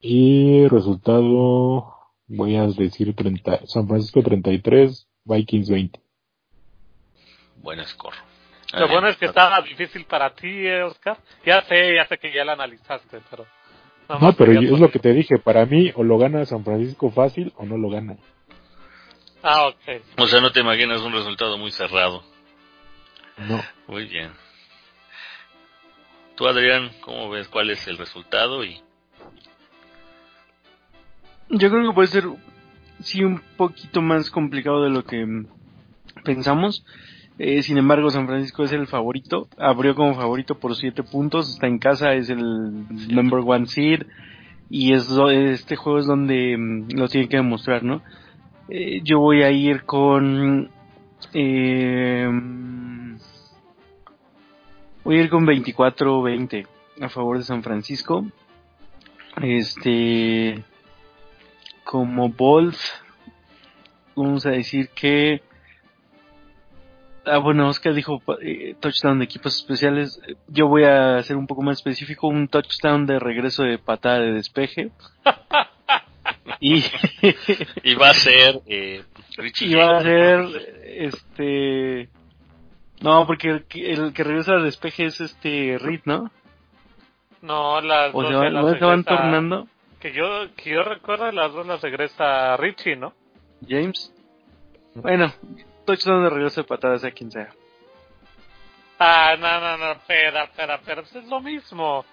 Y 0.00 0.68
resultado, 0.68 1.92
voy 2.28 2.54
a 2.54 2.66
decir 2.68 3.14
30, 3.14 3.66
San 3.66 3.88
Francisco 3.88 4.22
33, 4.22 5.08
Vikings 5.24 5.68
20. 5.68 6.07
Buen 7.62 7.84
score. 7.86 8.16
Lo 8.74 8.86
bueno 8.88 9.08
es 9.08 9.16
que 9.16 9.26
estaba 9.26 9.60
difícil 9.62 10.04
para 10.04 10.34
ti, 10.34 10.46
eh, 10.48 10.82
Oscar. 10.82 11.16
Ya 11.44 11.62
sé, 11.62 11.94
ya 11.94 12.06
sé 12.06 12.18
que 12.18 12.32
ya 12.32 12.44
lo 12.44 12.52
analizaste, 12.52 13.20
pero... 13.30 13.46
No, 14.20 14.32
pero 14.32 14.52
yo- 14.52 14.74
es 14.74 14.80
lo 14.80 14.90
que 14.90 14.98
te 14.98 15.12
dije, 15.12 15.38
para 15.38 15.64
mí 15.66 15.92
o 15.94 16.02
lo 16.02 16.18
gana 16.18 16.44
San 16.46 16.64
Francisco 16.64 17.10
fácil 17.10 17.52
o 17.56 17.64
no 17.66 17.76
lo 17.78 17.88
gana. 17.90 18.16
Ah, 19.42 19.68
ok. 19.68 20.02
O 20.18 20.26
sea, 20.26 20.40
no 20.40 20.50
te 20.50 20.60
imaginas 20.60 21.00
un 21.02 21.12
resultado 21.12 21.56
muy 21.58 21.70
cerrado. 21.70 22.22
No. 23.36 23.62
Muy 23.86 24.06
bien. 24.06 24.32
Tú, 26.36 26.46
Adrián, 26.46 26.90
¿cómo 27.00 27.28
ves 27.30 27.48
cuál 27.48 27.70
es 27.70 27.86
el 27.88 27.98
resultado? 27.98 28.64
Y 28.64 28.80
Yo 31.50 31.70
creo 31.70 31.88
que 31.88 31.94
puede 31.94 32.08
ser, 32.08 32.24
sí, 33.00 33.22
un 33.24 33.40
poquito 33.56 34.02
más 34.02 34.30
complicado 34.30 34.82
de 34.84 34.90
lo 34.90 35.04
que 35.04 35.24
mm, 35.24 35.46
pensamos. 36.24 36.84
Eh, 37.38 37.62
sin 37.62 37.78
embargo, 37.78 38.10
San 38.10 38.26
Francisco 38.26 38.64
es 38.64 38.72
el 38.72 38.86
favorito. 38.86 39.48
Abrió 39.58 39.94
como 39.94 40.14
favorito 40.14 40.58
por 40.58 40.74
7 40.74 41.02
puntos. 41.04 41.50
Está 41.50 41.68
en 41.68 41.78
casa, 41.78 42.14
es 42.14 42.30
el 42.30 42.86
number 43.14 43.40
one 43.46 43.66
seed. 43.66 44.02
Y 44.68 44.92
es, 44.92 45.08
este 45.30 45.76
juego 45.76 46.00
es 46.00 46.06
donde 46.06 46.56
mm, 46.58 46.88
lo 46.96 47.08
tiene 47.08 47.28
que 47.28 47.36
demostrar, 47.36 47.84
¿no? 47.84 48.02
Eh, 48.68 49.00
yo 49.04 49.20
voy 49.20 49.42
a 49.42 49.50
ir 49.50 49.84
con 49.84 50.70
Eh, 51.32 52.28
voy 55.04 55.18
a 55.18 55.22
ir 55.22 55.30
con 55.30 55.46
24-20 55.46 56.66
a 57.00 57.08
favor 57.08 57.38
de 57.38 57.44
San 57.44 57.62
Francisco. 57.62 58.26
Este, 59.40 60.64
como 61.84 62.28
Bolt, 62.30 62.76
vamos 64.16 64.44
a 64.46 64.50
decir 64.50 64.88
que 64.90 65.42
Ah, 67.30 67.38
bueno, 67.38 67.68
Oscar 67.68 67.94
dijo 67.94 68.22
eh, 68.40 68.74
touchdown 68.80 69.18
de 69.18 69.24
equipos 69.24 69.56
especiales. 69.56 70.20
Yo 70.48 70.68
voy 70.68 70.84
a 70.84 71.22
ser 71.22 71.36
un 71.36 71.46
poco 71.46 71.62
más 71.62 71.78
específico, 71.78 72.28
un 72.28 72.48
touchdown 72.48 73.06
de 73.06 73.18
regreso 73.18 73.62
de 73.62 73.78
patada 73.78 74.20
de 74.20 74.32
despeje. 74.32 74.90
y, 76.60 76.84
y 77.82 77.94
va 77.94 78.10
a 78.10 78.14
ser 78.14 78.60
eh, 78.66 79.02
Y 79.60 79.74
va 79.74 79.98
a 79.98 80.02
ser 80.02 80.40
este 80.84 82.08
no, 83.00 83.26
porque 83.26 83.48
el, 83.48 83.64
el, 83.74 84.12
que 84.12 84.24
regresa 84.24 84.54
de 84.56 84.64
despeje 84.64 85.06
es 85.06 85.20
este 85.20 85.78
Reed, 85.78 86.00
¿no? 86.04 86.30
No, 87.42 87.80
las 87.80 88.12
o 88.12 88.22
dos 88.22 88.44
se, 88.44 88.50
las 88.50 88.78
se 88.78 88.84
van 88.84 89.04
tornando. 89.04 89.68
Que 90.00 90.12
yo, 90.12 90.26
que 90.56 90.70
yo 90.70 90.82
recuerdo 90.82 91.30
las 91.30 91.52
dos 91.52 91.66
las 91.66 91.80
regresa 91.80 92.56
Richie, 92.56 92.96
¿no? 92.96 93.12
James. 93.66 94.12
Bueno, 94.94 95.32
touchdown 95.88 96.22
de 96.22 96.30
regreso 96.30 96.60
de 96.60 96.68
patadas 96.68 97.02
a 97.02 97.10
quien 97.10 97.32
sea. 97.32 97.48
Ah, 98.98 99.36
no, 99.38 99.60
no, 99.60 99.78
no, 99.78 99.92
espera, 99.92 100.44
espera, 100.44 100.74
espera, 100.74 101.02
pues 101.02 101.16
es 101.16 101.24
lo 101.24 101.40
mismo. 101.40 102.04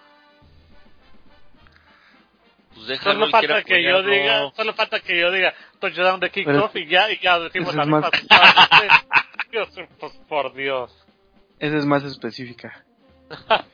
Pues 2.74 3.00
solo 3.00 3.30
falta 3.30 3.64
que 3.64 3.84
yo 3.84 4.02
diga, 4.02 4.52
solo 4.56 4.74
falta 4.74 5.00
que 5.02 5.20
yo 5.20 5.30
diga 5.32 5.54
touchdown 5.80 6.22
de 6.22 6.30
kickoff 6.30 6.74
y 6.76 6.88
ya, 6.88 7.12
y 7.12 7.20
ya 7.20 7.40
decimos 7.40 7.76
la 7.76 7.86
misma 7.86 8.10
Dios, 9.52 9.70
pues 10.00 10.14
por 10.30 10.54
Dios. 10.54 10.94
Esa 11.60 11.78
es 11.78 11.86
más 11.86 12.04
específica. 12.04 12.86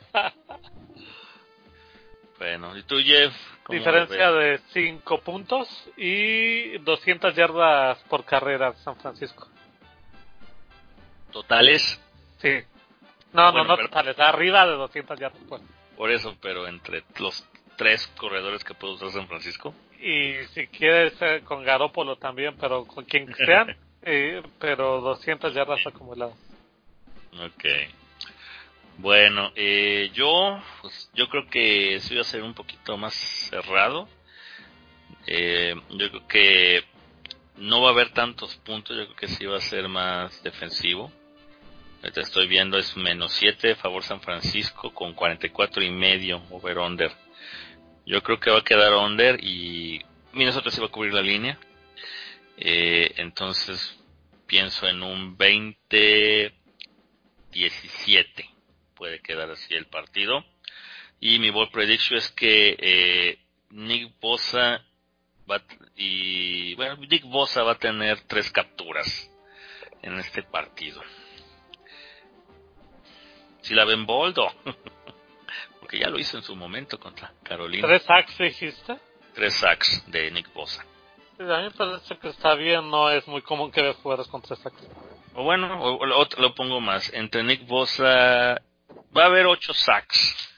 bueno, 2.39 2.75
¿y 2.77 2.83
tú, 2.83 2.97
Jeff? 3.03 3.33
Diferencia 3.69 4.31
de 4.31 4.59
5 4.73 5.21
puntos 5.21 5.67
y 5.95 6.77
200 6.79 7.35
yardas 7.35 7.99
por 8.09 8.25
carrera 8.25 8.73
San 8.83 8.95
Francisco. 8.97 9.47
¿Totales? 11.31 12.01
Sí. 12.39 12.59
No, 13.33 13.51
no, 13.51 13.63
no 13.63 13.77
totales, 13.77 14.19
arriba 14.19 14.65
de 14.65 14.73
200 14.73 15.19
yardas. 15.19 15.41
Pues. 15.47 15.61
Por 15.95 16.11
eso, 16.11 16.35
pero 16.41 16.67
entre 16.67 17.03
los 17.19 17.47
tres 17.77 18.05
corredores 18.17 18.63
que 18.63 18.73
puede 18.73 18.93
usar 18.93 19.11
San 19.11 19.27
Francisco. 19.27 19.73
Y 19.99 20.43
si 20.53 20.67
quieres 20.67 21.13
eh, 21.21 21.41
con 21.43 21.63
Garópolo 21.63 22.17
también, 22.17 22.55
pero 22.59 22.85
con 22.85 23.05
quien 23.05 23.33
sean, 23.35 23.75
eh, 24.01 24.41
pero 24.59 24.99
200 25.01 25.53
yardas 25.53 25.85
acumuladas. 25.85 26.35
Ok. 27.39 27.65
Bueno, 28.97 29.51
eh, 29.55 30.11
yo, 30.13 30.61
pues, 30.81 31.09
yo 31.13 31.29
creo 31.29 31.47
que 31.49 31.99
sí 32.01 32.15
va 32.15 32.21
a 32.21 32.25
ser 32.25 32.43
un 32.43 32.53
poquito 32.53 32.97
más 32.97 33.13
cerrado. 33.13 34.07
Eh, 35.27 35.75
yo 35.89 36.09
creo 36.09 36.27
que 36.27 36.83
no 37.57 37.81
va 37.81 37.89
a 37.89 37.93
haber 37.93 38.11
tantos 38.11 38.55
puntos, 38.57 38.97
yo 38.97 39.05
creo 39.05 39.15
que 39.15 39.27
sí 39.27 39.45
va 39.45 39.57
a 39.57 39.61
ser 39.61 39.87
más 39.87 40.43
defensivo. 40.43 41.11
Ahorita 42.01 42.21
estoy 42.21 42.47
viendo 42.47 42.79
es 42.79 42.97
menos 42.97 43.31
7 43.33 43.75
favor 43.75 44.01
San 44.03 44.21
Francisco 44.21 44.91
con 44.91 45.13
44 45.13 45.83
y 45.83 45.91
medio 45.91 46.41
over 46.49 46.79
under. 46.79 47.11
Yo 48.07 48.23
creo 48.23 48.39
que 48.39 48.49
va 48.49 48.57
a 48.57 48.63
quedar 48.63 48.93
under 48.93 49.39
y 49.43 50.01
Minnesota 50.33 50.71
sí 50.71 50.81
va 50.81 50.87
a 50.87 50.91
cubrir 50.91 51.13
la 51.13 51.21
línea. 51.21 51.59
Eh, 52.57 53.13
entonces 53.17 53.99
pienso 54.47 54.87
en 54.87 55.03
un 55.03 55.37
20-17. 55.37 56.51
Puede 58.95 59.19
quedar 59.19 59.51
así 59.51 59.75
el 59.75 59.85
partido. 59.85 60.43
Y 61.19 61.37
mi 61.37 61.51
ball 61.51 61.69
prediction 61.69 62.17
es 62.17 62.31
que 62.31 62.77
eh, 62.79 63.37
Nick 63.69 64.19
Bosa 64.19 64.83
va 65.49 65.61
y 65.95 66.73
bueno 66.73 66.95
Nick 66.95 67.25
Bosa 67.25 67.61
va 67.61 67.73
a 67.73 67.77
tener 67.77 68.21
tres 68.21 68.49
capturas 68.49 69.31
en 70.01 70.17
este 70.17 70.41
partido. 70.41 70.99
Si 73.61 73.73
la 73.73 73.85
ven 73.85 74.05
boldo. 74.05 74.51
Porque 75.79 75.99
ya 75.99 76.09
lo 76.09 76.19
hizo 76.19 76.37
en 76.37 76.43
su 76.43 76.55
momento 76.55 76.99
contra 76.99 77.33
Carolina. 77.43 77.87
¿Tres 77.87 78.03
sacks 78.03 78.37
dijiste? 78.37 78.97
Tres 79.33 79.55
sacks 79.55 80.03
de 80.11 80.31
Nick 80.31 80.53
Bosa. 80.53 80.85
a 81.39 81.43
mí 81.43 81.63
me 81.63 81.71
parece 81.71 82.17
que 82.17 82.29
está 82.29 82.55
bien, 82.55 82.89
no 82.89 83.09
es 83.09 83.27
muy 83.27 83.41
común 83.41 83.71
que 83.71 83.81
veas 83.81 83.97
jugadores 83.97 84.29
con 84.29 84.41
tres 84.41 84.59
sacks. 84.59 84.87
O 85.33 85.43
bueno, 85.43 85.81
o, 85.81 86.05
lo 86.05 86.55
pongo 86.55 86.81
más. 86.81 87.11
Entre 87.13 87.43
Nick 87.43 87.65
Bosa 87.65 88.61
va 89.15 89.23
a 89.23 89.25
haber 89.25 89.45
ocho 89.45 89.73
sacks. 89.73 90.49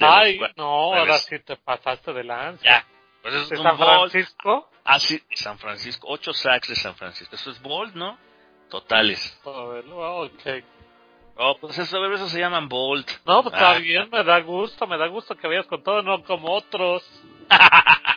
Ay, 0.00 0.40
no, 0.56 0.94
ahora 0.94 1.18
sí 1.18 1.38
te 1.40 1.56
pasaste 1.56 2.12
de 2.12 2.24
lanza. 2.24 2.64
Ya. 2.64 2.86
Pues 3.22 3.34
es 3.34 3.48
¿De 3.50 3.56
San 3.56 3.78
Francisco? 3.78 4.70
Ah, 4.84 4.98
sí, 4.98 5.22
San 5.34 5.58
Francisco. 5.58 6.08
Ocho 6.10 6.32
sacks 6.32 6.68
de 6.68 6.74
San 6.74 6.96
Francisco. 6.96 7.36
Eso 7.36 7.50
es 7.50 7.62
bold, 7.62 7.94
¿no? 7.94 8.18
Totales. 8.68 9.38
ok. 9.44 10.64
Oh, 11.36 11.56
pues 11.58 11.78
eso, 11.78 12.04
eso 12.12 12.28
se 12.28 12.38
llaman 12.38 12.68
Bolt. 12.68 13.10
No, 13.24 13.42
pues 13.42 13.54
está 13.54 13.70
ah. 13.72 13.78
bien, 13.78 14.08
me 14.10 14.22
da 14.22 14.40
gusto, 14.40 14.86
me 14.86 14.98
da 14.98 15.06
gusto 15.06 15.36
que 15.36 15.46
vayas 15.46 15.66
con 15.66 15.82
todo, 15.82 16.02
no 16.02 16.22
como 16.24 16.52
otros. 16.52 17.02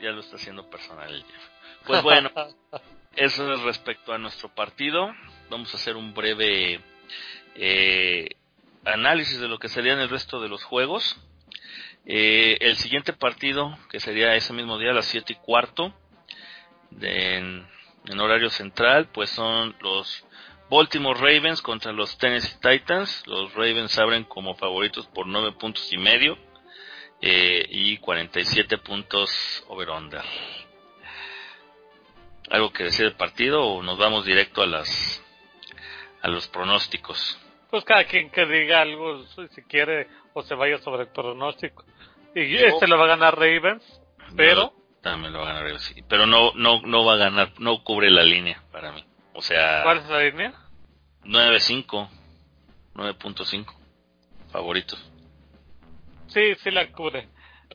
ya 0.00 0.10
lo 0.10 0.20
está 0.20 0.36
haciendo 0.36 0.68
personal 0.70 1.24
Pues 1.84 2.02
bueno, 2.02 2.30
eso 3.16 3.52
es 3.52 3.60
respecto 3.62 4.12
a 4.12 4.18
nuestro 4.18 4.48
partido. 4.54 5.12
Vamos 5.50 5.72
a 5.72 5.78
hacer 5.78 5.96
un 5.96 6.12
breve 6.12 6.80
eh, 7.54 8.28
análisis 8.84 9.40
de 9.40 9.48
lo 9.48 9.58
que 9.58 9.68
serían 9.68 9.98
el 9.98 10.10
resto 10.10 10.40
de 10.40 10.48
los 10.48 10.62
juegos. 10.64 11.18
Eh, 12.04 12.58
el 12.60 12.76
siguiente 12.76 13.12
partido, 13.12 13.76
que 13.90 14.00
sería 14.00 14.34
ese 14.34 14.52
mismo 14.52 14.78
día 14.78 14.90
a 14.90 14.94
las 14.94 15.06
7 15.06 15.32
y 15.32 15.36
cuarto, 15.36 15.94
en 17.00 17.66
horario 18.18 18.50
central, 18.50 19.08
pues 19.12 19.30
son 19.30 19.76
los 19.80 20.24
Baltimore 20.70 21.18
Ravens 21.18 21.62
contra 21.62 21.92
los 21.92 22.18
Tennessee 22.18 22.58
Titans. 22.60 23.26
Los 23.26 23.54
Ravens 23.54 23.98
abren 23.98 24.24
como 24.24 24.54
favoritos 24.54 25.06
por 25.08 25.26
9 25.26 25.52
puntos 25.52 25.90
y 25.92 25.98
medio 25.98 26.36
eh, 27.20 27.66
y 27.70 27.96
47 27.98 28.78
puntos 28.78 29.64
over-under. 29.68 30.22
¿Algo 32.50 32.72
que 32.72 32.84
decir 32.84 33.06
del 33.06 33.16
partido 33.16 33.64
o 33.64 33.82
nos 33.82 33.98
vamos 33.98 34.24
directo 34.24 34.62
a 34.62 34.66
las 34.66 35.24
a 36.22 36.28
los 36.28 36.48
pronósticos? 36.48 37.38
Pues 37.70 37.84
cada 37.84 38.04
quien 38.04 38.30
que 38.30 38.46
diga 38.46 38.80
algo 38.80 39.24
si 39.26 39.62
quiere 39.62 40.08
o 40.32 40.42
se 40.42 40.54
vaya 40.54 40.78
sobre 40.78 41.02
el 41.02 41.08
pronóstico. 41.08 41.84
Y 42.34 42.56
este 42.56 42.86
lo 42.86 42.98
va 42.98 43.04
a 43.04 43.08
ganar 43.08 43.34
Ravens, 43.36 43.84
pero 44.36 44.72
también 45.02 45.32
lo 45.32 45.40
va 45.40 45.46
a 45.46 45.48
ganar 45.48 45.64
Ravens, 45.64 45.94
pero 46.08 46.26
no 46.26 46.52
no 46.54 46.80
no 46.82 47.04
va 47.04 47.14
a 47.14 47.16
ganar, 47.16 47.52
no 47.58 47.82
cubre 47.82 48.10
la 48.10 48.22
línea 48.22 48.62
para 48.70 48.92
mí. 48.92 49.04
O 49.34 49.42
sea... 49.42 49.82
¿Cuál 49.82 49.98
es 49.98 50.08
la 50.08 50.20
línea? 50.20 50.52
9.5. 51.24 52.08
9.5. 52.94 53.74
Favoritos. 54.50 54.98
Sí, 56.28 56.54
sí 56.62 56.70
la 56.70 56.90
cubre. 56.90 57.28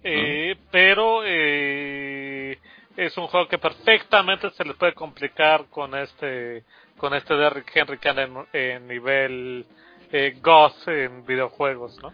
Eh, 0.04 0.56
Pero 0.72 1.22
eh, 1.26 2.60
es 2.98 3.18
un 3.18 3.28
juego 3.28 3.48
que 3.48 3.58
perfectamente 3.58 4.50
se 4.52 4.66
le 4.66 4.74
puede 4.74 4.94
complicar 4.94 5.66
con 5.70 5.96
este 5.96 6.64
con 6.98 7.14
este 7.14 7.36
Derrick 7.36 7.72
Henry 7.76 7.98
que 7.98 8.10
anda 8.10 8.48
en, 8.54 8.88
nivel 8.88 9.66
eh, 10.12 10.38
Goss 10.42 10.88
en 10.88 11.26
videojuegos, 11.26 11.98
¿no? 12.02 12.14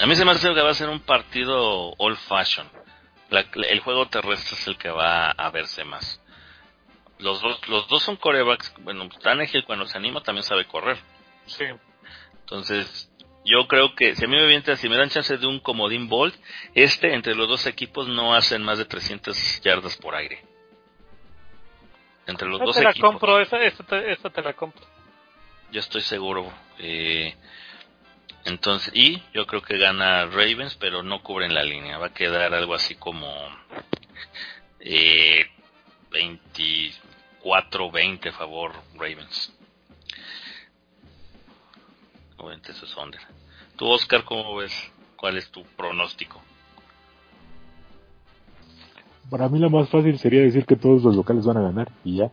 A 0.00 0.06
mí 0.06 0.14
se 0.16 0.24
me 0.24 0.32
hace 0.32 0.52
que 0.52 0.60
va 0.60 0.70
a 0.70 0.74
ser 0.74 0.88
un 0.88 1.00
partido 1.00 1.92
old 1.98 2.18
fashion. 2.18 2.68
el 3.30 3.80
juego 3.80 4.08
terrestre 4.08 4.56
es 4.58 4.66
el 4.66 4.76
que 4.76 4.90
va 4.90 5.30
a 5.30 5.50
verse 5.50 5.84
más 5.84 6.21
los 7.22 7.40
dos, 7.40 7.68
los 7.68 7.88
dos 7.88 8.02
son 8.02 8.16
corebacks. 8.16 8.74
Bueno, 8.80 9.08
Tannehill 9.22 9.64
cuando 9.64 9.86
se 9.86 9.96
anima 9.96 10.22
también 10.22 10.42
sabe 10.42 10.66
correr. 10.66 10.98
Sí. 11.46 11.64
Entonces, 12.40 13.10
yo 13.44 13.66
creo 13.66 13.94
que 13.94 14.14
si 14.14 14.24
a 14.24 14.28
mí 14.28 14.36
me 14.36 14.46
viene, 14.46 14.76
si 14.76 14.88
me 14.88 14.96
dan 14.96 15.08
chance 15.08 15.36
de 15.36 15.46
un 15.46 15.60
comodín 15.60 16.08
bolt, 16.08 16.34
este 16.74 17.14
entre 17.14 17.34
los 17.34 17.48
dos 17.48 17.66
equipos 17.66 18.08
no 18.08 18.34
hacen 18.34 18.62
más 18.62 18.78
de 18.78 18.84
300 18.84 19.60
yardas 19.62 19.96
por 19.96 20.14
aire. 20.14 20.44
Entre 22.26 22.48
los 22.48 22.60
dos 22.60 22.76
te 22.76 22.84
la 22.84 22.94
compro, 22.94 23.40
esa, 23.40 23.58
te, 23.58 24.16
te 24.16 24.42
la 24.42 24.52
compro. 24.52 24.84
Yo 25.72 25.80
estoy 25.80 26.02
seguro. 26.02 26.52
Eh, 26.78 27.34
entonces, 28.44 28.92
y 28.94 29.22
yo 29.32 29.46
creo 29.46 29.62
que 29.62 29.78
gana 29.78 30.26
Ravens, 30.26 30.76
pero 30.76 31.02
no 31.02 31.22
cubren 31.22 31.54
la 31.54 31.64
línea. 31.64 31.98
Va 31.98 32.06
a 32.06 32.14
quedar 32.14 32.54
algo 32.54 32.74
así 32.74 32.94
como 32.94 33.34
eh, 34.80 35.46
20, 36.10 36.92
4-20 37.42 38.32
favor 38.32 38.72
Ravens. 38.94 39.52
Obviamente 42.36 42.72
eso 42.72 42.86
es 42.86 42.96
under. 42.96 43.20
Tú, 43.76 43.86
Oscar, 43.88 44.24
¿cómo 44.24 44.56
ves? 44.56 44.72
¿Cuál 45.16 45.36
es 45.36 45.50
tu 45.50 45.62
pronóstico? 45.76 46.40
Para 49.30 49.48
mí 49.48 49.58
lo 49.58 49.70
más 49.70 49.88
fácil 49.88 50.18
sería 50.18 50.42
decir 50.42 50.66
que 50.66 50.76
todos 50.76 51.02
los 51.04 51.16
locales 51.16 51.46
van 51.46 51.56
a 51.56 51.62
ganar 51.62 51.90
y 52.04 52.16
ya. 52.16 52.30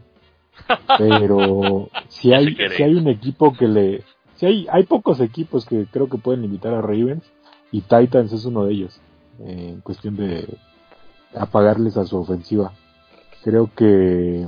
Pero 0.97 1.89
si 2.09 2.33
hay, 2.33 2.55
si 2.75 2.83
hay 2.83 2.95
un 2.95 3.07
equipo 3.07 3.53
que 3.53 3.67
le, 3.67 4.03
si 4.35 4.45
hay, 4.45 4.67
hay 4.71 4.83
pocos 4.83 5.19
equipos 5.19 5.65
que 5.65 5.85
creo 5.91 6.09
que 6.09 6.17
pueden 6.17 6.41
limitar 6.41 6.73
a 6.73 6.81
Ravens 6.81 7.23
y 7.71 7.81
Titans 7.81 8.31
es 8.33 8.45
uno 8.45 8.65
de 8.65 8.73
ellos, 8.73 8.99
eh, 9.39 9.71
en 9.73 9.81
cuestión 9.81 10.15
de 10.15 10.57
apagarles 11.35 11.97
a 11.97 12.05
su 12.05 12.17
ofensiva. 12.17 12.73
Creo 13.43 13.69
que 13.73 14.47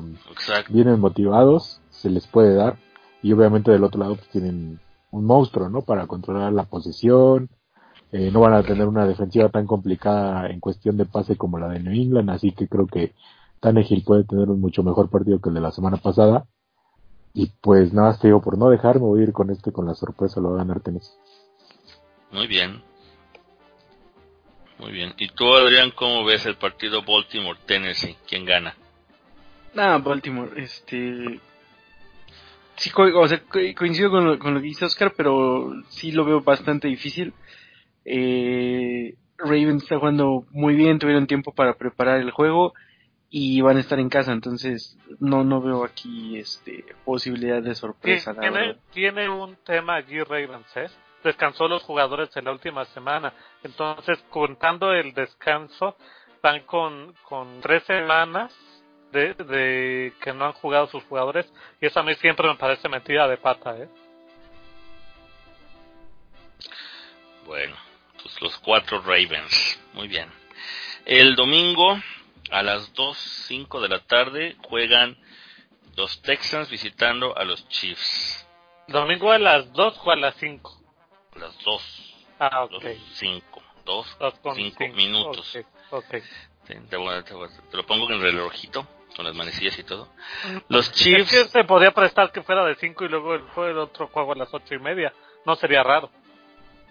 vienen 0.70 1.00
motivados, 1.00 1.82
se 1.90 2.10
les 2.10 2.28
puede 2.28 2.56
dar 2.56 2.78
y 3.22 3.32
obviamente 3.34 3.72
del 3.72 3.84
otro 3.84 4.00
lado 4.00 4.16
pues, 4.16 4.28
tienen 4.30 4.80
un 5.12 5.26
monstruo, 5.26 5.70
¿no? 5.70 5.82
Para 5.82 6.08
controlar 6.08 6.52
la 6.54 6.64
posesión, 6.64 7.50
eh, 8.12 8.32
no 8.32 8.42
van 8.42 8.54
a 8.54 8.64
tener 8.64 8.88
una 8.88 9.06
defensiva 9.06 9.50
tan 9.50 9.66
complicada 9.66 10.48
en 10.50 10.60
cuestión 10.60 10.98
de 10.98 11.06
pase 11.06 11.38
como 11.38 11.60
la 11.60 11.70
de 11.70 11.80
New 11.80 11.94
England, 11.94 12.30
así 12.30 12.52
que 12.52 12.68
creo 12.68 12.88
que 12.88 13.14
Tannehill 13.62 14.04
puede 14.04 14.26
tener 14.26 14.50
un 14.50 14.60
mucho 14.60 14.84
mejor 14.84 15.10
partido 15.10 15.40
que 15.40 15.50
el 15.50 15.56
de 15.56 15.62
la 15.62 15.72
semana 15.72 15.98
pasada. 15.98 16.46
Y 17.34 17.54
pues 17.62 17.94
nada, 17.94 18.18
te 18.18 18.28
digo, 18.28 18.42
por 18.42 18.58
no 18.58 18.70
dejarme 18.70 19.06
voy 19.06 19.22
a 19.22 19.24
ir 19.24 19.32
con 19.32 19.50
este, 19.52 19.72
con 19.72 19.86
la 19.86 19.94
sorpresa, 19.94 20.42
lo 20.42 20.50
va 20.50 20.56
a 20.56 20.58
ganar 20.60 20.82
Tennessee. 20.82 21.14
Muy 22.32 22.48
bien. 22.48 22.91
Muy 24.82 24.92
bien. 24.92 25.14
¿Y 25.18 25.30
tú, 25.30 25.54
Adrián, 25.54 25.92
cómo 25.92 26.26
ves 26.26 26.46
el 26.48 26.56
partido 26.56 27.04
Baltimore-Tennessee? 27.04 28.18
¿Quién 28.28 28.46
gana? 28.46 28.76
Nada, 29.76 30.00
Baltimore, 30.00 30.52
este... 30.62 31.40
Sí, 32.78 32.92
o 32.96 33.28
sea, 33.28 33.44
coincido 33.78 34.10
con 34.10 34.26
lo, 34.26 34.40
con 34.40 34.56
lo 34.56 34.60
que 34.60 34.66
dice 34.66 34.86
Oscar, 34.86 35.14
pero 35.16 35.72
sí 35.90 36.12
lo 36.12 36.26
veo 36.26 36.42
bastante 36.42 36.88
difícil. 36.88 37.32
Eh, 38.06 39.14
Ravens 39.38 39.84
está 39.84 40.00
jugando 40.00 40.46
muy 40.50 40.74
bien, 40.74 40.98
tuvieron 40.98 41.28
tiempo 41.28 41.54
para 41.54 41.76
preparar 41.76 42.20
el 42.20 42.32
juego 42.32 42.74
y 43.30 43.62
van 43.62 43.78
a 43.78 43.82
estar 43.82 44.00
en 44.00 44.10
casa, 44.10 44.34
entonces 44.34 44.98
no 45.20 45.44
no 45.44 45.62
veo 45.62 45.84
aquí 45.84 46.38
este 46.38 46.84
posibilidad 47.06 47.62
de 47.62 47.76
sorpresa. 47.76 48.34
Tiene, 48.34 48.78
tiene 48.92 49.30
un 49.30 49.56
tema 49.58 49.96
allí 49.96 50.20
Ravens, 50.22 50.76
¿eh? 50.76 50.88
Descansó 51.24 51.68
los 51.68 51.84
jugadores 51.84 52.36
en 52.36 52.46
la 52.46 52.52
última 52.52 52.86
semana, 52.86 53.34
entonces 53.64 54.24
contando 54.30 54.94
el 54.94 55.14
descanso 55.14 55.96
van 56.42 56.62
con, 56.62 57.14
con 57.24 57.62
tres 57.62 57.84
semanas 57.84 58.54
de, 59.12 59.34
de 59.34 60.14
que 60.22 60.34
no 60.34 60.46
han 60.46 60.54
jugado 60.54 60.88
sus 60.88 61.04
jugadores 61.04 61.52
y 61.80 61.86
eso 61.86 62.00
a 62.00 62.04
mí 62.04 62.16
siempre 62.16 62.48
me 62.48 62.56
parece 62.56 62.90
mentira 62.90 63.28
de 63.28 63.38
pata, 63.38 63.78
¿eh? 63.78 63.90
Bueno, 67.46 67.76
pues 68.22 68.42
los 68.42 68.58
cuatro 68.60 69.02
Ravens. 69.02 69.80
Muy 69.94 70.08
bien. 70.08 70.32
El 71.06 71.36
domingo 71.36 72.00
a 72.52 72.64
las 72.64 72.94
2.05 72.94 73.82
de 73.82 73.90
la 73.90 74.00
tarde 74.00 74.56
juegan 74.64 75.18
los 75.96 76.22
Texans 76.22 76.70
visitando 76.70 77.38
a 77.38 77.44
los 77.44 77.68
Chiefs. 77.70 78.48
¿Domingo 78.88 79.32
a 79.32 79.40
las 79.40 79.72
2 79.74 80.00
o 80.04 80.12
a 80.12 80.16
las 80.16 80.36
5? 80.36 80.81
Las 81.36 81.58
2. 81.64 82.14
Ah, 82.40 82.64
ok. 82.64 82.86
5. 83.14 83.64
2, 83.86 84.18
5 84.56 84.88
minutos. 84.90 85.58
Okay, 85.90 86.22
te, 86.68 86.98
lo 86.98 87.86
pongo 87.86 88.08
en 88.08 88.14
el 88.14 88.22
relojito 88.22 88.88
con 89.16 89.26
las 89.26 89.36
manecillas 89.36 89.78
y 89.78 89.84
todo. 89.84 90.06
Mm, 90.46 90.58
los 90.70 90.92
Chiefs. 90.92 91.34
Es 91.34 91.46
que 91.46 91.50
se 91.50 91.64
podía 91.66 91.92
prestar 91.92 92.32
que 92.32 92.42
fuera 92.44 92.64
de 92.66 92.76
5 92.76 93.06
y 93.06 93.10
luego 93.10 93.34
el, 93.36 93.44
el 93.70 93.78
otro 93.78 94.08
juego 94.08 94.34
a 94.34 94.36
las 94.36 94.54
8 94.54 94.76
y 94.76 94.80
media. 94.80 95.14
No 95.46 95.56
sería 95.56 95.84
raro. 95.84 96.10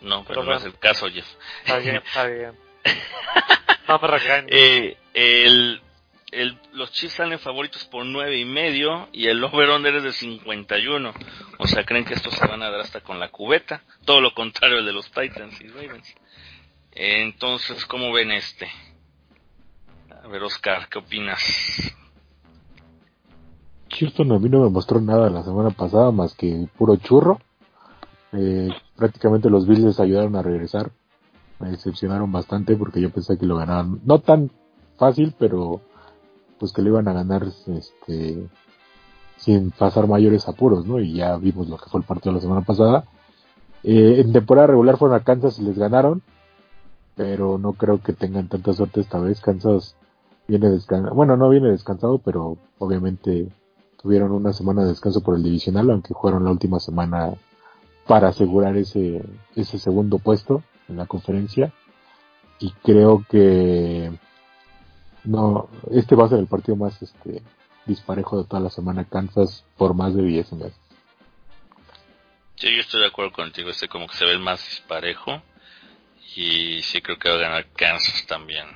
No, 0.01 0.25
pero, 0.25 0.43
no 0.43 0.55
es 0.55 0.65
el 0.65 0.79
caso, 0.79 1.09
Jeff. 1.09 1.27
Está 1.61 1.79
bien, 1.79 1.97
está 1.97 2.27
bien. 2.27 2.59
no 3.89 3.99
me 3.99 4.09
eh, 4.49 4.97
el, 5.13 5.83
el, 6.33 6.59
los 6.73 6.93
Chiefs 6.93 7.15
salen 7.15 7.39
favoritos 7.39 7.85
por 7.85 8.05
nueve 8.05 8.39
y 8.39 8.45
medio 8.45 9.09
y 9.13 9.27
el 9.27 9.43
over-under 9.43 9.97
es 9.97 10.03
de 10.03 10.13
51. 10.13 11.13
O 11.59 11.67
sea, 11.67 11.85
creen 11.85 12.05
que 12.05 12.15
estos 12.15 12.35
se 12.35 12.47
van 12.47 12.63
a 12.63 12.71
dar 12.71 12.81
hasta 12.81 13.01
con 13.01 13.19
la 13.19 13.31
cubeta. 13.31 13.83
Todo 14.05 14.21
lo 14.21 14.35
contrario 14.35 14.79
el 14.79 14.87
de 14.87 14.93
los 14.93 15.11
Titans 15.11 15.61
y 15.61 15.69
Ravens. 15.69 16.15
Entonces, 16.93 17.85
¿cómo 17.87 18.13
ven 18.13 18.33
este? 18.33 18.69
A 20.23 20.29
ver, 20.29 20.43
Oscar, 20.43 20.89
¿qué 20.89 20.99
opinas? 20.99 21.43
Houston 23.99 24.33
a 24.33 24.39
mí 24.39 24.49
no 24.49 24.63
me 24.63 24.71
mostró 24.71 25.01
nada 25.01 25.31
la 25.31 25.43
semana 25.43 25.71
pasada 25.71 26.11
más 26.13 26.35
que 26.35 26.69
puro 26.77 26.97
churro. 26.97 27.41
Eh, 28.33 28.69
prácticamente 28.97 29.51
los 29.51 29.67
Bills 29.67 29.81
les 29.81 30.01
ayudaron 30.01 30.37
a 30.37 30.43
regresar. 30.43 30.93
Me 31.59 31.71
decepcionaron 31.71 32.31
bastante 32.31 32.77
porque 32.77 33.01
yo 33.01 33.11
pensé 33.11 33.37
que 33.37 33.47
lo 33.47 33.57
ganaban. 33.57 34.01
No 34.05 34.21
tan 34.21 34.51
fácil, 34.97 35.35
pero 35.39 35.81
pues 36.61 36.73
que 36.73 36.83
lo 36.83 36.91
iban 36.91 37.09
a 37.09 37.15
ganar 37.15 37.45
este 37.67 38.47
sin 39.39 39.71
pasar 39.71 40.07
mayores 40.07 40.47
apuros, 40.47 40.87
¿no? 40.87 41.01
Y 41.01 41.15
ya 41.15 41.37
vimos 41.39 41.69
lo 41.69 41.79
que 41.79 41.89
fue 41.89 42.01
el 42.01 42.07
partido 42.07 42.35
la 42.35 42.43
semana 42.43 42.61
pasada. 42.61 43.07
Eh, 43.83 44.21
en 44.21 44.33
temporada 44.35 44.67
regular 44.67 44.99
fueron 44.99 45.17
a 45.17 45.25
Kansas 45.25 45.59
y 45.59 45.63
les 45.63 45.79
ganaron, 45.79 46.23
pero 47.17 47.57
no 47.57 47.73
creo 47.73 48.03
que 48.03 48.13
tengan 48.13 48.49
tanta 48.49 48.75
suerte 48.75 49.01
esta 49.01 49.19
vez. 49.19 49.41
Kansas 49.41 49.97
viene 50.47 50.69
descansado, 50.69 51.15
bueno, 51.15 51.39
no 51.39 51.49
viene 51.49 51.71
descansado, 51.71 52.19
pero 52.19 52.59
obviamente 52.79 53.49
tuvieron 54.03 54.33
una 54.33 54.53
semana 54.53 54.83
de 54.83 54.89
descanso 54.89 55.23
por 55.23 55.37
el 55.37 55.43
divisional, 55.43 55.91
aunque 55.91 56.13
jugaron 56.13 56.45
la 56.45 56.51
última 56.51 56.79
semana 56.79 57.33
para 58.07 58.29
asegurar 58.29 58.77
ese, 58.77 59.23
ese 59.57 59.79
segundo 59.79 60.19
puesto 60.19 60.63
en 60.89 60.99
la 60.99 61.07
conferencia. 61.07 61.73
Y 62.59 62.73
creo 62.83 63.25
que 63.31 64.13
no, 65.25 65.69
este 65.91 66.15
va 66.15 66.27
a 66.27 66.29
ser 66.29 66.39
el 66.39 66.47
partido 66.47 66.77
más 66.77 67.01
este 67.03 67.43
disparejo 67.87 68.39
de 68.43 68.49
toda 68.49 68.63
la 68.63 68.71
semana. 68.71 69.09
Kansas 69.09 69.65
por 69.77 69.95
más 69.95 70.15
de 70.15 70.23
10 70.23 70.53
meses. 70.55 70.81
Sí, 72.57 72.75
yo 72.75 72.81
estoy 72.81 73.01
de 73.01 73.07
acuerdo 73.07 73.33
contigo. 73.33 73.71
Este 73.71 73.89
como 73.89 74.07
que 74.07 74.17
se 74.17 74.25
ve 74.25 74.33
el 74.33 74.39
más 74.41 74.65
disparejo. 74.65 75.43
Y 76.37 76.83
sí 76.83 77.01
creo 77.03 77.19
que 77.19 77.29
va 77.29 77.37
a 77.37 77.39
ganar 77.39 77.67
Kansas 77.75 78.27
también. 78.27 78.67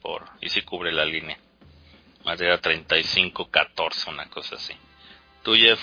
por 0.00 0.22
Y 0.40 0.48
si 0.48 0.62
cubre 0.62 0.92
la 0.92 1.04
línea. 1.04 1.38
Más 2.24 2.38
de 2.38 2.48
35-14, 2.48 4.08
una 4.08 4.28
cosa 4.30 4.56
así. 4.56 4.72
¿Tú, 5.42 5.54
Jeff? 5.54 5.80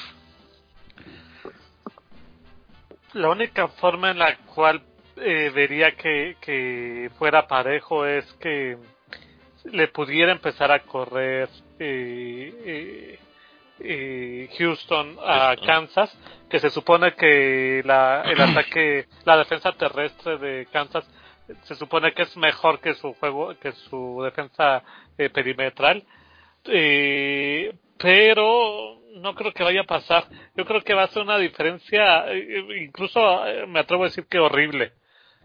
La 3.13 3.29
única 3.29 3.67
forma 3.67 4.11
en 4.11 4.19
la 4.19 4.37
cual 4.37 4.81
eh, 5.17 5.51
vería 5.53 5.95
que, 5.95 6.37
que 6.41 7.11
fuera 7.17 7.47
parejo 7.47 8.05
es 8.05 8.25
que 8.33 8.77
le 9.65 9.87
pudiera 9.89 10.31
empezar 10.31 10.71
a 10.71 10.79
correr 10.83 11.49
eh, 11.79 12.53
eh, 12.65 13.19
eh, 13.79 14.49
Houston 14.57 15.17
a 15.23 15.55
Kansas, 15.55 16.15
que 16.49 16.59
se 16.59 16.69
supone 16.69 17.13
que 17.13 17.81
la, 17.85 18.23
el 18.23 18.39
ataque, 18.41 19.07
la 19.25 19.37
defensa 19.37 19.71
terrestre 19.73 20.37
de 20.37 20.67
Kansas 20.71 21.09
se 21.63 21.75
supone 21.75 22.13
que 22.13 22.23
es 22.23 22.37
mejor 22.37 22.79
que 22.79 22.93
su 22.93 23.13
juego, 23.13 23.53
que 23.59 23.71
su 23.71 24.21
defensa 24.23 24.83
eh, 25.17 25.29
perimetral, 25.29 26.03
eh, 26.65 27.73
pero 27.97 28.99
no 29.15 29.35
creo 29.35 29.51
que 29.51 29.63
vaya 29.63 29.81
a 29.81 29.85
pasar. 29.85 30.25
Yo 30.55 30.65
creo 30.65 30.81
que 30.81 30.93
va 30.93 31.03
a 31.03 31.07
ser 31.07 31.23
una 31.23 31.37
diferencia, 31.37 32.25
incluso 32.79 33.19
me 33.67 33.79
atrevo 33.79 34.03
a 34.03 34.07
decir 34.07 34.25
que 34.27 34.39
horrible. 34.39 34.93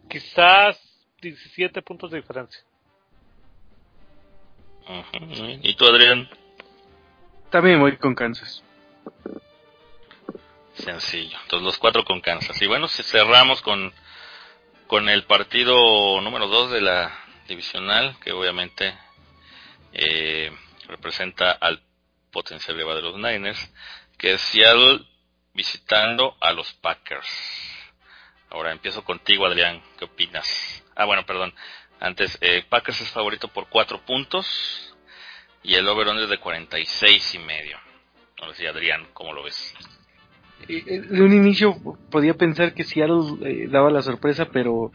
Quizás 0.09 0.81
17 1.21 1.83
puntos 1.83 2.11
de 2.11 2.19
diferencia. 2.19 2.63
¿Y 5.63 5.75
tú, 5.75 5.87
Adrián? 5.87 6.29
También 7.51 7.81
voy 7.81 7.97
con 7.97 8.15
Kansas. 8.15 8.63
Sencillo. 10.75 11.39
Entonces 11.43 11.65
los 11.65 11.79
cuatro 11.79 12.05
con 12.05 12.21
Kansas. 12.21 12.61
Y 12.61 12.67
bueno, 12.67 12.89
si 12.89 13.03
cerramos 13.03 13.63
con, 13.63 13.93
con 14.87 15.09
el 15.09 15.25
partido 15.25 16.21
número 16.21 16.49
dos 16.49 16.71
de 16.71 16.81
la 16.81 17.13
divisional, 17.49 18.17
que 18.21 18.33
obviamente 18.33 18.97
eh, 19.93 20.53
representa 20.89 21.53
al 21.53 21.83
potencial 22.31 22.77
rival 22.77 22.97
de 22.97 23.03
los 23.03 23.17
Niners, 23.17 23.73
que 24.19 24.35
es 24.35 24.41
Seattle 24.41 25.05
visitando 25.55 26.37
a 26.41 26.53
los 26.53 26.73
Packers. 26.75 27.27
Ahora 28.51 28.73
empiezo 28.73 29.03
contigo, 29.05 29.47
Adrián. 29.47 29.83
¿Qué 29.99 30.05
opinas? 30.05 30.85
Ah, 30.95 31.05
bueno, 31.05 31.25
perdón. 31.25 31.55
Antes, 32.01 32.39
eh, 32.41 32.65
Packers 32.69 33.01
es 33.01 33.11
favorito 33.11 33.49
por 33.49 33.69
4 33.69 34.03
puntos 34.03 34.95
y 35.63 35.75
el 35.75 35.89
over 35.89 36.09
es 36.17 36.29
de 36.29 36.39
46 36.39 37.35
y 37.35 37.39
medio. 37.39 37.79
No 38.41 38.51
sé 38.51 38.61
si 38.61 38.67
Adrián, 38.67 39.07
¿cómo 39.13 39.33
lo 39.33 39.43
ves? 39.43 39.75
Eh, 40.69 40.83
eh, 40.87 41.01
de 41.01 41.23
un 41.23 41.33
inicio 41.33 41.77
podía 42.11 42.35
pensar 42.35 42.75
que 42.75 42.85
Seattle 42.85 43.39
eh, 43.43 43.69
daba 43.69 43.91
la 43.91 44.03
sorpresa, 44.03 44.47
pero 44.53 44.93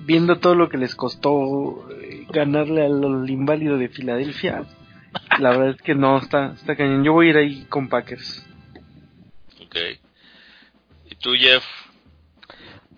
viendo 0.00 0.38
todo 0.38 0.54
lo 0.54 0.68
que 0.68 0.78
les 0.78 0.94
costó 0.94 1.88
ganarle 2.28 2.84
al, 2.84 3.28
inválido 3.28 3.76
de 3.76 3.88
Filadelfia, 3.88 4.64
la 5.38 5.50
verdad 5.50 5.70
es 5.70 5.82
que 5.82 5.94
no, 5.94 6.18
está, 6.18 6.52
está 6.52 6.76
cañón. 6.76 7.04
Yo 7.04 7.12
voy 7.12 7.26
a 7.26 7.30
ir 7.30 7.36
ahí 7.36 7.64
con 7.68 7.88
Packers. 7.88 8.46
Ok. 9.62 9.76
¿Y 11.10 11.14
tú, 11.16 11.32
Jeff? 11.34 11.64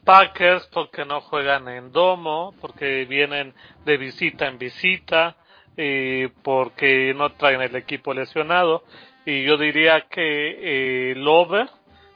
Packers 0.05 0.67
porque 0.73 1.05
no 1.05 1.21
juegan 1.21 1.69
en 1.69 1.93
domo, 1.93 2.55
porque 2.61 3.05
vienen 3.05 3.55
de 3.85 3.97
visita 3.97 4.47
en 4.47 4.59
visita, 4.59 5.37
eh, 5.77 6.29
porque 6.43 7.15
no 7.15 7.31
traen 7.33 7.63
el 7.63 7.77
equipo 7.77 8.13
lesionado 8.13 8.85
y 9.25 9.45
yo 9.45 9.57
diría 9.57 10.03
que 10.03 10.21
eh, 10.21 11.13
el 11.13 11.27
over 11.27 11.69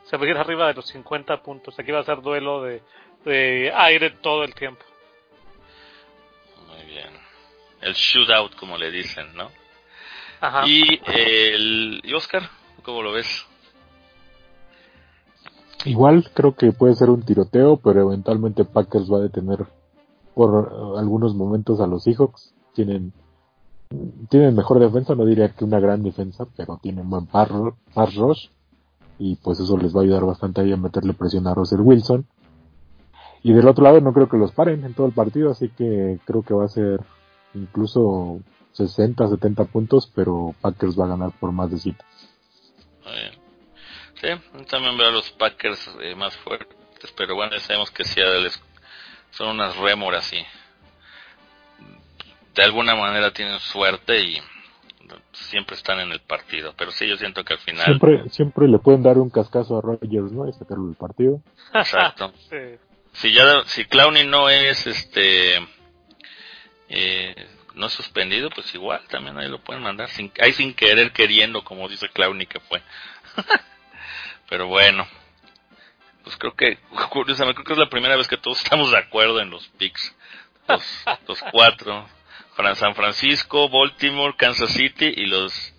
se 0.05 0.17
va 0.17 0.27
a 0.27 0.29
ir 0.29 0.37
arriba 0.37 0.69
de 0.69 0.75
los 0.75 0.87
50 0.89 1.43
puntos. 1.43 1.79
Aquí 1.79 1.93
va 1.93 2.01
a 2.01 2.05
ser 2.05 2.21
duelo 2.21 2.63
de, 2.63 2.83
de 3.25 3.73
aire 3.75 4.11
todo 4.11 4.45
el 4.45 4.55
tiempo. 4.55 4.85
Muy 6.67 6.85
bien. 6.87 7.11
El 7.81 7.95
shootout, 7.95 8.57
como 8.57 8.77
le 8.77 8.91
dicen, 8.91 9.35
¿no? 9.35 9.51
Ajá. 10.41 10.67
Y 10.67 11.01
el 11.07 12.01
y 12.05 12.13
Oscar, 12.13 12.49
¿cómo 12.83 13.03
lo 13.03 13.13
ves? 13.13 13.47
Igual 15.85 16.31
creo 16.35 16.55
que 16.55 16.73
puede 16.73 16.95
ser 16.95 17.11
un 17.11 17.23
tiroteo, 17.23 17.77
pero 17.77 18.01
eventualmente 18.03 18.65
Packers 18.65 19.13
va 19.13 19.19
a 19.19 19.23
detener 19.23 19.67
por 20.35 20.97
algunos 20.99 21.35
momentos 21.35 21.81
a 21.81 21.87
los 21.87 22.05
Seahawks. 22.05 22.55
Tienen 22.75 23.13
tienen 24.29 24.55
mejor 24.55 24.81
defensa, 24.81 25.15
no 25.15 25.25
diría 25.25 25.53
que 25.53 25.65
una 25.65 25.81
gran 25.81 26.03
defensa, 26.03 26.47
pero 26.57 26.79
tienen 26.83 27.09
buen 27.09 27.27
pass 27.27 27.49
rush 28.17 28.49
y 29.19 29.37
pues 29.37 29.61
eso 29.61 29.77
les 29.79 29.95
va 29.95 30.01
a 30.01 30.05
ayudar 30.05 30.25
bastante 30.25 30.61
ahí 30.61 30.73
a 30.73 30.77
meterle 30.77 31.15
presión 31.15 31.47
a 31.47 31.55
Russell 31.55 31.81
Wilson. 31.81 32.27
Y 33.43 33.53
del 33.53 33.69
otro 33.69 33.85
lado 33.85 34.01
no 34.01 34.13
creo 34.13 34.29
que 34.29 34.37
los 34.37 34.53
paren 34.53 34.85
en 34.85 34.95
todo 34.95 35.07
el 35.07 35.13
partido, 35.13 35.51
así 35.51 35.69
que 35.69 36.19
creo 36.25 36.43
que 36.43 36.55
va 36.55 36.65
a 36.65 36.69
ser 36.69 37.01
incluso 37.55 38.41
60, 38.73 39.29
70 39.29 39.65
puntos, 39.67 40.11
pero 40.15 40.55
Packers 40.61 40.99
va 40.99 41.05
a 41.05 41.09
ganar 41.09 41.33
por 41.39 41.53
más 41.53 41.71
de 41.71 41.79
7. 41.79 41.99
Sí, 44.21 44.29
también 44.69 44.97
veo 44.97 45.09
a 45.09 45.13
los 45.13 45.31
Packers 45.33 45.91
eh, 46.01 46.15
más 46.15 46.37
fuertes, 46.39 47.13
pero 47.17 47.35
bueno, 47.35 47.53
ya 47.53 47.61
sabemos 47.61 47.91
que 47.91 48.05
son 48.05 49.49
unas 49.49 49.77
rémoras 49.77 50.33
y 50.33 50.45
de 52.55 52.63
alguna 52.63 52.95
manera 52.95 53.31
tienen 53.33 53.59
suerte 53.61 54.21
y 54.21 54.41
siempre 55.33 55.77
están 55.77 56.01
en 56.01 56.13
el 56.13 56.21
partido. 56.21 56.75
Pero 56.77 56.91
sí, 56.91 57.07
yo 57.07 57.17
siento 57.17 57.45
que 57.45 57.55
al 57.55 57.61
final. 57.61 57.85
Siempre, 57.85 58.29
siempre 58.31 58.69
le 58.69 58.79
pueden 58.79 59.03
dar 59.03 59.19
un 59.19 59.31
cascazo 59.31 59.79
a 59.79 59.81
Rogers, 59.81 60.33
¿no? 60.33 60.49
Y 60.49 60.53
sacarlo 60.53 60.87
del 60.87 60.97
partido. 60.97 61.41
Exacto. 61.73 62.33
Si 63.17 63.33
ya, 63.33 63.63
si 63.65 63.87
Clowney 63.87 64.27
no 64.27 64.51
es 64.51 64.87
este. 64.87 65.57
Eh, 66.91 67.35
no 67.75 67.87
es 67.87 67.93
suspendido, 67.95 68.51
pues 68.51 68.75
igual 68.75 69.01
también 69.09 69.39
ahí 69.39 69.49
lo 69.49 69.59
pueden 69.59 69.83
mandar. 69.83 70.11
Sin, 70.11 70.31
ahí 70.39 70.53
sin 70.53 70.75
querer, 70.75 71.13
queriendo, 71.13 71.65
como 71.65 71.89
dice 71.89 72.11
Clowney 72.11 72.45
que 72.45 72.61
fue. 72.61 72.83
Pero 74.49 74.69
bueno. 74.69 75.07
Pues 76.25 76.37
creo 76.37 76.55
que, 76.55 76.79
curiosamente, 77.11 77.63
creo 77.63 77.67
que 77.67 77.73
es 77.75 77.79
la 77.79 77.91
primera 77.91 78.17
vez 78.17 78.29
que 78.29 78.37
todos 78.37 78.59
estamos 78.63 78.91
de 78.91 78.99
acuerdo 78.99 79.41
en 79.41 79.51
los 79.51 79.67
picks. 79.79 80.15
Los, 80.69 81.05
los 81.29 81.43
cuatro. 81.53 82.07
San 82.75 82.95
Francisco, 82.95 83.69
Baltimore, 83.69 84.35
Kansas 84.37 84.71
City 84.71 85.13
y 85.15 85.27
los 85.27 85.75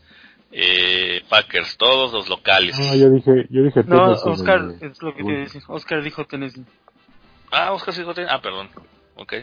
eh, 0.51 1.23
Packers, 1.27 1.75
todos 1.77 2.13
los 2.13 2.29
locales. 2.29 2.77
No, 2.77 2.95
yo 2.95 3.09
dije, 3.09 3.47
yo 3.49 3.63
dije 3.63 3.83
No, 3.85 4.11
Oscar, 4.11 4.75
es 4.81 5.01
lo 5.01 5.15
que 5.15 5.23
te 5.23 5.31
decir. 5.31 5.63
Oscar 5.67 6.03
dijo 6.03 6.25
Tennessee. 6.25 6.65
Ah, 7.51 7.73
Oscar 7.73 7.95
dijo 7.95 8.13
Tennessee. 8.13 8.35
Ah, 8.35 8.41
perdón. 8.41 8.69
Ok. 9.15 9.33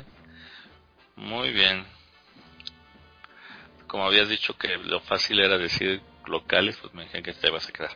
Muy 1.16 1.52
bien. 1.52 1.84
Como 3.86 4.06
habías 4.06 4.28
dicho 4.28 4.56
que 4.56 4.76
lo 4.78 5.00
fácil 5.00 5.40
era 5.40 5.58
decir 5.58 6.00
locales, 6.26 6.76
pues 6.80 6.94
me 6.94 7.02
dije 7.02 7.22
que 7.22 7.32
te 7.32 7.48
ibas 7.48 7.68
a 7.68 7.72
quedar. 7.72 7.92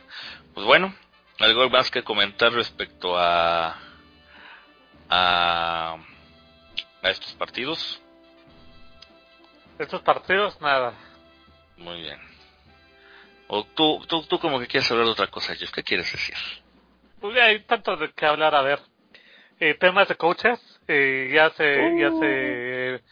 Pues 0.53 0.65
bueno, 0.65 0.93
algo 1.39 1.69
más 1.69 1.89
que 1.89 2.03
comentar 2.03 2.51
respecto 2.51 3.17
a 3.17 3.77
a, 5.09 5.97
a 7.01 7.09
estos 7.09 7.33
partidos. 7.33 8.01
Estos 9.79 10.01
partidos, 10.01 10.59
nada. 10.61 10.93
Muy 11.77 12.01
bien. 12.01 12.19
O 13.47 13.63
tú, 13.63 14.05
tú, 14.07 14.23
tú 14.23 14.37
como 14.39 14.59
que 14.59 14.67
quieres 14.67 14.91
hablar 14.91 15.05
de 15.05 15.13
otra 15.13 15.27
cosa, 15.27 15.55
Jeff. 15.55 15.71
¿Qué 15.71 15.81
quieres 15.81 16.11
decir? 16.11 16.35
Pues 17.19 17.35
hay 17.39 17.61
tanto 17.61 17.95
de 17.95 18.11
qué 18.11 18.25
hablar. 18.25 18.53
A 18.53 18.61
ver, 18.61 18.79
eh, 19.59 19.73
temas 19.75 20.07
de 20.07 20.15
coaches. 20.15 20.59
Eh, 20.87 21.31
ya 21.33 21.49
se, 21.51 21.97
ya 21.97 22.11
se, 22.11 23.03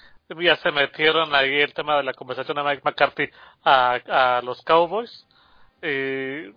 ya 0.44 0.56
se 0.58 0.72
metieron 0.72 1.34
ahí 1.34 1.62
el 1.62 1.74
tema 1.74 1.98
de 1.98 2.04
la 2.04 2.14
conversación 2.14 2.58
de 2.58 2.64
Mike 2.64 2.82
McCarthy 2.84 3.30
a, 3.64 3.94
a 4.38 4.42
los 4.44 4.62
Cowboys. 4.62 5.26
Eh, 5.82 6.54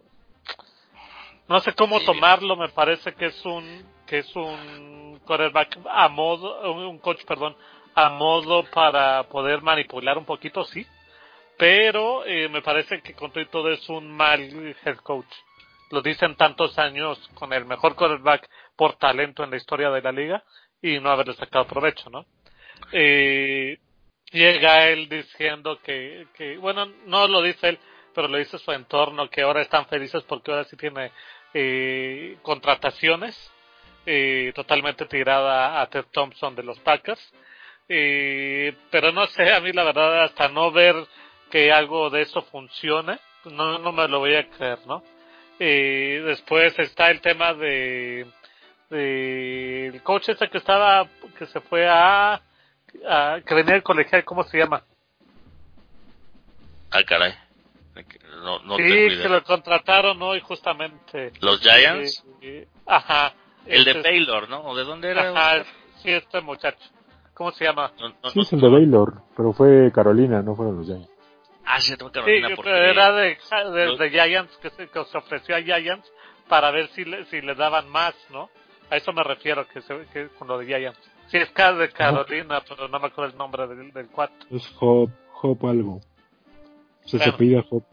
no 1.50 1.58
sé 1.60 1.74
cómo 1.74 2.00
tomarlo. 2.00 2.56
Me 2.56 2.68
parece 2.68 3.12
que 3.12 3.26
es 3.26 3.44
un, 3.44 3.84
que 4.06 4.18
es 4.18 4.36
un 4.36 5.20
quarterback 5.26 5.78
a 5.90 6.08
modo, 6.08 6.72
un 6.72 6.98
coach, 7.00 7.24
perdón, 7.26 7.56
a 7.94 8.08
modo 8.08 8.64
para 8.70 9.24
poder 9.24 9.60
manipular 9.60 10.16
un 10.16 10.24
poquito, 10.24 10.64
sí, 10.64 10.86
pero 11.58 12.24
eh, 12.24 12.48
me 12.48 12.62
parece 12.62 13.02
que 13.02 13.14
con 13.14 13.32
todo 13.50 13.70
es 13.70 13.86
un 13.88 14.10
mal 14.16 14.40
head 14.84 14.96
coach. 14.98 15.26
Lo 15.90 16.00
dicen 16.02 16.36
tantos 16.36 16.78
años 16.78 17.18
con 17.34 17.52
el 17.52 17.64
mejor 17.64 17.96
quarterback 17.96 18.48
por 18.76 18.94
talento 18.94 19.42
en 19.42 19.50
la 19.50 19.56
historia 19.56 19.90
de 19.90 20.02
la 20.02 20.12
liga 20.12 20.44
y 20.80 21.00
no 21.00 21.10
haberle 21.10 21.34
sacado 21.34 21.66
provecho, 21.66 22.08
¿no? 22.10 22.26
Eh, 22.92 23.76
llega 24.30 24.86
él 24.88 25.08
diciendo 25.08 25.80
que, 25.82 26.28
que, 26.34 26.56
bueno, 26.58 26.86
no 27.06 27.26
lo 27.26 27.42
dice 27.42 27.70
él, 27.70 27.78
pero 28.14 28.28
lo 28.28 28.38
dice 28.38 28.56
su 28.58 28.70
entorno, 28.70 29.28
que 29.28 29.42
ahora 29.42 29.62
están 29.62 29.86
felices 29.86 30.22
porque 30.28 30.52
ahora 30.52 30.64
sí 30.64 30.76
tiene 30.76 31.10
eh, 31.54 32.36
contrataciones 32.42 33.36
eh, 34.06 34.52
totalmente 34.54 35.06
tirada 35.06 35.80
a 35.80 35.86
Ted 35.88 36.06
Thompson 36.12 36.54
de 36.54 36.62
los 36.62 36.78
Packers 36.80 37.20
eh, 37.92 38.72
pero 38.88 39.10
no 39.10 39.26
sé, 39.26 39.52
a 39.52 39.58
mí 39.58 39.72
la 39.72 39.82
verdad, 39.82 40.22
hasta 40.22 40.46
no 40.48 40.70
ver 40.70 40.94
que 41.50 41.72
algo 41.72 42.08
de 42.08 42.22
eso 42.22 42.40
funcione, 42.42 43.18
no, 43.46 43.80
no 43.80 43.90
me 43.90 44.06
lo 44.06 44.20
voy 44.20 44.36
a 44.36 44.48
creer, 44.48 44.78
¿no? 44.86 45.02
Eh, 45.58 46.22
después 46.24 46.78
está 46.78 47.10
el 47.10 47.20
tema 47.20 47.52
de, 47.52 48.28
de 48.90 49.88
el 49.88 50.02
coach 50.04 50.28
ese 50.28 50.48
que 50.48 50.58
estaba, 50.58 51.08
que 51.36 51.46
se 51.46 51.60
fue 51.62 51.88
a, 51.88 52.40
a 53.08 53.40
que 53.44 53.54
venía 53.56 53.74
del 53.74 53.82
colegial, 53.82 54.24
¿cómo 54.24 54.44
se 54.44 54.58
llama? 54.58 54.84
Ah, 56.92 57.02
caray. 57.02 57.34
No, 58.42 58.58
no 58.60 58.76
sí, 58.76 58.82
que 58.84 59.28
lo 59.28 59.42
contrataron 59.44 60.20
hoy 60.22 60.40
justamente. 60.40 61.32
¿Los 61.40 61.60
Giants? 61.60 62.24
Ajá. 62.86 63.34
El 63.66 63.84
de 63.84 64.02
Baylor, 64.02 64.48
¿no? 64.48 64.62
¿O 64.62 64.76
de 64.76 64.84
dónde 64.84 65.10
era? 65.10 65.30
Ajá, 65.30 65.64
sí, 66.02 66.10
este 66.10 66.40
muchacho. 66.40 66.90
¿Cómo 67.34 67.52
se 67.52 67.64
llama? 67.64 67.92
sí, 68.32 68.40
es 68.40 68.52
el 68.52 68.60
de 68.60 68.68
Baylor, 68.68 69.22
pero 69.36 69.52
fue 69.52 69.90
Carolina, 69.92 70.42
no 70.42 70.54
fueron 70.54 70.78
los 70.78 70.86
Giants. 70.86 71.08
Ah, 71.64 71.80
sí, 71.80 71.94
fue 71.98 72.10
Carolina. 72.10 72.48
Sí, 72.48 72.54
pero 72.56 72.76
era 72.76 73.12
de, 73.12 73.36
de, 73.98 74.10
Giants, 74.10 74.56
que 74.58 74.70
se, 74.70 74.88
que 74.88 75.04
se, 75.04 75.18
ofreció 75.18 75.56
a 75.56 75.62
Giants 75.62 76.10
para 76.48 76.70
ver 76.70 76.88
si 76.88 77.04
le, 77.04 77.24
si 77.26 77.40
le 77.40 77.54
daban 77.54 77.88
más, 77.88 78.14
¿no? 78.30 78.50
A 78.90 78.96
eso 78.96 79.12
me 79.12 79.22
refiero 79.22 79.66
que, 79.68 79.80
se, 79.82 80.06
que 80.12 80.28
con 80.38 80.48
lo 80.48 80.58
de 80.58 80.66
Giants. 80.66 81.00
Sí, 81.28 81.36
es 81.36 81.54
de 81.54 81.88
Carolina, 81.90 82.60
pero 82.68 82.88
no 82.88 82.98
me 82.98 83.06
acuerdo 83.06 83.30
el 83.30 83.38
nombre 83.38 83.68
del, 83.68 83.92
del 83.92 84.08
cuarto. 84.08 84.46
Es 84.50 84.68
Hop, 84.80 85.10
Hop 85.42 85.66
algo. 85.66 86.00
Se, 87.04 87.18
se 87.18 87.32
pide 87.32 87.64
Hop 87.70 87.84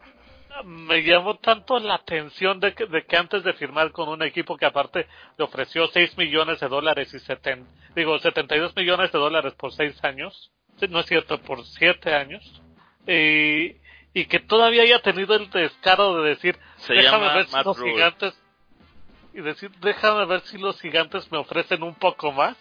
me 0.64 1.02
llamó 1.02 1.36
tanto 1.36 1.78
la 1.78 1.94
atención 1.94 2.60
de 2.60 2.74
que, 2.74 2.86
de 2.86 3.04
que 3.04 3.16
antes 3.16 3.42
de 3.44 3.52
firmar 3.54 3.92
con 3.92 4.08
un 4.08 4.22
equipo 4.22 4.56
que 4.56 4.66
aparte 4.66 5.06
le 5.36 5.44
ofreció 5.44 5.86
6 5.88 6.16
millones 6.16 6.60
de 6.60 6.68
dólares 6.68 7.12
y 7.14 7.18
seten, 7.20 7.66
digo 7.94 8.18
72 8.18 8.74
millones 8.76 9.12
de 9.12 9.18
dólares 9.18 9.54
por 9.54 9.72
6 9.72 10.02
años, 10.04 10.50
no 10.88 11.00
es 11.00 11.06
cierto, 11.06 11.38
por 11.38 11.64
7 11.64 12.14
años, 12.14 12.62
y, 13.06 13.76
y 14.14 14.26
que 14.26 14.40
todavía 14.40 14.82
haya 14.82 15.00
tenido 15.00 15.34
el 15.34 15.50
descaro 15.50 16.22
de 16.22 16.30
decir, 16.30 16.58
déjame 16.88 17.34
ver 17.34 17.46
si 17.46 17.64
los 17.64 17.82
gigantes, 17.82 18.42
y 19.34 19.40
decir, 19.40 19.70
déjame 19.80 20.26
ver 20.26 20.40
si 20.42 20.58
los 20.58 20.80
gigantes 20.80 21.30
me 21.30 21.38
ofrecen 21.38 21.82
un 21.82 21.94
poco 21.94 22.32
más. 22.32 22.56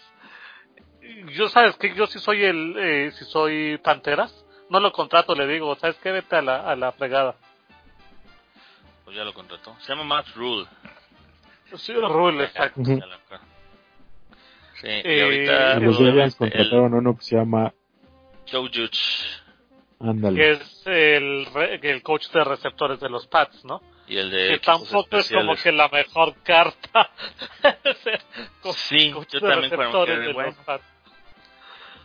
Yo 1.33 1.47
sabes 1.47 1.77
que 1.77 1.95
yo 1.95 2.05
si 2.07 2.19
soy 2.19 2.43
el, 2.43 2.75
eh, 2.77 3.11
si 3.11 3.25
soy 3.25 3.77
Panteras, 3.77 4.45
no 4.69 4.79
lo 4.79 4.91
contrato, 4.91 5.33
le 5.35 5.47
digo, 5.47 5.75
sabes 5.75 5.95
que 5.97 6.11
vete 6.11 6.35
a 6.35 6.41
la, 6.41 6.57
a 6.69 6.75
la 6.75 6.91
fregada 6.91 7.35
pues 9.07 9.15
ya 9.15 9.23
lo 9.23 9.34
contrató. 9.34 9.73
Se 9.79 9.93
llama 9.93 10.03
Matt 10.03 10.35
Rule. 10.35 10.67
Sí, 11.77 11.93
Rule, 11.93 12.43
exacto. 12.43 12.84
Sí, 12.84 14.85
y 14.85 15.21
ahorita... 15.21 15.79
los 15.79 15.97
Giants 15.97 16.35
contrataron 16.35 16.93
uno 16.93 17.15
que 17.15 17.23
se 17.23 17.38
llama... 17.38 17.73
Joe 18.51 18.67
Judge. 18.67 18.99
Ándale. 20.01 20.38
Que 20.38 20.51
es 20.51 20.84
el, 20.88 21.47
el 21.84 22.03
coach 22.03 22.27
de 22.31 22.43
receptores 22.43 22.99
de 22.99 23.07
los 23.07 23.27
Pats, 23.27 23.63
¿no? 23.63 23.81
Y 24.09 24.17
el 24.17 24.29
de 24.29 24.49
que 24.49 24.59
tampoco 24.59 25.15
es 25.15 25.31
como 25.31 25.55
que 25.55 25.71
la 25.71 25.88
mejor 25.88 26.35
carta. 26.43 27.09
sí, 28.73 29.13
yo 29.29 29.39
también 29.39 29.73
cuando 29.73 30.05
de 30.05 30.34
bueno. 30.34 30.53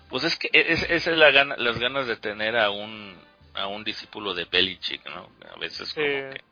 Pues 0.08 0.22
es 0.22 0.38
que 0.38 0.48
es, 0.52 0.88
esa 0.88 1.10
es 1.10 1.18
la 1.18 1.32
gana, 1.32 1.56
las 1.56 1.80
ganas 1.80 2.06
de 2.06 2.16
tener 2.16 2.56
a 2.56 2.70
un 2.70 3.16
a 3.54 3.66
un 3.66 3.82
discípulo 3.82 4.34
de 4.34 4.44
Belichick, 4.44 5.04
¿no? 5.06 5.30
A 5.52 5.58
veces 5.58 5.92
como 5.92 6.06
que 6.06 6.51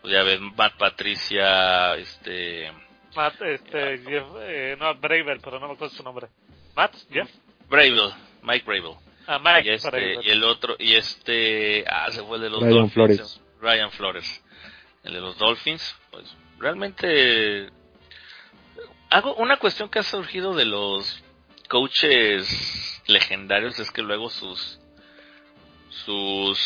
pues 0.00 0.12
ya 0.12 0.22
ves, 0.22 0.40
Matt 0.40 0.76
Patricia, 0.76 1.94
este... 1.96 2.72
Matt, 3.14 3.40
este, 3.42 3.98
Jeff, 3.98 4.26
eh, 4.40 4.76
no, 4.78 4.94
Bravel, 4.94 5.40
pero 5.40 5.58
no 5.58 5.68
me 5.68 5.74
acuerdo 5.74 5.94
su 5.94 6.02
nombre. 6.02 6.28
Matt, 6.76 6.94
Jeff. 7.10 7.28
Bravel, 7.68 8.12
Mike 8.42 8.64
Bravel. 8.64 8.94
Ah, 9.26 9.38
Mike 9.38 9.68
y, 9.68 9.74
este, 9.74 10.14
y 10.22 10.30
el 10.30 10.42
otro, 10.44 10.76
y 10.78 10.94
este, 10.94 11.84
ah, 11.88 12.10
se 12.10 12.22
fue 12.22 12.38
de 12.38 12.50
los 12.50 12.60
Brian 12.60 12.90
Flores. 12.90 13.40
Ryan 13.60 13.90
Flores, 13.92 14.44
el 15.04 15.12
de 15.12 15.20
los 15.20 15.38
Dolphins, 15.38 15.96
pues 16.10 16.34
realmente 16.58 17.70
hago 19.10 19.34
una 19.34 19.58
cuestión 19.58 19.88
que 19.88 19.98
ha 19.98 20.02
surgido 20.02 20.54
de 20.54 20.64
los 20.64 21.22
coaches 21.68 23.02
legendarios 23.06 23.78
es 23.78 23.90
que 23.90 24.02
luego 24.02 24.30
sus 24.30 24.80
sus 25.90 26.58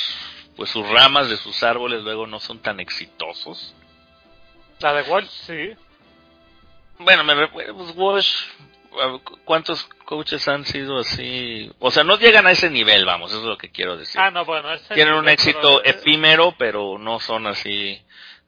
pues 0.56 0.70
sus 0.70 0.88
ramas 0.88 1.28
de 1.28 1.36
sus 1.36 1.62
árboles 1.62 2.02
luego 2.02 2.26
no 2.26 2.40
son 2.40 2.60
tan 2.60 2.80
exitosos. 2.80 3.74
La 4.80 4.92
de 4.94 5.02
Walsh 5.02 5.28
sí. 5.28 5.70
Bueno, 6.98 7.24
me 7.24 7.34
recuerdo, 7.34 7.76
pues 7.76 7.96
Walsh, 7.96 8.34
¿cuántos 9.44 9.84
coaches 10.04 10.46
han 10.48 10.64
sido 10.64 10.98
así? 10.98 11.70
O 11.78 11.90
sea, 11.90 12.04
no 12.04 12.18
llegan 12.18 12.46
a 12.46 12.52
ese 12.52 12.70
nivel, 12.70 13.04
vamos, 13.04 13.30
eso 13.30 13.40
es 13.40 13.46
lo 13.46 13.58
que 13.58 13.70
quiero 13.70 13.96
decir. 13.96 14.20
Ah, 14.20 14.30
no, 14.30 14.44
bueno, 14.44 14.68
Tienen 14.94 15.14
un 15.14 15.28
éxito 15.28 15.82
efímero, 15.82 16.54
pero 16.56 16.98
no 16.98 17.18
son 17.20 17.46
así. 17.46 18.00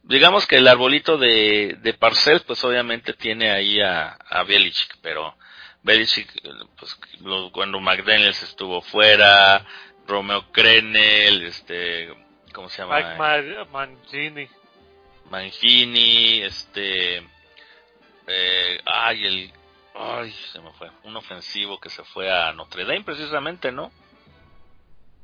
Digamos 0.03 0.47
que 0.47 0.59
el 0.59 0.69
arbolito 0.69 1.19
de, 1.19 1.77
de 1.81 1.95
Parcells, 1.95 2.45
pues 2.45 2.63
obviamente 2.63 3.13
tiene 3.13 3.51
ahí 3.51 3.81
a, 3.81 4.13
a 4.13 4.45
Belichick, 4.45 4.97
pero 5.03 5.37
Belichick, 5.83 6.29
pues 6.79 6.97
cuando 7.53 7.81
McDaniels 7.81 8.43
estuvo 8.43 8.83
fuera, 8.83 9.67
Romeo 10.07 10.51
Crenel, 10.53 11.43
este, 11.43 12.09
¿cómo 12.53 12.69
se 12.69 12.83
llama? 12.83 13.17
Mike 13.19 13.65
Mangini. 13.71 14.49
Mangini, 15.31 16.43
este, 16.43 17.19
eh, 18.27 18.81
ay, 18.85 19.25
el, 19.25 19.53
ay, 19.95 20.31
se 20.53 20.61
me 20.61 20.73
fue, 20.73 20.91
un 21.05 21.17
ofensivo 21.17 21.81
que 21.81 21.91
se 21.91 22.05
fue 22.05 22.31
a 22.31 22.53
Notre 22.53 22.85
Dame 22.85 23.03
precisamente, 23.03 23.73
¿no? 23.73 23.91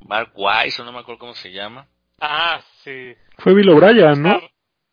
Mark 0.01 0.33
Wise, 0.35 0.83
no 0.83 0.93
me 0.93 0.99
acuerdo 0.99 1.21
cómo 1.21 1.35
se 1.35 1.53
llama. 1.53 1.87
Ah, 2.21 2.61
sí. 2.83 3.15
Fue 3.39 3.55
Bill 3.55 3.69
O'Brien, 3.69 4.23
¿no? 4.23 4.41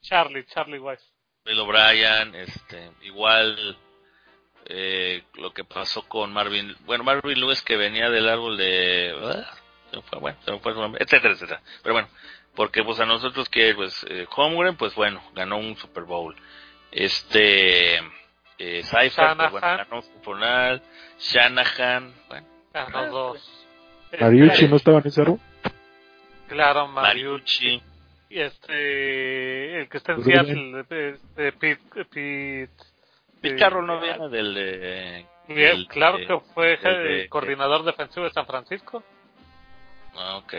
Charlie, 0.02 0.46
Charlie 0.46 0.80
Wise. 0.80 1.04
Bill 1.46 1.60
O'Brien, 1.60 2.36
este, 2.36 2.92
igual 3.02 3.78
eh, 4.66 5.24
lo 5.36 5.52
que 5.52 5.64
pasó 5.64 6.04
con 6.08 6.32
Marvin, 6.32 6.76
bueno, 6.86 7.04
Marvin 7.04 7.40
Lewis 7.40 7.64
que 7.64 7.76
venía 7.76 8.10
del 8.10 8.30
árbol 8.30 8.56
de, 8.58 9.44
se 9.92 10.02
fue, 10.02 10.20
bueno, 10.20 10.38
se 10.46 10.58
fue, 10.60 10.74
etcétera, 11.00 11.34
etcétera. 11.34 11.62
Pero 11.84 11.94
bueno, 11.94 12.08
porque 12.56 12.84
pues 12.84 13.00
a 13.00 13.06
nosotros 13.06 13.50
que 13.50 13.74
pues 13.76 14.06
eh, 14.10 14.28
Holmgren, 14.36 14.76
pues 14.76 14.96
bueno, 14.96 15.22
ganó 15.34 15.58
un 15.58 15.76
Super 15.78 16.04
Bowl. 16.04 16.36
Este 16.92 17.98
eh, 18.58 18.84
Cypher, 18.84 19.38
pues, 19.38 19.52
bueno, 19.52 19.68
ganó 19.68 19.96
un 19.98 20.04
Super 20.04 20.36
Bowl. 20.36 20.82
Shanahan, 21.20 22.14
bueno, 22.28 22.48
ganó 22.74 23.12
dos. 23.12 23.66
Mariucci 24.20 24.68
no 24.68 24.78
estaba 24.78 25.00
en 25.00 25.08
ese 25.08 25.22
árbol. 25.22 25.40
Claro, 26.48 26.88
Mariucci. 26.88 27.82
Y 28.30 28.40
este, 28.40 29.82
el 29.82 29.90
que 29.90 29.98
está 29.98 30.14
en 30.14 30.24
Seattle, 30.24 30.84
de, 30.90 31.52
Pete, 31.54 32.06
Pete, 32.06 32.70
Pete 33.42 33.56
Carroll 33.56 33.88
no 33.88 34.00
viene 34.00 34.30
del 34.30 34.54
de... 34.54 35.26
Bien, 35.48 35.86
claro 35.86 36.18
que 36.18 36.40
fue 36.54 36.78
el 36.84 37.28
coordinador 37.30 37.84
defensivo 37.84 38.26
de 38.26 38.32
San 38.32 38.46
Francisco. 38.46 39.04
Ah, 40.16 40.38
ok. 40.38 40.54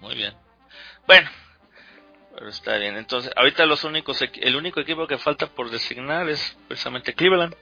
Muy 0.00 0.14
bien. 0.14 0.34
Bueno, 1.06 1.28
pero 2.34 2.48
está 2.48 2.76
bien. 2.76 2.96
Entonces, 2.96 3.32
ahorita 3.36 3.66
los 3.66 3.84
únicos, 3.84 4.20
el 4.22 4.56
único 4.56 4.80
equipo 4.80 5.06
que 5.06 5.18
falta 5.18 5.46
por 5.46 5.70
designar 5.70 6.28
es 6.28 6.56
precisamente 6.68 7.14
Cleveland. 7.14 7.54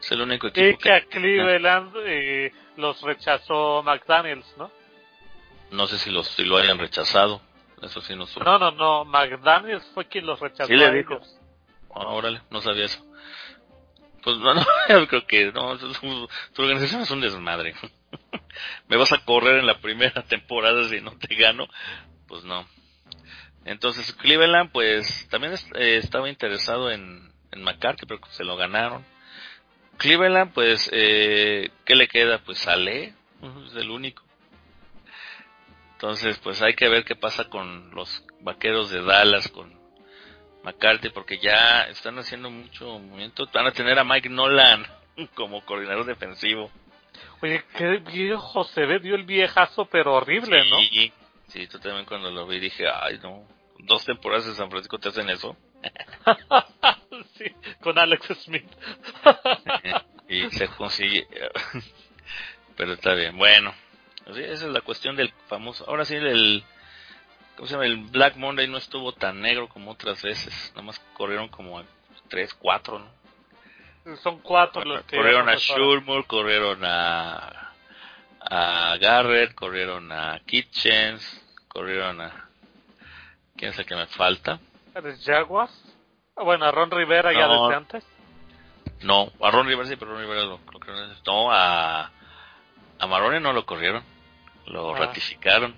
Es 0.00 0.10
el 0.12 0.20
único 0.20 0.48
equipo. 0.48 0.66
Y 0.66 0.76
que, 0.76 0.92
a 0.92 1.04
Cleveland 1.06 1.94
eh, 2.04 2.52
los 2.76 3.00
rechazó 3.02 3.82
McDaniels, 3.82 4.46
¿no? 4.58 4.70
No 5.70 5.86
sé 5.86 5.98
si, 5.98 6.10
los, 6.10 6.26
si 6.28 6.44
lo 6.44 6.58
hayan 6.58 6.78
rechazado. 6.78 7.40
Eso 7.80 8.00
sí 8.00 8.14
no 8.14 8.26
No, 8.44 8.58
no, 8.58 8.70
no. 8.70 9.04
McDaniels 9.04 9.84
fue 9.94 10.06
quien 10.06 10.26
los 10.26 10.38
rechazó. 10.38 10.68
Sí, 10.68 10.76
le 10.76 10.92
dijo. 10.92 11.18
Ah, 11.94 12.08
órale, 12.08 12.40
no 12.50 12.60
sabía 12.60 12.84
eso. 12.84 13.04
Pues 14.22 14.36
no, 14.38 14.54
no, 14.54 14.64
yo 14.88 15.08
creo 15.08 15.26
que 15.26 15.52
no, 15.52 15.76
su, 15.78 16.28
organización 16.58 17.02
es 17.02 17.10
un 17.10 17.20
desmadre. 17.20 17.74
Me 18.88 18.96
vas 18.96 19.12
a 19.12 19.24
correr 19.24 19.58
en 19.58 19.66
la 19.66 19.80
primera 19.80 20.22
temporada 20.28 20.88
si 20.88 21.00
no 21.00 21.16
te 21.18 21.34
gano, 21.34 21.68
pues 22.26 22.44
no. 22.44 22.66
Entonces 23.64 24.12
Cleveland, 24.14 24.70
pues 24.72 25.28
también 25.30 25.54
eh, 25.74 25.96
estaba 25.96 26.28
interesado 26.28 26.90
en, 26.90 27.30
McCarthy, 27.54 28.06
pero 28.06 28.20
se 28.30 28.44
lo 28.44 28.56
ganaron. 28.56 29.04
Cleveland, 29.98 30.52
pues, 30.54 30.88
eh, 30.92 31.70
¿qué 31.84 31.94
le 31.94 32.08
queda? 32.08 32.38
Pues 32.38 32.58
sale, 32.58 33.14
es 33.66 33.76
el 33.76 33.90
único. 33.90 34.24
Entonces, 35.92 36.38
pues 36.38 36.60
hay 36.62 36.74
que 36.74 36.88
ver 36.88 37.04
qué 37.04 37.14
pasa 37.14 37.48
con 37.48 37.94
los 37.94 38.24
vaqueros 38.40 38.90
de 38.90 39.04
Dallas, 39.04 39.46
con 39.48 39.72
McCarthy, 40.64 41.10
porque 41.10 41.38
ya 41.38 41.82
están 41.82 42.18
haciendo 42.18 42.50
mucho 42.50 42.98
movimiento. 42.98 43.48
Van 43.52 43.66
a 43.66 43.72
tener 43.72 43.98
a 43.98 44.04
Mike 44.04 44.28
Nolan 44.28 44.84
como 45.34 45.64
coordinador 45.64 46.04
defensivo. 46.04 46.72
Oye, 47.42 47.64
qué 47.76 47.98
viejo 47.98 48.62
se 48.64 48.86
ve, 48.86 49.00
dio 49.00 49.16
el 49.16 49.24
viejazo, 49.24 49.86
pero 49.86 50.14
horrible, 50.14 50.64
¿no? 50.70 50.78
Sí, 51.48 51.66
tú 51.66 51.78
también 51.80 52.06
cuando 52.06 52.30
lo 52.30 52.46
vi 52.46 52.60
dije, 52.60 52.84
ay, 52.88 53.18
no, 53.22 53.46
dos 53.80 54.04
temporadas 54.04 54.46
en 54.46 54.54
San 54.54 54.70
Francisco 54.70 54.98
te 54.98 55.08
hacen 55.08 55.28
eso. 55.28 55.56
sí, 57.36 57.44
con 57.80 57.98
Alex 57.98 58.26
Smith. 58.44 58.70
y 60.28 60.48
se 60.50 60.68
consigue. 60.68 61.26
pero 62.76 62.92
está 62.92 63.14
bien, 63.14 63.36
bueno. 63.36 63.74
esa 64.28 64.40
es 64.40 64.62
la 64.62 64.80
cuestión 64.80 65.16
del 65.16 65.30
famoso. 65.48 65.84
Ahora 65.88 66.04
sí, 66.04 66.14
el 66.14 66.64
¿cómo 67.56 67.66
se 67.66 67.74
llama? 67.74 67.86
El 67.86 67.96
Black 67.96 68.36
Monday 68.36 68.68
no 68.68 68.78
estuvo 68.78 69.12
tan 69.12 69.40
negro 69.40 69.68
como 69.68 69.90
otras 69.90 70.22
veces, 70.22 70.70
nada 70.70 70.82
más 70.82 70.98
corrieron 71.14 71.48
como 71.48 71.82
tres, 72.28 72.54
cuatro, 72.54 73.00
¿no? 73.00 73.21
Son 74.22 74.40
cuatro 74.40 74.84
los 74.84 75.04
que 75.04 75.16
corrieron 75.16 75.48
a 75.48 75.54
Shurmur, 75.56 76.26
corrieron 76.26 76.80
a 76.84 77.72
a 78.40 78.96
Garrett, 79.00 79.54
corrieron 79.54 80.10
a 80.10 80.40
Kitchens, 80.44 81.22
corrieron 81.68 82.20
a 82.20 82.48
¿quién 83.56 83.70
es 83.70 83.78
el 83.78 83.86
que 83.86 83.94
me 83.94 84.06
falta? 84.06 84.58
¿Eres 84.94 85.24
Jaguars? 85.24 85.72
Ah, 86.36 86.42
bueno, 86.42 86.64
a 86.64 86.72
Ron 86.72 86.90
Rivera 86.90 87.32
ya 87.32 87.46
desde 87.46 87.74
antes. 87.74 88.04
No, 89.02 89.30
a 89.40 89.50
Ron 89.50 89.66
Rivera 89.66 89.88
sí, 89.88 89.96
pero 89.96 90.12
Ron 90.12 90.22
Rivera 90.22 90.42
lo, 90.42 90.58
lo 90.58 90.80
No, 91.24 91.52
a 91.52 92.10
a 93.02 93.06
Marone 93.08 93.40
no 93.40 93.52
lo 93.52 93.66
corrieron, 93.66 94.04
lo 94.66 94.94
ah. 94.94 94.98
ratificaron. 94.98 95.74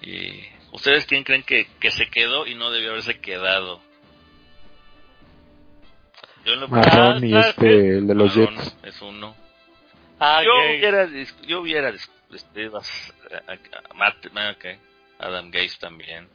¿Y 0.00 0.42
ustedes 0.72 1.04
quién 1.04 1.22
creen 1.22 1.42
que, 1.42 1.68
que 1.78 1.90
se 1.90 2.08
quedó 2.08 2.46
y 2.46 2.54
no 2.54 2.70
debió 2.70 2.90
haberse 2.90 3.20
quedado? 3.20 3.82
Yo 6.48 6.56
lo 6.56 6.68
Marrón 6.68 7.22
y 7.26 7.36
este, 7.36 7.98
el 7.98 8.06
de 8.06 8.14
los 8.14 8.34
Jets. 8.34 8.78
Es 8.82 9.02
uno. 9.02 9.36
Ah, 10.18 10.42
yo, 10.42 10.50
hubiera, 10.54 11.06
yo 11.46 11.60
hubiera 11.60 11.92
despedido 12.30 12.78
a, 12.78 13.52
a, 13.52 13.94
Matt, 13.94 14.26
okay. 14.56 14.78
Adam 15.18 15.50
Gates 15.50 15.78
también. 15.78 16.26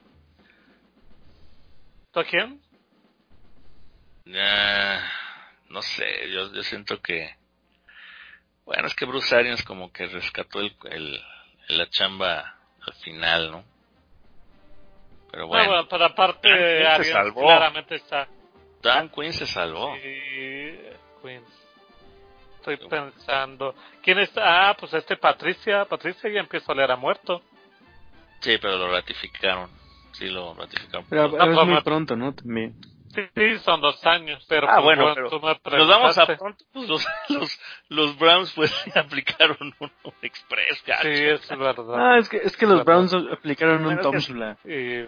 ¿Tú 2.11 2.19
a 2.19 2.23
quién? 2.25 2.61
no 5.69 5.81
sé, 5.81 6.05
yo, 6.31 6.53
yo 6.53 6.61
siento 6.61 7.01
que... 7.01 7.35
Bueno, 8.65 8.87
es 8.87 8.93
que 8.93 9.05
Bruce 9.05 9.35
Arians 9.35 9.63
como 9.63 9.91
que 9.91 10.05
rescató 10.05 10.59
el, 10.59 10.75
el, 10.91 11.19
la 11.69 11.89
chamba 11.89 12.55
al 12.85 12.93
final, 13.03 13.51
¿no? 13.51 13.65
Pero 15.31 15.47
bueno. 15.47 15.63
No, 15.63 15.69
bueno 15.71 15.87
pero 15.89 16.05
aparte 16.05 16.49
se 16.97 17.11
salvó. 17.11 17.41
claramente 17.41 17.95
está. 17.95 18.27
Dan 18.83 19.09
Quinn 19.09 19.33
se 19.33 19.47
salvó. 19.47 19.95
Sí, 19.95 20.79
Quinn. 21.21 21.43
Estoy 22.57 22.77
pensando. 22.87 23.75
¿Quién 24.01 24.19
está? 24.19 24.69
Ah, 24.69 24.77
pues 24.77 24.93
este 24.93 25.17
Patricia. 25.17 25.85
Patricia 25.85 26.29
ya 26.29 26.41
empieza 26.41 26.71
a 26.71 26.75
oler 26.75 26.91
a 26.91 26.95
muerto. 26.95 27.41
Sí, 28.41 28.57
pero 28.61 28.77
lo 28.77 28.91
ratificaron. 28.91 29.69
Sí, 30.11 30.27
lo 30.27 30.53
ratificaron. 30.53 31.05
Pero, 31.09 31.31
pero 31.31 31.61
es 31.61 31.67
muy 31.67 31.81
pronto, 31.81 32.15
¿no? 32.15 32.33
También. 32.33 32.75
Sí, 33.13 33.59
son 33.59 33.79
dos 33.79 34.03
años, 34.05 34.43
pero 34.49 34.67
ah, 34.67 34.81
pues, 34.81 34.97
bueno, 34.97 35.13
pero 35.63 35.77
nos 35.77 35.87
vamos 35.87 36.17
a 36.17 36.25
pronto, 36.25 36.65
pues, 36.73 36.89
los, 36.89 37.05
los, 37.29 37.59
los 37.89 38.17
Browns 38.17 38.51
pues 38.53 38.73
aplicaron 38.95 39.73
un, 39.79 39.91
express, 40.23 40.83
gacho. 40.83 41.03
Sí, 41.03 41.23
es 41.23 41.47
verdad. 41.49 41.85
Ah, 41.95 42.17
es 42.17 42.27
que, 42.27 42.37
es 42.37 42.57
que 42.57 42.65
los 42.65 42.83
Browns 42.83 43.13
aplicaron 43.13 43.85
un 43.85 44.01
Tomsula. 44.01 44.57
Eh, 44.63 45.07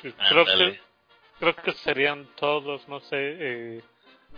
creo 0.00 0.44
que 0.44 0.80
creo 1.38 1.56
que 1.56 1.72
serían 1.72 2.26
todos, 2.36 2.86
no 2.88 3.00
sé. 3.00 3.16
Eh, 3.16 3.82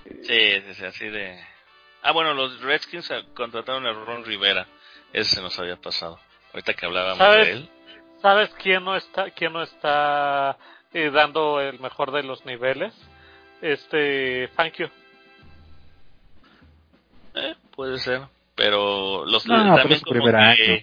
sí, 0.04 0.74
sí, 0.74 0.84
así 0.84 1.08
de. 1.08 1.38
Ah, 2.02 2.12
bueno, 2.12 2.34
los 2.34 2.60
Redskins 2.60 3.12
contrataron 3.34 3.86
a 3.86 3.92
Ron 3.92 4.24
Rivera. 4.24 4.66
Ese 5.12 5.36
se 5.36 5.42
nos 5.42 5.58
había 5.58 5.76
pasado. 5.76 6.18
Ahorita 6.52 6.74
que 6.74 6.86
hablábamos 6.86 7.18
de 7.18 7.50
él. 7.50 7.70
¿Sabes 8.22 8.50
quién 8.54 8.84
no 8.84 8.96
está, 8.96 9.30
quién 9.30 9.52
no 9.52 9.62
está 9.62 10.58
eh, 10.92 11.10
dando 11.10 11.60
el 11.60 11.78
mejor 11.78 12.10
de 12.10 12.24
los 12.24 12.44
niveles. 12.44 12.92
Este, 13.62 14.48
thank 14.56 14.74
you. 14.74 14.88
Eh, 17.34 17.54
puede 17.76 17.98
ser, 17.98 18.22
pero 18.56 19.24
los 19.24 19.46
no, 19.46 19.76
también 19.76 20.00
como 20.00 20.14
primer 20.14 20.36
año. 20.36 20.82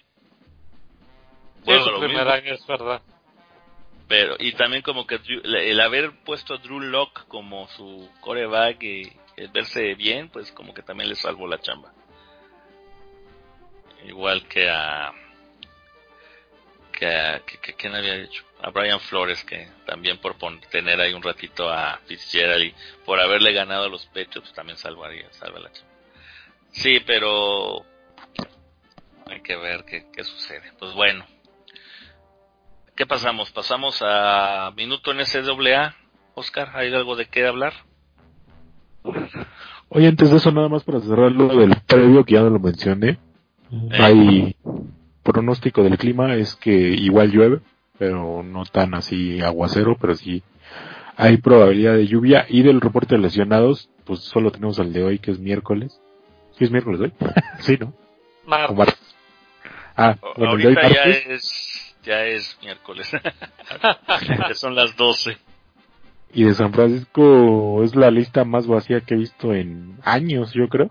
su 1.66 2.00
primer 2.00 2.28
año 2.30 2.54
es 2.54 2.66
verdad. 2.66 3.02
Pero 4.08 4.36
y 4.40 4.54
también 4.54 4.82
como 4.82 5.06
que 5.06 5.20
el 5.26 5.80
haber 5.82 6.24
puesto 6.24 6.54
a 6.54 6.58
Drew 6.58 6.80
Lock 6.80 7.28
como 7.28 7.68
su 7.70 8.10
coreback 8.22 8.82
y 8.84 9.12
el 9.36 9.50
verse 9.50 9.96
bien, 9.96 10.30
pues 10.30 10.52
como 10.52 10.74
que 10.74 10.82
también 10.82 11.10
le 11.10 11.16
salvó 11.16 11.48
la 11.48 11.60
chamba. 11.60 11.94
Igual 14.06 14.48
que 14.48 14.70
a 14.70 15.12
que 16.92 17.06
a 17.08 17.42
que, 17.46 17.76
que, 17.76 17.88
había 17.90 18.16
dicho 18.16 18.44
a 18.62 18.72
Brian 18.72 19.00
Flores 19.00 19.44
que 19.44 19.68
también 19.86 20.18
por 20.20 20.36
tener 20.72 21.00
ahí 21.02 21.14
un 21.14 21.22
ratito 21.22 21.70
a 21.70 22.00
Fitzgerald 22.08 22.64
y 22.64 22.74
por 23.06 23.20
haberle 23.20 23.54
ganado 23.54 23.86
a 23.86 23.90
los 23.90 24.06
pechos 24.08 24.42
pues 24.44 24.54
también 24.54 24.78
salvaría 24.78 25.32
salva 25.34 25.60
la 25.60 25.72
chamba. 25.72 25.94
Sí, 26.72 27.00
pero 27.06 27.86
hay 29.26 29.42
que 29.42 29.56
ver 29.58 29.84
qué, 29.84 30.06
qué 30.14 30.24
sucede. 30.24 30.72
Pues 30.80 30.94
bueno, 30.94 31.26
¿Qué 32.98 33.06
pasamos? 33.06 33.52
¿Pasamos 33.52 34.00
a 34.02 34.74
minuto 34.76 35.12
en? 35.12 35.96
Oscar, 36.34 36.72
¿hay 36.74 36.92
algo 36.92 37.16
de 37.16 37.28
qué 37.28 37.46
hablar? 37.46 37.74
Oye, 39.90 40.08
antes 40.08 40.32
de 40.32 40.38
eso, 40.38 40.52
nada 40.52 40.68
más 40.68 40.84
para 40.84 41.00
cerrar 41.02 41.32
lo 41.32 41.48
del 41.60 41.76
previo, 41.86 42.26
que 42.26 42.34
ya 42.34 42.42
no 42.42 42.50
lo 42.50 42.60
mencioné. 42.60 43.20
Eh. 43.72 43.90
Hay 44.00 44.56
pronóstico 45.22 45.84
del 45.84 46.00
clima, 46.00 46.34
es 46.34 46.56
que 46.56 46.72
igual 46.72 47.30
llueve, 47.32 47.60
pero 48.00 48.42
no 48.42 48.66
tan 48.66 48.96
así 48.96 49.42
aguacero, 49.42 49.96
pero 50.02 50.16
sí 50.16 50.42
hay 51.16 51.38
probabilidad 51.38 51.94
de 51.94 52.08
lluvia. 52.08 52.48
Y 52.50 52.64
del 52.64 52.82
reporte 52.82 53.14
de 53.14 53.22
lesionados, 53.22 53.92
pues 54.06 54.22
solo 54.22 54.52
tenemos 54.52 54.80
al 54.80 54.92
de 54.92 55.04
hoy, 55.04 55.20
que 55.20 55.30
es 55.30 55.38
miércoles. 55.38 56.02
¿Sí 56.58 56.64
es 56.64 56.72
miércoles 56.72 57.00
hoy? 57.00 57.14
sí, 57.60 57.78
¿no? 57.80 57.94
Ah, 59.96 60.16
bueno, 60.36 60.54
el 60.54 60.62
de 60.62 60.68
hoy 60.70 60.76
ya 60.76 61.04
es 61.04 61.67
ya 62.08 62.26
es 62.26 62.58
miércoles. 62.62 63.12
ya 64.28 64.54
son 64.54 64.76
las 64.76 64.96
12. 64.96 65.38
Y 66.34 66.44
de 66.44 66.54
San 66.54 66.74
Francisco 66.74 67.84
es 67.84 67.96
la 67.96 68.12
lista 68.12 68.44
más 68.44 68.68
vacía 68.68 69.02
que 69.02 69.16
he 69.16 69.18
visto 69.18 69.54
en 69.54 69.98
años, 70.04 70.54
yo 70.54 70.68
creo. 70.68 70.90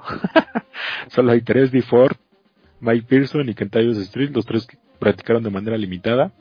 Solo 1.08 1.32
hay 1.32 1.42
tres, 1.42 1.70
Ford, 1.86 2.16
Mike 2.80 3.06
Pearson 3.08 3.48
y 3.48 3.54
Kentayos 3.54 3.98
Street, 3.98 4.30
los 4.32 4.46
tres 4.46 4.66
que 4.66 4.78
practicaron 4.98 5.42
de 5.42 5.50
manera 5.50 5.76
limitada. 5.76 6.32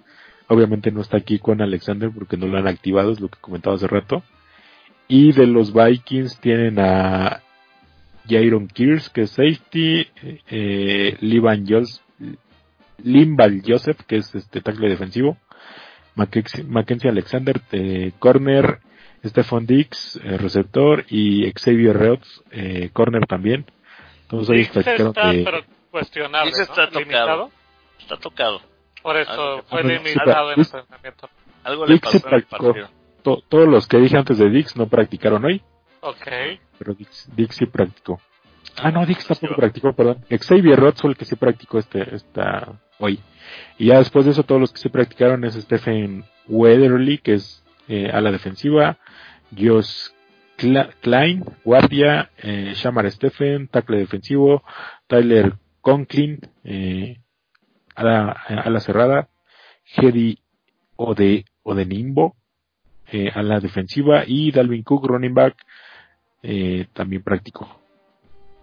Obviamente 0.47 0.91
no 0.91 1.02
está 1.02 1.18
aquí 1.18 1.39
con 1.39 1.61
Alexander 1.61 2.11
porque 2.14 2.38
no 2.38 2.47
lo 2.47 2.57
han 2.57 2.68
activado, 2.68 3.11
es 3.11 3.19
lo 3.19 3.30
que 3.30 3.39
comentaba 3.39 3.76
hace 3.76 3.88
rato. 3.88 4.23
Y 5.07 5.34
de 5.34 5.47
los 5.47 5.73
Vikings 5.73 6.39
tienen 6.39 6.80
a 6.80 7.41
Jaron 8.27 8.68
Kears, 8.68 9.10
que 9.10 9.23
es 9.23 9.31
safety, 9.31 10.07
eh, 10.49 11.18
Levan 11.19 11.65
Limbal 13.03 13.61
Joseph, 13.65 14.01
que 14.07 14.17
es 14.17 14.34
este 14.35 14.61
tackle 14.61 14.89
defensivo, 14.89 15.38
Mackenzie 16.15 17.09
Alexander, 17.09 17.61
eh, 17.72 18.13
corner, 18.19 18.80
Stephon 19.23 19.65
Dix, 19.65 20.19
eh, 20.23 20.38
receptor, 20.38 21.05
y 21.09 21.51
Xavier 21.51 21.97
Reutz, 21.97 22.43
eh, 22.51 22.89
corner 22.93 23.26
también. 23.26 23.65
Entonces 24.23 24.55
ellos 24.55 24.69
practicaron 24.69 25.07
está, 25.07 25.31
pero 25.31 25.63
cuestionable, 25.91 26.51
¿no? 26.51 26.63
está 26.63 26.89
tocado. 26.89 27.51
Está 27.99 28.17
tocado. 28.17 28.61
Por 29.01 29.17
eso 29.17 29.63
fue 29.69 29.84
limitado 29.84 30.51
en 30.51 30.59
el 30.59 30.65
entrenamiento. 30.65 31.30
Algo 31.63 31.85
le 31.85 31.99
pasó 31.99 32.27
en 32.27 32.34
el 32.34 32.43
partido. 32.43 32.89
todos 33.23 33.67
los 33.67 33.88
que 33.88 33.97
dije 33.97 34.17
antes 34.17 34.38
de 34.38 34.49
Dix 34.49 34.76
no 34.76 34.88
practicaron 34.88 35.45
hoy. 35.45 35.61
Ok. 36.01 36.27
Pero 36.77 36.93
Dix, 36.93 37.30
Dix 37.35 37.55
sí 37.55 37.65
practicó. 37.65 38.19
Ah, 38.77 38.91
no, 38.91 39.05
Dix 39.05 39.26
tampoco 39.26 39.55
practicó, 39.55 39.93
perdón. 39.93 40.26
Xavier 40.30 40.80
Roth 40.80 41.01
fue 41.01 41.11
el 41.11 41.17
que 41.17 41.26
sí 41.26 41.35
practicó 41.35 41.80
este, 41.80 42.15
esta, 42.15 42.73
hoy. 42.99 43.19
Y 43.77 43.88
ya 43.88 43.99
después 43.99 44.26
de 44.26 44.31
eso, 44.31 44.43
todos 44.43 44.61
los 44.61 44.72
que 44.72 44.80
sí 44.80 44.89
practicaron 44.89 45.43
es 45.43 45.55
Stephen 45.55 46.26
Weatherly, 46.47 47.17
que 47.19 47.35
es 47.35 47.63
eh, 47.88 48.09
a 48.11 48.22
la 48.22 48.31
defensiva, 48.31 48.97
Josh 49.57 50.09
Klein, 51.01 51.43
guardia, 51.63 52.31
eh, 52.38 52.73
Shamar 52.76 53.11
Stephen, 53.11 53.67
tackle 53.67 53.97
defensivo, 53.97 54.63
Tyler 55.07 55.53
Conklin, 55.81 56.39
eh, 56.63 57.19
a, 57.95 58.03
la, 58.03 58.31
a 58.31 58.69
la 58.69 58.80
cerrada, 58.80 59.30
Hedy 59.95 60.39
Ode, 60.95 61.45
Odenimbo, 61.63 62.35
eh, 63.11 63.31
a 63.34 63.43
la 63.43 63.59
defensiva, 63.59 64.23
y 64.26 64.51
Dalvin 64.51 64.84
Cook, 64.84 65.05
running 65.07 65.34
back, 65.34 65.55
eh, 66.41 66.88
también 66.93 67.22
practicó. 67.22 67.67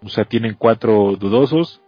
O 0.01 0.09
sea, 0.09 0.25
tienen 0.25 0.55
cuatro 0.55 1.15
dudosos, 1.15 1.81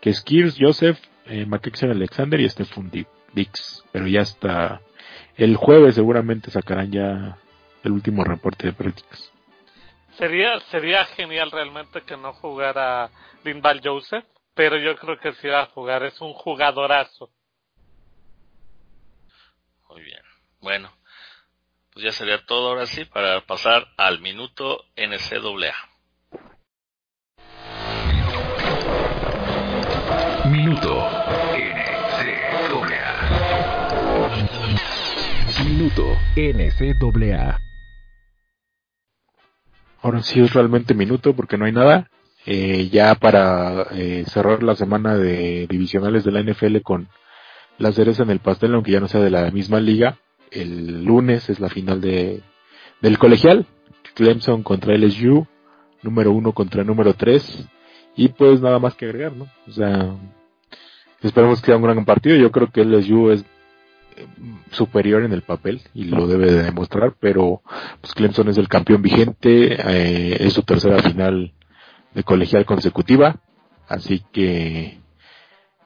que 0.00 0.10
es 0.10 0.24
Joseph, 0.58 0.98
eh, 1.28 1.46
Alexander 1.82 2.40
y 2.40 2.48
Stephen 2.48 2.90
Dix. 3.32 3.84
Pero 3.92 4.06
ya 4.06 4.22
hasta 4.22 4.80
el 5.36 5.56
jueves 5.56 5.94
seguramente 5.94 6.50
sacarán 6.50 6.90
ya 6.90 7.38
el 7.84 7.92
último 7.92 8.24
reporte 8.24 8.66
de 8.66 8.72
prácticas. 8.72 9.32
Sería, 10.16 10.58
sería 10.70 11.04
genial 11.04 11.50
realmente 11.50 12.02
que 12.02 12.16
no 12.16 12.32
jugara 12.32 13.10
Linval 13.44 13.80
Joseph, 13.82 14.24
pero 14.54 14.76
yo 14.76 14.96
creo 14.96 15.18
que 15.18 15.32
si 15.34 15.46
va 15.46 15.62
a 15.62 15.66
jugar, 15.66 16.02
es 16.02 16.20
un 16.20 16.32
jugadorazo. 16.32 17.30
Muy 19.88 20.02
bien. 20.02 20.22
Bueno, 20.60 20.90
pues 21.92 22.04
ya 22.04 22.12
sería 22.12 22.44
todo 22.44 22.70
ahora 22.70 22.86
sí 22.86 23.04
para 23.04 23.40
pasar 23.42 23.86
al 23.96 24.20
minuto 24.20 24.84
NCAA. 24.96 25.74
Minuto 30.50 31.07
Minuto 35.78 36.18
NCAA. 36.34 37.60
Ahora 40.02 40.22
sí 40.22 40.40
es 40.40 40.52
realmente 40.52 40.92
minuto 40.92 41.36
porque 41.36 41.56
no 41.56 41.66
hay 41.66 41.72
nada. 41.72 42.10
Eh, 42.46 42.88
ya 42.90 43.14
para 43.14 43.86
eh, 43.92 44.24
cerrar 44.26 44.64
la 44.64 44.74
semana 44.74 45.16
de 45.16 45.68
divisionales 45.68 46.24
de 46.24 46.32
la 46.32 46.42
NFL 46.42 46.78
con 46.82 47.06
la 47.78 47.92
cereza 47.92 48.24
en 48.24 48.30
el 48.30 48.40
pastel, 48.40 48.74
aunque 48.74 48.90
ya 48.90 48.98
no 48.98 49.06
sea 49.06 49.20
de 49.20 49.30
la 49.30 49.52
misma 49.52 49.78
liga, 49.78 50.18
el 50.50 51.04
lunes 51.04 51.48
es 51.48 51.60
la 51.60 51.68
final 51.68 52.00
de 52.00 52.42
del 53.00 53.16
colegial. 53.16 53.64
Clemson 54.14 54.64
contra 54.64 54.96
LSU, 54.96 55.46
número 56.02 56.32
uno 56.32 56.54
contra 56.54 56.82
número 56.82 57.14
tres. 57.14 57.68
Y 58.16 58.30
pues 58.30 58.60
nada 58.60 58.80
más 58.80 58.96
que 58.96 59.04
agregar, 59.04 59.36
¿no? 59.36 59.46
O 59.68 59.70
sea, 59.70 60.12
Esperemos 61.20 61.60
que 61.60 61.66
sea 61.66 61.76
un 61.76 61.82
gran 61.82 62.04
partido. 62.04 62.36
Yo 62.36 62.52
creo 62.52 62.70
que 62.70 62.84
LSU 62.84 63.30
es 63.30 63.44
superior 64.70 65.24
en 65.24 65.32
el 65.32 65.42
papel 65.42 65.82
y 65.94 66.04
lo 66.04 66.26
debe 66.26 66.50
de 66.50 66.62
demostrar, 66.62 67.14
pero 67.18 67.62
pues 68.00 68.14
Clemson 68.14 68.48
es 68.48 68.58
el 68.58 68.68
campeón 68.68 69.02
vigente, 69.02 69.74
eh, 69.74 70.36
es 70.40 70.52
su 70.52 70.62
tercera 70.62 70.98
final 71.02 71.52
de 72.14 72.24
colegial 72.24 72.64
consecutiva, 72.64 73.36
así 73.88 74.24
que 74.32 74.98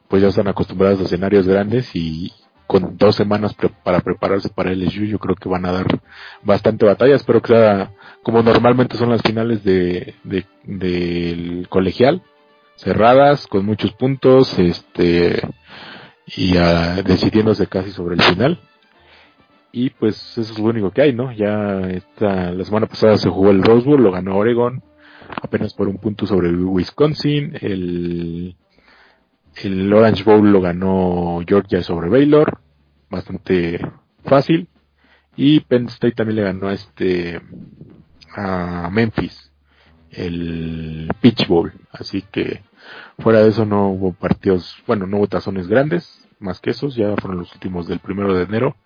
pues 0.09 0.23
ya 0.23 0.29
están 0.29 0.49
acostumbrados 0.49 1.01
a 1.01 1.05
escenarios 1.05 1.47
grandes 1.47 1.95
y 1.95 2.33
con 2.67 2.97
dos 2.97 3.17
semanas 3.17 3.55
para 3.83 4.01
prepararse 4.01 4.49
para 4.49 4.73
LSU 4.73 5.05
yo 5.05 5.19
creo 5.19 5.35
que 5.37 5.49
van 5.49 5.67
a 5.67 5.73
dar 5.73 6.01
bastante 6.43 6.87
batalla, 6.87 7.17
espero 7.17 7.43
que 7.43 7.53
sea 7.53 7.93
como 8.23 8.43
normalmente 8.43 8.97
son 8.97 9.11
las 9.11 9.23
finales 9.23 9.65
de 9.65 10.15
del 10.65 11.67
colegial, 11.69 12.23
cerradas, 12.77 13.47
con 13.47 13.65
muchos 13.65 13.93
puntos, 13.93 14.59
este, 14.59 15.41
y 16.27 16.55
decidiéndose 17.05 17.67
casi 17.67 17.91
sobre 17.91 18.15
el 18.15 18.23
final. 18.23 18.61
Y 19.73 19.91
pues 19.91 20.37
eso 20.37 20.53
es 20.53 20.59
lo 20.59 20.67
único 20.67 20.91
que 20.91 21.03
hay, 21.03 21.15
¿no? 21.15 21.33
Ya 21.33 21.81
esta, 21.89 22.53
la 22.53 22.65
semana 22.65 22.87
pasada 22.87 23.17
se 23.17 23.31
jugó 23.31 23.51
el 23.51 23.63
Rose 23.63 23.87
Bowl, 23.87 24.03
lo 24.03 24.13
ganó 24.13 24.37
Oregon, 24.37 24.83
apenas 25.41 25.73
por 25.73 25.89
un 25.89 25.97
punto 25.97 26.27
sobre 26.27 26.55
Wisconsin, 26.55 27.57
el, 27.61 28.57
el 29.63 29.93
Orange 29.93 30.25
Bowl 30.25 30.53
lo 30.53 30.61
ganó 30.61 31.41
Georgia 31.47 31.83
sobre 31.83 32.11
Baylor, 32.11 32.61
bastante 33.11 33.81
fácil, 34.25 34.69
y 35.37 35.61
Penn 35.61 35.87
State 35.87 36.17
también 36.17 36.37
le 36.37 36.43
ganó 36.43 36.69
a 36.69 36.75
este, 36.75 37.41
a 38.37 38.91
Memphis, 38.91 39.53
el 40.11 41.09
Pitch 41.23 41.47
Bowl, 41.49 41.73
así 41.93 42.23
que 42.31 42.63
Fuera 43.19 43.41
de 43.41 43.51
eso 43.51 43.65
no 43.65 43.89
hubo 43.89 44.13
partidos, 44.13 44.77
bueno, 44.87 45.07
no 45.07 45.19
hubo 45.19 45.27
tazones 45.27 45.69
grandes, 45.69 46.27
más 46.39 46.61
que 46.61 46.71
esos, 46.71 46.95
ya 46.95 47.15
fueron 47.17 47.41
los 47.41 47.53
últimos 47.53 47.87
del 47.87 48.01
primero 48.01 48.35
de 48.35 48.45
enero. 48.45 48.77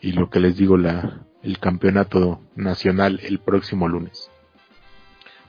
Y 0.00 0.12
lo 0.12 0.30
que 0.30 0.40
les 0.40 0.56
digo, 0.56 0.76
la, 0.76 1.20
el 1.42 1.58
campeonato 1.58 2.40
nacional 2.56 3.20
el 3.22 3.38
próximo 3.40 3.88
lunes. 3.88 4.30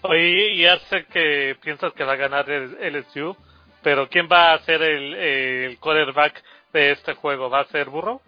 Oye, 0.01 0.57
ya 0.57 0.79
sé 0.89 1.05
que 1.05 1.55
piensas 1.61 1.93
que 1.93 2.03
va 2.03 2.13
a 2.13 2.17
ganar 2.17 2.49
el 2.49 2.75
LSU, 2.93 3.35
pero 3.83 4.09
¿quién 4.09 4.27
va 4.31 4.53
a 4.53 4.59
ser 4.59 4.81
el, 4.81 5.13
el 5.13 5.77
quarterback 5.77 6.43
de 6.73 6.91
este 6.91 7.13
juego? 7.13 7.49
¿Va 7.49 7.61
a 7.61 7.67
ser 7.67 7.89
Burro? 7.89 8.21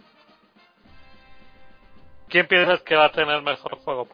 ¿Quién 2.30 2.48
piensas 2.48 2.82
que 2.82 2.96
va 2.96 3.06
a 3.06 3.12
tener 3.12 3.42
mejor 3.42 3.78
juego? 3.78 4.08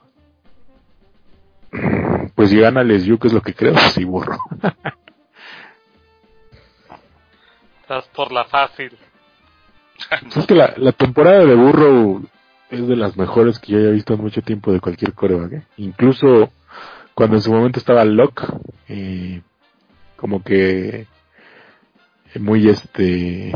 Pues 2.36 2.50
si 2.50 2.60
gana 2.60 2.84
LSU, 2.84 3.18
que 3.20 3.28
es 3.28 3.34
lo 3.34 3.42
que 3.42 3.54
creo, 3.54 3.78
sí, 3.94 4.04
Burro. 4.04 4.38
Estás 7.90 8.07
por 8.10 8.32
la 8.32 8.45
fácil. 8.45 8.95
Es 10.36 10.45
que 10.45 10.53
la, 10.53 10.76
la 10.78 10.91
temporada 10.91 11.44
de 11.44 11.56
Burrow 11.56 12.24
es 12.70 12.88
de 12.88 12.95
las 12.95 13.18
mejores 13.18 13.57
que 13.57 13.72
yo 13.72 13.80
haya 13.80 13.90
visto 13.90 14.14
en 14.14 14.22
mucho 14.22 14.44
tiempo 14.44 14.72
de 14.72 14.80
cualquier 14.80 15.14
coreback. 15.16 15.53
¿eh? 15.53 15.64
Incluso 15.78 16.52
cuando 17.16 17.38
en 17.38 17.41
su 17.41 17.52
momento 17.52 17.80
estaba 17.80 18.06
Locke, 18.06 18.44
eh, 18.90 19.41
como 20.18 20.44
que 20.44 21.07
muy 22.40 22.70
este 22.70 23.49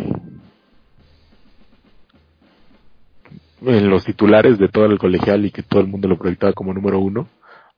en 3.62 3.90
los 3.92 4.04
titulares 4.04 4.58
de 4.58 4.68
todo 4.68 4.86
el 4.86 4.98
colegial 4.98 5.46
y 5.46 5.52
que 5.52 5.62
todo 5.62 5.82
el 5.82 5.88
mundo 5.88 6.08
lo 6.08 6.18
proyectaba 6.18 6.54
como 6.54 6.74
número 6.74 6.98
uno, 6.98 7.30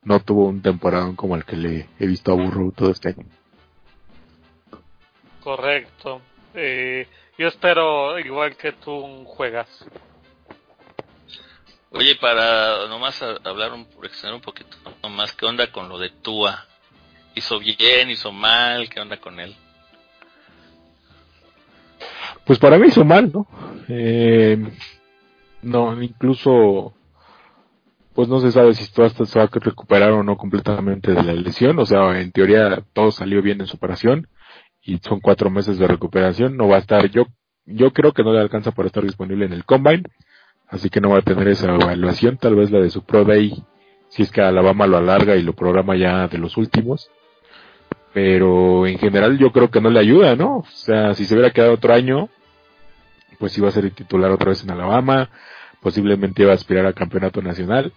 no 0.04 0.20
tuvo 0.20 0.46
un 0.46 0.62
temporada 0.62 1.12
como 1.16 1.36
el 1.36 1.44
que 1.44 1.56
le 1.56 1.86
he 1.98 2.06
visto 2.06 2.32
a 2.32 2.34
Burrow 2.34 2.72
todo 2.72 2.92
este 2.92 3.10
año. 3.10 3.26
Correcto. 5.44 6.22
Eh, 6.58 7.06
yo 7.36 7.48
espero, 7.48 8.18
igual 8.18 8.56
que 8.56 8.72
tú, 8.72 9.24
juegas. 9.26 9.68
Oye, 11.90 12.16
para 12.16 12.88
nomás 12.88 13.22
hablar 13.22 13.74
un, 13.74 13.86
extender 14.02 14.34
un 14.34 14.40
poquito 14.40 14.76
nomás, 15.02 15.32
¿qué 15.34 15.44
onda 15.44 15.70
con 15.70 15.88
lo 15.90 15.98
de 15.98 16.08
Tua? 16.08 16.64
¿Hizo 17.34 17.58
bien, 17.58 18.08
hizo 18.08 18.32
mal? 18.32 18.88
¿Qué 18.88 19.00
onda 19.00 19.18
con 19.18 19.38
él? 19.38 19.54
Pues 22.46 22.58
para 22.58 22.78
mí 22.78 22.88
hizo 22.88 23.04
mal, 23.04 23.30
¿no? 23.30 23.46
Eh, 23.88 24.56
no, 25.60 26.02
incluso, 26.02 26.94
pues 28.14 28.28
no 28.28 28.40
se 28.40 28.50
sabe 28.50 28.72
si 28.72 28.90
Tua 28.90 29.10
se 29.10 29.38
va 29.38 29.44
a 29.44 29.50
recuperar 29.52 30.12
o 30.12 30.22
no 30.22 30.38
completamente 30.38 31.12
de 31.12 31.22
la 31.22 31.34
lesión. 31.34 31.78
O 31.78 31.84
sea, 31.84 32.18
en 32.18 32.32
teoría 32.32 32.82
todo 32.94 33.10
salió 33.10 33.42
bien 33.42 33.60
en 33.60 33.66
su 33.66 33.76
operación 33.76 34.26
y 34.86 34.98
son 34.98 35.20
cuatro 35.20 35.50
meses 35.50 35.78
de 35.78 35.86
recuperación. 35.86 36.56
No 36.56 36.68
va 36.68 36.76
a 36.76 36.80
estar, 36.80 37.10
yo, 37.10 37.26
yo 37.66 37.92
creo 37.92 38.12
que 38.12 38.22
no 38.22 38.32
le 38.32 38.40
alcanza 38.40 38.70
para 38.70 38.86
estar 38.86 39.02
disponible 39.02 39.44
en 39.44 39.52
el 39.52 39.64
combine, 39.64 40.04
así 40.68 40.88
que 40.88 41.00
no 41.00 41.10
va 41.10 41.18
a 41.18 41.22
tener 41.22 41.48
esa 41.48 41.74
evaluación, 41.74 42.38
tal 42.38 42.54
vez 42.54 42.70
la 42.70 42.80
de 42.80 42.90
su 42.90 43.04
Pro 43.04 43.24
Day, 43.24 43.52
si 44.08 44.22
es 44.22 44.30
que 44.30 44.40
Alabama 44.40 44.86
lo 44.86 44.96
alarga 44.96 45.36
y 45.36 45.42
lo 45.42 45.54
programa 45.54 45.96
ya 45.96 46.28
de 46.28 46.38
los 46.38 46.56
últimos. 46.56 47.10
Pero 48.14 48.86
en 48.86 48.98
general 48.98 49.36
yo 49.36 49.52
creo 49.52 49.70
que 49.70 49.80
no 49.80 49.90
le 49.90 49.98
ayuda, 49.98 50.36
¿no? 50.36 50.58
O 50.58 50.66
sea, 50.66 51.14
si 51.14 51.26
se 51.26 51.34
hubiera 51.34 51.50
quedado 51.50 51.74
otro 51.74 51.92
año, 51.92 52.30
pues 53.38 53.58
iba 53.58 53.68
a 53.68 53.72
ser 53.72 53.90
titular 53.90 54.30
otra 54.30 54.50
vez 54.50 54.62
en 54.62 54.70
Alabama, 54.70 55.28
posiblemente 55.82 56.42
iba 56.42 56.52
a 56.52 56.54
aspirar 56.54 56.86
a 56.86 56.94
campeonato 56.94 57.42
nacional 57.42 57.92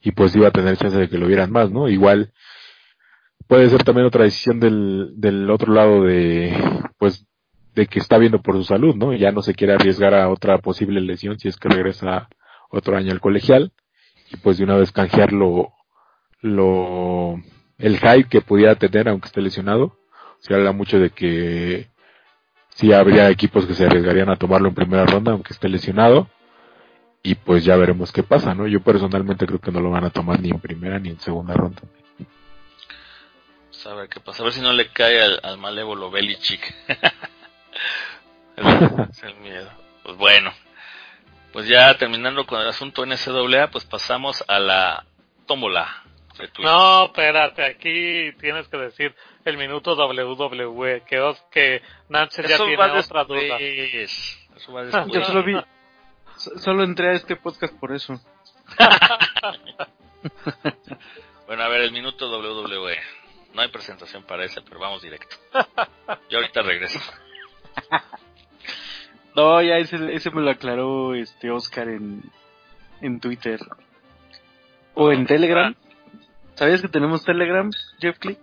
y 0.00 0.10
pues 0.12 0.34
iba 0.34 0.48
a 0.48 0.50
tener 0.50 0.76
chance 0.78 0.98
de 0.98 1.08
que 1.08 1.18
lo 1.18 1.28
vieran 1.28 1.52
más, 1.52 1.70
¿no? 1.70 1.88
Igual 1.88 2.32
puede 3.46 3.68
ser 3.68 3.84
también 3.84 4.06
otra 4.06 4.24
decisión 4.24 4.60
del, 4.60 5.12
del 5.16 5.50
otro 5.50 5.72
lado 5.72 6.02
de, 6.02 6.54
pues, 6.98 7.26
de 7.74 7.86
que 7.86 7.98
está 7.98 8.18
viendo 8.18 8.42
por 8.42 8.56
su 8.56 8.64
salud, 8.64 8.94
¿no? 8.94 9.12
Ya 9.14 9.32
no 9.32 9.42
se 9.42 9.54
quiere 9.54 9.74
arriesgar 9.74 10.14
a 10.14 10.28
otra 10.28 10.58
posible 10.58 11.00
lesión 11.00 11.38
si 11.38 11.48
es 11.48 11.56
que 11.56 11.68
regresa 11.68 12.28
otro 12.70 12.96
año 12.96 13.12
al 13.12 13.20
colegial 13.20 13.72
y 14.30 14.36
pues 14.36 14.58
de 14.58 14.64
una 14.64 14.76
vez 14.76 14.92
canjear 14.92 15.32
lo, 15.32 15.72
lo, 16.40 17.40
el 17.78 17.98
hype 17.98 18.28
que 18.28 18.40
pudiera 18.40 18.74
tener 18.74 19.08
aunque 19.08 19.26
esté 19.26 19.40
lesionado. 19.40 19.96
Se 20.40 20.54
habla 20.54 20.72
mucho 20.72 20.98
de 20.98 21.10
que 21.10 21.88
sí 22.74 22.92
habría 22.92 23.30
equipos 23.30 23.66
que 23.66 23.74
se 23.74 23.86
arriesgarían 23.86 24.30
a 24.30 24.36
tomarlo 24.36 24.68
en 24.68 24.74
primera 24.74 25.06
ronda 25.06 25.32
aunque 25.32 25.52
esté 25.52 25.68
lesionado 25.68 26.28
y 27.22 27.36
pues 27.36 27.64
ya 27.64 27.76
veremos 27.76 28.10
qué 28.12 28.22
pasa, 28.22 28.54
¿no? 28.54 28.66
Yo 28.66 28.80
personalmente 28.80 29.46
creo 29.46 29.60
que 29.60 29.70
no 29.70 29.80
lo 29.80 29.90
van 29.90 30.04
a 30.04 30.10
tomar 30.10 30.40
ni 30.40 30.50
en 30.50 30.60
primera 30.60 30.98
ni 30.98 31.10
en 31.10 31.20
segunda 31.20 31.54
ronda 31.54 31.82
a 33.86 33.94
ver 33.94 34.08
qué 34.08 34.20
pasa. 34.20 34.42
A 34.42 34.44
ver 34.44 34.52
si 34.52 34.60
no 34.60 34.72
le 34.72 34.88
cae 34.88 35.38
al, 35.42 35.58
malévolo 35.58 36.10
Belichick. 36.10 36.74
es 38.56 39.22
el 39.22 39.36
miedo. 39.36 39.70
Pues 40.02 40.16
bueno. 40.16 40.52
Pues 41.52 41.68
ya 41.68 41.96
terminando 41.98 42.46
con 42.46 42.60
el 42.60 42.68
asunto 42.68 43.04
NCAA, 43.04 43.70
pues 43.70 43.84
pasamos 43.84 44.42
a 44.48 44.58
la 44.58 45.04
tómbola. 45.46 46.02
No, 46.58 47.04
espérate, 47.06 47.62
aquí 47.62 48.32
tienes 48.40 48.66
que 48.68 48.78
decir 48.78 49.14
el 49.44 49.58
minuto 49.58 49.94
WWE, 49.94 51.02
que, 51.06 51.34
que 51.50 51.82
Nancy 52.08 52.42
ya 52.42 52.56
tiene 52.56 52.98
otra 52.98 53.24
duda. 53.24 53.58
Yo 55.08 55.24
solo 55.24 55.44
vi, 55.44 55.54
solo 56.36 56.84
entré 56.84 57.10
a 57.10 57.12
este 57.12 57.36
podcast 57.36 57.78
por 57.78 57.94
eso. 57.94 58.18
bueno, 61.46 61.62
a 61.62 61.68
ver, 61.68 61.82
el 61.82 61.92
minuto 61.92 62.30
WWE. 62.30 62.98
No 63.54 63.62
hay 63.62 63.68
presentación 63.68 64.22
para 64.22 64.44
ese, 64.44 64.60
pero 64.62 64.80
vamos 64.80 65.02
directo. 65.02 65.36
Yo 66.30 66.38
ahorita 66.38 66.62
regreso. 66.62 66.98
no, 69.36 69.60
ya 69.62 69.76
ese, 69.76 70.14
ese 70.14 70.30
me 70.30 70.42
lo 70.42 70.50
aclaró 70.50 71.14
este 71.14 71.50
Oscar 71.50 71.88
en, 71.88 72.22
en 73.00 73.20
Twitter. 73.20 73.60
O 74.94 75.12
en 75.12 75.26
Telegram. 75.26 75.74
¿Sabías 76.54 76.82
que 76.82 76.88
tenemos 76.88 77.24
Telegram, 77.24 77.70
Jeff 77.98 78.18
Click? 78.18 78.38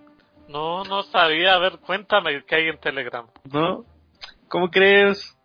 No, 0.48 0.84
no 0.84 1.04
sabía. 1.04 1.54
A 1.54 1.60
ver, 1.60 1.80
cuéntame 1.80 2.44
qué 2.46 2.56
hay 2.56 2.68
en 2.70 2.80
Telegram. 2.80 3.28
¿No? 3.52 3.86
¿Cómo 4.48 4.70
crees? 4.70 5.38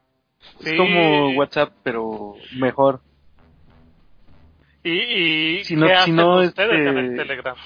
Es 0.60 0.76
como 0.76 1.30
WhatsApp, 1.36 1.72
pero 1.82 2.34
mejor. 2.56 3.00
¿Y, 4.82 5.58
y 5.58 5.64
si 5.64 5.76
no, 5.76 5.86
¿qué 5.86 5.96
si 6.04 6.12
no, 6.12 6.40
ustedes 6.40 6.72
en 6.72 6.98
el 6.98 7.04
este, 7.10 7.16
Telegram? 7.16 7.56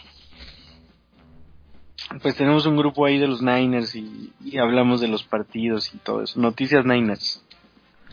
Pues 2.23 2.37
tenemos 2.37 2.67
un 2.67 2.77
grupo 2.77 3.05
ahí 3.05 3.19
de 3.19 3.29
los 3.29 3.43
Niners 3.43 3.95
y, 3.95 4.33
hablamos 4.59 5.01
de 5.01 5.09
los 5.09 5.25
partidos 5.25 5.95
y 5.95 5.99
todo 5.99 6.23
eso. 6.23 6.41
Noticias 6.41 6.85
Niners. 6.85 7.45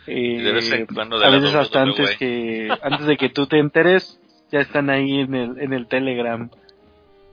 Eh, 0.08 0.48
a 0.48 1.30
veces 1.30 1.56
hasta 1.56 1.82
antes 1.82 2.16
que 2.18 2.70
antes 2.84 3.08
de 3.08 3.18
que 3.18 3.30
tú 3.30 3.48
te 3.48 3.58
enteres 3.58 4.20
ya 4.52 4.60
están 4.60 4.92
ahí 4.92 5.22
en 5.22 5.34
el 5.34 5.60
en 5.60 5.74
el 5.74 5.88
Telegram. 5.88 6.50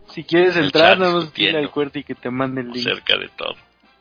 Si 0.08 0.24
quieres 0.24 0.56
entrar, 0.56 0.98
nada 0.98 1.14
más 1.14 1.34
dile 1.34 1.58
al 1.58 1.70
cuerpo 1.70 1.98
y 1.98 2.04
que 2.04 2.14
te 2.14 2.30
mande 2.30 2.62
el 2.62 2.70
link. 2.70 2.84
Cerca 2.84 3.18
de 3.18 3.28
todo. 3.28 3.54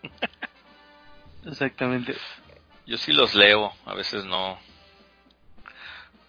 Exactamente. 1.46 2.16
Yo 2.86 2.98
sí 2.98 3.12
los 3.12 3.36
leo, 3.36 3.72
a 3.86 3.94
veces 3.94 4.26
no 4.26 4.58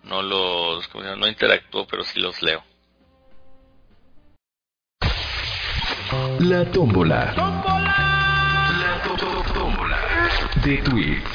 no 0.04 0.22
los 0.22 0.88
no 0.94 1.28
interactúo, 1.28 1.86
pero 1.86 2.02
sí 2.04 2.20
los 2.20 2.42
leo. 2.42 2.62
La 6.44 6.64
tómbola. 6.72 7.34
La 7.36 9.00
tómbola 9.54 9.98
de 10.64 10.78
tweets. 10.78 11.30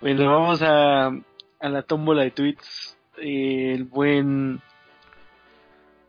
Bueno, 0.00 0.28
vamos 0.28 0.60
a, 0.62 1.06
a 1.06 1.68
la 1.68 1.82
tómbola 1.82 2.24
de 2.24 2.32
tweets. 2.32 2.98
el 3.18 3.84
buen 3.84 4.60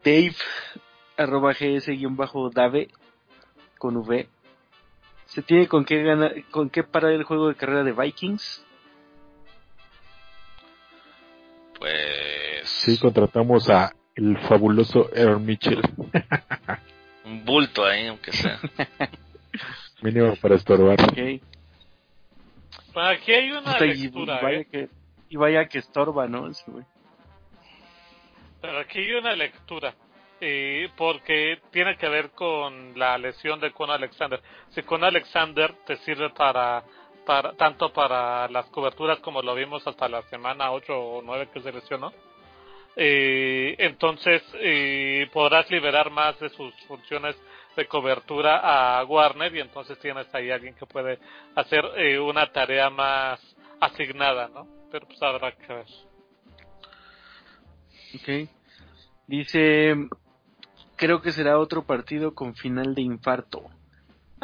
Dave, 0.04 0.36
arroba 1.18 1.54
gs-dave, 1.54 2.90
con 3.78 3.98
V. 3.98 4.28
¿Se 5.28 5.44
tiene 5.44 5.68
con 5.68 5.86
qué, 5.86 6.02
ganar, 6.02 6.34
con 6.50 6.72
qué 6.72 6.82
parar 6.82 7.12
el 7.12 7.26
juego 7.26 7.50
de 7.50 7.56
carrera 7.56 7.84
de 7.84 7.92
Vikings? 7.92 8.66
Pues. 11.84 12.70
Sí, 12.70 12.98
contratamos 12.98 13.70
a 13.70 13.92
el 14.16 14.38
fabuloso 14.38 15.10
Aaron 15.14 15.46
Mitchell. 15.46 15.82
Un 17.26 17.44
bulto 17.44 17.84
ahí, 17.84 18.08
aunque 18.08 18.32
sea. 18.32 18.58
Mínimo 20.02 20.34
para 20.38 20.56
estorbar. 20.56 20.98
Okay. 21.12 21.42
Aquí 22.96 23.34
hay 23.34 23.52
una 23.52 23.78
lectura, 23.78 24.40
y, 24.40 24.44
vaya 24.44 24.60
¿eh? 24.60 24.68
que, 24.72 24.90
y 25.28 25.36
vaya 25.36 25.68
que 25.68 25.80
estorba, 25.80 26.26
¿no? 26.26 26.50
Pero 28.62 28.80
aquí 28.80 29.00
hay 29.00 29.12
una 29.16 29.36
lectura. 29.36 29.94
Eh, 30.40 30.90
porque 30.96 31.60
tiene 31.72 31.98
que 31.98 32.08
ver 32.08 32.30
con 32.32 32.98
la 32.98 33.18
lesión 33.18 33.60
de 33.60 33.72
Con 33.72 33.90
Alexander. 33.90 34.42
Si 34.70 34.84
Con 34.84 35.04
Alexander 35.04 35.74
te 35.86 35.98
sirve 35.98 36.30
para 36.30 36.82
para, 37.26 37.54
tanto 37.54 37.92
para 37.94 38.48
las 38.50 38.66
coberturas 38.68 39.20
como 39.20 39.42
lo 39.42 39.56
vimos 39.56 39.86
hasta 39.88 40.08
la 40.08 40.22
semana 40.24 40.72
8 40.72 40.94
o 40.94 41.22
9 41.22 41.50
que 41.54 41.62
se 41.62 41.72
lesionó. 41.72 42.14
Entonces 42.96 44.44
eh, 44.56 45.28
podrás 45.34 45.70
liberar 45.72 46.12
más 46.12 46.40
de 46.40 46.50
sus 46.50 46.74
funciones 46.88 47.36
de 47.76 47.88
cobertura 47.88 48.60
a 49.00 49.04
Warner 49.06 49.56
y 49.56 49.62
entonces 49.62 49.98
tienes 50.00 50.34
ahí 50.34 50.52
alguien 50.52 50.76
que 50.76 50.86
puede 50.86 51.20
hacer 51.56 51.84
eh, 51.98 52.20
una 52.20 52.52
tarea 52.52 52.90
más 52.90 53.40
asignada, 53.80 54.48
¿no? 54.50 54.68
Pero 54.92 55.08
pues 55.08 55.22
habrá 55.24 55.52
que 55.54 55.74
ver. 55.74 55.88
Ok. 58.16 58.50
Dice, 59.26 59.96
creo 60.96 61.22
que 61.22 61.32
será 61.32 61.58
otro 61.58 61.84
partido 61.86 62.36
con 62.36 62.56
final 62.56 62.94
de 62.94 63.02
infarto. 63.02 63.64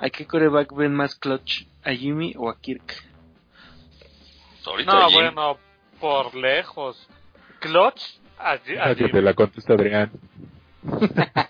¿A 0.02 0.10
qué 0.10 0.26
coreback 0.26 0.74
ven 0.74 0.94
más 0.94 1.16
clutch? 1.16 1.66
¿A 1.84 1.92
Jimmy 1.92 2.34
o 2.38 2.50
a 2.50 2.60
Kirk? 2.60 3.04
no, 4.86 5.12
bueno, 5.12 5.58
por 6.00 6.36
lejos. 6.36 7.08
Clutch 7.60 8.20
a, 8.38 8.54
a 8.54 8.96
que 8.96 9.10
te 9.10 9.22
la 9.22 9.34
contesta 9.34 9.74
Adrián. 9.74 10.12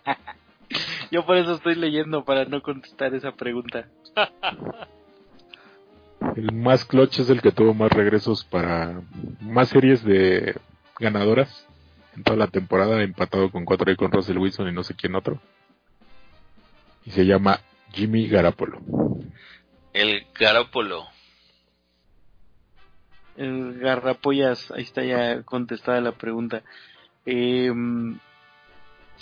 Yo 1.11 1.25
por 1.25 1.37
eso 1.37 1.53
estoy 1.53 1.75
leyendo 1.75 2.23
para 2.25 2.45
no 2.45 2.61
contestar 2.61 3.13
esa 3.13 3.31
pregunta. 3.33 3.87
El 6.35 6.51
más 6.53 6.85
clutch 6.85 7.19
es 7.19 7.29
el 7.29 7.41
que 7.41 7.51
tuvo 7.51 7.73
más 7.73 7.91
regresos 7.91 8.43
para 8.43 9.01
más 9.39 9.69
series 9.69 10.03
de 10.03 10.53
ganadoras 10.99 11.65
en 12.15 12.23
toda 12.23 12.37
la 12.37 12.47
temporada, 12.47 13.01
empatado 13.01 13.49
con 13.51 13.63
cuatro 13.63 13.89
y 13.89 13.95
con 13.95 14.11
Russell 14.11 14.37
Wilson 14.37 14.67
y 14.67 14.73
no 14.73 14.83
sé 14.83 14.95
quién 14.95 15.15
otro. 15.15 15.39
Y 17.05 17.11
se 17.11 17.25
llama 17.25 17.61
Jimmy 17.93 18.27
Garapolo. 18.27 18.79
El 19.93 20.25
Garapolo. 20.39 21.07
El 23.37 23.79
Garrapollas, 23.79 24.69
ahí 24.71 24.83
está 24.83 25.03
ya 25.03 25.43
contestada 25.43 26.01
la 26.01 26.11
pregunta. 26.11 26.61
Eh, 27.25 27.71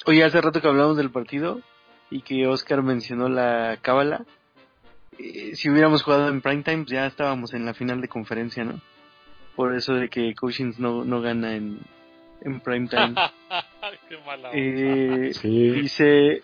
oye, 0.06 0.24
hace 0.24 0.42
rato 0.42 0.60
que 0.62 0.68
hablamos 0.68 0.98
del 0.98 1.12
partido 1.12 1.62
y 2.10 2.22
que 2.22 2.48
Oscar 2.48 2.82
mencionó 2.82 3.30
la 3.30 3.78
cábala. 3.82 4.26
Eh, 5.20 5.56
si 5.56 5.70
hubiéramos 5.70 6.02
jugado 6.04 6.30
en 6.30 6.42
prime 6.42 6.64
time, 6.64 6.86
ya 6.88 7.06
estábamos 7.06 7.54
en 7.54 7.66
la 7.66 7.74
final 7.74 8.02
de 8.02 8.08
conferencia, 8.08 8.64
¿no? 8.64 8.82
Por 9.56 9.76
eso 9.76 9.94
de 9.94 10.10
que 10.10 10.34
Coachings 10.36 10.80
no, 10.80 11.04
no 11.04 11.22
gana 11.22 11.56
en, 11.56 11.80
en 12.42 12.60
prime 12.62 12.88
time. 12.88 13.14
Qué 14.10 14.18
mala 14.26 14.50
Eh, 14.54 15.32
Sí. 15.34 15.72
Dice 15.72 16.42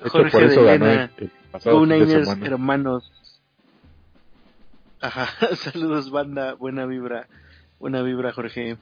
Jorge 0.00 0.30
por 0.30 0.42
eso 0.42 0.62
de 0.62 0.66
ganó 0.66 0.86
Elena, 0.86 1.10
el, 1.16 1.24
el 1.24 1.30
pasado 1.52 1.76
Go 1.76 1.80
fin 1.82 1.88
de 1.90 1.98
Niners, 2.00 2.28
semana. 2.28 2.46
hermanos. 2.46 3.12
Ajá, 5.00 5.28
saludos 5.56 6.10
banda, 6.10 6.54
buena 6.54 6.86
vibra, 6.86 7.28
buena 7.78 8.02
vibra 8.02 8.32
Jorge. 8.32 8.76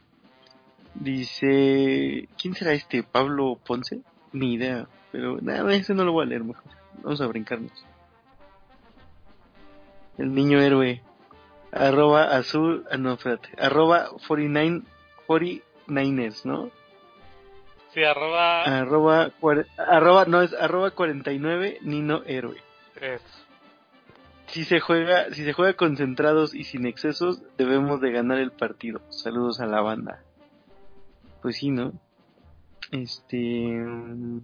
Dice, 0.94 2.28
¿quién 2.40 2.54
será 2.54 2.72
este? 2.72 3.02
¿Pablo 3.02 3.58
Ponce? 3.66 4.00
Ni 4.32 4.54
idea, 4.54 4.88
pero 5.12 5.38
nada, 5.42 5.74
ese 5.74 5.94
no 5.94 6.04
lo 6.04 6.12
voy 6.12 6.24
a 6.24 6.28
leer 6.28 6.44
mejor. 6.44 6.64
Vamos 7.02 7.20
a 7.20 7.26
brincarnos. 7.26 7.72
El 10.18 10.34
niño 10.34 10.60
héroe. 10.60 11.02
Arroba 11.72 12.34
azul, 12.36 12.86
ah, 12.90 12.96
no, 12.96 13.12
espérate. 13.14 13.50
Arroba 13.58 14.08
49, 14.26 14.82
49ers, 15.28 16.44
¿no? 16.46 16.70
Sí, 17.96 18.04
arroba 18.04 18.62
Arroba, 18.64 19.30
cuare- 19.40 19.64
arroba, 19.78 20.26
no 20.26 20.42
es 20.42 20.52
arroba 20.52 20.90
49 20.90 21.78
Nino 21.80 22.22
Héroe. 22.26 22.58
Si 24.48 24.64
se 24.64 24.80
juega, 24.80 25.32
si 25.32 25.44
se 25.44 25.54
juega 25.54 25.72
concentrados 25.72 26.54
y 26.54 26.64
sin 26.64 26.84
excesos, 26.84 27.40
debemos 27.56 28.02
de 28.02 28.12
ganar 28.12 28.36
el 28.38 28.52
partido. 28.52 29.00
Saludos 29.08 29.60
a 29.60 29.66
la 29.66 29.80
banda. 29.80 30.20
Pues 31.40 31.56
sí, 31.56 31.70
¿no? 31.70 31.94
Este, 32.92 33.38
mm, 33.38 34.40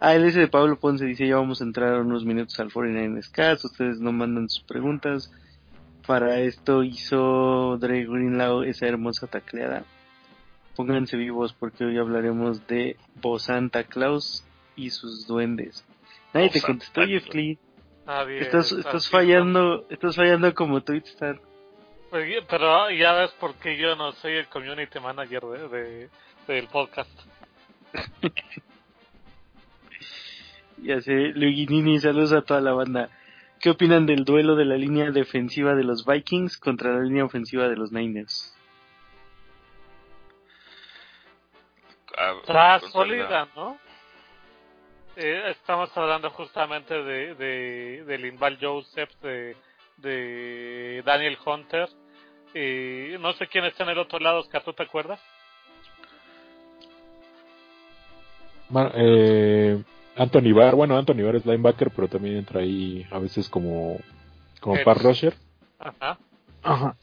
ah, 0.00 0.14
el 0.14 0.24
ese 0.26 0.40
de 0.40 0.48
Pablo 0.48 0.78
Ponce 0.78 1.06
dice 1.06 1.26
ya 1.26 1.36
vamos 1.36 1.62
a 1.62 1.64
entrar 1.64 2.02
unos 2.02 2.26
minutos 2.26 2.60
al 2.60 2.70
49 2.70 3.22
Scats, 3.22 3.64
ustedes 3.64 3.98
no 3.98 4.12
mandan 4.12 4.50
sus 4.50 4.62
preguntas. 4.64 5.32
Para 6.06 6.38
esto 6.40 6.82
hizo 6.82 7.78
Dre 7.78 8.04
Greenlaw 8.04 8.62
esa 8.64 8.86
hermosa 8.88 9.26
tacleada. 9.26 9.84
Pónganse 10.76 11.16
vivos 11.16 11.52
porque 11.52 11.84
hoy 11.84 11.98
hablaremos 11.98 12.66
de 12.66 12.96
Bo 13.20 13.38
Santa 13.38 13.84
Claus 13.84 14.44
y 14.76 14.90
sus 14.90 15.26
duendes. 15.26 15.84
Nadie 16.32 16.46
Bo 16.48 16.52
te 16.54 16.60
contestó. 16.62 17.02
Jeff 17.06 17.28
Lee. 17.34 17.58
Nadie 18.06 18.40
Estás, 18.40 18.72
está 18.72 18.88
estás 18.88 19.08
fallando, 19.08 19.86
estás 19.90 20.16
fallando 20.16 20.52
como 20.54 20.82
Twitstar. 20.82 21.40
Pues, 22.10 22.44
Pero 22.48 22.90
ya 22.90 23.12
ves 23.14 23.30
por 23.32 23.54
qué 23.54 23.76
yo 23.76 23.94
no 23.96 24.12
soy 24.12 24.32
el 24.32 24.48
community 24.48 24.98
manager 25.00 25.42
de, 25.42 25.68
de- 25.68 26.10
del 26.48 26.66
podcast. 26.68 27.10
Ya 30.78 31.00
sé, 31.00 31.12
Luiginini, 31.34 32.00
saludos 32.00 32.32
a 32.32 32.42
toda 32.42 32.60
la 32.60 32.72
banda. 32.72 33.08
¿Qué 33.60 33.70
opinan 33.70 34.04
del 34.06 34.24
duelo 34.24 34.56
de 34.56 34.64
la 34.64 34.76
línea 34.76 35.12
defensiva 35.12 35.74
de 35.76 35.84
los 35.84 36.04
Vikings 36.04 36.58
contra 36.58 36.92
la 36.94 37.02
línea 37.04 37.24
ofensiva 37.24 37.68
de 37.68 37.76
los 37.76 37.92
Niners? 37.92 38.52
Ah, 42.16 42.34
Está 42.40 42.80
contra 42.80 42.90
sólida, 42.90 43.28
la- 43.30 43.48
¿no? 43.54 43.78
Eh, 45.16 45.50
estamos 45.50 45.94
hablando 45.96 46.30
justamente 46.30 46.94
de, 47.02 47.34
de, 47.34 48.04
de 48.04 48.18
Linval 48.18 48.58
Joseph, 48.60 49.10
de, 49.22 49.56
de 49.98 51.02
Daniel 51.04 51.36
Hunter. 51.44 51.88
Y 52.54 53.18
no 53.18 53.32
sé 53.34 53.46
quién 53.46 53.64
está 53.64 53.84
en 53.84 53.90
el 53.90 53.98
otro 53.98 54.18
lado, 54.18 54.40
Oscar, 54.40 54.62
¿tú 54.62 54.72
te 54.72 54.82
acuerdas? 54.82 55.20
Ma- 58.70 58.90
eh, 58.94 59.82
Anthony 60.16 60.52
Barr, 60.54 60.74
bueno, 60.74 60.96
Anthony 60.96 61.22
Barr 61.24 61.36
es 61.36 61.46
linebacker, 61.46 61.90
pero 61.94 62.08
también 62.08 62.36
entra 62.36 62.60
ahí 62.60 63.06
a 63.10 63.18
veces 63.18 63.48
como, 63.48 63.98
como 64.60 64.76
pass 64.84 65.02
rusher. 65.02 65.34
Ajá. 65.78 66.18
Ajá. 66.62 66.96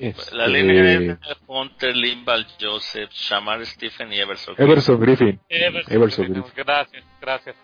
La 0.00 0.46
Este, 0.46 0.48
línea 0.48 1.18
es 1.28 1.36
Hunter, 1.46 1.94
Limbal, 1.94 2.46
Joseph, 2.58 3.10
Shamar 3.12 3.64
Stephen 3.66 4.12
y 4.12 4.18
Everson. 4.18 4.54
Everson 4.56 4.98
Griffin. 5.00 5.40
Everson 5.48 5.94
Everson 5.94 6.24
Griffin, 6.24 6.42
Griffin. 6.42 6.64
Gracias, 6.64 7.04
gracias. 7.20 7.56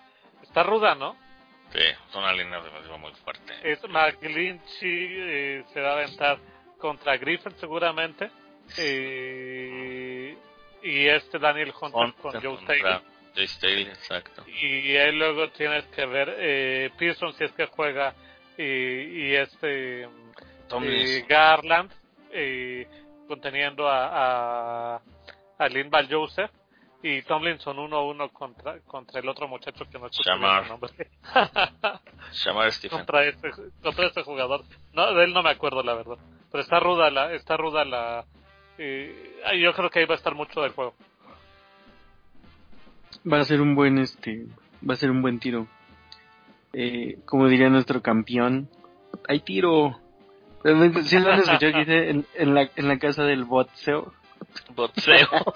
Está 0.43 0.63
ruda, 0.63 0.95
¿no? 0.95 1.17
Sí, 1.73 1.81
es 1.81 2.15
una 2.15 2.33
línea 2.33 2.61
defensiva 2.61 2.97
muy 2.99 3.13
fuerte. 3.25 3.53
Es 3.65 3.83
McGlinchey 3.89 5.09
eh, 5.11 5.65
se 5.73 5.81
va 5.81 5.91
a 5.91 5.93
aventar 5.95 6.39
contra 6.79 7.17
Griffin 7.17 7.53
seguramente. 7.59 8.31
Eh, 8.79 10.37
y 10.83 11.07
este 11.07 11.39
Daniel 11.39 11.73
Hunter 11.81 11.93
con 11.93 12.15
Hunter 12.23 12.43
Joe 12.43 12.57
contra 12.57 12.67
Taylor. 12.67 13.03
Joe 13.35 13.47
Staley, 13.47 13.83
exacto. 13.83 14.45
Y 14.49 14.97
ahí 14.97 15.13
luego 15.13 15.51
tienes 15.51 15.85
que 15.87 16.07
ver 16.07 16.35
eh, 16.39 16.91
Pearson 16.99 17.33
si 17.35 17.45
es 17.45 17.53
que 17.53 17.67
juega 17.67 18.15
y, 18.57 18.63
y 18.63 19.35
este 19.35 20.03
eh, 20.05 21.25
Garland 21.29 21.91
eh, 22.33 22.87
conteniendo 23.29 23.89
a, 23.89 24.97
a, 24.97 25.03
a 25.59 25.69
Linval 25.69 26.09
Joseph 26.11 26.51
y 27.03 27.23
Tomlinson 27.23 27.77
1-1 27.77 28.33
contra, 28.33 28.81
contra 28.81 29.21
el 29.21 29.29
otro 29.29 29.49
muchacho 29.49 29.85
que 29.91 29.99
no 29.99 30.09
Shamar. 30.09 30.65
su 30.65 30.71
nombre. 30.71 30.91
Shamar 32.33 32.73
Stephen. 32.73 32.99
contra 32.99 33.25
este 33.25 33.51
contra 33.83 34.07
este 34.07 34.23
jugador 34.23 34.65
no 34.93 35.15
de 35.15 35.25
él 35.25 35.33
no 35.33 35.43
me 35.43 35.51
acuerdo 35.51 35.83
la 35.83 35.95
verdad 35.95 36.17
pero 36.51 36.63
está 36.63 36.81
ruda 36.81 37.11
la 37.11 37.33
está 37.35 37.57
ruda 37.57 37.85
la 37.85 38.25
eh, 38.79 39.41
yo 39.61 39.73
creo 39.75 39.91
que 39.91 40.01
ahí 40.01 40.07
va 40.07 40.15
a 40.15 40.19
estar 40.19 40.35
mucho 40.35 40.61
del 40.63 40.73
juego 40.73 40.95
Va 43.31 43.41
a 43.41 43.45
ser 43.45 43.61
un 43.61 43.75
buen 43.75 43.99
este, 43.99 44.47
va 44.89 44.95
a 44.95 44.97
ser 44.97 45.11
un 45.11 45.21
buen 45.23 45.41
tiro. 45.41 45.67
Eh, 46.73 47.19
como 47.25 47.49
diría 47.49 47.69
nuestro 47.69 48.01
campeón, 48.03 48.69
hay 49.29 49.41
tiro. 49.41 49.99
Si 51.05 51.19
lo 51.19 51.31
han 51.31 51.41
escuchado 51.41 51.73
que 51.73 51.79
dice 51.85 52.11
en, 52.11 52.27
en 52.35 52.55
la, 52.55 52.71
en 52.75 52.89
la 52.89 52.99
casa 52.99 53.25
del 53.25 53.45
boxeo. 53.45 54.13
Boxeo. 54.75 55.15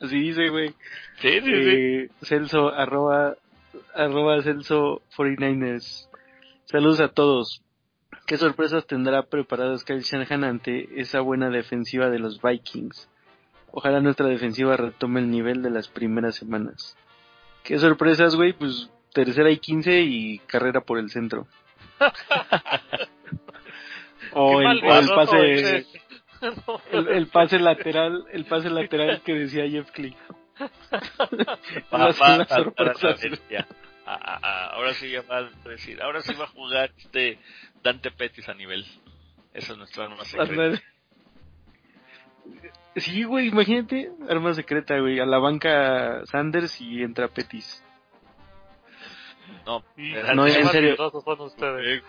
Así 0.00 0.20
dice, 0.20 0.48
güey. 0.48 0.68
sí, 1.20 1.40
sí, 1.40 1.42
sí. 1.42 1.50
Eh, 1.50 2.08
Celso, 2.22 2.68
arroba, 2.68 3.34
arroba 3.94 4.42
Celso 4.42 5.02
49ers. 5.16 6.08
Saludos 6.66 7.00
a 7.00 7.08
todos. 7.08 7.62
¿Qué 8.26 8.36
sorpresas 8.36 8.86
tendrá 8.86 9.24
preparados 9.24 9.84
Kyle 9.84 10.02
Shanahan 10.02 10.44
ante 10.44 11.00
esa 11.00 11.20
buena 11.20 11.50
defensiva 11.50 12.10
de 12.10 12.20
los 12.20 12.40
Vikings? 12.40 13.08
Ojalá 13.72 14.00
nuestra 14.00 14.26
defensiva 14.26 14.76
retome 14.76 15.20
el 15.20 15.30
nivel 15.30 15.62
de 15.62 15.70
las 15.70 15.88
primeras 15.88 16.36
semanas. 16.36 16.96
¿Qué 17.64 17.78
sorpresas, 17.78 18.36
güey? 18.36 18.52
Pues 18.52 18.90
tercera 19.12 19.50
y 19.50 19.58
quince 19.58 20.00
y 20.02 20.38
carrera 20.40 20.82
por 20.82 20.98
el 20.98 21.10
centro. 21.10 21.48
O, 24.32 24.60
el, 24.60 24.66
o 24.66 24.70
el 24.70 24.82
malvado 24.82 25.14
pase, 25.14 25.86
el, 26.92 27.08
el 27.08 27.26
pase 27.28 27.58
lateral, 27.58 28.24
el 28.32 28.44
pase 28.44 28.70
lateral 28.70 29.20
que 29.22 29.34
decía 29.34 29.68
Jeff 29.68 29.90
bestia. 33.20 33.66
Ah, 34.12 34.18
ah, 34.24 34.40
ah, 34.42 34.70
ahora 34.74 34.92
sí 34.94 35.08
ya 35.08 35.22
va 35.22 35.38
a 35.38 35.68
decir, 35.68 36.02
ahora 36.02 36.20
sí 36.20 36.34
va 36.34 36.46
a 36.46 36.48
jugar 36.48 36.90
este 36.98 37.38
Dante 37.80 38.10
Pettis 38.10 38.48
a 38.48 38.54
nivel. 38.54 38.84
Esa 39.54 39.72
es 39.72 39.78
nuestra 39.78 40.06
arma 40.06 40.24
secreta. 40.24 40.82
Sí, 42.96 43.22
güey, 43.22 43.46
imagínate, 43.48 44.10
arma 44.28 44.52
secreta, 44.54 44.98
güey, 44.98 45.20
a 45.20 45.26
la 45.26 45.38
banca 45.38 46.26
Sanders 46.26 46.80
y 46.80 47.04
entra 47.04 47.28
Petis. 47.28 47.84
No, 49.66 49.82
No, 50.34 50.46
en 50.46 50.66
serio. 50.68 50.96
ustedes. 51.44 52.02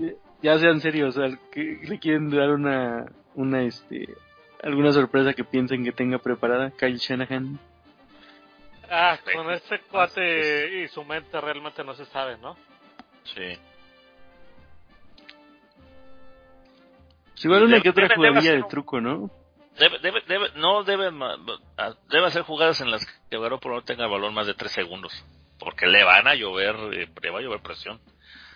Eh, 0.00 0.16
Ya 0.42 0.58
sean 0.58 0.80
serios, 0.80 1.16
o 1.16 1.20
sea, 1.26 1.36
que 1.50 1.80
le 1.82 1.98
quieren 1.98 2.30
dar 2.30 2.50
una, 2.50 3.06
una, 3.34 3.62
este, 3.62 4.08
alguna 4.62 4.92
sorpresa 4.92 5.32
que 5.34 5.42
piensen 5.44 5.84
que 5.84 5.90
tenga 5.92 6.18
preparada 6.18 6.70
Kyle 6.70 6.96
Shanahan. 6.98 7.58
Ah, 8.90 9.18
con 9.34 9.50
este 9.50 9.80
cuate 9.90 10.82
y 10.82 10.88
su 10.88 11.04
mente 11.04 11.40
realmente 11.40 11.82
no 11.84 11.94
se 11.94 12.04
sabe, 12.06 12.38
¿no? 12.38 12.56
Sí. 13.24 13.58
Pues 17.32 17.44
igual 17.44 17.64
una 17.64 17.76
Debe- 17.76 17.82
que 17.82 17.90
otra 17.90 18.08
ser 18.08 18.16
de 18.56 18.62
truco, 18.68 19.00
¿no? 19.00 19.30
debe, 19.78 19.98
debe, 20.00 20.20
debe, 20.26 20.46
no 20.56 20.82
debe, 20.82 21.10
debe 22.10 22.26
hacer 22.26 22.42
jugadas 22.42 22.80
en 22.80 22.90
las 22.90 23.04
que 23.30 23.38
Garoppolo 23.38 23.76
no 23.76 23.82
tenga 23.82 24.06
valor 24.08 24.32
más 24.32 24.46
de 24.46 24.54
tres 24.54 24.72
segundos, 24.72 25.12
porque 25.58 25.86
le 25.86 26.04
van 26.04 26.26
a 26.28 26.34
llover, 26.34 26.76
eh, 26.92 27.08
le 27.22 27.30
va 27.30 27.38
a 27.38 27.42
llover 27.42 27.60
presión. 27.60 28.00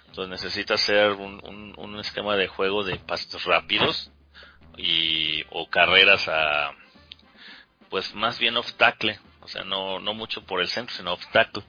Entonces 0.07 0.31
necesita 0.31 0.75
hacer 0.75 1.13
un, 1.13 1.41
un, 1.45 1.75
un 1.77 2.01
esquema 2.01 2.37
de 2.37 2.49
juego 2.49 2.85
de 2.85 2.97
pasos 2.97 3.45
rápidos 3.45 4.13
y 4.77 5.43
o 5.51 5.69
carreras 5.69 6.29
a, 6.29 6.73
pues 7.91 8.15
más 8.15 8.39
bien 8.39 8.57
off 8.57 8.73
tackle, 8.75 9.19
o 9.41 9.49
sea, 9.49 9.65
no, 9.65 10.01
no 10.01 10.15
mucho 10.15 10.45
por 10.45 10.61
el 10.61 10.69
centro, 10.69 10.95
sino 10.95 11.13
off 11.13 11.27
tackle. 11.33 11.63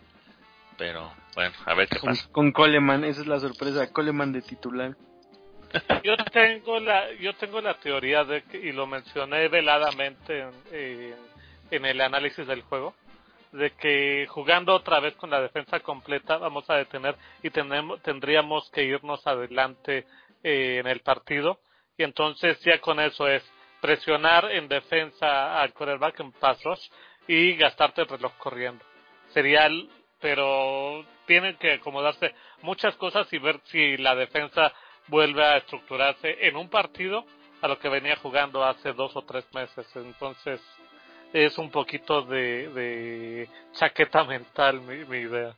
Pero 0.78 1.14
bueno, 1.36 1.56
a 1.66 1.74
ver 1.74 1.88
qué 1.88 2.00
pasa. 2.00 2.28
Con 2.32 2.52
Coleman, 2.52 3.04
esa 3.04 3.22
es 3.22 3.28
la 3.28 3.40
sorpresa, 3.40 3.92
Coleman 3.92 4.32
de 4.32 4.42
titular. 4.42 4.96
Yo 6.04 6.16
tengo 6.32 6.80
la, 6.80 7.12
yo 7.14 7.34
tengo 7.34 7.60
la 7.60 7.74
teoría 7.80 8.24
de 8.24 8.44
que, 8.44 8.58
y 8.58 8.72
lo 8.72 8.86
mencioné 8.86 9.48
veladamente 9.48 10.48
en, 10.72 11.16
en, 11.72 11.86
el 11.86 12.00
análisis 12.00 12.46
del 12.46 12.62
juego, 12.62 12.94
de 13.54 13.72
que 13.72 14.26
jugando 14.30 14.74
otra 14.74 15.00
vez 15.00 15.16
con 15.16 15.30
la 15.30 15.40
defensa 15.40 15.80
completa 15.80 16.38
vamos 16.38 16.70
a 16.70 16.76
detener 16.76 17.16
y 17.44 17.52
tenemos, 17.52 18.02
tendríamos 18.02 18.70
que 18.72 18.84
irnos 18.84 19.26
adelante 19.28 20.06
eh, 20.44 20.78
en 20.80 20.88
el 20.88 21.02
partido 21.02 21.60
y 21.98 22.04
entonces 22.04 22.60
ya 22.62 22.80
con 22.80 23.00
eso 23.00 23.28
es 23.28 23.44
presionar 23.80 24.52
en 24.52 24.68
defensa 24.68 25.62
al 25.62 25.74
quarterback 25.74 26.20
en 26.20 26.32
pass 26.32 26.64
rush 26.64 26.88
y 27.28 27.56
gastarte 27.56 28.02
el 28.02 28.08
reloj 28.08 28.34
corriendo. 28.38 28.84
Sería, 29.34 29.70
pero 30.20 31.06
tienen 31.28 31.56
que 31.58 31.74
acomodarse 31.74 32.34
muchas 32.62 32.96
cosas 32.96 33.32
y 33.32 33.38
ver 33.38 33.60
si 33.66 33.98
la 33.98 34.16
defensa 34.16 34.74
vuelve 35.08 35.44
a 35.44 35.58
estructurarse 35.58 36.48
en 36.48 36.56
un 36.56 36.70
partido 36.70 37.26
a 37.62 37.68
lo 37.68 37.78
que 37.78 37.90
venía 37.90 38.16
jugando 38.18 38.64
hace 38.64 38.94
dos 38.94 39.16
o 39.16 39.22
tres 39.22 39.46
meses. 39.54 39.86
Entonces 39.96 40.60
es 41.34 41.58
un 41.58 41.72
poquito 41.72 42.22
de, 42.22 42.70
de 42.70 43.50
chaqueta 43.74 44.24
mental 44.24 44.80
mi, 44.82 45.04
mi 45.06 45.18
idea. 45.18 45.56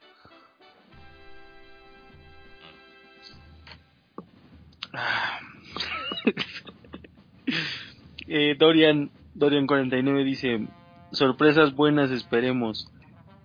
eh, 8.28 8.56
Dorian 8.58 9.12
Dorian 9.34 9.68
49 9.68 10.24
dice 10.24 10.66
sorpresas 11.12 11.76
buenas 11.76 12.12
esperemos 12.12 12.90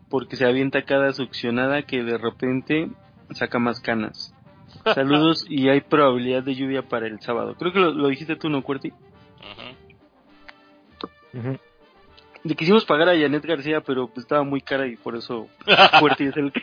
porque 0.08 0.36
se 0.36 0.46
avienta 0.46 0.84
cada 0.84 1.12
succionada 1.12 1.82
que 1.82 2.04
de 2.04 2.18
repente 2.18 2.88
saca 3.32 3.58
más 3.58 3.80
canas 3.80 4.32
Saludos 4.94 5.46
y 5.48 5.68
hay 5.68 5.80
probabilidad 5.80 6.42
de 6.42 6.54
lluvia 6.54 6.82
para 6.82 7.06
el 7.06 7.20
sábado. 7.20 7.54
Creo 7.58 7.72
que 7.72 7.78
lo, 7.78 8.08
dijiste 8.08 8.36
tú, 8.36 8.48
¿no, 8.48 8.62
Cuerti? 8.62 8.92
Le 12.42 12.54
quisimos 12.54 12.84
pagar 12.84 13.08
a 13.10 13.18
Janet 13.18 13.44
García, 13.44 13.82
pero 13.82 14.08
pues, 14.08 14.24
estaba 14.24 14.42
muy 14.42 14.60
cara 14.60 14.86
y 14.86 14.96
por 14.96 15.16
eso 15.16 15.48
Cuerti 16.00 16.24
es 16.24 16.36
el 16.36 16.52
que, 16.52 16.60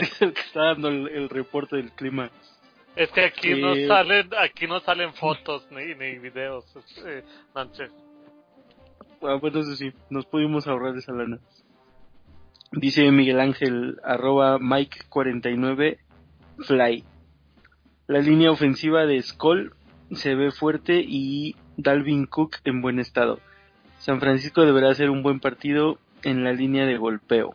es 0.00 0.22
el 0.22 0.32
que 0.32 0.40
está 0.40 0.64
dando 0.64 0.88
el, 0.88 1.28
reporte 1.28 1.76
del 1.76 1.92
clima. 1.92 2.30
Es 2.96 3.10
que 3.10 3.24
aquí 3.24 3.60
no 3.60 3.74
salen, 3.86 4.30
aquí 4.38 4.66
no 4.66 4.80
salen 4.80 5.12
fotos 5.14 5.66
ni, 5.70 5.94
ni 5.94 6.18
videos, 6.18 6.64
eh, 7.04 7.24
Bueno, 9.20 9.40
pues 9.40 9.52
entonces 9.52 9.78
sí, 9.78 9.92
nos 10.10 10.26
pudimos 10.26 10.66
ahorrar 10.66 10.96
esa 10.96 11.12
lana. 11.12 11.38
Dice 12.72 13.10
Miguel 13.10 13.40
Ángel, 13.40 14.00
arroba 14.02 14.58
Mike49, 14.58 15.98
fly. 16.66 17.04
La 18.06 18.18
línea 18.20 18.50
ofensiva 18.50 19.06
de 19.06 19.22
Skoll 19.22 19.74
se 20.12 20.34
ve 20.34 20.50
fuerte 20.50 21.02
y 21.06 21.56
Dalvin 21.76 22.26
Cook 22.26 22.56
en 22.64 22.80
buen 22.80 22.98
estado. 22.98 23.40
San 24.04 24.20
Francisco 24.20 24.66
deberá 24.66 24.90
hacer 24.90 25.08
un 25.08 25.22
buen 25.22 25.40
partido 25.40 25.98
en 26.24 26.44
la 26.44 26.52
línea 26.52 26.84
de 26.84 26.98
golpeo. 26.98 27.54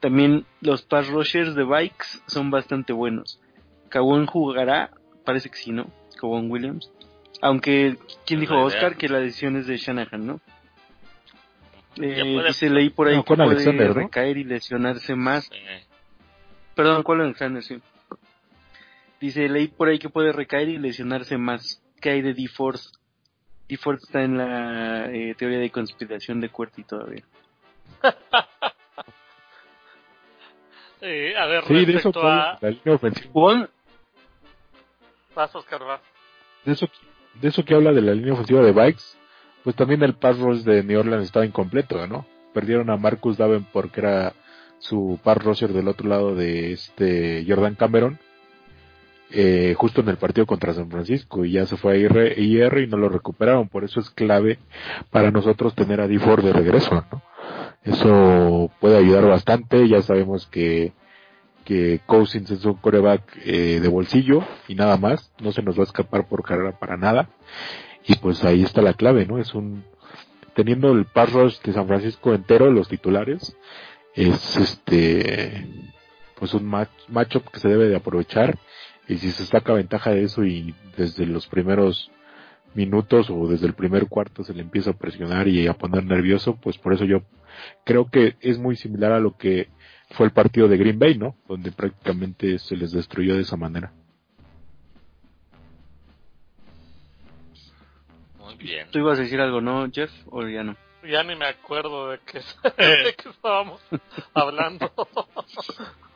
También 0.00 0.44
los 0.60 0.82
pass 0.82 1.06
rushers 1.06 1.54
de 1.54 1.62
Bikes 1.62 2.06
son 2.26 2.50
bastante 2.50 2.92
buenos. 2.92 3.40
Cowon 3.88 4.26
jugará, 4.26 4.90
parece 5.24 5.48
que 5.48 5.58
sí, 5.58 5.70
¿no? 5.70 5.86
Cowon 6.18 6.50
Williams. 6.50 6.90
Aunque, 7.40 7.98
¿quién 8.26 8.40
dijo 8.40 8.60
Oscar 8.60 8.96
que 8.96 9.08
la 9.08 9.20
decisión 9.20 9.54
es 9.54 9.68
de 9.68 9.76
Shanahan, 9.76 10.26
no? 10.26 10.40
Eh, 12.02 12.42
dice, 12.48 12.68
leí 12.68 12.90
por 12.90 13.06
ahí 13.06 13.22
que 13.22 13.36
puede 13.36 13.92
recaer 13.92 14.38
y 14.38 14.44
lesionarse 14.44 15.14
más. 15.14 15.48
Perdón, 16.74 17.04
¿cuál 17.04 17.20
Alexander? 17.20 17.62
Sí. 17.62 17.80
Dice, 19.20 19.48
leí 19.48 19.68
por 19.68 19.86
ahí 19.86 20.00
que 20.00 20.08
puede 20.08 20.32
recaer 20.32 20.68
y 20.68 20.78
lesionarse 20.78 21.38
más. 21.38 21.80
¿Qué 22.00 22.10
hay 22.10 22.22
de 22.22 22.34
D-Force? 22.34 22.90
D-Force 23.70 24.04
está 24.04 24.22
en 24.22 24.36
la 24.36 25.10
eh, 25.12 25.34
teoría 25.38 25.58
de 25.58 25.70
conspiración 25.70 26.40
de 26.40 26.48
Cuerti 26.48 26.82
todavía. 26.82 27.22
eh, 31.00 31.34
a 31.38 31.46
ver, 31.46 31.64
sí, 31.64 31.84
de 31.84 31.94
eso 31.94 32.12
a... 32.16 32.58
la 32.60 32.70
línea 32.70 32.94
ofensiva. 32.94 33.68
Pasos, 35.34 35.64
De 36.64 36.72
eso, 36.72 36.88
de 37.40 37.48
eso 37.48 37.64
que 37.64 37.74
habla 37.74 37.92
de 37.92 38.02
la 38.02 38.14
línea 38.14 38.34
ofensiva 38.34 38.62
de 38.62 38.72
Bikes, 38.72 39.04
pues 39.62 39.76
también 39.76 40.02
el 40.02 40.14
pass 40.14 40.38
rush 40.38 40.62
de 40.62 40.82
New 40.82 40.98
Orleans 40.98 41.24
estaba 41.24 41.46
incompleto, 41.46 42.04
¿no? 42.08 42.26
Perdieron 42.52 42.90
a 42.90 42.96
Marcus 42.96 43.36
Daven 43.36 43.64
porque 43.72 44.00
era 44.00 44.32
su 44.80 45.20
pass 45.22 45.38
rusher 45.38 45.72
del 45.72 45.86
otro 45.86 46.08
lado 46.08 46.34
de 46.34 46.72
este 46.72 47.44
Jordan 47.46 47.76
Cameron 47.76 48.18
eh, 49.32 49.74
justo 49.76 50.00
en 50.00 50.08
el 50.08 50.16
partido 50.16 50.46
contra 50.46 50.74
San 50.74 50.90
Francisco 50.90 51.44
y 51.44 51.52
ya 51.52 51.66
se 51.66 51.76
fue 51.76 51.94
a 51.94 51.96
IR, 51.96 52.78
y 52.78 52.86
no 52.86 52.96
lo 52.96 53.08
recuperaron. 53.08 53.68
Por 53.68 53.84
eso 53.84 54.00
es 54.00 54.10
clave 54.10 54.58
para 55.10 55.30
nosotros 55.30 55.74
tener 55.74 56.00
a 56.00 56.08
D4 56.08 56.42
de 56.42 56.52
regreso. 56.52 57.04
Eso 57.84 58.70
puede 58.80 58.98
ayudar 58.98 59.26
bastante. 59.26 59.88
Ya 59.88 60.02
sabemos 60.02 60.46
que, 60.46 60.92
que 61.64 62.00
Cousins 62.06 62.50
es 62.50 62.64
un 62.64 62.74
coreback 62.74 63.38
eh, 63.44 63.80
de 63.80 63.88
bolsillo 63.88 64.44
y 64.68 64.74
nada 64.74 64.96
más. 64.96 65.32
No 65.40 65.52
se 65.52 65.62
nos 65.62 65.76
va 65.78 65.82
a 65.82 65.86
escapar 65.86 66.28
por 66.28 66.42
carrera 66.42 66.78
para 66.78 66.96
nada. 66.96 67.28
Y 68.06 68.16
pues 68.16 68.44
ahí 68.44 68.62
está 68.62 68.82
la 68.82 68.94
clave, 68.94 69.26
¿no? 69.26 69.38
Es 69.38 69.54
un, 69.54 69.84
teniendo 70.54 70.92
el 70.92 71.04
pass 71.06 71.32
rush 71.32 71.60
de 71.60 71.72
San 71.72 71.86
Francisco 71.86 72.34
entero, 72.34 72.70
los 72.70 72.88
titulares, 72.88 73.56
es 74.14 74.56
este, 74.56 75.66
pues 76.38 76.54
un 76.54 76.66
match, 76.66 76.90
matchup 77.08 77.48
que 77.50 77.60
se 77.60 77.68
debe 77.68 77.88
de 77.88 77.96
aprovechar 77.96 78.58
y 79.10 79.18
si 79.18 79.32
se 79.32 79.44
saca 79.44 79.72
ventaja 79.72 80.10
de 80.10 80.22
eso 80.22 80.44
y 80.44 80.72
desde 80.96 81.26
los 81.26 81.48
primeros 81.48 82.12
minutos 82.74 83.28
o 83.28 83.48
desde 83.48 83.66
el 83.66 83.74
primer 83.74 84.06
cuarto 84.06 84.44
se 84.44 84.54
le 84.54 84.62
empieza 84.62 84.90
a 84.90 84.96
presionar 84.96 85.48
y 85.48 85.66
a 85.66 85.74
poner 85.74 86.04
nervioso, 86.04 86.54
pues 86.54 86.78
por 86.78 86.92
eso 86.92 87.04
yo 87.04 87.22
creo 87.84 88.08
que 88.08 88.36
es 88.40 88.56
muy 88.60 88.76
similar 88.76 89.10
a 89.10 89.18
lo 89.18 89.36
que 89.36 89.68
fue 90.10 90.26
el 90.26 90.32
partido 90.32 90.68
de 90.68 90.76
Green 90.76 91.00
Bay, 91.00 91.18
¿no? 91.18 91.34
Donde 91.48 91.72
prácticamente 91.72 92.60
se 92.60 92.76
les 92.76 92.92
destruyó 92.92 93.34
de 93.34 93.42
esa 93.42 93.56
manera. 93.56 93.92
Muy 98.38 98.54
bien. 98.54 98.86
¿Tú 98.92 99.00
ibas 99.00 99.18
a 99.18 99.22
decir 99.22 99.40
algo, 99.40 99.60
no, 99.60 99.90
Jeff? 99.90 100.12
¿O 100.26 100.46
ya 100.46 100.62
no? 100.62 100.76
Ya 101.02 101.24
ni 101.24 101.34
me 101.34 101.46
acuerdo 101.46 102.10
de 102.10 102.20
qué, 102.20 102.38
de 102.78 103.14
qué 103.18 103.28
estábamos 103.28 103.82
hablando. 104.34 104.92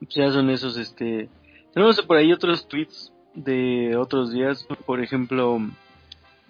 ya 0.00 0.30
son 0.30 0.50
esos, 0.50 0.76
este... 0.76 1.28
Tenemos 1.72 2.00
por 2.02 2.16
ahí 2.16 2.32
otros 2.32 2.66
tweets 2.66 3.12
de 3.34 3.96
otros 3.96 4.32
días, 4.32 4.66
por 4.86 5.00
ejemplo, 5.00 5.60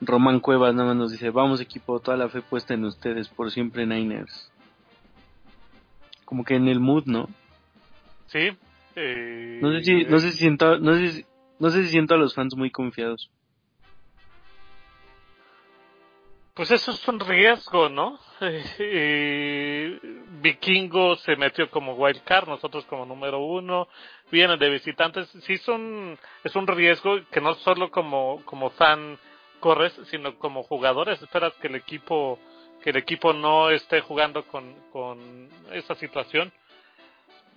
Román 0.01 0.41
Cuevas 0.41 0.75
nada 0.75 0.89
más 0.89 0.97
nos 0.97 1.13
dice, 1.13 1.31
vamos 1.31 1.61
equipo, 1.61 2.01
toda 2.01 2.17
la 2.17 2.29
fe 2.29 2.41
puesta 2.41 2.75
en 2.75 2.85
ustedes, 2.85 3.29
por 3.29 3.51
siempre 3.51 3.87
Niners. 3.87 4.51
Como 6.25 6.45
que 6.45 6.55
en 6.55 6.69
el 6.69 6.81
mood, 6.81 7.05
¿no? 7.07 7.29
Sí. 8.27 8.51
Eh, 8.97 9.59
no 9.63 9.73
sé 9.73 9.83
si, 9.83 10.05
no 10.05 10.19
sé 10.19 10.31
si 10.33 10.39
siento, 10.39 10.79
no 10.79 10.95
sé 10.95 11.27
no 11.59 11.71
sé 11.71 11.85
si 11.85 11.91
siento 11.91 12.15
a 12.15 12.19
los 12.19 12.35
fans 12.35 12.55
muy 12.57 12.71
confiados. 12.71 13.31
Pues 16.59 16.73
eso 16.73 16.91
es 16.91 17.07
un 17.07 17.21
riesgo, 17.21 17.89
¿no? 17.89 18.19
Eh, 18.81 19.97
Vikingo 20.41 21.15
se 21.19 21.37
metió 21.37 21.71
como 21.71 21.95
wild 21.95 22.25
card, 22.25 22.49
nosotros 22.49 22.85
como 22.87 23.07
número 23.07 23.39
uno, 23.39 23.87
vienen 24.33 24.59
de 24.59 24.69
visitantes. 24.69 25.29
Sí, 25.43 25.57
son, 25.59 26.19
es 26.43 26.57
un 26.57 26.67
riesgo 26.67 27.21
que 27.31 27.41
no 27.41 27.55
solo 27.55 27.93
como, 27.93 28.43
como 28.45 28.71
fan 28.71 29.19
corres, 29.61 29.93
sino 30.11 30.37
como 30.37 30.65
jugadores. 30.65 31.23
Esperas 31.23 31.53
que 31.61 31.69
el 31.69 31.77
equipo, 31.77 32.41
que 32.83 32.91
el 32.91 32.97
equipo 32.97 33.33
no 33.33 33.71
esté 33.71 34.01
jugando 34.01 34.45
con, 34.45 34.75
con 34.91 35.49
esa 35.71 35.95
situación. 35.95 36.53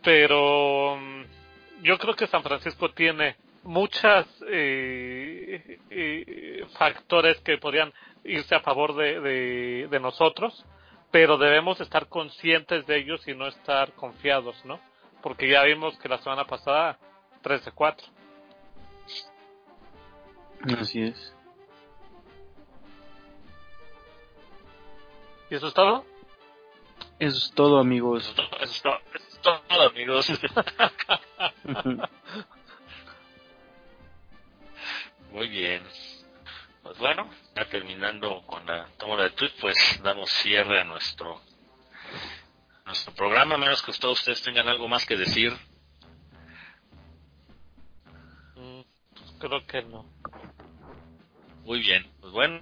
Pero 0.04 0.96
mm, 0.98 1.24
yo 1.82 1.98
creo 1.98 2.16
que 2.16 2.28
San 2.28 2.44
Francisco 2.44 2.92
tiene 2.92 3.36
muchas 3.64 4.28
eh, 4.48 5.80
eh, 5.90 6.66
factores 6.78 7.40
que 7.42 7.58
podrían 7.58 7.92
irse 8.24 8.56
a 8.56 8.62
favor 8.62 8.96
de, 8.96 9.88
de, 9.90 10.00
nosotros, 10.00 10.66
pero 11.12 11.38
debemos 11.38 11.82
estar 11.82 12.08
conscientes 12.08 12.86
de 12.86 12.98
ellos 12.98 13.28
y 13.28 13.34
no 13.34 13.48
estar 13.48 13.94
confiados, 13.94 14.64
¿no? 14.66 14.80
Porque 15.22 15.50
ya 15.50 15.64
vimos 15.64 15.98
que 16.00 16.10
la 16.10 16.18
semana 16.20 16.46
pasada 16.46 16.98
13-4. 17.44 17.98
Así 20.80 21.02
es. 21.02 21.36
¿Y 25.50 25.56
eso 25.56 25.68
es 25.68 25.74
todo? 25.74 26.06
Eso 27.20 27.38
es 27.38 27.52
todo, 27.54 27.80
amigos. 27.80 28.34
Eso 28.62 28.74
es 29.14 29.42
todo 29.42 29.62
amigos. 29.90 30.28
Muy 35.32 35.48
bien. 35.50 35.84
Pues 36.84 36.98
bueno, 36.98 37.30
ya 37.56 37.66
terminando 37.66 38.42
con 38.48 38.66
la 38.66 38.88
toma 38.98 39.22
de 39.24 39.30
tweet, 39.32 39.52
pues 39.60 40.00
damos 40.04 40.30
cierre 40.32 40.82
a 40.82 40.84
nuestro 40.84 41.42
nuestro 42.86 43.14
programa, 43.14 43.56
a 43.56 43.58
menos 43.58 43.82
que 43.82 43.94
todos 43.94 44.20
ustedes 44.20 44.42
tengan 44.42 44.68
algo 44.68 44.88
más 44.88 45.06
que 45.06 45.16
decir. 45.16 45.54
Mm, 48.56 48.82
creo 49.40 49.66
que 49.66 49.82
no. 49.84 50.06
Muy 51.64 51.80
bien, 51.80 52.06
pues 52.20 52.34
bueno, 52.34 52.60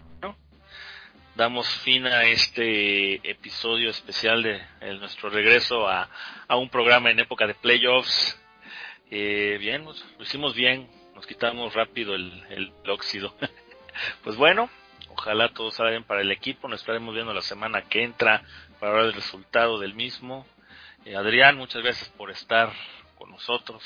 damos 1.39 1.67
fin 1.85 2.05
a 2.05 2.25
este 2.25 3.15
episodio 3.29 3.89
especial 3.91 4.43
de, 4.43 4.61
nuestro 4.99 5.29
regreso 5.29 5.87
a, 5.87 6.09
a, 6.47 6.57
un 6.57 6.69
programa 6.69 7.09
en 7.11 7.21
época 7.21 7.47
de 7.47 7.55
playoffs. 7.55 8.37
Eh, 9.09 9.57
bien, 9.57 9.85
pues, 9.85 10.05
lo 10.17 10.23
hicimos 10.23 10.53
bien, 10.53 10.89
nos 11.15 11.25
quitamos 11.25 11.73
rápido 11.73 12.13
el, 12.13 12.43
el, 12.49 12.73
óxido. 12.89 13.33
pues 14.23 14.35
bueno, 14.35 14.69
ojalá 15.09 15.49
todos 15.53 15.75
salgan 15.75 16.03
para 16.03 16.21
el 16.21 16.31
equipo, 16.31 16.67
nos 16.67 16.81
estaremos 16.81 17.13
viendo 17.13 17.33
la 17.33 17.41
semana 17.41 17.83
que 17.83 18.03
entra 18.03 18.43
para 18.79 18.93
ver 18.93 19.05
el 19.05 19.13
resultado 19.13 19.79
del 19.79 19.93
mismo. 19.93 20.45
Eh, 21.05 21.15
Adrián, 21.15 21.57
muchas 21.57 21.83
gracias 21.83 22.09
por 22.09 22.31
estar 22.31 22.71
con 23.17 23.31
nosotros. 23.31 23.83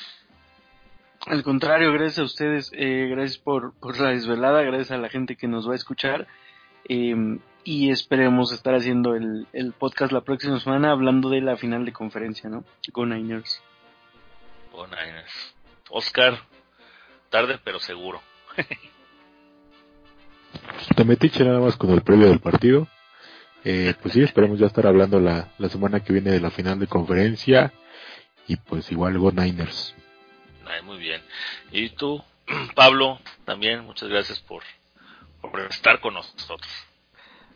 Al 1.25 1.41
contrario, 1.43 1.93
gracias 1.93 2.19
a 2.19 2.23
ustedes, 2.23 2.71
eh, 2.73 3.07
gracias 3.09 3.37
por, 3.37 3.73
por, 3.79 3.97
la 3.99 4.09
desvelada, 4.09 4.61
gracias 4.61 4.91
a 4.91 4.97
la 4.97 5.09
gente 5.09 5.37
que 5.37 5.47
nos 5.47 5.67
va 5.67 5.71
a 5.71 5.77
escuchar 5.77 6.27
eh, 6.89 7.15
y 7.63 7.91
esperemos 7.91 8.51
estar 8.51 8.75
haciendo 8.75 9.15
el, 9.15 9.47
el, 9.53 9.71
podcast 9.71 10.11
la 10.11 10.21
próxima 10.21 10.59
semana 10.59 10.91
hablando 10.91 11.29
de 11.29 11.39
la 11.39 11.55
final 11.55 11.85
de 11.85 11.93
conferencia, 11.93 12.49
¿no? 12.49 12.65
Go 12.91 13.05
Niners. 13.05 13.61
Go 14.73 14.85
Niners. 14.85 15.55
Oscar, 15.89 16.39
tarde 17.29 17.57
pero 17.63 17.79
seguro. 17.79 18.21
Te 20.95 21.03
metiche 21.05 21.43
nada 21.43 21.59
más 21.59 21.77
con 21.77 21.91
el 21.91 22.01
previo 22.01 22.27
del 22.27 22.39
partido. 22.39 22.87
Eh, 23.63 23.93
pues 24.01 24.13
sí, 24.13 24.21
esperemos 24.21 24.59
ya 24.59 24.67
estar 24.67 24.85
hablando 24.85 25.19
la, 25.19 25.49
la 25.57 25.69
semana 25.69 26.01
que 26.03 26.13
viene 26.13 26.31
de 26.31 26.41
la 26.41 26.51
final 26.51 26.79
de 26.79 26.87
conferencia. 26.87 27.73
Y 28.47 28.57
pues 28.57 28.91
igual 28.91 29.17
Go 29.17 29.31
Niners. 29.31 29.95
Ay, 30.65 30.81
muy 30.83 30.97
bien. 30.97 31.21
Y 31.71 31.89
tú, 31.89 32.23
Pablo, 32.75 33.19
también 33.45 33.85
muchas 33.85 34.09
gracias 34.09 34.39
por, 34.41 34.63
por 35.41 35.59
estar 35.61 35.99
con 36.01 36.15
nosotros. 36.15 36.61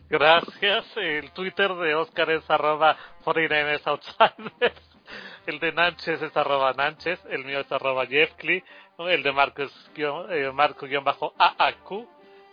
Gracias. 0.09 0.85
El 0.95 1.31
Twitter 1.31 1.73
de 1.73 1.95
Oscar 1.95 2.29
es 2.31 2.49
arroba 2.49 2.97
49 3.23 3.81
Outsiders. 3.85 4.73
El 5.45 5.59
de 5.59 5.71
Nanches 5.71 6.21
es 6.21 6.35
arroba 6.35 6.73
Nanches. 6.73 7.19
El 7.29 7.45
mío 7.45 7.59
es 7.59 7.71
arroba 7.71 8.05
Jeffcly. 8.05 8.63
El 8.99 9.23
de 9.23 9.31
Marcos, 9.31 9.71
eh, 9.95 10.51
Marco-AAQ. 10.53 12.07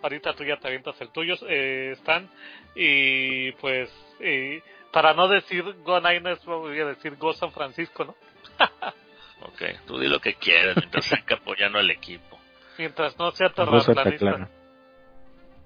Ahorita 0.05 0.35
tú 0.35 0.45
ya 0.45 0.59
te 0.59 0.69
avientas 0.69 1.01
el 1.01 1.09
tuyo, 1.09 1.35
eh, 1.49 1.93
Stan. 1.93 2.29
Y 2.75 3.53
pues, 3.53 3.91
eh, 4.21 4.63
para 4.93 5.15
no 5.15 5.29
decir 5.29 5.65
Go 5.79 5.99
Niners, 5.99 6.45
voy 6.45 6.79
a 6.79 6.85
decir 6.85 7.17
Go 7.17 7.33
San 7.33 7.53
Francisco, 7.53 8.05
¿no? 8.05 8.15
ok, 9.47 9.63
tú 9.87 9.99
di 9.99 10.09
lo 10.09 10.21
que 10.21 10.35
quieras 10.35 10.77
mientras 10.77 11.07
sea 11.07 11.25
apoyando 11.31 11.79
al 11.79 11.91
equipo. 11.91 12.39
Mientras 12.77 13.19
no 13.19 13.31
sea 13.31 13.49
terraplanista. 13.49 14.51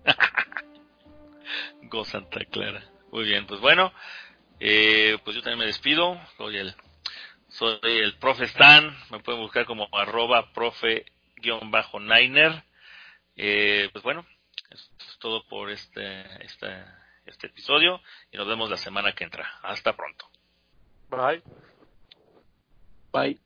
Go 1.83 2.05
Santa 2.05 2.45
Clara. 2.45 2.85
Muy 3.11 3.25
bien, 3.25 3.45
pues 3.45 3.61
bueno, 3.61 3.93
eh, 4.61 5.19
pues 5.25 5.35
yo 5.35 5.43
también 5.43 5.59
me 5.59 5.67
despido. 5.67 6.17
Soy 6.37 6.59
el, 6.59 6.77
soy 7.49 7.81
el 7.83 8.15
profe 8.19 8.45
Stan. 8.45 8.97
Me 9.11 9.19
pueden 9.19 9.41
buscar 9.41 9.67
como 9.67 9.89
arroba 9.91 10.53
profe-niner. 10.53 12.68
Eh, 13.41 13.89
pues 13.93 14.03
bueno, 14.03 14.27
eso 14.69 14.91
es 14.99 15.19
todo 15.21 15.47
por 15.47 15.71
este, 15.71 16.45
este, 16.45 16.85
este 17.25 17.47
episodio 17.47 18.01
y 18.33 18.37
nos 18.37 18.49
vemos 18.49 18.69
la 18.69 18.77
semana 18.77 19.13
que 19.13 19.25
entra. 19.25 19.49
Hasta 19.63 19.95
pronto. 19.97 20.27
Bye. 21.09 21.43
Bye. 23.13 23.41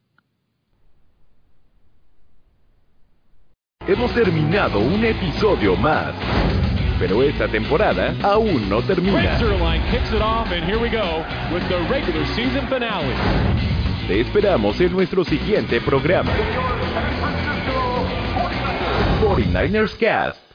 Hemos 3.87 4.15
terminado 4.15 4.79
un 4.79 5.05
episodio 5.05 5.77
más. 5.77 6.15
Pero 6.99 7.23
esta 7.23 7.49
temporada 7.49 8.15
aún 8.23 8.69
no 8.71 8.81
termina. 8.83 9.37
Te 14.07 14.21
esperamos 14.21 14.81
en 14.81 14.93
nuestro 14.93 15.25
siguiente 15.25 15.81
programa. 15.81 16.33
49ers 19.23 19.97
Cast. 19.99 20.52